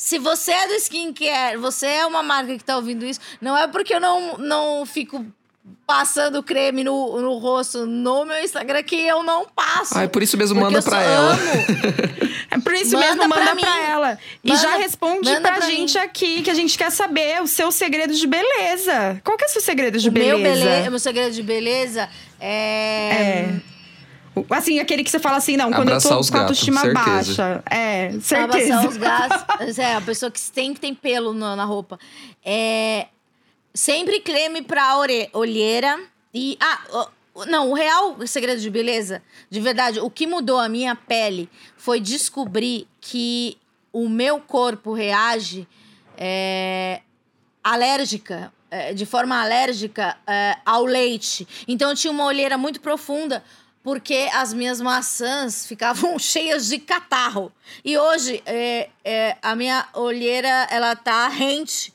Se 0.04 0.20
você 0.20 0.52
é 0.52 0.68
do 0.68 0.74
skincare, 0.74 1.56
você 1.56 1.88
é 1.88 2.06
uma 2.06 2.22
marca 2.22 2.58
que 2.58 2.64
tá 2.64 2.76
ouvindo 2.76 3.06
isso, 3.06 3.22
não 3.40 3.58
é 3.58 3.68
porque 3.68 3.96
eu 3.96 4.02
não, 4.02 4.38
não 4.38 4.86
fico 4.86 5.26
passando 5.88 6.44
creme 6.44 6.84
no, 6.84 7.22
no 7.22 7.38
rosto 7.38 7.86
no 7.86 8.26
meu 8.26 8.44
Instagram 8.44 8.84
que 8.84 8.98
eu 8.98 9.24
não 9.24 9.46
passo. 9.46 9.98
Ai, 9.98 10.10
por 10.12 10.22
isso 10.22 10.38
mesmo 10.38 10.60
manda 10.60 10.82
pra 10.82 11.02
ela. 11.02 11.32
amo. 11.32 11.42
É 12.52 12.60
por 12.60 12.74
isso 12.74 12.98
Manda 12.98 13.08
mesmo, 13.16 13.30
manda 13.30 13.56
pra 13.56 13.82
ela. 13.82 14.20
E 14.44 14.50
Manda- 14.50 14.62
já 14.62 14.76
responde 14.76 15.30
manda 15.30 15.40
pra, 15.40 15.58
pra 15.60 15.70
gente 15.70 15.98
aqui, 15.98 16.42
que 16.42 16.52
a 16.52 16.54
gente 16.54 16.78
quer 16.78 16.92
saber 16.92 17.42
o 17.42 17.48
seu 17.48 17.72
segredo 17.72 18.14
de 18.14 18.28
beleza. 18.28 19.22
Qual 19.24 19.38
que 19.38 19.46
é 19.46 19.48
o 19.48 19.52
seu 19.52 19.62
segredo 19.62 19.98
de 19.98 20.10
o 20.10 20.12
meu, 20.12 20.38
beleza? 20.38 20.66
bele... 20.70 20.90
meu 20.90 21.00
segredo 21.00 21.34
de 21.34 21.42
beleza 21.42 22.10
é... 22.42 23.10
É. 23.14 23.73
Assim, 24.50 24.80
aquele 24.80 25.04
que 25.04 25.12
você 25.12 25.20
fala 25.20 25.38
assim, 25.38 25.56
não, 25.56 25.72
quando 25.72 25.90
Abraçar 25.90 26.12
eu 26.12 26.16
tô 26.18 26.22
os 26.22 26.30
com 26.30 26.38
a 26.38 26.40
gatos, 26.42 26.58
autoestima 26.58 26.82
certeza. 26.82 27.44
baixa. 27.44 27.64
É, 27.70 28.12
certeza. 28.20 28.76
Abaçar 28.76 28.90
os 28.90 28.98
gases. 29.60 29.80
É, 29.80 29.96
a 29.96 30.02
pessoa 30.02 30.32
que 30.32 30.42
tem 30.52 30.74
que 30.74 30.80
tem 30.80 30.94
pelo 30.96 31.34
na, 31.34 31.56
na 31.56 31.66
roupa. 31.66 32.00
É, 32.44 33.08
sempre 33.74 34.20
creme 34.22 34.62
pra 34.62 34.98
ore, 34.98 35.30
olheira. 35.34 36.00
E. 36.34 36.58
Ah, 36.60 37.08
não, 37.48 37.72
o 37.72 37.74
real 37.74 38.18
segredo 38.28 38.62
de 38.62 38.70
beleza, 38.70 39.22
de 39.50 39.60
verdade, 39.60 40.00
o 40.00 40.10
que 40.10 40.26
mudou 40.28 40.60
a 40.60 40.70
minha 40.70 40.96
pele 40.96 41.50
foi 41.78 42.00
descobrir 42.00 42.88
que 43.02 43.58
o 43.92 44.08
meu 44.08 44.40
corpo 44.40 44.94
reage 44.94 45.68
é, 46.18 47.02
alérgica. 47.64 48.52
é, 48.70 48.94
De 48.94 49.06
forma 49.06 49.40
alérgica 49.42 50.18
é, 50.28 50.58
ao 50.66 50.86
leite. 50.86 51.48
Então 51.68 51.90
eu 51.92 51.96
tinha 51.96 52.12
uma 52.12 52.26
olheira 52.26 52.58
muito 52.58 52.80
profunda 52.82 53.44
porque 53.84 54.30
as 54.34 54.54
minhas 54.54 54.80
maçãs 54.80 55.68
ficavam 55.68 56.18
cheias 56.20 56.70
de 56.70 56.80
catarro. 56.80 57.52
E 57.84 57.98
hoje 57.98 58.42
é, 58.46 58.90
é, 59.04 59.38
a 59.42 59.56
minha 59.56 59.88
olheira 59.94 60.68
ela 60.72 60.96
tá 60.96 61.28
rente 61.28 61.94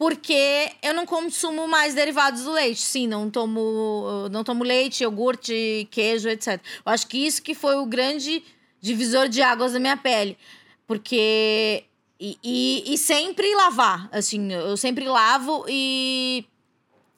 porque 0.00 0.70
eu 0.82 0.94
não 0.94 1.04
consumo 1.04 1.68
mais 1.68 1.92
derivados 1.92 2.44
do 2.44 2.52
leite. 2.52 2.80
Sim, 2.80 3.06
não 3.06 3.28
tomo, 3.28 4.28
não 4.30 4.42
tomo 4.42 4.64
leite, 4.64 5.02
iogurte, 5.02 5.86
queijo, 5.90 6.26
etc. 6.26 6.58
Eu 6.86 6.92
acho 6.92 7.06
que 7.06 7.18
isso 7.18 7.42
que 7.42 7.54
foi 7.54 7.76
o 7.76 7.84
grande 7.84 8.42
divisor 8.80 9.28
de 9.28 9.42
águas 9.42 9.74
da 9.74 9.78
minha 9.78 9.98
pele. 9.98 10.38
Porque. 10.86 11.84
E, 12.18 12.38
e, 12.42 12.94
e 12.94 12.98
sempre 12.98 13.54
lavar. 13.54 14.08
Assim, 14.10 14.50
eu 14.52 14.74
sempre 14.76 15.04
lavo 15.04 15.66
e. 15.68 16.46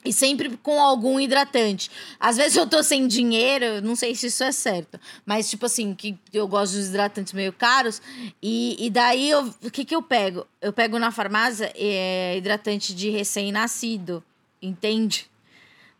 E 0.04 0.12
sempre 0.12 0.56
com 0.62 0.80
algum 0.80 1.20
hidratante. 1.20 1.90
Às 2.18 2.36
vezes 2.36 2.56
eu 2.56 2.66
tô 2.66 2.82
sem 2.82 3.06
dinheiro, 3.06 3.80
não 3.82 3.94
sei 3.94 4.14
se 4.14 4.26
isso 4.26 4.42
é 4.42 4.50
certo. 4.50 4.98
Mas, 5.24 5.48
tipo 5.48 5.66
assim, 5.66 5.94
que 5.94 6.18
eu 6.32 6.48
gosto 6.48 6.74
dos 6.74 6.88
hidratantes 6.88 7.32
meio 7.32 7.52
caros. 7.52 8.02
E, 8.42 8.76
e 8.84 8.90
daí, 8.90 9.30
eu, 9.30 9.44
o 9.64 9.70
que 9.70 9.84
que 9.84 9.94
eu 9.94 10.02
pego? 10.02 10.46
Eu 10.60 10.72
pego 10.72 10.98
na 10.98 11.12
farmácia 11.12 11.72
é, 11.76 12.36
hidratante 12.36 12.94
de 12.94 13.10
recém-nascido. 13.10 14.24
Entende? 14.60 15.30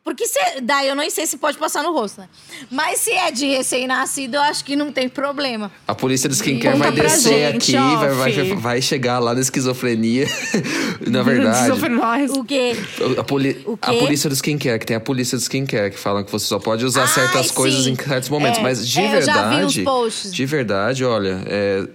Porque 0.05 0.27
se, 0.27 0.39
daí 0.63 0.89
eu 0.89 0.97
não 0.97 1.09
sei 1.11 1.27
se 1.29 1.37
pode 1.37 1.57
passar 1.57 1.83
no 1.85 1.93
rosto, 1.93 2.21
né? 2.21 2.29
Mas 2.69 2.99
se 3.01 3.13
é 3.13 3.31
de 3.31 3.47
recém-nascido, 3.47 4.35
eu 4.37 4.41
acho 4.43 4.65
que 4.65 4.75
não 4.75 4.91
tem 4.91 5.09
problema. 5.09 5.71
A 5.87 5.95
polícia 5.95 6.29
do 6.29 6.35
skincare 6.35 6.77
Conta 6.77 6.91
vai 6.91 7.01
descer 7.07 7.53
gente, 7.53 7.77
aqui, 7.77 7.97
vai, 7.97 8.09
vai, 8.11 8.31
off. 8.43 8.55
vai 8.57 8.83
chegar 8.83 9.21
lá 9.21 9.33
na 9.33 9.41
esquizofrenia. 9.41 10.27
na 11.07 11.23
verdade. 11.23 11.57
Esquizofrenóis. 11.59 12.31
O 12.33 12.43
quê? 12.45 12.73
A, 13.17 13.23
poli- 13.23 13.63
O 13.65 13.79
a 13.81 13.91
quê? 13.93 13.99
polícia 13.99 14.29
do 14.29 14.35
skincare, 14.35 14.79
que 14.81 14.87
tem 14.87 14.97
a 14.97 15.01
polícia 15.01 15.39
do 15.39 15.41
skincare, 15.41 15.93
que 15.93 15.99
falam 15.99 16.25
que 16.25 16.33
você 16.33 16.47
só 16.47 16.59
pode 16.59 16.85
usar 16.85 17.03
Ai, 17.03 17.07
certas 17.09 17.51
coisas 17.53 17.85
sim. 17.85 17.93
em 17.93 17.97
certos 17.97 18.29
momentos. 18.29 18.59
É, 18.59 18.63
Mas 18.63 18.87
de 18.87 19.01
é, 19.01 19.19
eu 19.19 19.23
já 19.23 19.33
vi 19.45 19.49
verdade. 19.57 19.65
uns 19.81 19.85
posts. 19.85 20.35
De 20.35 20.45
verdade, 20.47 21.05
olha, 21.05 21.43
é, 21.47 21.87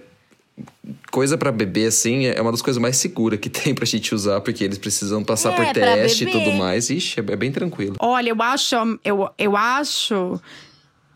coisa 1.10 1.36
pra 1.36 1.50
bebê, 1.52 1.86
assim, 1.86 2.26
é 2.26 2.40
uma 2.40 2.50
das 2.50 2.62
coisas 2.62 2.80
mais 2.80 2.96
seguras 2.96 3.38
que 3.40 3.48
tem 3.50 3.74
pra 3.74 3.84
gente 3.84 4.14
usar, 4.14 4.40
porque 4.40 4.64
eles 4.64 4.78
precisam 4.78 5.22
passar 5.24 5.52
É, 5.52 5.56
por 5.56 5.72
teste 5.74 6.24
e 6.24 6.30
tudo 6.30 6.52
mais. 6.52 6.90
Ixi, 6.90 7.20
é 7.20 7.36
bem 7.36 7.52
tranquilo. 7.52 7.96
Olha, 7.98 8.30
eu 8.30 8.42
acho, 8.42 8.76
eu, 9.04 9.28
eu 9.38 9.56
acho 9.56 10.40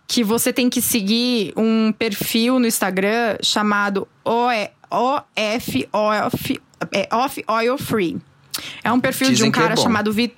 que 0.07 0.22
você 0.22 0.53
tem 0.53 0.68
que 0.68 0.82
seguir 0.82 1.53
um 1.57 1.93
perfil 1.93 2.59
no 2.59 2.66
Instagram 2.66 3.38
chamado 3.43 4.07
OF 4.24 5.88
é, 6.90 7.09
Off 7.12 7.45
Oil 7.49 7.78
Free. 7.78 8.18
É 8.84 8.90
um 8.92 9.00
perfil 9.00 9.28
de 9.28 9.34
Dizem 9.34 9.48
um 9.48 9.52
que 9.52 9.58
é 9.58 9.62
cara 9.62 9.74
bom. 9.74 9.82
chamado 9.82 10.12
Vi... 10.12 10.32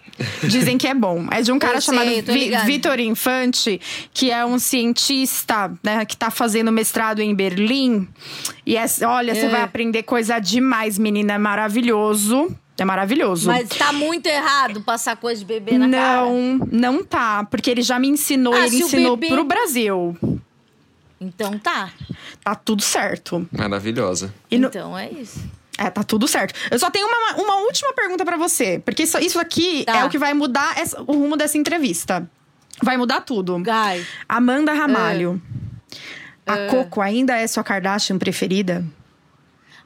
Dizem 0.44 0.78
que 0.78 0.86
é 0.86 0.94
bom. 0.94 1.26
É 1.30 1.42
de 1.42 1.50
um 1.52 1.58
cara 1.60 1.80
sei, 1.80 1.94
chamado 1.94 2.32
Vi-. 2.32 2.56
Vitor 2.66 3.00
Infante, 3.00 3.80
que 4.12 4.30
é 4.30 4.44
um 4.46 4.58
cientista, 4.58 5.72
né, 5.82 6.04
que 6.04 6.16
tá 6.16 6.30
fazendo 6.30 6.70
mestrado 6.70 7.20
em 7.20 7.34
Berlim. 7.34 8.06
E 8.64 8.76
é, 8.76 8.84
olha, 9.06 9.34
você 9.34 9.46
É. 9.46 9.48
vai 9.48 9.62
aprender 9.62 10.02
coisa 10.04 10.38
demais, 10.38 10.98
menina. 10.98 11.34
É 11.34 11.38
maravilhoso. 11.38 12.54
É 12.76 12.84
maravilhoso. 12.84 13.46
Mas 13.48 13.68
tá 13.68 13.92
muito 13.92 14.26
errado 14.26 14.80
passar 14.80 15.16
coisa 15.16 15.38
de 15.40 15.44
bebê 15.46 15.78
na 15.78 15.88
cara. 15.88 16.22
Não, 16.22 16.58
não 16.72 17.04
tá. 17.04 17.44
Porque 17.44 17.70
ele 17.70 17.82
já 17.82 17.98
me 18.00 18.08
ensinou, 18.08 18.52
Ah, 18.54 18.66
ele 18.66 18.78
ensinou 18.82 19.16
bebê- 19.16 19.32
pro 19.32 19.44
Brasil. 19.44 20.16
Então 21.20 21.56
tá. 21.58 21.90
Tá 22.42 22.54
tudo 22.54 22.82
certo. 22.82 23.48
Maravilhosa. 23.56 24.34
E 24.50 24.58
no- 24.58 24.68
Então 24.68 24.98
é 24.98 25.08
isso. 25.10 25.40
É, 25.78 25.90
tá 25.90 26.02
tudo 26.04 26.28
certo. 26.28 26.54
Eu 26.70 26.78
só 26.78 26.90
tenho 26.90 27.06
uma, 27.06 27.42
uma 27.42 27.56
última 27.56 27.92
pergunta 27.92 28.24
pra 28.24 28.36
você. 28.36 28.78
Porque 28.84 29.02
isso, 29.02 29.18
isso 29.18 29.40
aqui 29.40 29.84
Tá. 29.84 29.98
é 29.98 30.04
o 30.04 30.08
que 30.10 30.18
vai 30.18 30.32
mudar 30.34 30.78
essa- 30.78 31.00
o 31.02 31.12
rumo 31.12 31.36
dessa 31.36 31.58
entrevista. 31.58 32.28
Vai 32.82 32.96
mudar 32.96 33.20
tudo. 33.22 33.58
Guy. 33.58 34.06
Amanda 34.28 34.72
Ramalho. 34.72 35.40
Ah. 36.46 36.54
A 36.54 36.66
Coco 36.68 37.00
ainda 37.00 37.36
é 37.36 37.46
sua 37.46 37.64
Kardashian 37.64 38.18
preferida? 38.18 38.84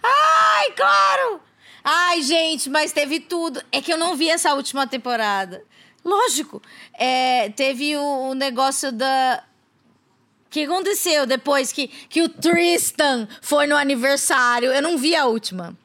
Ai, 0.03 0.71
claro! 0.73 1.41
Ai, 1.85 2.23
gente, 2.23 2.69
mas 2.69 2.93
teve 2.93 3.21
tudo. 3.21 3.63
É 3.73 3.81
que 3.81 3.93
eu 3.93 3.97
não 3.99 4.15
vi 4.17 4.29
essa 4.29 4.53
última 4.55 4.87
temporada. 4.87 5.63
Lógico. 6.05 6.63
É, 6.99 7.51
teve 7.51 7.97
o, 7.97 8.31
o 8.31 8.35
negócio 8.35 8.93
da. 8.93 9.43
O 10.49 10.51
que 10.51 10.65
aconteceu 10.65 11.27
depois 11.27 11.71
que, 11.73 11.89
que 12.09 12.23
o 12.23 12.29
Tristan 12.29 13.29
foi 13.43 13.67
no 13.67 13.77
aniversário? 13.77 14.73
Eu 14.73 14.81
não 14.81 14.97
vi 14.97 15.15
a 15.15 15.27
última. 15.27 15.77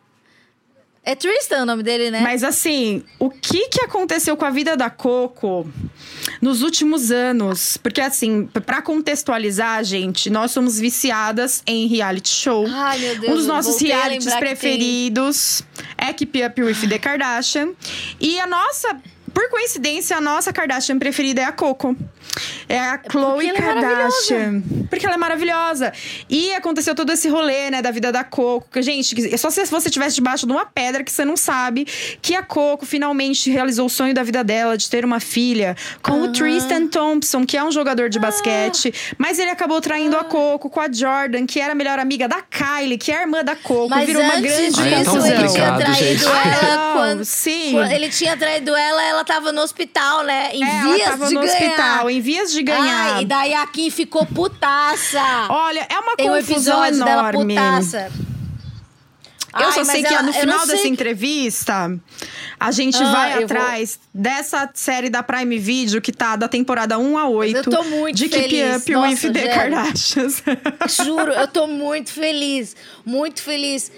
É 1.05 1.15
Tristan 1.15 1.63
o 1.63 1.65
nome 1.65 1.83
dele, 1.83 2.09
né? 2.09 2.21
Mas 2.21 2.45
assim, 2.45 3.03
o 3.19 3.29
que 3.29 3.67
que 3.67 3.81
aconteceu 3.81 4.37
com 4.37 4.45
a 4.45 4.49
vida 4.49 4.77
da 4.77 4.89
Coco 4.89 5.69
nos 6.41 6.61
últimos 6.61 7.11
anos? 7.11 7.75
Porque 7.75 7.99
assim, 7.99 8.45
p- 8.45 8.61
pra 8.61 8.81
contextualizar, 8.81 9.83
gente, 9.83 10.29
nós 10.29 10.51
somos 10.51 10.79
viciadas 10.79 11.61
em 11.67 11.85
reality 11.87 12.29
show. 12.29 12.65
Ai, 12.69 12.99
meu 12.99 13.19
Deus, 13.19 13.33
um 13.33 13.35
dos 13.35 13.47
nossos 13.47 13.81
realities 13.81 14.33
preferidos 14.39 15.61
é 15.97 16.13
Keep 16.13 16.41
Up 16.45 16.63
with 16.63 16.87
the 16.87 16.97
Kardashian. 16.97 17.73
E 18.17 18.39
a 18.39 18.47
nossa, 18.47 18.97
por 19.33 19.49
coincidência, 19.49 20.15
a 20.15 20.21
nossa 20.21 20.53
Kardashian 20.53 20.97
preferida 20.97 21.41
é 21.41 21.43
a 21.45 21.51
Coco. 21.51 21.97
É 22.67 22.79
a 22.79 22.97
Khloe 22.97 23.49
ela 23.49 23.57
é 23.57 23.61
Kardashian. 23.61 24.61
porque 24.89 25.05
ela 25.05 25.15
é 25.15 25.17
maravilhosa. 25.17 25.91
E 26.29 26.51
aconteceu 26.53 26.95
todo 26.95 27.11
esse 27.11 27.27
rolê, 27.29 27.69
né, 27.69 27.81
da 27.81 27.91
vida 27.91 28.11
da 28.11 28.23
Coco. 28.23 28.67
Que, 28.71 28.81
gente, 28.81 29.33
é 29.33 29.37
só 29.37 29.49
se 29.49 29.63
você 29.65 29.89
estivesse 29.89 30.15
debaixo 30.15 30.45
de 30.47 30.51
uma 30.51 30.65
pedra 30.65 31.03
que 31.03 31.11
você 31.11 31.23
não 31.25 31.37
sabe 31.37 31.85
que 32.21 32.35
a 32.35 32.41
Coco 32.41 32.85
finalmente 32.85 33.49
realizou 33.51 33.85
o 33.85 33.89
sonho 33.89 34.13
da 34.13 34.23
vida 34.23 34.43
dela 34.43 34.77
de 34.77 34.89
ter 34.89 35.05
uma 35.05 35.19
filha 35.19 35.75
com 36.01 36.21
o 36.23 36.31
Tristan 36.31 36.87
Thompson, 36.87 37.45
que 37.45 37.57
é 37.57 37.63
um 37.63 37.71
jogador 37.71 38.05
Ah. 38.05 38.09
de 38.09 38.19
basquete. 38.19 38.93
Mas 39.17 39.37
ele 39.39 39.51
acabou 39.51 39.79
traindo 39.81 40.17
a 40.17 40.23
Coco 40.23 40.69
com 40.69 40.79
a 40.79 40.91
Jordan, 40.91 41.45
que 41.45 41.59
era 41.59 41.73
a 41.73 41.75
melhor 41.75 41.99
amiga 41.99 42.27
da 42.27 42.41
Kylie, 42.41 42.97
que 42.97 43.11
é 43.11 43.19
a 43.19 43.21
irmã 43.21 43.43
da 43.43 43.55
Coco. 43.55 43.89
Mas 43.89 44.05
virou 44.07 44.23
uma 44.23 44.33
antes 44.35 44.41
grande 44.51 44.67
disso, 44.71 44.81
é 44.81 45.03
confusão. 45.05 45.25
ele 45.27 45.35
tinha 45.49 45.71
complicado, 45.71 45.79
traído 45.79 46.19
gente. 46.19 46.25
ela 46.25 46.93
quando, 46.93 47.25
sim. 47.25 47.71
quando 47.73 47.91
ele 47.91 48.09
tinha 48.09 48.37
traído 48.37 48.75
ela, 48.75 49.03
ela 49.03 49.23
tava 49.23 49.51
no 49.51 49.61
hospital, 49.61 50.23
né? 50.23 50.49
Em 50.53 50.63
É, 50.63 50.67
ela 50.67 50.93
vias 50.95 51.09
tava 51.09 51.27
de 51.27 51.33
no 51.33 51.41
ganhar. 51.41 51.53
hospital, 51.53 52.09
em 52.09 52.21
vias 52.23 52.51
de 52.51 52.63
ganhar. 52.63 53.15
Ai, 53.17 53.21
e 53.23 53.25
daí 53.25 53.53
a 53.53 53.67
Kim 53.67 53.89
ficou 53.89 54.25
putaça. 54.25 55.21
Olha, 55.49 55.85
é 55.89 55.99
uma 55.99 56.15
Tem 56.15 56.29
um 56.29 56.33
confusão 56.35 56.79
dela 56.91 57.29
enorme. 57.29 57.53
putaça. 57.55 58.11
Eu 59.59 59.67
Ai, 59.67 59.71
só 59.73 59.83
sei 59.83 60.01
que 60.01 60.11
ela- 60.11 60.23
no 60.23 60.33
final 60.33 60.65
dessa 60.65 60.81
que- 60.81 60.87
entrevista, 60.87 61.95
a 62.59 62.71
gente 62.71 62.97
Ah, 63.03 63.11
vai 63.11 63.29
eu 63.33 63.35
vou- 63.35 63.43
atrás 63.45 63.99
dessa 64.11 64.67
série 64.73 65.11
da 65.11 65.21
Prime 65.21 65.59
Video 65.59 66.01
que 66.01 66.11
tá 66.11 66.35
da 66.35 66.47
temporada 66.47 66.97
1 66.97 67.15
a 67.19 67.27
8. 67.29 67.57
Eu 67.57 67.63
tô 67.77 67.83
muito 67.83 68.15
de 68.15 68.29
Keep 68.29 68.49
feliz. 68.49 68.81
Up 68.81 68.91
Nossa, 68.93 69.27
with 69.27 69.33
the. 69.33 69.47
Kardashians. 69.49 70.43
Juro, 71.05 71.31
eu 71.33 71.47
tô 71.47 71.67
muito 71.67 72.09
feliz. 72.11 72.75
Muito 73.05 73.43
feliz. 73.43 73.91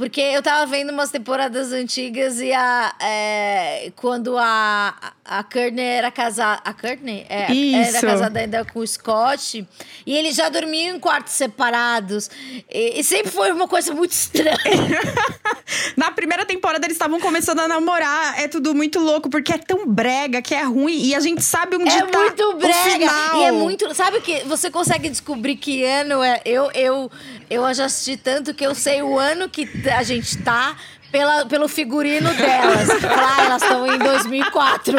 Porque 0.00 0.22
eu 0.22 0.42
tava 0.42 0.64
vendo 0.64 0.92
umas 0.94 1.10
temporadas 1.10 1.74
antigas 1.74 2.40
e 2.40 2.54
a. 2.54 2.90
É, 2.98 3.92
quando 3.96 4.38
a, 4.38 4.94
a 5.22 5.44
Courtney 5.44 5.84
era 5.84 6.10
casada. 6.10 6.62
A 6.64 6.72
Courtney? 6.72 7.26
É, 7.28 7.52
Isso. 7.52 7.98
era 7.98 8.06
casada 8.06 8.40
ainda 8.40 8.64
com 8.64 8.80
o 8.80 8.86
Scott. 8.86 9.62
E 10.06 10.16
eles 10.16 10.34
já 10.34 10.48
dormiam 10.48 10.96
em 10.96 10.98
quartos 10.98 11.34
separados. 11.34 12.30
E, 12.72 12.98
e 12.98 13.04
sempre 13.04 13.30
foi 13.30 13.52
uma 13.52 13.68
coisa 13.68 13.92
muito 13.92 14.12
estranha. 14.12 14.56
Na 15.98 16.10
primeira 16.10 16.46
temporada 16.46 16.86
eles 16.86 16.96
estavam 16.96 17.20
começando 17.20 17.60
a 17.60 17.68
namorar. 17.68 18.40
É 18.40 18.48
tudo 18.48 18.74
muito 18.74 18.98
louco, 18.98 19.28
porque 19.28 19.52
é 19.52 19.58
tão 19.58 19.86
brega 19.86 20.40
que 20.40 20.54
é 20.54 20.62
ruim. 20.62 20.96
E 20.98 21.14
a 21.14 21.20
gente 21.20 21.42
sabe 21.42 21.76
onde 21.76 21.90
É 21.90 22.06
tá 22.06 22.18
muito 22.20 22.42
o 22.42 22.54
brega. 22.54 22.72
final. 22.82 23.36
E 23.38 23.44
é 23.44 23.52
muito. 23.52 23.94
Sabe 23.94 24.16
o 24.16 24.22
que? 24.22 24.44
Você 24.44 24.70
consegue 24.70 25.10
descobrir 25.10 25.56
que 25.56 25.84
ano 25.84 26.22
é. 26.22 26.40
Eu, 26.46 26.70
eu, 26.72 27.10
eu 27.50 27.74
já 27.74 27.84
assisti 27.84 28.16
tanto 28.16 28.54
que 28.54 28.64
eu 28.64 28.74
sei 28.74 29.02
o 29.02 29.18
ano 29.18 29.46
que 29.46 29.66
a 29.90 30.02
gente 30.02 30.38
tá 30.38 30.76
pela, 31.10 31.46
pelo 31.46 31.68
figurino 31.68 32.32
delas. 32.34 32.88
Lá, 33.02 33.44
elas 33.44 33.62
estão 33.62 33.86
em 33.86 33.98
2004. 33.98 34.98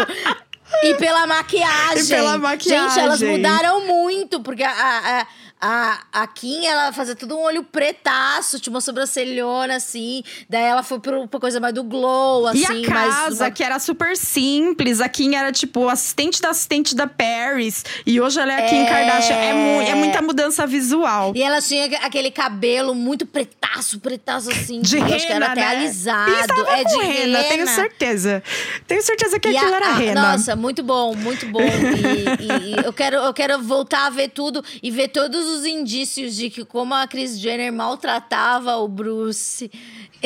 E 0.84 0.96
pela 0.96 1.28
maquiagem. 1.28 2.04
E 2.04 2.08
pela 2.08 2.38
maquiagem. 2.38 2.90
Gente, 2.90 3.00
elas 3.00 3.22
mudaram 3.22 3.86
muito, 3.86 4.40
porque 4.42 4.64
a. 4.64 4.72
a 4.72 5.28
a, 5.62 6.00
a 6.12 6.28
Kim, 6.28 6.66
ela 6.66 6.92
fazia 6.92 7.16
tudo 7.16 7.38
um 7.38 7.42
olho 7.44 7.64
pretaço, 7.64 8.60
tinha 8.60 8.74
uma 8.74 8.82
sobrancelhona, 8.82 9.76
assim. 9.76 10.24
Daí 10.50 10.64
ela 10.64 10.82
foi 10.82 11.00
pra 11.00 11.18
uma 11.20 11.28
coisa 11.28 11.60
mais 11.60 11.74
do 11.74 11.84
glow, 11.84 12.48
assim. 12.48 12.60
E 12.60 12.66
a 12.88 12.90
mais 12.90 13.16
casa, 13.16 13.44
uma- 13.46 13.52
que 13.52 13.64
era 13.64 13.78
super 13.78 14.18
simples. 14.18 15.00
A 15.00 15.08
Kim 15.08 15.36
era, 15.36 15.52
tipo, 15.52 15.88
assistente 15.88 16.42
da 16.42 16.50
assistente 16.50 16.96
da 16.96 17.06
Paris. 17.06 17.84
E 18.06 18.20
hoje 18.20 18.40
ela 18.40 18.54
é 18.54 18.66
a 18.66 18.70
Kim 18.70 18.82
É. 18.82 18.86
Kardashian. 18.90 19.36
É, 19.36 19.54
mu- 19.54 19.82
é 19.82 19.96
muita 19.96 20.22
mudança 20.22 20.66
visual. 20.66 21.34
E 21.36 21.44
ela 21.44 21.62
tinha 21.62 21.86
aquele 22.00 22.32
cabelo 22.32 22.96
muito 22.96 23.26
pretaço, 23.26 24.00
pretaço 24.00 24.50
assim. 24.50 24.82
De 24.82 24.98
rena, 24.98 25.16
acho 25.16 25.28
que 25.28 25.34
era 25.34 25.46
até 25.52 25.62
né? 25.62 25.68
alisado. 25.68 26.32
É 26.70 26.84
de 26.84 26.98
rena, 27.04 27.44
tenho 27.44 27.68
certeza. 27.68 28.42
Tenho 28.88 29.02
certeza 29.04 29.40
que 29.40 29.50
E 29.50 29.58
aquilo 29.58 29.74
a- 29.74 29.78
era 29.78 29.88
a- 29.90 29.94
rena. 29.94 30.32
Nossa, 30.32 30.56
muito 30.56 30.82
bom, 30.82 31.14
muito 31.16 31.46
bom. 31.48 31.60
E, 31.62 32.72
e- 32.72 32.82
e 32.82 32.86
eu, 32.86 32.94
quero, 32.94 33.18
eu 33.18 33.34
quero 33.34 33.62
voltar 33.62 34.08
a 34.08 34.10
ver 34.10 34.30
tudo 34.30 34.64
e 34.82 34.90
ver 34.90 35.10
todos 35.10 35.46
os 35.48 35.51
indícios 35.66 36.36
de 36.36 36.50
que 36.50 36.64
como 36.66 36.94
a 36.94 37.06
Kris 37.08 37.40
Jenner 37.40 37.72
maltratava 37.74 38.76
o 38.78 38.88
Bruce. 38.88 39.70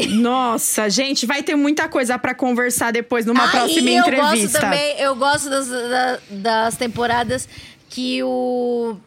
Nossa, 0.10 0.90
gente, 0.90 1.26
vai 1.26 1.42
ter 1.42 1.56
muita 1.56 1.88
coisa 1.88 2.18
pra 2.20 2.36
conversar 2.36 2.92
depois 2.92 3.26
numa 3.26 3.46
Ah, 3.46 3.50
próxima 3.50 3.90
e 3.90 3.96
eu 3.96 4.04
gosto 4.04 4.16
entrevista. 4.18 4.60
também, 4.60 4.96
eu 5.00 5.16
gosto 5.16 5.50
das, 5.50 5.68
da- 5.70 6.20
das 6.30 6.76
temporadas 6.78 7.48
que 7.90 8.22
o. 8.24 8.98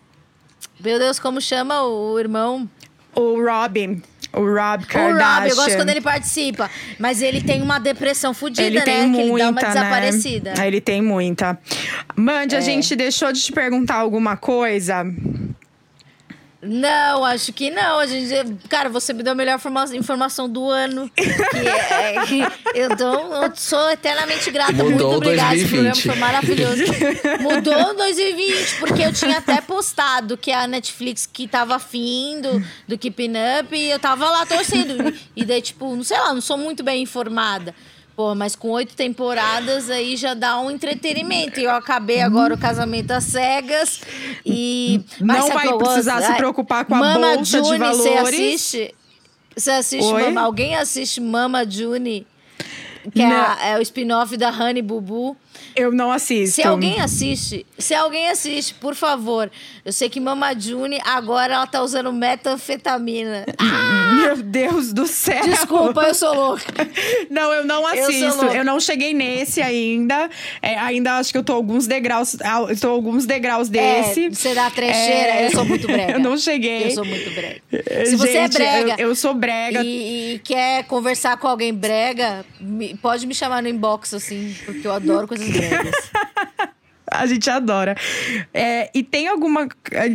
Meu 0.80 0.98
Deus, 0.98 1.18
como 1.18 1.40
chama 1.40 1.82
o 1.82 2.18
irmão? 2.18 2.68
O 3.14 3.34
Rob, 3.42 4.00
o 4.32 4.38
Rob 4.40 4.84
O 4.84 4.86
Kardashian. 4.86 5.34
Rob, 5.40 5.48
eu 5.50 5.56
gosto 5.56 5.76
quando 5.76 5.88
ele 5.90 6.00
participa. 6.00 6.70
Mas 6.98 7.20
ele 7.20 7.42
tem 7.42 7.60
uma 7.60 7.78
depressão 7.80 8.32
fodida, 8.32 8.62
Ele 8.62 8.78
né? 8.78 8.84
tem 8.84 9.12
que 9.12 9.24
muita, 9.24 9.28
ele 9.32 9.38
dá 9.38 9.50
uma 9.50 9.60
né? 9.60 9.68
desaparecida. 9.68 10.66
Ele 10.66 10.80
tem 10.80 11.02
muita. 11.02 11.58
Mandy, 12.16 12.54
a 12.54 12.58
É. 12.58 12.62
gente 12.62 12.94
deixou 12.94 13.32
de 13.32 13.42
te 13.42 13.50
perguntar 13.52 13.96
alguma 13.96 14.36
coisa? 14.36 15.04
Não, 16.60 17.24
acho 17.24 17.52
que 17.52 17.70
não. 17.70 18.00
A 18.00 18.06
gente, 18.06 18.34
cara, 18.68 18.88
você 18.88 19.12
me 19.12 19.22
deu 19.22 19.32
a 19.32 19.36
melhor 19.36 19.60
forma- 19.60 19.84
informação 19.94 20.48
do 20.48 20.68
ano. 20.68 21.08
Que 21.14 21.22
é, 21.68 22.26
que 22.26 22.42
eu, 22.76 22.96
dou- 22.96 23.32
eu 23.44 23.52
sou 23.54 23.88
eternamente 23.90 24.50
grata. 24.50 24.72
Mudou 24.72 24.90
Muito 24.90 25.04
obrigada. 25.06 25.54
Esse 25.54 25.68
programa 25.68 25.92
2020. 25.92 26.02
foi 26.08 26.16
maravilhoso. 26.16 26.82
Mudou 27.40 27.94
2020, 27.96 28.78
porque 28.80 29.02
eu 29.02 29.12
tinha 29.12 29.38
até 29.38 29.60
postado 29.60 30.36
que 30.36 30.50
a 30.50 30.66
Netflix 30.66 31.28
que 31.32 31.46
tava 31.46 31.76
afim 31.76 32.40
do, 32.40 32.64
do 32.88 32.98
Keeping 32.98 33.34
Up 33.60 33.76
e 33.76 33.90
eu 33.90 33.98
tava 34.00 34.28
lá 34.28 34.44
torcendo. 34.44 35.14
E 35.36 35.44
daí, 35.44 35.62
tipo, 35.62 35.94
não 35.94 36.02
sei 36.02 36.18
lá, 36.18 36.34
não 36.34 36.40
sou 36.40 36.58
muito 36.58 36.82
bem 36.82 37.02
informada. 37.04 37.72
Pô, 38.18 38.34
mas 38.34 38.56
com 38.56 38.70
oito 38.70 38.96
temporadas 38.96 39.88
aí 39.88 40.16
já 40.16 40.34
dá 40.34 40.58
um 40.58 40.72
entretenimento. 40.72 41.60
E 41.60 41.64
eu 41.66 41.70
acabei 41.70 42.20
agora 42.20 42.52
o 42.52 42.58
casamento 42.58 43.12
às 43.12 43.22
cegas. 43.22 44.00
E. 44.44 45.00
Não 45.20 45.36
sabe 45.42 45.54
vai 45.54 45.68
gosto? 45.68 45.84
precisar 45.84 46.22
se 46.22 46.34
preocupar 46.34 46.84
com 46.84 46.96
a 46.96 46.98
Mama 46.98 47.36
bolsa 47.36 47.62
de 47.62 47.68
June, 47.68 47.78
Você 47.78 48.08
valores. 48.14 48.40
assiste? 48.40 48.94
Você 49.56 49.70
assiste 49.70 50.12
Oi? 50.12 50.22
Mama? 50.24 50.40
Alguém 50.40 50.74
assiste 50.74 51.20
Mama 51.20 51.64
June? 51.64 52.26
Que 53.14 53.22
é, 53.22 53.28
Não. 53.28 53.36
a- 53.36 53.58
é 53.64 53.78
o 53.78 53.82
spin-off 53.82 54.36
da 54.36 54.50
Honey 54.50 54.82
Bubu. 54.82 55.36
Eu 55.76 55.92
não 55.92 56.10
assisto. 56.10 56.56
Se 56.56 56.62
alguém 56.66 57.00
assiste, 57.00 57.64
se 57.78 57.94
alguém 57.94 58.28
assiste, 58.30 58.74
por 58.74 58.94
favor. 58.96 59.48
Eu 59.84 59.92
sei 59.92 60.08
que 60.08 60.18
Mama 60.18 60.52
June 60.58 60.98
agora 61.04 61.54
ela 61.54 61.66
tá 61.66 61.82
usando 61.82 62.12
metanfetamina. 62.12 63.46
Meu 64.20 64.36
Deus 64.42 64.92
do 64.92 65.06
céu. 65.06 65.44
Desculpa, 65.44 66.02
eu 66.02 66.14
sou 66.14 66.34
louca. 66.34 66.64
Não, 67.30 67.52
eu 67.52 67.64
não 67.64 67.82
Eu 67.94 68.04
assisto. 68.04 68.24
Eu, 68.24 68.42
louca. 68.44 68.64
não 68.64 68.80
cheguei 68.80 69.12
nesse 69.14 69.60
ainda. 69.62 70.28
É, 70.60 70.76
ainda 70.78 71.18
acho 71.18 71.30
que 71.30 71.38
eu 71.38 71.44
tô 71.44 71.52
alguns 71.52 71.86
degraus. 71.86 72.36
ah, 72.42 72.66
Eu 72.68 72.78
tô 72.78 72.88
alguns 72.88 73.24
degraus 73.26 73.68
desse. 73.68 74.26
É, 74.26 74.30
você 74.30 74.54
dá 74.54 74.70
trecheira, 74.70 75.32
É, 75.32 75.46
eu 75.46 75.50
sou 75.52 75.64
muito 75.64 75.86
brega. 75.86 76.12
eu 76.14 76.20
não 76.20 76.36
cheguei. 76.36 76.86
Eu 76.86 76.90
sou 76.90 77.04
muito 77.04 77.30
brega. 77.30 77.60
Se 78.06 78.16
você 78.16 78.38
é 78.38 78.42
Gente, 78.42 78.54
brega 78.54 78.94
Eu, 78.98 79.08
eu 79.08 79.14
sou 79.14 79.34
brega. 79.34 79.82
e, 79.84 80.34
e 80.34 80.38
quer 80.40 80.84
conversar 80.84 81.36
com 81.36 81.46
alguém 81.46 81.72
brega, 81.72 82.44
pode 83.00 83.26
me 83.26 83.34
chamar 83.34 83.62
no 83.62 83.68
inbox, 83.68 84.14
assim, 84.14 84.54
porque 84.64 84.86
eu 84.86 84.92
adoro 84.92 85.28
coisas 85.28 85.47
A 87.10 87.26
gente 87.26 87.48
adora. 87.48 87.96
É, 88.52 88.90
e 88.94 89.02
tem 89.02 89.28
alguma. 89.28 89.68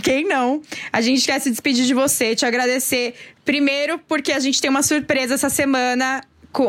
Quem 0.03 0.27
não? 0.27 0.61
A 0.91 1.01
gente 1.01 1.25
quer 1.25 1.39
se 1.39 1.49
despedir 1.49 1.85
de 1.85 1.93
você, 1.93 2.35
te 2.35 2.45
agradecer. 2.45 3.15
Primeiro, 3.43 3.99
porque 4.07 4.31
a 4.31 4.39
gente 4.39 4.61
tem 4.61 4.69
uma 4.69 4.83
surpresa 4.83 5.33
essa 5.33 5.49
semana. 5.49 6.23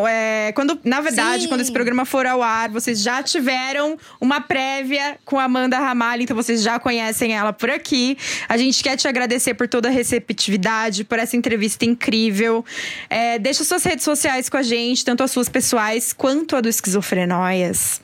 É, 0.09 0.51
quando, 0.53 0.81
na 0.83 1.03
verdade, 1.03 1.43
Sim. 1.43 1.49
quando 1.49 1.61
esse 1.61 1.71
programa 1.71 2.07
for 2.07 2.25
ao 2.25 2.43
ar, 2.43 2.71
vocês 2.71 3.03
já 3.03 3.23
tiveram 3.23 3.99
uma 4.19 4.41
prévia 4.41 5.19
com 5.27 5.39
a 5.39 5.45
Amanda 5.45 5.79
Ramalho, 5.79 6.23
então 6.23 6.35
vocês 6.35 6.63
já 6.63 6.79
conhecem 6.79 7.35
ela 7.35 7.53
por 7.53 7.69
aqui. 7.69 8.17
A 8.49 8.57
gente 8.57 8.83
quer 8.83 8.97
te 8.97 9.07
agradecer 9.07 9.53
por 9.53 9.69
toda 9.69 9.89
a 9.89 9.93
receptividade, 9.93 11.05
por 11.05 11.19
essa 11.19 11.37
entrevista 11.37 11.85
incrível. 11.85 12.65
É, 13.11 13.39
deixa 13.39 13.63
suas 13.63 13.85
redes 13.85 14.07
sociais 14.07 14.49
com 14.49 14.57
a 14.57 14.63
gente, 14.63 15.05
tanto 15.05 15.23
as 15.23 15.31
suas 15.31 15.51
pessoais 15.51 16.15
quanto 16.15 16.57
a 16.57 16.63
do 16.63 16.69
Esquizofrenóias. 16.71 18.04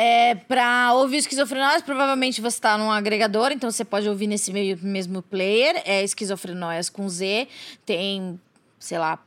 É, 0.00 0.36
pra 0.36 0.92
ouvir 0.94 1.16
Esquizofrenóias, 1.16 1.82
provavelmente 1.82 2.40
você 2.40 2.60
tá 2.60 2.78
num 2.78 2.88
agregador, 2.88 3.50
então 3.50 3.68
você 3.68 3.84
pode 3.84 4.08
ouvir 4.08 4.28
nesse 4.28 4.52
mesmo 4.52 5.22
player. 5.22 5.82
É 5.84 6.04
Esquizofrenóias 6.04 6.88
com 6.88 7.08
Z. 7.08 7.48
Tem, 7.84 8.38
sei 8.78 8.96
lá, 8.96 9.18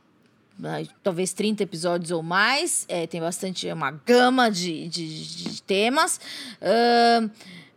ah, 0.64 0.82
talvez 1.02 1.34
30 1.34 1.64
episódios 1.64 2.10
ou 2.10 2.22
mais. 2.22 2.86
É, 2.88 3.06
tem 3.06 3.20
bastante, 3.20 3.70
uma 3.70 3.90
gama 3.90 4.50
de, 4.50 4.88
de, 4.88 5.44
de 5.44 5.62
temas. 5.62 6.18
Ahn, 6.62 7.28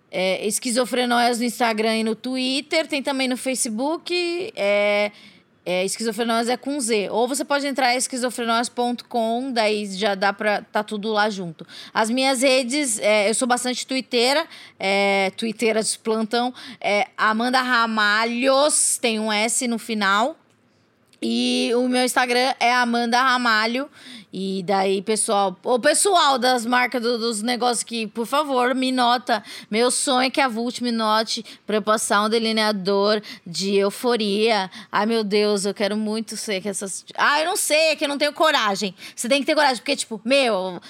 é, 0.10 0.48
Esquizofrenóias 0.48 1.38
no 1.38 1.44
Instagram 1.44 1.98
e 1.98 2.04
no 2.06 2.16
Twitter. 2.16 2.88
Tem 2.88 3.04
também 3.04 3.28
no 3.28 3.36
Facebook. 3.36 4.54
É, 4.56 5.12
é, 5.66 5.84
esquizofrenóias 5.84 6.48
é 6.48 6.56
com 6.56 6.80
Z. 6.80 7.10
Ou 7.10 7.28
você 7.28 7.44
pode 7.44 7.66
entrar 7.66 7.94
em 7.94 7.98
esquizofrenóias.com, 7.98 9.52
daí 9.52 9.86
já 9.88 10.14
dá 10.14 10.32
pra 10.32 10.62
tá 10.62 10.84
tudo 10.84 11.12
lá 11.12 11.30
junto. 11.30 11.66
As 11.94 12.10
minhas 12.10 12.42
redes, 12.42 13.00
é, 13.00 13.30
eu 13.30 13.34
sou 13.34 13.48
bastante 13.48 13.88
twitteira, 13.88 14.46
é, 14.80 15.32
twitteira 15.36 15.82
de 15.82 15.98
plantão. 15.98 16.54
É, 16.80 17.08
Amanda 17.18 17.62
Ramalhos, 17.62 18.98
tem 19.00 19.20
um 19.20 19.32
S 19.32 19.68
no 19.68 19.80
final. 19.80 20.38
E 21.22 21.72
o 21.76 21.88
meu 21.88 22.04
Instagram 22.04 22.54
é 22.60 22.72
Amanda 22.72 23.20
Ramalho. 23.20 23.90
E 24.38 24.62
daí, 24.64 25.02
pessoal, 25.02 25.58
o 25.64 25.80
pessoal 25.80 26.38
das 26.38 26.66
marcas 26.66 27.02
do- 27.02 27.18
dos 27.18 27.42
negócios 27.42 27.84
que, 27.84 28.06
por 28.06 28.26
favor, 28.26 28.76
me 28.76 28.92
nota. 28.92 29.42
Meu 29.72 29.90
sonho 29.90 30.28
é 30.28 30.30
que 30.30 30.42
a 30.42 30.50
Vult 30.50 30.84
me 30.84 30.92
note 30.92 31.42
pra 31.66 31.78
eu 31.78 31.82
passar 31.82 32.22
um 32.22 32.28
delineador 32.30 33.22
de 33.48 33.76
euforia. 33.78 34.70
Ai, 34.92 35.06
meu 35.06 35.24
Deus, 35.24 35.64
eu 35.64 35.74
quero 35.74 35.96
muito 35.96 36.36
ser 36.36 36.60
que 36.60 36.68
essas. 36.68 37.06
Ah, 37.18 37.40
eu 37.40 37.46
não 37.46 37.56
sei, 37.56 37.92
é 37.92 37.96
que 37.96 38.04
eu 38.04 38.10
não 38.10 38.18
tenho 38.18 38.34
coragem. 38.34 38.94
Você 39.16 39.30
tem 39.30 39.40
que 39.40 39.46
ter 39.46 39.56
coragem, 39.56 39.78
porque, 39.78 39.96
tipo, 39.96 40.20
meu. 40.26 40.82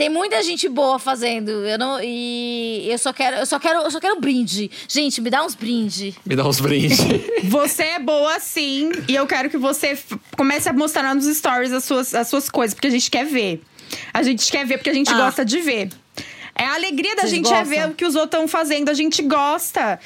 Tem 0.00 0.08
muita 0.08 0.42
gente 0.42 0.66
boa 0.66 0.98
fazendo. 0.98 1.50
Eu 1.50 1.76
não. 1.78 2.02
E 2.02 2.88
eu 2.90 2.96
só 2.96 3.12
quero. 3.12 3.36
Eu 3.36 3.44
só 3.44 3.60
quero. 3.60 3.80
Eu 3.80 3.90
só 3.90 4.00
quero 4.00 4.18
brinde. 4.18 4.70
Gente, 4.88 5.20
me 5.20 5.28
dá 5.28 5.44
uns 5.44 5.54
brinde. 5.54 6.16
Me 6.24 6.34
dá 6.34 6.48
uns 6.48 6.58
brindes. 6.58 7.00
Você 7.44 7.82
é 7.82 7.98
boa 7.98 8.40
sim, 8.40 8.90
e 9.06 9.14
eu 9.14 9.26
quero 9.26 9.50
que 9.50 9.58
você 9.58 9.98
comece 10.38 10.70
a 10.70 10.72
mostrar 10.72 11.14
nos 11.14 11.26
stories 11.36 11.70
as 11.70 11.84
suas, 11.84 12.14
as 12.14 12.28
suas 12.28 12.48
coisas, 12.48 12.74
porque 12.74 12.88
a 12.88 12.90
gente 12.90 13.10
quer 13.10 13.26
ver. 13.26 13.60
A 14.14 14.22
gente 14.22 14.50
quer 14.50 14.64
ver 14.64 14.78
porque 14.78 14.88
a 14.88 14.94
gente 14.94 15.12
Ah. 15.12 15.18
gosta 15.18 15.44
de 15.44 15.60
ver. 15.60 15.90
É 16.54 16.64
a 16.64 16.76
alegria 16.76 17.14
da 17.14 17.22
Vocês 17.22 17.32
gente 17.32 17.52
é 17.52 17.62
ver 17.62 17.88
o 17.88 17.94
que 17.94 18.06
os 18.06 18.14
outros 18.14 18.40
estão 18.40 18.48
fazendo, 18.48 18.88
a 18.88 18.94
gente 18.94 19.20
gosta. 19.20 20.00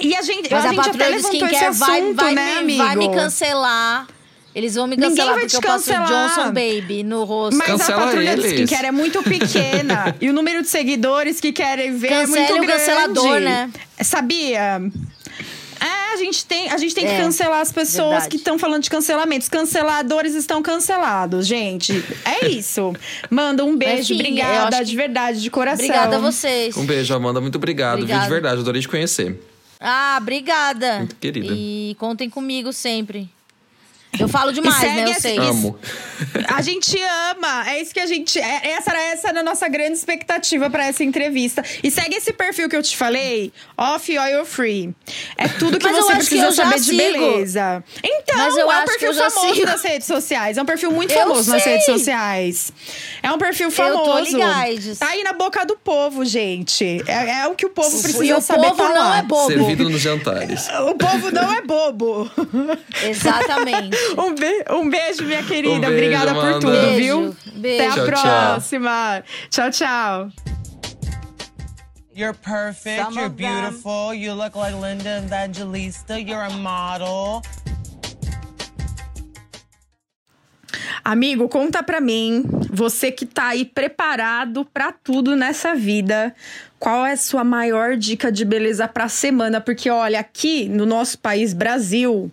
E 0.00 0.16
a 0.16 0.22
gente, 0.22 0.50
Mas 0.50 0.64
a 0.64 0.68
a, 0.70 0.72
gente 0.72 0.88
até 0.88 1.08
levantou 1.08 1.30
esse 1.30 1.36
skincare 1.36 1.74
vai, 1.74 2.00
assunto, 2.00 2.16
vai, 2.16 2.34
né, 2.34 2.62
me, 2.62 2.80
amigo? 2.80 2.82
vai 2.82 2.96
me 2.96 3.14
cancelar. 3.14 4.06
Eles 4.58 4.74
vão 4.74 4.86
me 4.88 4.96
Ninguém 4.96 5.10
cancelar 5.10 5.34
vai 5.34 5.44
porque 5.44 5.50
te 5.50 5.54
eu 5.56 5.60
passo 5.70 5.90
cancelar. 5.92 6.28
Johnson 6.28 6.46
Baby 6.48 7.02
no 7.04 7.22
rosto. 7.24 7.56
Mas 7.56 7.66
Cancela 7.68 8.02
a 8.02 8.04
patrulha 8.06 8.36
do 8.36 8.42
eles. 8.44 8.60
skincare 8.60 8.86
é 8.88 8.90
muito 8.90 9.22
pequena. 9.24 10.16
e 10.20 10.28
o 10.28 10.32
número 10.32 10.62
de 10.62 10.68
seguidores 10.68 11.40
que 11.40 11.52
querem 11.52 11.96
ver 11.96 12.08
é 12.08 12.10
Cancele 12.22 12.38
muito 12.40 12.52
o 12.54 12.66
grande. 12.66 12.72
cancelador, 12.72 13.40
né? 13.40 13.70
Sabia? 14.02 14.80
É, 15.80 16.16
gente 16.18 16.44
tem, 16.44 16.68
a 16.72 16.76
gente 16.76 16.92
tem 16.92 17.06
que 17.06 17.12
É, 17.12 17.18
cancelar 17.20 17.60
as 17.60 17.70
pessoas 17.70 18.08
verdade. 18.10 18.28
que 18.30 18.36
estão 18.38 18.58
falando 18.58 18.82
de 18.82 18.90
cancelamento. 18.90 19.44
Os 19.44 19.48
canceladores 19.48 20.34
estão 20.34 20.60
cancelados, 20.60 21.46
gente. 21.46 22.04
É 22.24 22.48
isso. 22.48 22.92
Manda 23.30 23.64
um 23.64 23.76
beijo, 23.76 24.12
Enfim, 24.12 24.14
obrigada, 24.22 24.84
de 24.84 24.90
que- 24.90 24.96
verdade, 24.96 25.40
de 25.40 25.48
coração. 25.48 25.84
Obrigada 25.84 26.16
a 26.16 26.18
vocês. 26.18 26.76
Um 26.76 26.84
beijo, 26.84 27.14
Amanda. 27.14 27.40
Muito 27.40 27.54
obrigado. 27.54 27.98
Viu 27.98 28.06
de 28.06 28.12
Obrigada. 28.12 28.32
verdade. 28.34 28.60
Adorei 28.62 28.82
te 28.82 28.88
conhecer. 28.88 29.40
Ah, 29.78 30.18
obrigada. 30.20 30.98
Muito 30.98 31.14
querida. 31.14 31.54
E 31.56 31.94
contem 32.00 32.28
comigo 32.28 32.72
sempre. 32.72 33.28
Eu 34.18 34.28
falo 34.28 34.52
demais, 34.52 34.76
segue 34.78 34.94
né? 34.96 35.04
Eu 35.06 35.10
esse- 35.10 35.20
sei. 35.20 35.38
Amo. 35.38 35.78
A 36.52 36.60
gente 36.62 36.98
ama, 37.30 37.70
é 37.70 37.80
isso 37.80 37.94
que 37.94 38.00
a 38.00 38.06
gente. 38.06 38.38
é- 38.40 38.70
essa 38.72 38.90
era 38.90 39.00
essa 39.04 39.28
era 39.28 39.40
a 39.40 39.42
nossa 39.44 39.68
grande 39.68 39.92
expectativa 39.92 40.68
pra 40.68 40.86
essa 40.86 41.04
entrevista. 41.04 41.62
E 41.82 41.90
segue 41.90 42.16
esse 42.16 42.32
perfil 42.32 42.68
que 42.68 42.74
eu 42.74 42.82
te 42.82 42.96
falei, 42.96 43.52
Off 43.76 44.18
Oil 44.18 44.44
Free. 44.44 44.92
É 45.36 45.46
tudo 45.46 45.78
que 45.78 45.86
Mas 45.86 45.96
eu 45.96 46.02
você 46.02 46.12
que 46.12 46.16
precisa 46.18 46.46
eu 46.46 46.52
já 46.52 46.64
saber 46.64 46.80
de 46.80 46.96
beleza. 46.96 47.84
Então, 48.02 48.36
Mas 48.36 48.56
eu 48.56 48.62
é 48.62 48.66
um 48.66 48.70
acho 48.70 48.84
que 48.84 48.90
perfil 48.90 49.08
eu 49.08 49.14
já 49.14 49.30
famoso 49.30 49.54
sigo. 49.54 49.66
nas 49.66 49.82
redes 49.82 50.06
sociais. 50.08 50.56
É 50.58 50.62
um 50.62 50.66
perfil 50.66 50.90
muito 50.90 51.12
Eu 51.12 51.20
famoso 51.20 51.50
nas 51.52 51.64
redes 51.64 51.86
sociais. 51.86 52.72
É 53.22 53.30
um 53.30 53.38
perfil 53.38 53.70
famoso. 53.70 54.18
ligades. 54.24 54.98
Tá 54.98 55.08
aí 55.10 55.22
na 55.22 55.34
boca 55.34 55.64
do 55.64 55.76
povo, 55.76 56.24
gente. 56.24 57.04
É, 57.06 57.42
é 57.42 57.46
o 57.46 57.54
que 57.54 57.66
o 57.66 57.70
povo 57.70 57.90
precisa 58.02 58.24
E 58.24 58.32
o 58.32 58.40
saber 58.40 58.70
povo 58.70 58.82
não 58.88 59.14
é 59.14 59.22
bobo. 59.22 59.46
Servido 59.52 59.88
nos 59.88 60.00
jantares. 60.00 60.66
O 60.88 60.94
povo 60.96 61.30
não 61.30 61.52
é 61.52 61.60
bobo. 61.60 62.28
Exatamente. 63.04 63.97
Um, 64.18 64.34
be- 64.34 64.64
um 64.70 64.88
beijo, 64.90 65.24
minha 65.24 65.42
querida. 65.42 65.74
Um 65.74 65.80
beijo, 65.80 65.92
Obrigada 65.94 66.34
por 66.34 66.44
Amanda. 66.44 66.60
tudo, 66.60 66.72
Beijo, 66.72 66.96
viu? 66.98 67.36
beijo. 67.54 67.82
Até 67.82 67.86
a 67.88 67.92
Tchau, 67.94 68.06
próxima. 68.06 69.24
Tchau, 69.50 69.70
tchau. 69.70 70.28
You're 72.14 72.34
perfect. 72.36 73.00
Some 73.04 73.14
you're 73.16 73.28
beautiful. 73.30 74.12
You 74.12 74.34
look 74.34 74.56
like 74.56 74.74
Linda 74.74 75.18
Evangelista. 75.24 76.18
You're 76.18 76.42
a 76.46 76.50
model. 76.50 77.42
Amigo, 81.04 81.48
conta 81.48 81.82
pra 81.82 82.00
mim, 82.00 82.44
você 82.70 83.10
que 83.10 83.24
tá 83.24 83.48
aí 83.48 83.64
preparado 83.64 84.64
pra 84.66 84.92
tudo 84.92 85.34
nessa 85.36 85.74
vida, 85.74 86.34
qual 86.78 87.06
é 87.06 87.12
a 87.12 87.16
sua 87.16 87.42
maior 87.44 87.96
dica 87.96 88.30
de 88.30 88.44
beleza 88.44 88.86
pra 88.86 89.08
semana? 89.08 89.60
Porque 89.60 89.88
olha, 89.88 90.20
aqui 90.20 90.68
no 90.68 90.84
nosso 90.84 91.18
país, 91.18 91.54
Brasil, 91.54 92.30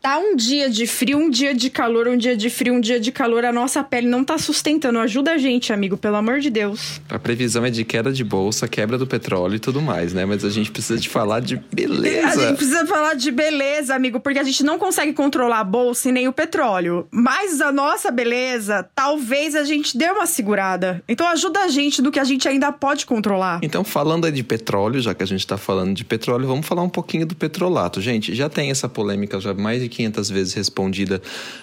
tá 0.00 0.18
um 0.18 0.36
dia 0.36 0.70
de 0.70 0.86
frio, 0.86 1.18
um 1.18 1.30
dia 1.30 1.54
de 1.54 1.70
calor, 1.70 2.08
um 2.08 2.16
dia 2.16 2.36
de 2.36 2.48
frio, 2.50 2.74
um 2.74 2.80
dia 2.80 3.00
de 3.00 3.10
calor, 3.12 3.44
a 3.44 3.52
nossa 3.52 3.82
pele 3.82 4.06
não 4.06 4.24
tá 4.24 4.38
sustentando. 4.38 4.98
Ajuda 4.98 5.32
a 5.32 5.38
gente, 5.38 5.72
amigo, 5.72 5.96
pelo 5.96 6.16
amor 6.16 6.40
de 6.40 6.50
Deus. 6.50 7.00
A 7.08 7.18
previsão 7.18 7.64
é 7.64 7.70
de 7.70 7.84
queda 7.84 8.12
de 8.12 8.24
bolsa, 8.24 8.68
quebra 8.68 8.96
do 8.98 9.06
petróleo 9.06 9.56
e 9.56 9.58
tudo 9.58 9.80
mais, 9.80 10.12
né? 10.12 10.24
Mas 10.24 10.44
a 10.44 10.50
gente 10.50 10.70
precisa 10.70 10.98
de 10.98 11.08
falar 11.08 11.40
de 11.40 11.56
A 11.56 11.60
beleza. 11.74 12.48
gente 12.48 12.56
precisa 12.56 12.86
falar 12.86 13.14
de 13.14 13.30
beleza, 13.30 13.94
amigo, 13.94 14.20
porque 14.20 14.38
a 14.38 14.44
gente 14.44 14.62
não 14.64 14.78
consegue 14.78 15.12
controlar 15.12 15.60
a 15.60 15.64
bolsa 15.64 16.08
e 16.08 16.12
nem 16.12 16.28
o 16.28 16.32
petróleo. 16.32 17.06
Mas 17.10 17.60
a 17.60 17.72
nossa 17.72 18.10
beleza, 18.10 18.88
talvez 18.94 19.54
a 19.54 19.64
gente 19.64 19.96
dê 19.96 20.10
uma 20.10 20.26
segurada. 20.26 21.02
Então 21.08 21.26
ajuda 21.28 21.60
a 21.60 21.68
gente 21.68 22.00
do 22.00 22.10
que 22.10 22.20
a 22.20 22.24
gente 22.24 22.48
ainda 22.48 22.70
pode 22.72 23.06
controlar. 23.06 23.60
Então, 23.62 23.82
falando 23.84 24.26
aí 24.26 24.32
de 24.32 24.42
petróleo, 24.44 25.00
já 25.00 25.14
que 25.14 25.22
a 25.22 25.26
gente 25.26 25.46
tá 25.46 25.56
falando 25.56 25.94
de 25.94 26.04
petróleo, 26.04 26.46
vamos 26.46 26.66
falar 26.66 26.82
um 26.82 26.88
pouquinho 26.88 27.26
do 27.26 27.34
petrolato. 27.34 28.00
Gente, 28.00 28.34
já 28.34 28.48
tem 28.48 28.70
essa 28.70 28.88
polêmica 28.88 29.40
já 29.40 29.52
mais 29.54 29.82
de 29.88 29.96
500 29.96 30.30
vezes 30.30 30.54
respondida 30.54 31.20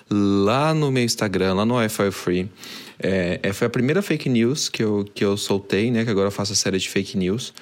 lá 0.09 0.73
no 0.73 0.91
meu 0.91 1.03
Instagram, 1.03 1.53
lá 1.53 1.65
no 1.65 1.75
Wi-Fi 1.75 2.11
Free. 2.11 2.49
É, 2.99 3.51
foi 3.53 3.67
a 3.67 3.69
primeira 3.69 4.01
fake 4.01 4.29
news 4.29 4.69
que 4.69 4.83
eu, 4.83 5.05
que 5.13 5.23
eu 5.23 5.37
soltei, 5.37 5.91
né? 5.91 6.03
Que 6.03 6.09
agora 6.09 6.27
eu 6.27 6.31
faço 6.31 6.53
a 6.53 6.55
série 6.55 6.79
de 6.79 6.89
fake 6.89 7.17
news. 7.17 7.53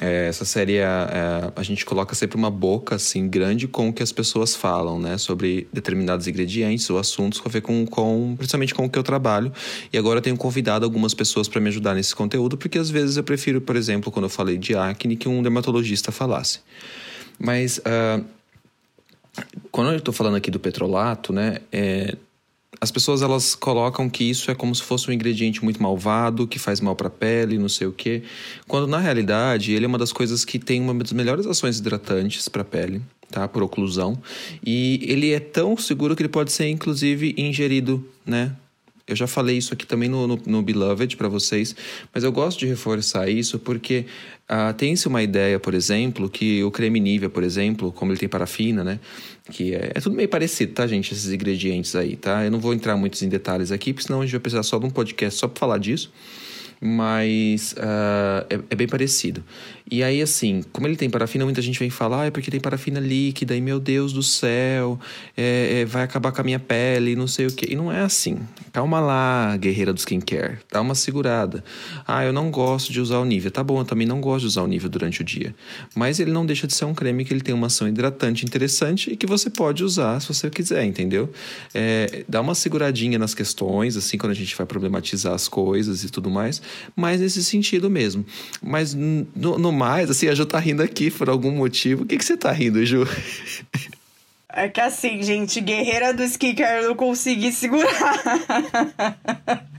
É, 0.00 0.28
essa 0.28 0.44
série, 0.44 0.76
é, 0.76 0.82
é, 0.82 1.52
a 1.56 1.62
gente 1.62 1.84
coloca 1.86 2.14
sempre 2.14 2.36
uma 2.36 2.50
boca, 2.50 2.96
assim, 2.96 3.28
grande 3.28 3.66
com 3.66 3.88
o 3.88 3.92
que 3.92 4.02
as 4.02 4.12
pessoas 4.12 4.54
falam, 4.54 5.00
né? 5.00 5.16
Sobre 5.16 5.66
determinados 5.72 6.28
ingredientes 6.28 6.88
ou 6.90 6.98
assuntos 6.98 7.40
com 7.40 7.48
a 7.48 7.52
ver 7.52 7.62
com, 7.62 7.86
com 7.86 8.34
principalmente 8.36 8.74
com 8.74 8.84
o 8.84 8.90
que 8.90 8.98
eu 8.98 9.02
trabalho. 9.02 9.50
E 9.92 9.96
agora 9.96 10.18
eu 10.18 10.22
tenho 10.22 10.36
convidado 10.36 10.84
algumas 10.84 11.14
pessoas 11.14 11.48
para 11.48 11.60
me 11.60 11.68
ajudar 11.68 11.94
nesse 11.94 12.14
conteúdo, 12.14 12.58
porque 12.58 12.78
às 12.78 12.90
vezes 12.90 13.16
eu 13.16 13.24
prefiro, 13.24 13.60
por 13.60 13.74
exemplo, 13.74 14.12
quando 14.12 14.26
eu 14.26 14.30
falei 14.30 14.58
de 14.58 14.76
acne, 14.76 15.16
que 15.16 15.28
um 15.28 15.42
dermatologista 15.42 16.12
falasse. 16.12 16.60
Mas... 17.38 17.80
ah, 17.84 18.20
quando 19.70 19.90
eu 19.90 19.98
estou 19.98 20.14
falando 20.14 20.36
aqui 20.36 20.50
do 20.50 20.58
petrolato, 20.58 21.32
né, 21.32 21.58
é, 21.70 22.16
as 22.80 22.90
pessoas 22.90 23.22
elas 23.22 23.54
colocam 23.54 24.08
que 24.08 24.24
isso 24.24 24.50
é 24.50 24.54
como 24.54 24.74
se 24.74 24.82
fosse 24.82 25.08
um 25.10 25.12
ingrediente 25.12 25.64
muito 25.64 25.82
malvado, 25.82 26.46
que 26.46 26.58
faz 26.58 26.80
mal 26.80 26.94
para 26.94 27.08
a 27.08 27.10
pele, 27.10 27.58
não 27.58 27.68
sei 27.68 27.86
o 27.86 27.92
quê. 27.92 28.22
Quando 28.68 28.86
na 28.86 28.98
realidade 28.98 29.72
ele 29.72 29.84
é 29.84 29.88
uma 29.88 29.98
das 29.98 30.12
coisas 30.12 30.44
que 30.44 30.58
tem 30.58 30.80
uma 30.80 30.94
das 30.94 31.12
melhores 31.12 31.46
ações 31.46 31.78
hidratantes 31.78 32.48
para 32.48 32.62
a 32.62 32.64
pele, 32.64 33.00
tá? 33.30 33.48
Por 33.48 33.62
oclusão. 33.62 34.18
E 34.64 35.00
ele 35.02 35.32
é 35.32 35.40
tão 35.40 35.76
seguro 35.76 36.14
que 36.14 36.22
ele 36.22 36.28
pode 36.28 36.52
ser 36.52 36.68
inclusive 36.68 37.34
ingerido, 37.38 38.06
né? 38.24 38.52
Eu 39.06 39.14
já 39.14 39.26
falei 39.28 39.56
isso 39.56 39.72
aqui 39.72 39.86
também 39.86 40.08
no, 40.08 40.26
no, 40.26 40.40
no 40.44 40.62
Beloved 40.62 41.16
para 41.16 41.28
vocês, 41.28 41.76
mas 42.12 42.24
eu 42.24 42.32
gosto 42.32 42.58
de 42.58 42.66
reforçar 42.66 43.28
isso 43.28 43.56
porque 43.56 44.06
ah, 44.48 44.72
tem-se 44.72 45.06
uma 45.06 45.22
ideia, 45.22 45.60
por 45.60 45.74
exemplo, 45.74 46.28
que 46.28 46.62
o 46.64 46.72
creme 46.72 46.98
Nivea, 46.98 47.28
por 47.28 47.44
exemplo, 47.44 47.92
como 47.92 48.10
ele 48.10 48.18
tem 48.18 48.28
parafina, 48.28 48.82
né? 48.82 48.98
Que 49.50 49.74
é, 49.74 49.92
é 49.94 50.00
tudo 50.00 50.16
meio 50.16 50.28
parecido, 50.28 50.72
tá, 50.72 50.86
gente? 50.88 51.12
Esses 51.12 51.32
ingredientes 51.32 51.94
aí, 51.94 52.16
tá? 52.16 52.44
Eu 52.44 52.50
não 52.50 52.58
vou 52.58 52.74
entrar 52.74 52.96
muito 52.96 53.20
em 53.24 53.28
detalhes 53.28 53.70
aqui, 53.70 53.92
porque 53.92 54.06
senão 54.08 54.20
a 54.20 54.24
gente 54.24 54.32
vai 54.32 54.40
precisar 54.40 54.64
só 54.64 54.78
de 54.78 54.86
um 54.86 54.90
podcast 54.90 55.38
só 55.38 55.46
para 55.46 55.60
falar 55.60 55.78
disso. 55.78 56.12
Mas 56.80 57.74
ah, 57.78 58.46
é, 58.50 58.60
é 58.70 58.76
bem 58.76 58.86
parecido. 58.86 59.42
E 59.88 60.02
aí, 60.02 60.20
assim, 60.20 60.64
como 60.72 60.88
ele 60.88 60.96
tem 60.96 61.08
parafina, 61.08 61.44
muita 61.44 61.62
gente 61.62 61.78
vem 61.78 61.90
falar, 61.90 62.22
ah, 62.22 62.26
é 62.26 62.30
porque 62.30 62.50
tem 62.50 62.58
parafina 62.58 62.98
líquida, 62.98 63.54
e 63.54 63.60
meu 63.60 63.78
Deus 63.78 64.12
do 64.12 64.22
céu, 64.22 64.98
é, 65.36 65.82
é, 65.82 65.84
vai 65.84 66.02
acabar 66.02 66.32
com 66.32 66.40
a 66.40 66.44
minha 66.44 66.58
pele, 66.58 67.14
não 67.14 67.28
sei 67.28 67.46
o 67.46 67.52
quê. 67.52 67.68
E 67.70 67.76
não 67.76 67.92
é 67.92 68.00
assim. 68.00 68.40
Calma 68.72 68.98
lá, 68.98 69.56
guerreira 69.56 69.92
do 69.92 69.98
skincare. 69.98 70.58
Dá 70.72 70.80
uma 70.80 70.96
segurada. 70.96 71.62
Ah, 72.04 72.24
eu 72.24 72.32
não 72.32 72.50
gosto 72.50 72.92
de 72.92 73.00
usar 73.00 73.18
o 73.18 73.24
Nivea. 73.24 73.50
Tá 73.50 73.62
bom, 73.62 73.78
eu 73.78 73.84
também 73.84 74.08
não 74.08 74.20
gosto 74.20 74.40
de 74.40 74.46
usar 74.48 74.62
o 74.62 74.66
Nivea 74.66 74.88
durante 74.88 75.20
o 75.20 75.24
dia. 75.24 75.54
Mas 75.94 76.18
ele 76.18 76.32
não 76.32 76.44
deixa 76.44 76.66
de 76.66 76.74
ser 76.74 76.84
um 76.84 76.94
creme 76.94 77.24
que 77.24 77.32
ele 77.32 77.40
tem 77.40 77.54
uma 77.54 77.68
ação 77.68 77.86
hidratante 77.86 78.44
interessante 78.44 79.12
e 79.12 79.16
que 79.16 79.26
você 79.26 79.48
pode 79.48 79.84
usar 79.84 80.20
se 80.20 80.26
você 80.26 80.50
quiser, 80.50 80.84
entendeu? 80.84 81.30
É, 81.72 82.24
dá 82.28 82.40
uma 82.40 82.56
seguradinha 82.56 83.20
nas 83.20 83.34
questões, 83.34 83.96
assim, 83.96 84.18
quando 84.18 84.32
a 84.32 84.34
gente 84.34 84.56
vai 84.56 84.66
problematizar 84.66 85.32
as 85.32 85.46
coisas 85.46 86.02
e 86.02 86.10
tudo 86.10 86.28
mais. 86.28 86.60
Mas 86.94 87.20
nesse 87.20 87.44
sentido 87.44 87.90
mesmo. 87.90 88.24
Mas 88.62 88.94
no, 88.94 89.58
no 89.58 89.72
mais, 89.72 90.10
assim, 90.10 90.28
a 90.28 90.34
Ju 90.34 90.46
tá 90.46 90.58
rindo 90.58 90.82
aqui 90.82 91.10
por 91.10 91.28
algum 91.28 91.50
motivo. 91.50 92.04
O 92.04 92.06
que, 92.06 92.16
que 92.16 92.24
você 92.24 92.36
tá 92.36 92.52
rindo, 92.52 92.84
Ju? 92.84 93.06
É 94.48 94.68
que 94.68 94.80
assim, 94.80 95.22
gente, 95.22 95.60
guerreira 95.60 96.14
do 96.14 96.22
skincare 96.22 96.82
eu 96.82 96.88
não 96.88 96.96
consegui 96.96 97.52
segurar. 97.52 98.22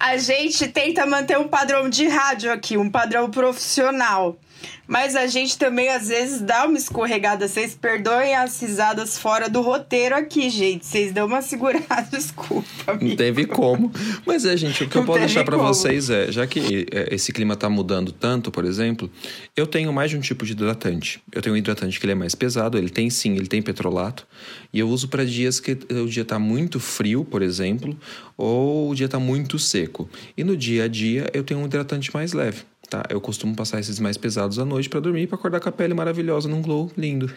A 0.00 0.16
gente 0.16 0.66
tenta 0.68 1.06
manter 1.06 1.38
um 1.38 1.46
padrão 1.46 1.88
de 1.88 2.08
rádio 2.08 2.50
aqui, 2.50 2.76
um 2.76 2.90
padrão 2.90 3.30
profissional. 3.30 4.38
Mas 4.86 5.14
a 5.14 5.26
gente 5.26 5.56
também, 5.56 5.88
às 5.88 6.08
vezes, 6.08 6.40
dá 6.40 6.66
uma 6.66 6.76
escorregada. 6.76 7.46
Vocês 7.46 7.74
perdoem 7.74 8.34
as 8.34 8.60
risadas 8.60 9.16
fora 9.16 9.48
do 9.48 9.60
roteiro 9.60 10.16
aqui, 10.16 10.50
gente. 10.50 10.84
Vocês 10.84 11.12
dão 11.12 11.26
uma 11.26 11.42
segurada, 11.42 12.08
desculpa. 12.10 12.66
Não 12.86 12.94
amigo. 12.94 13.16
teve 13.16 13.46
como. 13.46 13.92
Mas 14.26 14.44
é, 14.44 14.56
gente, 14.56 14.82
o 14.84 14.88
que 14.88 14.96
eu 14.96 15.00
Não 15.00 15.06
posso 15.06 15.18
teve 15.20 15.26
deixar 15.32 15.44
pra 15.44 15.56
como. 15.56 15.68
vocês 15.68 16.10
é, 16.10 16.32
já 16.32 16.46
que 16.46 16.86
é, 16.90 17.14
esse 17.14 17.32
clima 17.32 17.54
tá 17.56 17.68
mudando 17.70 18.10
tanto, 18.12 18.50
por 18.50 18.64
exemplo, 18.64 19.10
eu 19.56 19.66
tenho 19.66 19.92
mais 19.92 20.10
de 20.10 20.16
um 20.16 20.20
tipo 20.20 20.44
de 20.44 20.52
hidratante. 20.52 21.22
Eu 21.32 21.40
tenho 21.40 21.54
um 21.54 21.58
hidratante 21.58 21.98
que 22.00 22.04
ele 22.04 22.12
é 22.12 22.16
mais 22.16 22.34
pesado, 22.34 22.76
ele 22.76 22.90
tem 22.90 23.08
sim, 23.10 23.36
ele 23.36 23.46
tem 23.46 23.62
petrolato, 23.62 24.26
e 24.72 24.78
eu 24.80 24.88
uso 24.88 25.08
para 25.08 25.24
dias 25.24 25.60
que 25.60 25.78
o 25.90 26.06
dia 26.06 26.24
tá 26.24 26.38
muito 26.38 26.80
frio, 26.80 27.24
por 27.24 27.42
exemplo, 27.42 27.96
ou 28.36 28.90
o 28.90 28.94
dia 28.94 29.08
tá 29.08 29.18
muito 29.18 29.58
seco. 29.58 30.08
E 30.36 30.42
no 30.42 30.56
dia 30.56 30.84
a 30.84 30.88
dia 30.88 31.30
eu 31.32 31.44
tenho 31.44 31.60
um 31.60 31.64
hidratante 31.66 32.12
mais 32.12 32.32
leve. 32.32 32.62
Tá, 32.90 33.04
eu 33.08 33.20
costumo 33.20 33.54
passar 33.54 33.78
esses 33.78 34.00
mais 34.00 34.16
pesados 34.16 34.58
à 34.58 34.64
noite 34.64 34.88
pra 34.88 34.98
dormir 34.98 35.22
e 35.22 35.26
pra 35.28 35.36
acordar 35.36 35.60
com 35.60 35.68
a 35.68 35.72
pele 35.72 35.94
maravilhosa 35.94 36.48
num 36.48 36.60
glow 36.60 36.90
lindo. 36.98 37.32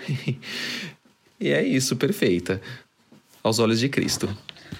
e 1.39 1.49
é 1.49 1.61
isso, 1.63 1.95
perfeita. 1.95 2.59
Aos 3.43 3.59
olhos 3.59 3.80
de 3.80 3.88
Cristo. 3.88 4.27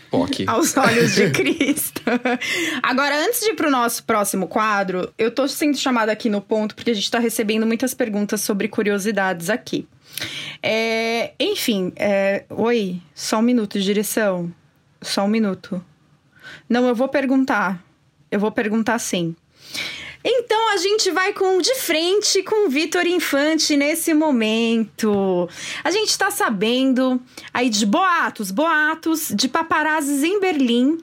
POC. 0.10 0.46
Aos 0.50 0.76
olhos 0.76 1.14
de 1.14 1.30
Cristo. 1.30 2.02
Agora, 2.82 3.24
antes 3.24 3.42
de 3.42 3.52
ir 3.52 3.54
pro 3.54 3.70
nosso 3.70 4.04
próximo 4.04 4.48
quadro, 4.48 5.14
eu 5.16 5.30
tô 5.30 5.48
sendo 5.48 5.78
chamada 5.78 6.12
aqui 6.12 6.28
no 6.28 6.42
ponto 6.42 6.74
porque 6.74 6.90
a 6.90 6.96
gente 6.96 7.12
tá 7.12 7.20
recebendo 7.20 7.68
muitas 7.68 7.94
perguntas 7.94 8.42
sobre 8.42 8.68
curiosidades 8.68 9.52
aqui. 9.52 9.88
É, 10.64 11.34
enfim, 11.40 11.94
é, 11.96 12.46
oi, 12.50 13.00
só 13.14 13.38
um 13.38 13.44
minuto, 13.44 13.80
direção. 13.80 14.52
Só 15.04 15.26
um 15.26 15.28
minuto. 15.28 15.86
Não, 16.68 16.88
eu 16.88 16.96
vou 16.96 17.10
perguntar. 17.10 17.80
Eu 18.32 18.40
vou 18.40 18.52
perguntar 18.52 18.98
sim. 18.98 19.36
Então 20.24 20.74
a 20.74 20.78
gente 20.78 21.12
vai 21.12 21.34
com 21.34 21.60
de 21.60 21.76
frente 21.76 22.42
com 22.44 22.68
o 22.68 22.70
Vitor 22.70 23.06
Infante 23.06 23.76
nesse 23.76 24.14
momento. 24.14 25.50
A 25.84 25.92
gente 25.92 26.18
tá 26.18 26.32
sabendo 26.32 27.22
aí 27.54 27.70
de 27.70 27.86
boatos, 27.86 28.50
boatos 28.50 29.32
de 29.36 29.48
paparazzis 29.48 30.24
em 30.24 30.40
Berlim 30.40 30.98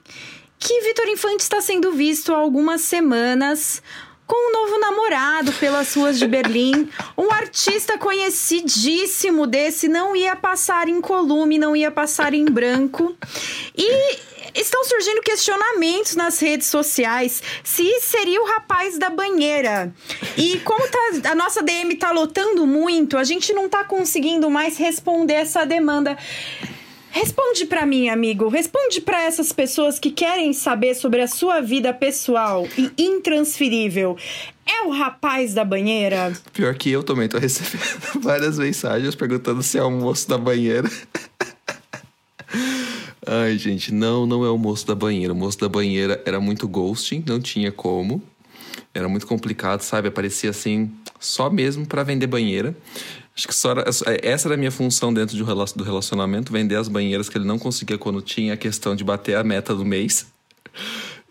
que 0.61 0.79
Vitor 0.81 1.07
Infante 1.09 1.41
está 1.41 1.59
sendo 1.59 1.91
visto 1.91 2.31
há 2.31 2.37
algumas 2.37 2.81
semanas 2.81 3.81
com 4.27 4.49
um 4.49 4.53
novo 4.53 4.79
namorado 4.79 5.51
pelas 5.53 5.93
ruas 5.95 6.19
de 6.19 6.27
Berlim. 6.27 6.87
Um 7.17 7.31
artista 7.31 7.97
conhecidíssimo 7.97 9.45
desse 9.45 9.87
não 9.87 10.15
ia 10.15 10.35
passar 10.35 10.87
em 10.87 11.01
colume, 11.01 11.57
não 11.57 11.75
ia 11.75 11.91
passar 11.91 12.33
em 12.33 12.45
branco. 12.45 13.15
E 13.75 14.17
estão 14.55 14.83
surgindo 14.85 15.21
questionamentos 15.21 16.15
nas 16.15 16.39
redes 16.39 16.67
sociais 16.67 17.41
se 17.63 17.99
seria 18.01 18.41
o 18.41 18.45
rapaz 18.45 18.97
da 18.97 19.09
banheira. 19.09 19.93
E 20.37 20.59
como 20.59 20.87
tá, 20.87 21.31
a 21.31 21.35
nossa 21.35 21.61
DM 21.61 21.95
tá 21.95 22.11
lotando 22.11 22.65
muito, 22.65 23.17
a 23.17 23.23
gente 23.23 23.53
não 23.53 23.69
tá 23.69 23.83
conseguindo 23.83 24.49
mais 24.49 24.77
responder 24.77 25.33
essa 25.33 25.65
demanda. 25.65 26.17
Responde 27.11 27.65
para 27.65 27.85
mim, 27.85 28.07
amigo. 28.07 28.47
Responde 28.47 29.01
para 29.01 29.21
essas 29.21 29.51
pessoas 29.51 29.99
que 29.99 30.11
querem 30.11 30.53
saber 30.53 30.95
sobre 30.95 31.21
a 31.21 31.27
sua 31.27 31.59
vida 31.59 31.93
pessoal 31.93 32.65
e 32.77 32.89
intransferível. 32.97 34.17
É 34.65 34.83
o 34.83 34.91
rapaz 34.91 35.53
da 35.53 35.65
banheira? 35.65 36.31
Pior 36.53 36.73
que 36.75 36.89
eu 36.89 37.03
também 37.03 37.27
tô 37.27 37.37
recebendo 37.37 37.99
várias 38.21 38.57
mensagens 38.57 39.13
perguntando 39.13 39.61
se 39.61 39.77
é 39.77 39.83
o 39.83 39.91
moço 39.91 40.29
da 40.29 40.37
banheira. 40.37 40.89
Ai, 43.25 43.57
gente, 43.57 43.93
não, 43.93 44.25
não 44.25 44.43
é 44.43 44.49
o 44.49 44.57
moço 44.57 44.85
da 44.87 44.95
banheira. 44.95 45.33
O 45.33 45.35
moço 45.35 45.59
da 45.59 45.69
banheira 45.69 46.21
era 46.25 46.39
muito 46.39 46.67
ghosting, 46.67 47.23
não 47.27 47.39
tinha 47.39 47.71
como. 47.71 48.21
Era 48.93 49.07
muito 49.07 49.27
complicado, 49.27 49.81
sabe? 49.81 50.07
Aparecia 50.07 50.49
assim, 50.49 50.91
só 51.19 51.49
mesmo 51.49 51.85
para 51.85 52.03
vender 52.03 52.27
banheira. 52.27 52.75
Acho 53.35 53.47
que 53.47 53.55
só 53.55 53.71
era, 53.71 53.85
essa 54.21 54.47
era 54.47 54.55
a 54.55 54.57
minha 54.57 54.71
função 54.71 55.13
dentro 55.13 55.37
do 55.37 55.83
relacionamento, 55.83 56.51
vender 56.51 56.75
as 56.75 56.87
banheiras 56.87 57.29
que 57.29 57.37
ele 57.37 57.45
não 57.45 57.57
conseguia 57.57 57.97
quando 57.97 58.21
tinha 58.21 58.53
a 58.53 58.57
questão 58.57 58.95
de 58.95 59.03
bater 59.03 59.37
a 59.37 59.43
meta 59.43 59.73
do 59.73 59.85
mês. 59.85 60.27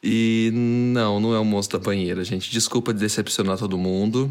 E 0.03 0.51
não, 0.55 1.21
não 1.21 1.35
é 1.35 1.39
o 1.39 1.45
moço 1.45 1.69
da 1.71 1.79
banheira, 1.79 2.25
gente. 2.25 2.51
Desculpa 2.51 2.95
de 2.95 3.01
decepcionar 3.01 3.59
todo 3.59 3.77
mundo, 3.77 4.31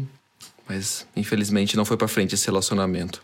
mas 0.68 1.06
infelizmente 1.14 1.76
não 1.76 1.84
foi 1.84 1.96
para 1.96 2.08
frente 2.08 2.34
esse 2.34 2.46
relacionamento. 2.46 3.22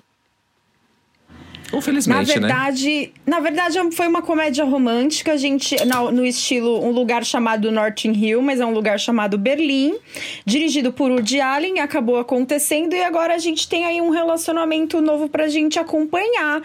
Ou 1.72 1.80
felizmente, 1.80 2.18
na 2.18 2.40
verdade, 2.40 3.12
né? 3.26 3.36
Na 3.36 3.40
verdade, 3.40 3.78
foi 3.92 4.06
uma 4.06 4.22
comédia 4.22 4.64
romântica, 4.64 5.32
a 5.32 5.36
gente, 5.36 5.76
no, 5.84 6.12
no, 6.12 6.24
estilo 6.24 6.84
um 6.84 6.90
lugar 6.90 7.24
chamado 7.24 7.72
Notting 7.72 8.12
Hill, 8.12 8.40
mas 8.40 8.60
é 8.60 8.66
um 8.66 8.72
lugar 8.72 9.00
chamado 9.00 9.36
Berlim, 9.36 9.98
dirigido 10.44 10.92
por 10.92 11.10
Woody 11.10 11.40
Allen, 11.40 11.80
acabou 11.80 12.18
acontecendo 12.18 12.94
e 12.94 13.02
agora 13.02 13.34
a 13.34 13.38
gente 13.38 13.68
tem 13.68 13.84
aí 13.84 14.00
um 14.00 14.10
relacionamento 14.10 15.00
novo 15.00 15.28
pra 15.28 15.48
gente 15.48 15.78
acompanhar 15.78 16.62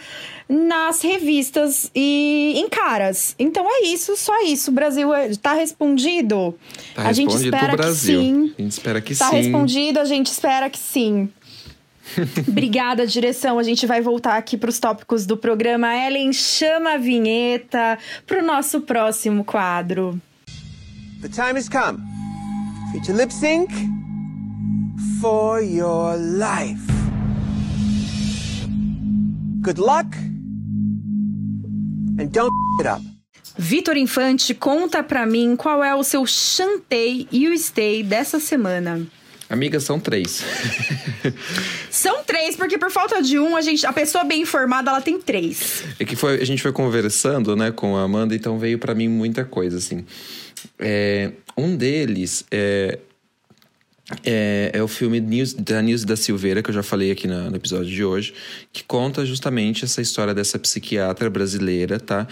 nas 0.47 1.01
revistas 1.01 1.89
e 1.95 2.53
em 2.57 2.69
caras. 2.69 3.35
Então 3.39 3.65
é 3.67 3.85
isso, 3.85 4.15
só 4.17 4.43
isso. 4.43 4.69
O 4.69 4.73
Brasil 4.73 5.13
é, 5.13 5.33
tá 5.35 5.53
respondido? 5.53 6.53
Tá 6.93 7.07
a 7.07 7.13
gente 7.13 7.33
espera 7.35 7.77
que 7.77 7.93
sim. 7.93 8.53
A 8.57 8.61
gente 8.61 8.71
espera 8.71 9.01
que 9.01 9.15
tá 9.15 9.25
sim. 9.25 9.31
Tá 9.31 9.37
respondido, 9.37 9.99
a 9.99 10.05
gente 10.05 10.27
espera 10.27 10.69
que 10.69 10.79
sim. 10.79 11.29
Obrigada, 12.47 13.05
direção. 13.05 13.59
A 13.59 13.63
gente 13.63 13.85
vai 13.85 14.01
voltar 14.01 14.37
aqui 14.37 14.57
para 14.57 14.69
os 14.69 14.79
tópicos 14.79 15.25
do 15.25 15.37
programa. 15.37 15.95
Ellen, 15.95 16.33
chama 16.33 16.93
a 16.93 16.97
vinheta 16.97 17.97
para 18.25 18.43
o 18.43 18.45
nosso 18.45 18.81
próximo 18.81 19.43
quadro. 19.43 20.19
The 21.21 21.29
time 21.29 21.57
has 21.57 21.69
come 21.69 21.99
to 23.05 23.13
lip 23.13 23.31
sync 23.31 23.71
for 25.21 25.61
your 25.61 26.17
life. 26.17 26.81
Good 29.61 29.79
luck 29.79 30.07
and 32.19 32.31
don't 32.31 32.51
it 32.79 32.87
up. 32.87 33.01
Vitor 33.57 33.95
Infante, 33.97 34.53
conta 34.53 35.03
pra 35.03 35.25
mim 35.25 35.55
qual 35.55 35.83
é 35.83 35.93
o 35.93 36.03
seu 36.03 36.25
chantei 36.25 37.27
e 37.31 37.47
o 37.47 37.57
stay 37.57 38.01
dessa 38.01 38.39
semana. 38.39 39.05
Amigas, 39.51 39.83
são 39.83 39.99
três. 39.99 40.45
são 41.91 42.23
três, 42.23 42.55
porque 42.55 42.77
por 42.77 42.89
falta 42.89 43.21
de 43.21 43.37
um, 43.37 43.57
a, 43.57 43.61
gente, 43.61 43.85
a 43.85 43.91
pessoa 43.91 44.23
bem 44.23 44.43
informada, 44.43 44.89
ela 44.89 45.01
tem 45.01 45.19
três. 45.19 45.83
É 45.99 46.05
que 46.05 46.15
foi, 46.15 46.41
a 46.41 46.45
gente 46.45 46.61
foi 46.61 46.71
conversando, 46.71 47.53
né, 47.53 47.69
com 47.69 47.97
a 47.97 48.03
Amanda, 48.03 48.33
então 48.33 48.57
veio 48.57 48.79
para 48.79 48.95
mim 48.95 49.09
muita 49.09 49.43
coisa, 49.43 49.77
assim. 49.77 50.05
É, 50.79 51.31
um 51.57 51.75
deles 51.75 52.45
é, 52.49 52.99
é, 54.23 54.71
é, 54.73 54.81
o 54.81 54.87
filme 54.87 55.19
News, 55.19 55.53
da 55.53 55.81
Nilce 55.81 56.05
da 56.05 56.15
Silveira, 56.15 56.63
que 56.63 56.69
eu 56.69 56.73
já 56.73 56.81
falei 56.81 57.11
aqui 57.11 57.27
no, 57.27 57.49
no, 57.49 57.55
episódio 57.57 57.93
de 57.93 58.05
hoje, 58.05 58.33
que 58.71 58.85
conta 58.85 59.25
justamente 59.25 59.83
essa 59.83 60.01
história 60.01 60.33
dessa 60.33 60.57
psiquiatra 60.57 61.29
brasileira, 61.29 61.99
tá? 61.99 62.25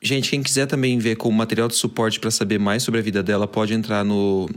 Gente, 0.00 0.30
quem 0.30 0.44
quiser 0.44 0.66
também 0.66 0.96
ver 1.00 1.16
como 1.16 1.36
material 1.36 1.66
de 1.66 1.74
suporte 1.74 2.20
para 2.20 2.30
saber 2.30 2.60
mais 2.60 2.84
sobre 2.84 3.00
a 3.00 3.02
vida 3.02 3.20
dela, 3.20 3.48
pode 3.48 3.74
entrar 3.74 4.04
no 4.04 4.48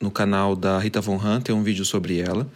no 0.00 0.10
canal 0.10 0.56
da 0.56 0.78
Rita 0.78 1.00
Von 1.00 1.16
Hunt, 1.16 1.44
tem 1.44 1.54
um 1.54 1.62
vídeo 1.62 1.84
sobre 1.84 2.20
ela, 2.20 2.48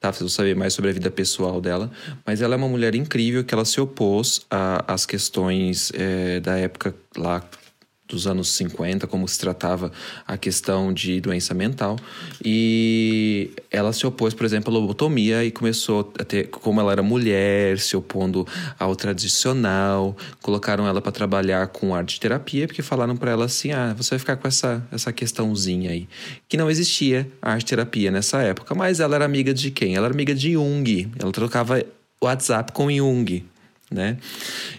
tá? 0.00 0.12
Vocês 0.12 0.32
saber 0.32 0.56
mais 0.56 0.74
sobre 0.74 0.90
a 0.90 0.94
vida 0.94 1.10
pessoal 1.10 1.60
dela. 1.60 1.90
Mas 2.26 2.42
ela 2.42 2.54
é 2.54 2.58
uma 2.58 2.68
mulher 2.68 2.94
incrível 2.94 3.44
que 3.44 3.54
ela 3.54 3.64
se 3.64 3.80
opôs 3.80 4.44
às 4.86 5.06
questões 5.06 5.92
é, 5.94 6.40
da 6.40 6.58
época 6.58 6.94
lá 7.16 7.42
dos 8.10 8.26
anos 8.26 8.52
50, 8.52 9.06
como 9.06 9.26
se 9.26 9.38
tratava 9.38 9.90
a 10.26 10.36
questão 10.36 10.92
de 10.92 11.20
doença 11.20 11.54
mental. 11.54 11.96
E 12.44 13.50
ela 13.70 13.92
se 13.92 14.06
opôs, 14.06 14.34
por 14.34 14.44
exemplo, 14.44 14.74
à 14.74 14.78
lobotomia 14.78 15.44
e 15.44 15.50
começou 15.50 16.12
a 16.18 16.24
ter, 16.24 16.48
como 16.48 16.80
ela 16.80 16.92
era 16.92 17.02
mulher, 17.02 17.78
se 17.78 17.96
opondo 17.96 18.46
ao 18.78 18.94
tradicional, 18.96 20.16
colocaram 20.42 20.86
ela 20.86 21.00
para 21.00 21.12
trabalhar 21.12 21.68
com 21.68 21.94
arte 21.94 22.20
terapia, 22.20 22.66
porque 22.66 22.82
falaram 22.82 23.16
para 23.16 23.30
ela 23.30 23.44
assim: 23.44 23.72
ah, 23.72 23.94
você 23.96 24.10
vai 24.10 24.18
ficar 24.18 24.36
com 24.36 24.48
essa, 24.48 24.86
essa 24.90 25.12
questãozinha 25.12 25.90
aí. 25.90 26.08
Que 26.48 26.56
não 26.56 26.70
existia 26.70 27.30
arte 27.40 27.66
terapia 27.66 28.10
nessa 28.10 28.42
época, 28.42 28.74
mas 28.74 29.00
ela 29.00 29.14
era 29.14 29.24
amiga 29.24 29.54
de 29.54 29.70
quem? 29.70 29.94
Ela 29.94 30.06
era 30.06 30.14
amiga 30.14 30.34
de 30.34 30.52
Jung. 30.52 31.10
Ela 31.18 31.32
trocava 31.32 31.82
WhatsApp 32.22 32.72
com 32.72 32.90
Jung 32.90 33.44
né? 33.90 34.16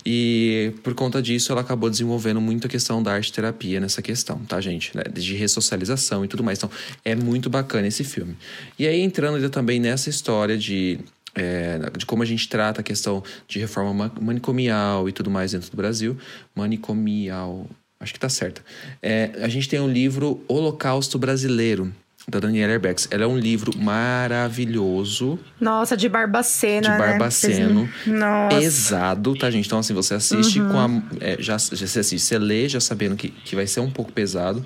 E 0.05 0.73
por 0.83 0.93
conta 0.93 1.21
disso, 1.21 1.51
ela 1.51 1.61
acabou 1.61 1.89
desenvolvendo 1.89 2.39
muito 2.39 2.67
a 2.67 2.69
questão 2.69 3.03
da 3.03 3.11
arte 3.11 3.31
terapia 3.33 3.79
nessa 3.79 4.01
questão, 4.01 4.39
tá, 4.45 4.61
gente? 4.61 4.95
Né? 4.95 5.03
De 5.13 5.35
ressocialização 5.35 6.23
e 6.23 6.27
tudo 6.27 6.43
mais. 6.43 6.57
Então, 6.57 6.71
é 7.03 7.13
muito 7.13 7.49
bacana 7.49 7.87
esse 7.87 8.03
filme. 8.03 8.37
E 8.79 8.87
aí, 8.87 9.01
entrando 9.01 9.35
ainda 9.35 9.49
também 9.49 9.79
nessa 9.79 10.09
história 10.09 10.57
de 10.57 10.99
é, 11.33 11.79
de 11.97 12.05
como 12.05 12.23
a 12.23 12.25
gente 12.25 12.47
trata 12.49 12.81
a 12.81 12.83
questão 12.83 13.23
de 13.47 13.59
reforma 13.59 14.11
manicomial 14.19 15.07
e 15.07 15.11
tudo 15.11 15.29
mais 15.29 15.51
dentro 15.51 15.71
do 15.71 15.77
Brasil. 15.77 16.17
Manicomial, 16.53 17.67
acho 17.99 18.13
que 18.13 18.19
tá 18.19 18.29
certo. 18.29 18.61
É, 19.01 19.31
a 19.41 19.47
gente 19.47 19.69
tem 19.69 19.79
um 19.79 19.89
livro 19.89 20.43
Holocausto 20.47 21.17
Brasileiro, 21.17 21.93
da 22.27 22.39
Daniela 22.39 22.73
Herbex. 22.73 23.07
Ela 23.11 23.23
é 23.23 23.27
um 23.27 23.37
livro 23.37 23.75
maravilhoso. 23.77 25.39
Nossa, 25.59 25.97
de 25.97 26.07
Barbacena, 26.07 26.81
De 26.81 26.89
né? 26.89 26.97
Barbaceno. 26.97 27.89
Né? 28.05 28.49
Pesado, 28.49 29.35
tá, 29.35 29.49
gente? 29.49 29.65
Então, 29.65 29.79
assim, 29.79 29.93
você 29.93 30.13
assiste 30.13 30.59
uhum. 30.59 30.71
com 30.71 30.79
a... 30.79 30.89
É, 31.19 31.37
já, 31.39 31.57
já 31.57 31.87
você 31.87 31.99
assiste, 31.99 32.19
você 32.19 32.37
lê 32.37 32.69
já 32.69 32.79
sabendo 32.79 33.15
que, 33.15 33.29
que 33.29 33.55
vai 33.55 33.67
ser 33.67 33.79
um 33.79 33.89
pouco 33.89 34.11
pesado. 34.11 34.65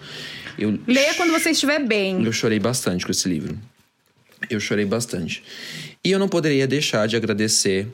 Eu, 0.58 0.78
Leia 0.88 1.14
quando 1.16 1.32
você 1.32 1.52
estiver 1.52 1.80
bem. 1.80 2.24
Eu 2.24 2.32
chorei 2.32 2.60
bastante 2.60 3.06
com 3.06 3.12
esse 3.12 3.28
livro. 3.28 3.58
Eu 4.50 4.60
chorei 4.60 4.86
bastante. 4.86 5.44
E 6.04 6.12
eu 6.12 6.20
não 6.20 6.28
poderia 6.28 6.68
deixar 6.68 7.08
de 7.08 7.16
agradecer 7.16 7.88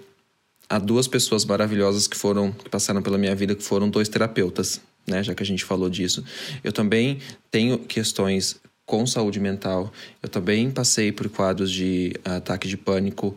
a 0.70 0.80
duas 0.80 1.08
pessoas 1.08 1.44
maravilhosas 1.46 2.08
que 2.08 2.18
foram 2.18 2.52
que 2.52 2.70
passaram 2.70 3.02
pela 3.02 3.18
minha 3.18 3.36
vida, 3.36 3.56
que 3.56 3.64
foram 3.64 3.90
dois 3.90 4.08
terapeutas, 4.08 4.82
né? 5.06 5.22
Já 5.24 5.36
que 5.36 5.44
a 5.44 5.46
gente 5.46 5.66
falou 5.66 5.90
disso. 5.90 6.24
Eu 6.64 6.72
também 6.72 7.20
tenho 7.50 7.78
questões 7.78 8.60
com 8.92 9.08
saúde 9.08 9.40
mental. 9.40 9.90
Eu 10.22 10.28
também 10.28 10.70
passei 10.70 11.14
por 11.14 11.30
quadros 11.30 11.72
de 11.72 12.12
uh, 12.28 12.34
ataque 12.34 12.68
de 12.68 12.76
pânico, 12.76 13.28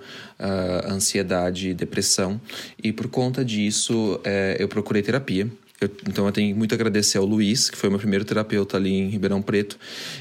uh, 0.40 0.92
ansiedade, 0.92 1.72
depressão. 1.72 2.40
E 2.82 2.92
por 2.92 3.06
conta 3.06 3.44
disso, 3.44 4.16
uh, 4.16 4.20
eu 4.58 4.66
procurei 4.66 5.00
terapia. 5.00 5.48
Eu, 5.80 5.88
então 6.08 6.26
eu 6.26 6.32
tenho 6.32 6.56
muito 6.56 6.72
a 6.72 6.74
agradecer 6.74 7.18
ao 7.18 7.24
Luiz, 7.24 7.70
que 7.70 7.78
foi 7.78 7.88
meu 7.88 8.00
primeiro 8.00 8.24
terapeuta 8.24 8.76
ali 8.76 8.94
em 8.94 9.08
Ribeirão 9.08 9.40
Preto, 9.40 9.78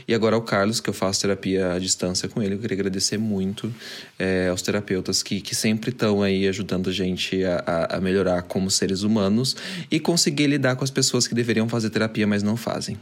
e 0.07 0.13
agora 0.13 0.35
ao 0.35 0.41
Carlos, 0.43 0.79
que 0.79 0.91
eu 0.91 0.93
faço 0.93 1.21
terapia 1.21 1.73
à 1.73 1.79
distância 1.79 2.29
com 2.29 2.39
ele. 2.39 2.53
Eu 2.53 2.59
queria 2.59 2.75
agradecer 2.75 3.17
muito 3.17 3.73
é, 4.19 4.49
aos 4.49 4.61
terapeutas 4.61 5.23
que, 5.23 5.41
que 5.41 5.55
sempre 5.55 5.89
estão 5.89 6.21
aí 6.21 6.47
ajudando 6.47 6.91
a 6.91 6.93
gente 6.93 7.43
a, 7.43 7.97
a 7.97 7.99
melhorar 7.99 8.43
como 8.43 8.69
seres 8.69 9.01
humanos 9.01 9.55
e 9.89 9.99
conseguir 9.99 10.45
lidar 10.45 10.75
com 10.75 10.83
as 10.83 10.91
pessoas 10.91 11.27
que 11.27 11.33
deveriam 11.33 11.67
fazer 11.67 11.89
terapia, 11.89 12.27
mas 12.27 12.43
não 12.43 12.55
fazem. 12.55 12.99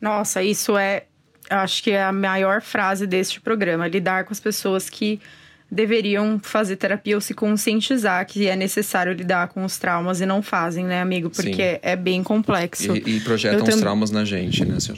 Nossa, 0.00 0.42
isso 0.42 0.74
é 0.78 1.04
acho 1.50 1.82
que 1.82 1.90
é 1.90 2.02
a 2.02 2.12
maior 2.12 2.60
frase 2.62 3.06
deste 3.06 3.40
programa: 3.40 3.86
lidar 3.86 4.24
com 4.24 4.32
as 4.32 4.40
pessoas 4.40 4.88
que 4.88 5.20
deveriam 5.70 6.40
fazer 6.42 6.76
terapia 6.76 7.14
ou 7.14 7.20
se 7.20 7.34
conscientizar 7.34 8.26
que 8.26 8.46
é 8.46 8.56
necessário 8.56 9.12
lidar 9.12 9.48
com 9.48 9.64
os 9.64 9.76
traumas 9.76 10.20
e 10.20 10.26
não 10.26 10.42
fazem, 10.42 10.84
né, 10.84 11.00
amigo? 11.00 11.28
Porque 11.28 11.74
Sim. 11.74 11.78
é 11.82 11.94
bem 11.94 12.22
complexo. 12.22 12.96
E, 12.96 13.16
e 13.16 13.20
projetam 13.20 13.66
os 13.66 13.76
traumas 13.76 14.10
na 14.10 14.24
gente, 14.24 14.64
né? 14.64 14.76
Assim, 14.76 14.94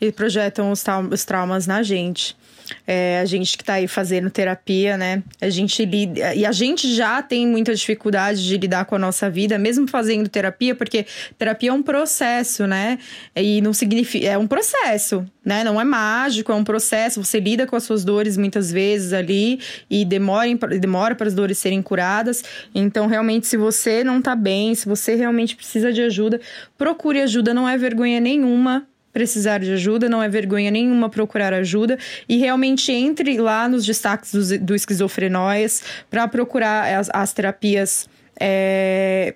e 0.00 0.12
projetam 0.12 0.70
os, 0.70 0.84
os 1.12 1.24
traumas 1.24 1.66
na 1.66 1.82
gente. 1.82 2.36
É, 2.86 3.20
a 3.20 3.24
gente 3.24 3.56
que 3.56 3.64
tá 3.64 3.74
aí 3.74 3.88
fazendo 3.88 4.30
terapia, 4.30 4.96
né? 4.96 5.22
A 5.40 5.48
gente 5.48 5.84
lida. 5.84 6.34
E 6.34 6.44
a 6.44 6.52
gente 6.52 6.94
já 6.94 7.22
tem 7.22 7.46
muita 7.46 7.74
dificuldade 7.74 8.46
de 8.46 8.56
lidar 8.56 8.84
com 8.84 8.94
a 8.94 8.98
nossa 8.98 9.30
vida, 9.30 9.58
mesmo 9.58 9.86
fazendo 9.88 10.28
terapia, 10.28 10.74
porque 10.74 11.06
terapia 11.36 11.70
é 11.70 11.72
um 11.72 11.82
processo, 11.82 12.66
né? 12.66 12.98
E 13.34 13.60
não 13.60 13.72
significa. 13.72 14.26
É 14.26 14.38
um 14.38 14.46
processo, 14.46 15.24
né? 15.44 15.64
Não 15.64 15.80
é 15.80 15.84
mágico, 15.84 16.52
é 16.52 16.54
um 16.54 16.64
processo. 16.64 17.22
Você 17.22 17.40
lida 17.40 17.66
com 17.66 17.76
as 17.76 17.84
suas 17.84 18.04
dores 18.04 18.36
muitas 18.36 18.70
vezes 18.72 19.12
ali 19.12 19.60
e 19.90 20.04
demora, 20.04 20.48
demora 20.78 21.14
para 21.14 21.28
as 21.28 21.34
dores 21.34 21.58
serem 21.58 21.82
curadas. 21.82 22.42
Então, 22.74 23.06
realmente, 23.06 23.46
se 23.46 23.56
você 23.56 24.02
não 24.04 24.20
tá 24.20 24.34
bem, 24.34 24.74
se 24.74 24.86
você 24.86 25.14
realmente 25.14 25.56
precisa 25.56 25.92
de 25.92 26.02
ajuda, 26.02 26.40
procure 26.76 27.20
ajuda, 27.20 27.52
não 27.54 27.68
é 27.68 27.76
vergonha 27.76 28.20
nenhuma 28.20 28.86
precisar 29.12 29.58
de 29.58 29.72
ajuda, 29.72 30.08
não 30.08 30.22
é 30.22 30.28
vergonha 30.28 30.70
nenhuma 30.70 31.08
procurar 31.08 31.52
ajuda. 31.52 31.98
E 32.28 32.38
realmente 32.38 32.92
entre 32.92 33.38
lá 33.38 33.68
nos 33.68 33.84
destaques 33.84 34.32
do, 34.32 34.58
do 34.58 34.74
esquizofrenóias 34.74 35.82
para 36.10 36.26
procurar 36.28 36.98
as, 36.98 37.10
as 37.12 37.32
terapias 37.32 38.08
é, 38.38 39.34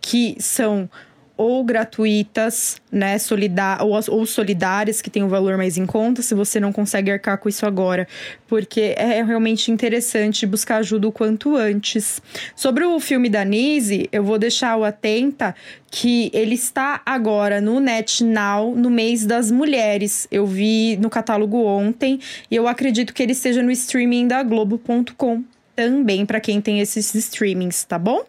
que 0.00 0.36
são 0.38 0.88
ou 1.36 1.64
gratuitas, 1.64 2.80
né, 2.90 3.18
solidar, 3.18 3.82
ou, 3.82 3.98
ou 4.08 4.26
solidárias, 4.26 5.00
que 5.00 5.10
tem 5.10 5.22
um 5.22 5.28
valor 5.28 5.56
mais 5.56 5.76
em 5.76 5.86
conta, 5.86 6.22
se 6.22 6.34
você 6.34 6.60
não 6.60 6.72
consegue 6.72 7.10
arcar 7.10 7.38
com 7.38 7.48
isso 7.48 7.66
agora, 7.66 8.06
porque 8.46 8.94
é 8.96 9.22
realmente 9.22 9.70
interessante 9.70 10.46
buscar 10.46 10.76
ajuda 10.76 11.08
o 11.08 11.12
quanto 11.12 11.56
antes. 11.56 12.20
Sobre 12.54 12.84
o 12.84 13.00
filme 13.00 13.28
da 13.28 13.44
Nise, 13.44 14.08
eu 14.12 14.22
vou 14.22 14.38
deixar 14.38 14.76
o 14.76 14.84
atenta 14.84 15.54
que 15.90 16.30
ele 16.32 16.54
está 16.54 17.02
agora 17.04 17.60
no 17.60 17.78
NetNow, 17.80 18.74
no 18.74 18.88
mês 18.90 19.26
das 19.26 19.50
mulheres. 19.50 20.26
Eu 20.30 20.46
vi 20.46 20.96
no 20.96 21.10
catálogo 21.10 21.64
ontem 21.64 22.18
e 22.50 22.56
eu 22.56 22.66
acredito 22.66 23.12
que 23.12 23.22
ele 23.22 23.32
esteja 23.32 23.62
no 23.62 23.70
streaming 23.70 24.26
da 24.26 24.42
Globo.com 24.42 25.44
também 25.74 26.24
para 26.26 26.40
quem 26.40 26.60
tem 26.60 26.80
esses 26.80 27.14
streamings, 27.14 27.84
tá 27.84 27.98
bom? 27.98 28.24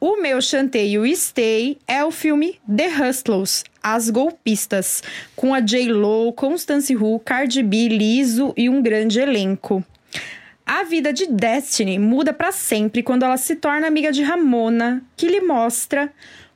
O 0.00 0.16
meu 0.22 0.40
chanteio 0.40 1.04
Stay 1.16 1.76
é 1.84 2.04
o 2.04 2.12
filme 2.12 2.60
The 2.72 2.86
Hustlers, 2.86 3.64
As 3.82 4.10
Golpistas, 4.10 5.02
com 5.34 5.52
a 5.52 5.58
J-Lo, 5.58 6.32
Constance 6.34 6.94
Wu, 6.94 7.18
Cardi 7.18 7.64
B, 7.64 7.88
Liso 7.88 8.54
e 8.56 8.68
um 8.68 8.80
grande 8.80 9.18
elenco. 9.18 9.84
A 10.64 10.84
vida 10.84 11.12
de 11.12 11.26
Destiny 11.26 11.98
muda 11.98 12.32
para 12.32 12.52
sempre 12.52 13.02
quando 13.02 13.24
ela 13.24 13.36
se 13.36 13.56
torna 13.56 13.88
amiga 13.88 14.12
de 14.12 14.22
Ramona, 14.22 15.02
que 15.16 15.26
lhe 15.26 15.40
mostra 15.40 16.12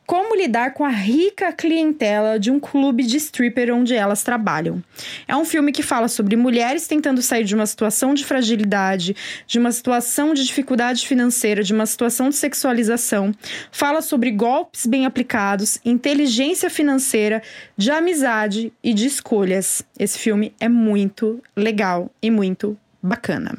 como 0.06 0.36
lidar 0.36 0.74
com 0.74 0.84
a 0.84 0.90
rica 0.90 1.52
clientela 1.52 2.38
de 2.38 2.50
um 2.50 2.58
clube 2.58 3.04
de 3.04 3.16
stripper 3.16 3.74
onde 3.74 3.94
elas 3.94 4.22
trabalham. 4.22 4.82
É 5.26 5.36
um 5.36 5.44
filme 5.44 5.72
que 5.72 5.82
fala 5.82 6.08
sobre 6.08 6.36
mulheres 6.36 6.86
tentando 6.86 7.22
sair 7.22 7.44
de 7.44 7.54
uma 7.54 7.66
situação 7.66 8.14
de 8.14 8.24
fragilidade, 8.24 9.16
de 9.46 9.58
uma 9.58 9.72
situação 9.72 10.34
de 10.34 10.44
dificuldade 10.44 11.06
financeira, 11.06 11.62
de 11.62 11.72
uma 11.72 11.86
situação 11.86 12.28
de 12.28 12.36
sexualização. 12.36 13.32
Fala 13.70 14.02
sobre 14.02 14.30
golpes 14.30 14.86
bem 14.86 15.06
aplicados, 15.06 15.78
inteligência 15.84 16.68
financeira, 16.68 17.42
de 17.76 17.90
amizade 17.90 18.72
e 18.82 18.92
de 18.92 19.06
escolhas. 19.06 19.82
Esse 19.98 20.18
filme 20.18 20.54
é 20.60 20.68
muito 20.68 21.42
legal 21.56 22.10
e 22.20 22.30
muito 22.30 22.76
bacana. 23.02 23.56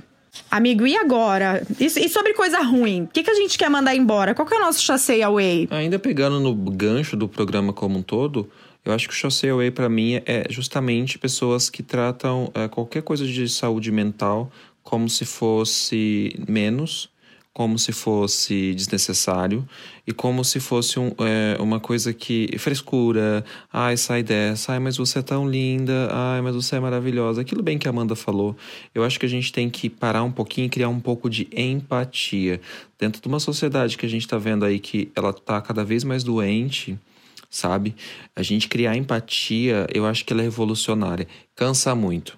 Amigo, 0.50 0.86
e 0.86 0.96
agora? 0.96 1.66
E, 1.80 1.90
sobre 2.10 2.34
coisa 2.34 2.62
ruim? 2.62 3.04
O 3.04 3.08
que, 3.08 3.24
que 3.24 3.32
a 3.32 3.36
gente 3.36 3.58
quer 3.58 3.70
mandar 3.70 3.96
embora? 3.96 4.36
Qual 4.36 4.48
que 4.48 4.54
é 4.54 4.58
o 4.58 4.62
nosso 4.62 4.82
chassei 4.82 5.24
away? 5.24 5.68
Ainda 5.72 5.98
pegando 5.98 6.40
no 6.40 6.54
gancho 6.54 7.18
do 7.18 7.28
programa 7.28 7.74
como 7.74 8.00
um 8.00 8.02
todo, 8.04 8.50
eu 8.86 8.94
acho 8.94 9.08
que 9.08 9.14
o 9.14 9.18
chassei 9.18 9.50
away 9.50 9.72
para 9.72 9.90
mim 9.90 10.22
é 10.26 10.46
justamente 10.50 11.18
pessoas 11.18 11.70
que 11.70 11.82
tratam 11.82 12.52
é, 12.54 12.68
qualquer 12.68 13.02
coisa 13.02 13.26
de 13.26 13.48
saúde 13.48 13.92
mental 13.92 14.52
como 14.84 15.10
se 15.10 15.26
fosse 15.26 16.36
menos 16.48 17.10
como 17.54 17.78
se 17.78 17.92
fosse 17.92 18.74
desnecessário 18.74 19.68
e 20.08 20.12
como 20.12 20.44
se 20.44 20.60
fosse 20.60 21.00
um, 21.00 21.12
é, 21.20 21.56
uma 21.62 21.80
coisa 21.80 22.12
que. 22.12 22.50
frescura. 22.58 23.46
Ai, 23.72 23.96
sai 23.96 24.24
dessa. 24.24 24.74
Ai, 24.74 24.80
mas 24.80 24.98
você 24.98 25.20
é 25.20 25.22
tão 25.22 25.48
linda. 25.48 26.10
Ai, 26.12 26.42
mas 26.42 26.56
você 26.56 26.76
é 26.76 26.80
maravilhosa. 26.80 27.42
Aquilo 27.42 27.62
bem 27.62 27.78
que 27.78 27.88
a 27.88 27.92
Amanda 27.92 28.16
falou. 28.16 28.56
Eu 28.94 29.04
acho 29.04 29.20
que 29.20 29.26
a 29.26 29.30
gente 29.30 29.54
tem 29.54 29.70
que 29.70 29.88
parar 29.88 30.24
um 30.24 30.32
pouquinho 30.32 30.66
e 30.66 30.70
criar 30.70 30.90
um 30.90 31.00
pouco 31.00 31.30
de 31.30 31.48
empatia. 31.56 32.60
Dentro 32.98 33.22
de 33.22 33.28
uma 33.28 33.40
sociedade 33.40 33.98
que 33.98 34.06
a 34.06 34.10
gente 34.10 34.24
está 34.24 34.38
vendo 34.38 34.66
aí 34.66 34.80
que 34.80 35.12
ela 35.16 35.32
tá 35.32 35.62
cada 35.62 35.84
vez 35.84 36.04
mais 36.04 36.24
doente 36.24 36.98
sabe? 37.50 37.96
A 38.36 38.42
gente 38.42 38.68
criar 38.68 38.98
empatia, 38.98 39.86
eu 39.94 40.08
acho 40.08 40.26
que 40.26 40.34
ela 40.34 40.42
é 40.42 40.46
revolucionária. 40.46 41.28
Cansa 41.56 41.94
muito 41.94 42.36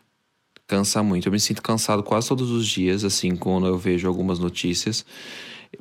cansa 0.68 1.04
muito. 1.04 1.28
Eu 1.28 1.32
me 1.32 1.40
sinto 1.40 1.62
cansado 1.62 2.04
quase 2.04 2.28
todos 2.28 2.52
os 2.52 2.68
dias, 2.68 3.04
assim, 3.04 3.36
quando 3.36 3.68
eu 3.68 3.78
vejo 3.78 4.08
algumas 4.08 4.40
notícias. 4.40 5.06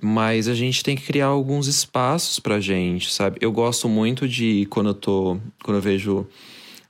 Mas 0.00 0.48
a 0.48 0.54
gente 0.54 0.82
tem 0.82 0.96
que 0.96 1.02
criar 1.02 1.26
alguns 1.26 1.66
espaços 1.66 2.38
pra 2.40 2.60
gente, 2.60 3.12
sabe? 3.12 3.38
Eu 3.40 3.52
gosto 3.52 3.88
muito 3.88 4.28
de 4.28 4.66
quando 4.70 4.88
eu 4.90 4.94
tô. 4.94 5.38
Quando 5.62 5.76
eu 5.76 5.82
vejo 5.82 6.26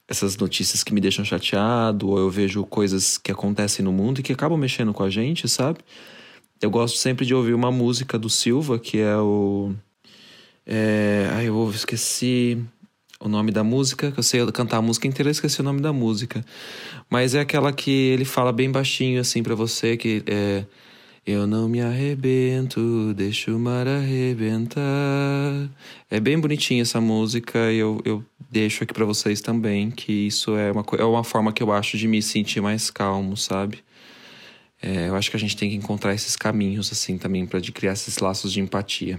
essas 0.09 0.37
notícias 0.37 0.85
que 0.85 0.93
me 0.93 1.01
deixam 1.01 1.25
chateado, 1.25 2.11
ou 2.11 2.19
eu 2.19 2.31
vejo 2.31 2.65
coisas 2.65 3.17
que 3.19 3.33
acontecem 3.33 3.85
no 3.85 3.93
mundo 3.93 4.21
e 4.21 4.23
que 4.23 4.33
acabam 4.33 4.59
mexendo 4.59 4.93
com 4.93 5.03
a 5.03 5.11
gente, 5.11 5.49
sabe? 5.49 5.79
Eu 6.61 6.71
gosto 6.71 6.99
sempre 6.99 7.27
de 7.27 7.35
ouvir 7.35 7.55
uma 7.55 7.71
música 7.71 8.19
do 8.19 8.31
Silva, 8.31 8.79
que 8.79 8.99
é 8.99 9.17
o. 9.17 9.73
É... 10.67 11.29
Ai, 11.33 11.49
eu 11.49 11.71
esqueci 11.71 12.59
o 13.25 13.29
nome 13.29 13.51
da 13.51 13.65
música, 13.65 14.13
que 14.13 14.19
eu 14.19 14.23
sei 14.23 14.45
cantar 14.53 14.77
a 14.77 14.83
música 14.83 15.09
inteira, 15.09 15.29
eu 15.29 15.33
esqueci 15.33 15.61
o 15.61 15.65
nome 15.65 15.81
da 15.81 15.93
música. 15.93 16.45
Mas 17.11 17.35
é 17.35 17.41
aquela 17.41 17.73
que 17.73 17.91
ele 17.91 18.25
fala 18.25 18.53
bem 18.53 18.71
baixinho 18.71 19.21
assim 19.21 19.43
para 19.43 19.55
você, 19.55 19.97
que 19.97 20.23
é 20.27 20.65
eu 21.27 21.47
não 21.47 21.67
me 21.71 21.81
arrebento, 21.81 23.15
deixo 23.15 23.57
o 23.57 23.59
mar 23.59 23.89
arrebentar. 23.89 24.83
É 26.11 26.21
bem 26.21 26.39
bonitinha 26.39 26.83
essa 26.83 27.01
música 27.01 27.73
e 27.73 27.79
eu, 27.79 27.99
eu 28.05 28.23
deixo 28.51 28.85
aqui 28.85 28.93
para 28.93 29.07
vocês 29.07 29.41
também 29.41 29.91
que 29.91 30.13
isso 30.13 30.55
é 30.55 30.71
uma, 30.71 30.85
é 30.99 31.05
uma 31.05 31.25
forma 31.25 31.51
que 31.51 31.63
eu 31.63 31.73
acho 31.73 31.97
de 31.97 32.07
me 32.07 32.21
sentir 32.21 32.61
mais 32.61 32.91
calmo, 32.91 33.39
sabe? 33.39 33.83
É, 34.83 35.09
eu 35.09 35.17
acho 35.17 35.31
que 35.31 35.37
a 35.39 35.41
gente 35.41 35.57
tem 35.57 35.71
que 35.71 35.77
encontrar 35.77 36.13
esses 36.15 36.37
caminhos 36.37 36.93
assim 36.93 37.17
também 37.17 37.47
para 37.47 37.59
criar 37.61 37.95
esses 37.95 38.19
laços 38.19 38.53
de 38.53 38.61
empatia. 38.61 39.19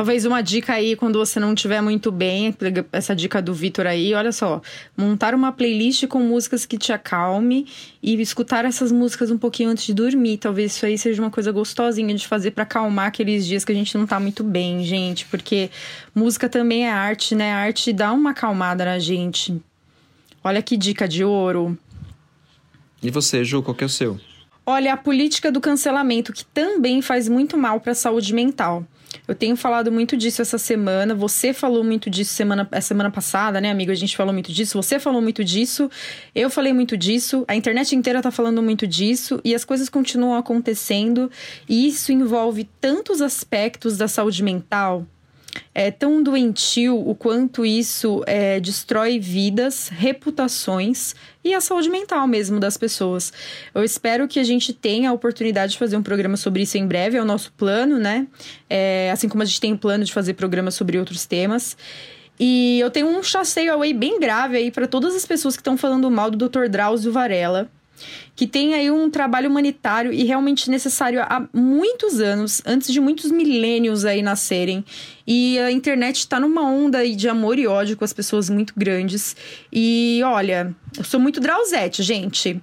Talvez 0.00 0.24
uma 0.24 0.40
dica 0.40 0.72
aí, 0.72 0.96
quando 0.96 1.18
você 1.18 1.38
não 1.38 1.52
estiver 1.52 1.82
muito 1.82 2.10
bem, 2.10 2.56
essa 2.90 3.14
dica 3.14 3.42
do 3.42 3.52
Vitor 3.52 3.86
aí, 3.86 4.14
olha 4.14 4.32
só, 4.32 4.62
montar 4.96 5.34
uma 5.34 5.52
playlist 5.52 6.06
com 6.06 6.20
músicas 6.20 6.64
que 6.64 6.78
te 6.78 6.90
acalme 6.90 7.66
e 8.02 8.18
escutar 8.18 8.64
essas 8.64 8.90
músicas 8.90 9.30
um 9.30 9.36
pouquinho 9.36 9.68
antes 9.68 9.84
de 9.84 9.92
dormir. 9.92 10.38
Talvez 10.38 10.74
isso 10.74 10.86
aí 10.86 10.96
seja 10.96 11.20
uma 11.20 11.30
coisa 11.30 11.52
gostosinha 11.52 12.14
de 12.14 12.26
fazer 12.26 12.52
para 12.52 12.62
acalmar 12.62 13.08
aqueles 13.08 13.46
dias 13.46 13.62
que 13.62 13.72
a 13.72 13.74
gente 13.74 13.94
não 13.98 14.06
tá 14.06 14.18
muito 14.18 14.42
bem, 14.42 14.82
gente, 14.82 15.26
porque 15.26 15.68
música 16.14 16.48
também 16.48 16.86
é 16.86 16.90
arte, 16.90 17.34
né? 17.34 17.52
A 17.52 17.58
arte 17.58 17.92
dá 17.92 18.10
uma 18.10 18.30
acalmada 18.30 18.86
na 18.86 18.98
gente. 18.98 19.60
Olha 20.42 20.62
que 20.62 20.78
dica 20.78 21.06
de 21.06 21.22
ouro. 21.22 21.78
E 23.02 23.10
você, 23.10 23.44
Ju, 23.44 23.62
qual 23.62 23.74
que 23.74 23.84
é 23.84 23.86
o 23.86 23.90
seu? 23.90 24.18
Olha, 24.64 24.94
a 24.94 24.96
política 24.96 25.52
do 25.52 25.60
cancelamento, 25.60 26.32
que 26.32 26.46
também 26.46 27.02
faz 27.02 27.28
muito 27.28 27.58
mal 27.58 27.78
para 27.80 27.92
a 27.92 27.94
saúde 27.94 28.32
mental. 28.32 28.86
Eu 29.26 29.34
tenho 29.34 29.56
falado 29.56 29.92
muito 29.92 30.16
disso 30.16 30.42
essa 30.42 30.58
semana. 30.58 31.14
Você 31.14 31.52
falou 31.52 31.84
muito 31.84 32.10
disso 32.10 32.32
semana, 32.32 32.68
semana 32.80 33.10
passada, 33.10 33.60
né, 33.60 33.70
amigo? 33.70 33.90
A 33.90 33.94
gente 33.94 34.16
falou 34.16 34.32
muito 34.32 34.52
disso. 34.52 34.80
Você 34.80 34.98
falou 34.98 35.22
muito 35.22 35.44
disso. 35.44 35.90
Eu 36.34 36.50
falei 36.50 36.72
muito 36.72 36.96
disso. 36.96 37.44
A 37.46 37.54
internet 37.54 37.94
inteira 37.94 38.22
tá 38.22 38.30
falando 38.30 38.62
muito 38.62 38.86
disso. 38.86 39.40
E 39.44 39.54
as 39.54 39.64
coisas 39.64 39.88
continuam 39.88 40.36
acontecendo. 40.36 41.30
E 41.68 41.86
isso 41.86 42.12
envolve 42.12 42.68
tantos 42.80 43.20
aspectos 43.20 43.96
da 43.96 44.08
saúde 44.08 44.42
mental 44.42 45.06
é 45.74 45.90
tão 45.90 46.22
doentio 46.22 46.96
o 46.96 47.14
quanto 47.14 47.64
isso 47.64 48.22
é, 48.26 48.60
destrói 48.60 49.18
vidas, 49.18 49.88
reputações 49.88 51.14
e 51.44 51.54
a 51.54 51.60
saúde 51.60 51.88
mental 51.88 52.26
mesmo 52.26 52.60
das 52.60 52.76
pessoas. 52.76 53.32
Eu 53.74 53.82
espero 53.82 54.28
que 54.28 54.38
a 54.38 54.44
gente 54.44 54.72
tenha 54.72 55.10
a 55.10 55.12
oportunidade 55.12 55.72
de 55.72 55.78
fazer 55.78 55.96
um 55.96 56.02
programa 56.02 56.36
sobre 56.36 56.62
isso 56.62 56.76
em 56.76 56.86
breve, 56.86 57.16
é 57.16 57.22
o 57.22 57.24
nosso 57.24 57.52
plano, 57.52 57.98
né? 57.98 58.26
É, 58.68 59.10
assim 59.10 59.28
como 59.28 59.42
a 59.42 59.46
gente 59.46 59.60
tem 59.60 59.76
plano 59.76 60.04
de 60.04 60.12
fazer 60.12 60.34
programas 60.34 60.74
sobre 60.74 60.98
outros 60.98 61.26
temas. 61.26 61.76
E 62.38 62.80
eu 62.80 62.90
tenho 62.90 63.06
um 63.06 63.22
chasseio 63.22 63.72
away 63.72 63.92
bem 63.92 64.18
grave 64.18 64.56
aí 64.56 64.70
para 64.70 64.86
todas 64.86 65.14
as 65.14 65.26
pessoas 65.26 65.56
que 65.56 65.60
estão 65.60 65.76
falando 65.76 66.10
mal 66.10 66.30
do 66.30 66.48
Dr. 66.48 66.68
Drauzio 66.68 67.12
Varela 67.12 67.70
que 68.34 68.46
tem 68.46 68.74
aí 68.74 68.90
um 68.90 69.10
trabalho 69.10 69.50
humanitário 69.50 70.12
e 70.12 70.24
realmente 70.24 70.70
necessário 70.70 71.20
há 71.22 71.46
muitos 71.52 72.20
anos, 72.20 72.62
antes 72.64 72.92
de 72.92 73.00
muitos 73.00 73.30
milênios 73.30 74.04
aí 74.04 74.22
nascerem. 74.22 74.84
E 75.26 75.58
a 75.58 75.70
internet 75.70 76.16
está 76.16 76.40
numa 76.40 76.62
onda 76.62 77.06
de 77.08 77.28
amor 77.28 77.58
e 77.58 77.66
ódio 77.66 77.96
com 77.96 78.04
as 78.04 78.12
pessoas 78.12 78.48
muito 78.48 78.72
grandes. 78.76 79.36
E 79.72 80.20
olha, 80.24 80.74
eu 80.96 81.04
sou 81.04 81.20
muito 81.20 81.40
Drauzete, 81.40 82.02
gente. 82.02 82.60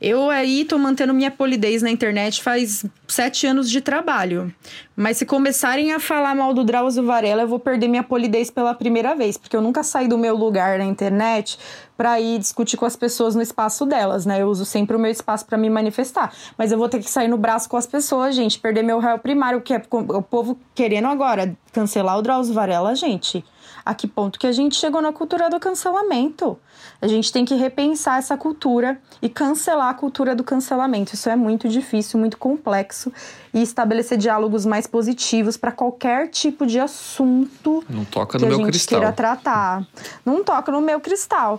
Eu 0.00 0.30
aí 0.30 0.64
tô 0.64 0.78
mantendo 0.78 1.12
minha 1.12 1.30
polidez 1.30 1.82
na 1.82 1.90
internet 1.90 2.40
faz 2.40 2.86
sete 3.08 3.48
anos 3.48 3.68
de 3.68 3.80
trabalho. 3.80 4.54
Mas 4.94 5.16
se 5.16 5.26
começarem 5.26 5.92
a 5.92 5.98
falar 5.98 6.36
mal 6.36 6.54
do 6.54 6.62
Drauzio 6.62 7.04
Varela, 7.04 7.42
eu 7.42 7.48
vou 7.48 7.58
perder 7.58 7.88
minha 7.88 8.04
polidez 8.04 8.48
pela 8.48 8.74
primeira 8.74 9.16
vez, 9.16 9.36
porque 9.36 9.56
eu 9.56 9.60
nunca 9.60 9.82
saí 9.82 10.06
do 10.06 10.16
meu 10.16 10.36
lugar 10.36 10.78
na 10.78 10.84
internet 10.84 11.58
para 11.98 12.20
ir 12.20 12.38
discutir 12.38 12.76
com 12.76 12.84
as 12.86 12.94
pessoas 12.94 13.34
no 13.34 13.42
espaço 13.42 13.84
delas, 13.84 14.24
né? 14.24 14.40
Eu 14.40 14.46
uso 14.46 14.64
sempre 14.64 14.96
o 14.96 15.00
meu 15.00 15.10
espaço 15.10 15.44
para 15.44 15.58
me 15.58 15.68
manifestar. 15.68 16.32
Mas 16.56 16.70
eu 16.70 16.78
vou 16.78 16.88
ter 16.88 17.00
que 17.00 17.10
sair 17.10 17.26
no 17.26 17.36
braço 17.36 17.68
com 17.68 17.76
as 17.76 17.88
pessoas, 17.88 18.36
gente, 18.36 18.60
perder 18.60 18.84
meu 18.84 19.00
réu 19.00 19.18
primário, 19.18 19.60
que 19.60 19.74
é 19.74 19.82
o 19.90 20.22
povo 20.22 20.56
querendo 20.76 21.08
agora 21.08 21.56
cancelar 21.72 22.16
o 22.16 22.22
Drauzio 22.22 22.54
Varela, 22.54 22.94
gente 22.94 23.44
a 23.88 23.94
que 23.94 24.06
ponto 24.06 24.38
que 24.38 24.46
a 24.46 24.52
gente 24.52 24.76
chegou 24.76 25.00
na 25.00 25.14
cultura 25.14 25.48
do 25.48 25.58
cancelamento. 25.58 26.58
A 27.00 27.06
gente 27.06 27.32
tem 27.32 27.46
que 27.46 27.54
repensar 27.54 28.18
essa 28.18 28.36
cultura 28.36 29.00
e 29.22 29.30
cancelar 29.30 29.88
a 29.88 29.94
cultura 29.94 30.34
do 30.34 30.44
cancelamento. 30.44 31.14
Isso 31.14 31.30
é 31.30 31.34
muito 31.34 31.70
difícil, 31.70 32.20
muito 32.20 32.36
complexo 32.36 33.10
e 33.54 33.62
estabelecer 33.62 34.18
diálogos 34.18 34.66
mais 34.66 34.86
positivos 34.86 35.56
para 35.56 35.72
qualquer 35.72 36.28
tipo 36.28 36.66
de 36.66 36.78
assunto 36.78 37.82
Não 37.88 38.04
toca 38.04 38.36
que 38.38 38.44
no 38.44 38.46
a 38.46 38.48
meu 38.50 38.58
gente 38.58 38.68
cristal. 38.72 38.98
queira 39.00 39.12
tratar. 39.12 39.86
Não 40.22 40.44
toca 40.44 40.70
no 40.70 40.82
meu 40.82 41.00
cristal. 41.00 41.58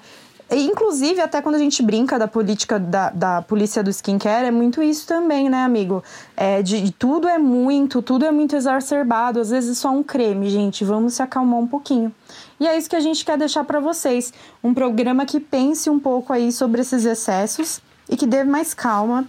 E, 0.52 0.66
Inclusive, 0.66 1.22
até 1.22 1.42
quando 1.42 1.56
a 1.56 1.60
gente 1.60 1.84
brinca 1.84 2.18
da 2.18 2.28
política 2.28 2.80
da, 2.80 3.10
da 3.10 3.42
polícia 3.42 3.84
do 3.84 3.90
skincare, 3.90 4.48
é 4.48 4.52
muito 4.52 4.82
isso 4.82 5.06
também, 5.06 5.50
né, 5.50 5.64
amigo? 5.64 6.04
É, 6.36 6.62
de, 6.62 6.92
tudo 6.92 7.28
é 7.28 7.38
muito, 7.38 8.02
tudo 8.02 8.26
é 8.26 8.32
muito 8.32 8.56
exacerbado. 8.56 9.40
Às 9.40 9.50
vezes 9.50 9.78
só 9.78 9.92
um 9.92 10.02
creme, 10.02 10.50
gente. 10.50 10.84
Vamos 10.84 11.14
se 11.14 11.22
acalmar 11.22 11.60
um 11.60 11.68
pouquinho. 11.68 12.14
E 12.60 12.68
é 12.68 12.78
isso 12.78 12.90
que 12.90 12.96
a 12.96 13.00
gente 13.00 13.24
quer 13.24 13.38
deixar 13.38 13.64
para 13.64 13.80
vocês. 13.80 14.34
Um 14.64 14.74
programa 14.74 15.26
que 15.26 15.40
pense 15.40 15.90
um 15.90 16.00
pouco 16.00 16.34
aí 16.34 16.52
sobre 16.52 16.82
esses 16.82 17.06
excessos 17.06 17.82
e 18.10 18.18
que 18.18 18.26
dê 18.26 18.44
mais 18.44 18.74
calma, 18.74 19.26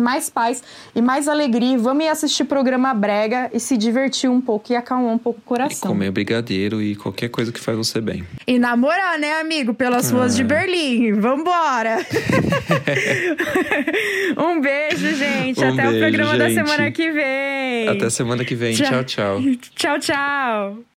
mais 0.00 0.28
paz 0.30 0.62
e 0.94 1.02
mais 1.02 1.28
alegria. 1.28 1.78
Vamos 1.78 2.04
ir 2.04 2.08
assistir 2.08 2.44
programa 2.44 2.92
brega 2.94 3.50
e 3.52 3.60
se 3.60 3.76
divertir 3.76 4.30
um 4.30 4.40
pouco 4.40 4.72
e 4.72 4.76
acalmar 4.76 5.12
um 5.14 5.18
pouco 5.18 5.38
o 5.38 5.42
E 5.42 5.46
coração. 5.46 5.90
comer 5.90 6.10
brigadeiro 6.10 6.80
e 6.82 6.94
qualquer 6.96 7.28
coisa 7.28 7.52
que 7.52 7.60
faz 7.60 7.76
você 7.76 8.00
bem. 8.00 8.24
E 8.46 8.58
namorar, 8.58 9.18
né, 9.18 9.40
amigo? 9.40 9.74
Pelas 9.74 10.10
ruas 10.10 10.34
Ah. 10.34 10.36
de 10.36 10.44
Berlim. 10.44 11.12
Vambora! 11.14 11.98
um 14.38 14.60
beijo, 14.60 15.14
gente. 15.14 15.60
Um 15.60 15.72
Até 15.72 15.88
o 15.88 15.92
beijo, 15.92 15.98
programa 16.00 16.36
da 16.38 16.48
gente. 16.48 16.66
semana 16.66 16.90
que 16.90 17.10
vem. 17.10 17.88
Até 17.88 18.10
semana 18.10 18.44
que 18.44 18.54
vem. 18.54 18.74
Tchau. 18.74 19.04
tchau. 19.04 19.06
tchau. 19.40 19.40
Tchau, 19.76 19.98
tchau. 19.98 20.78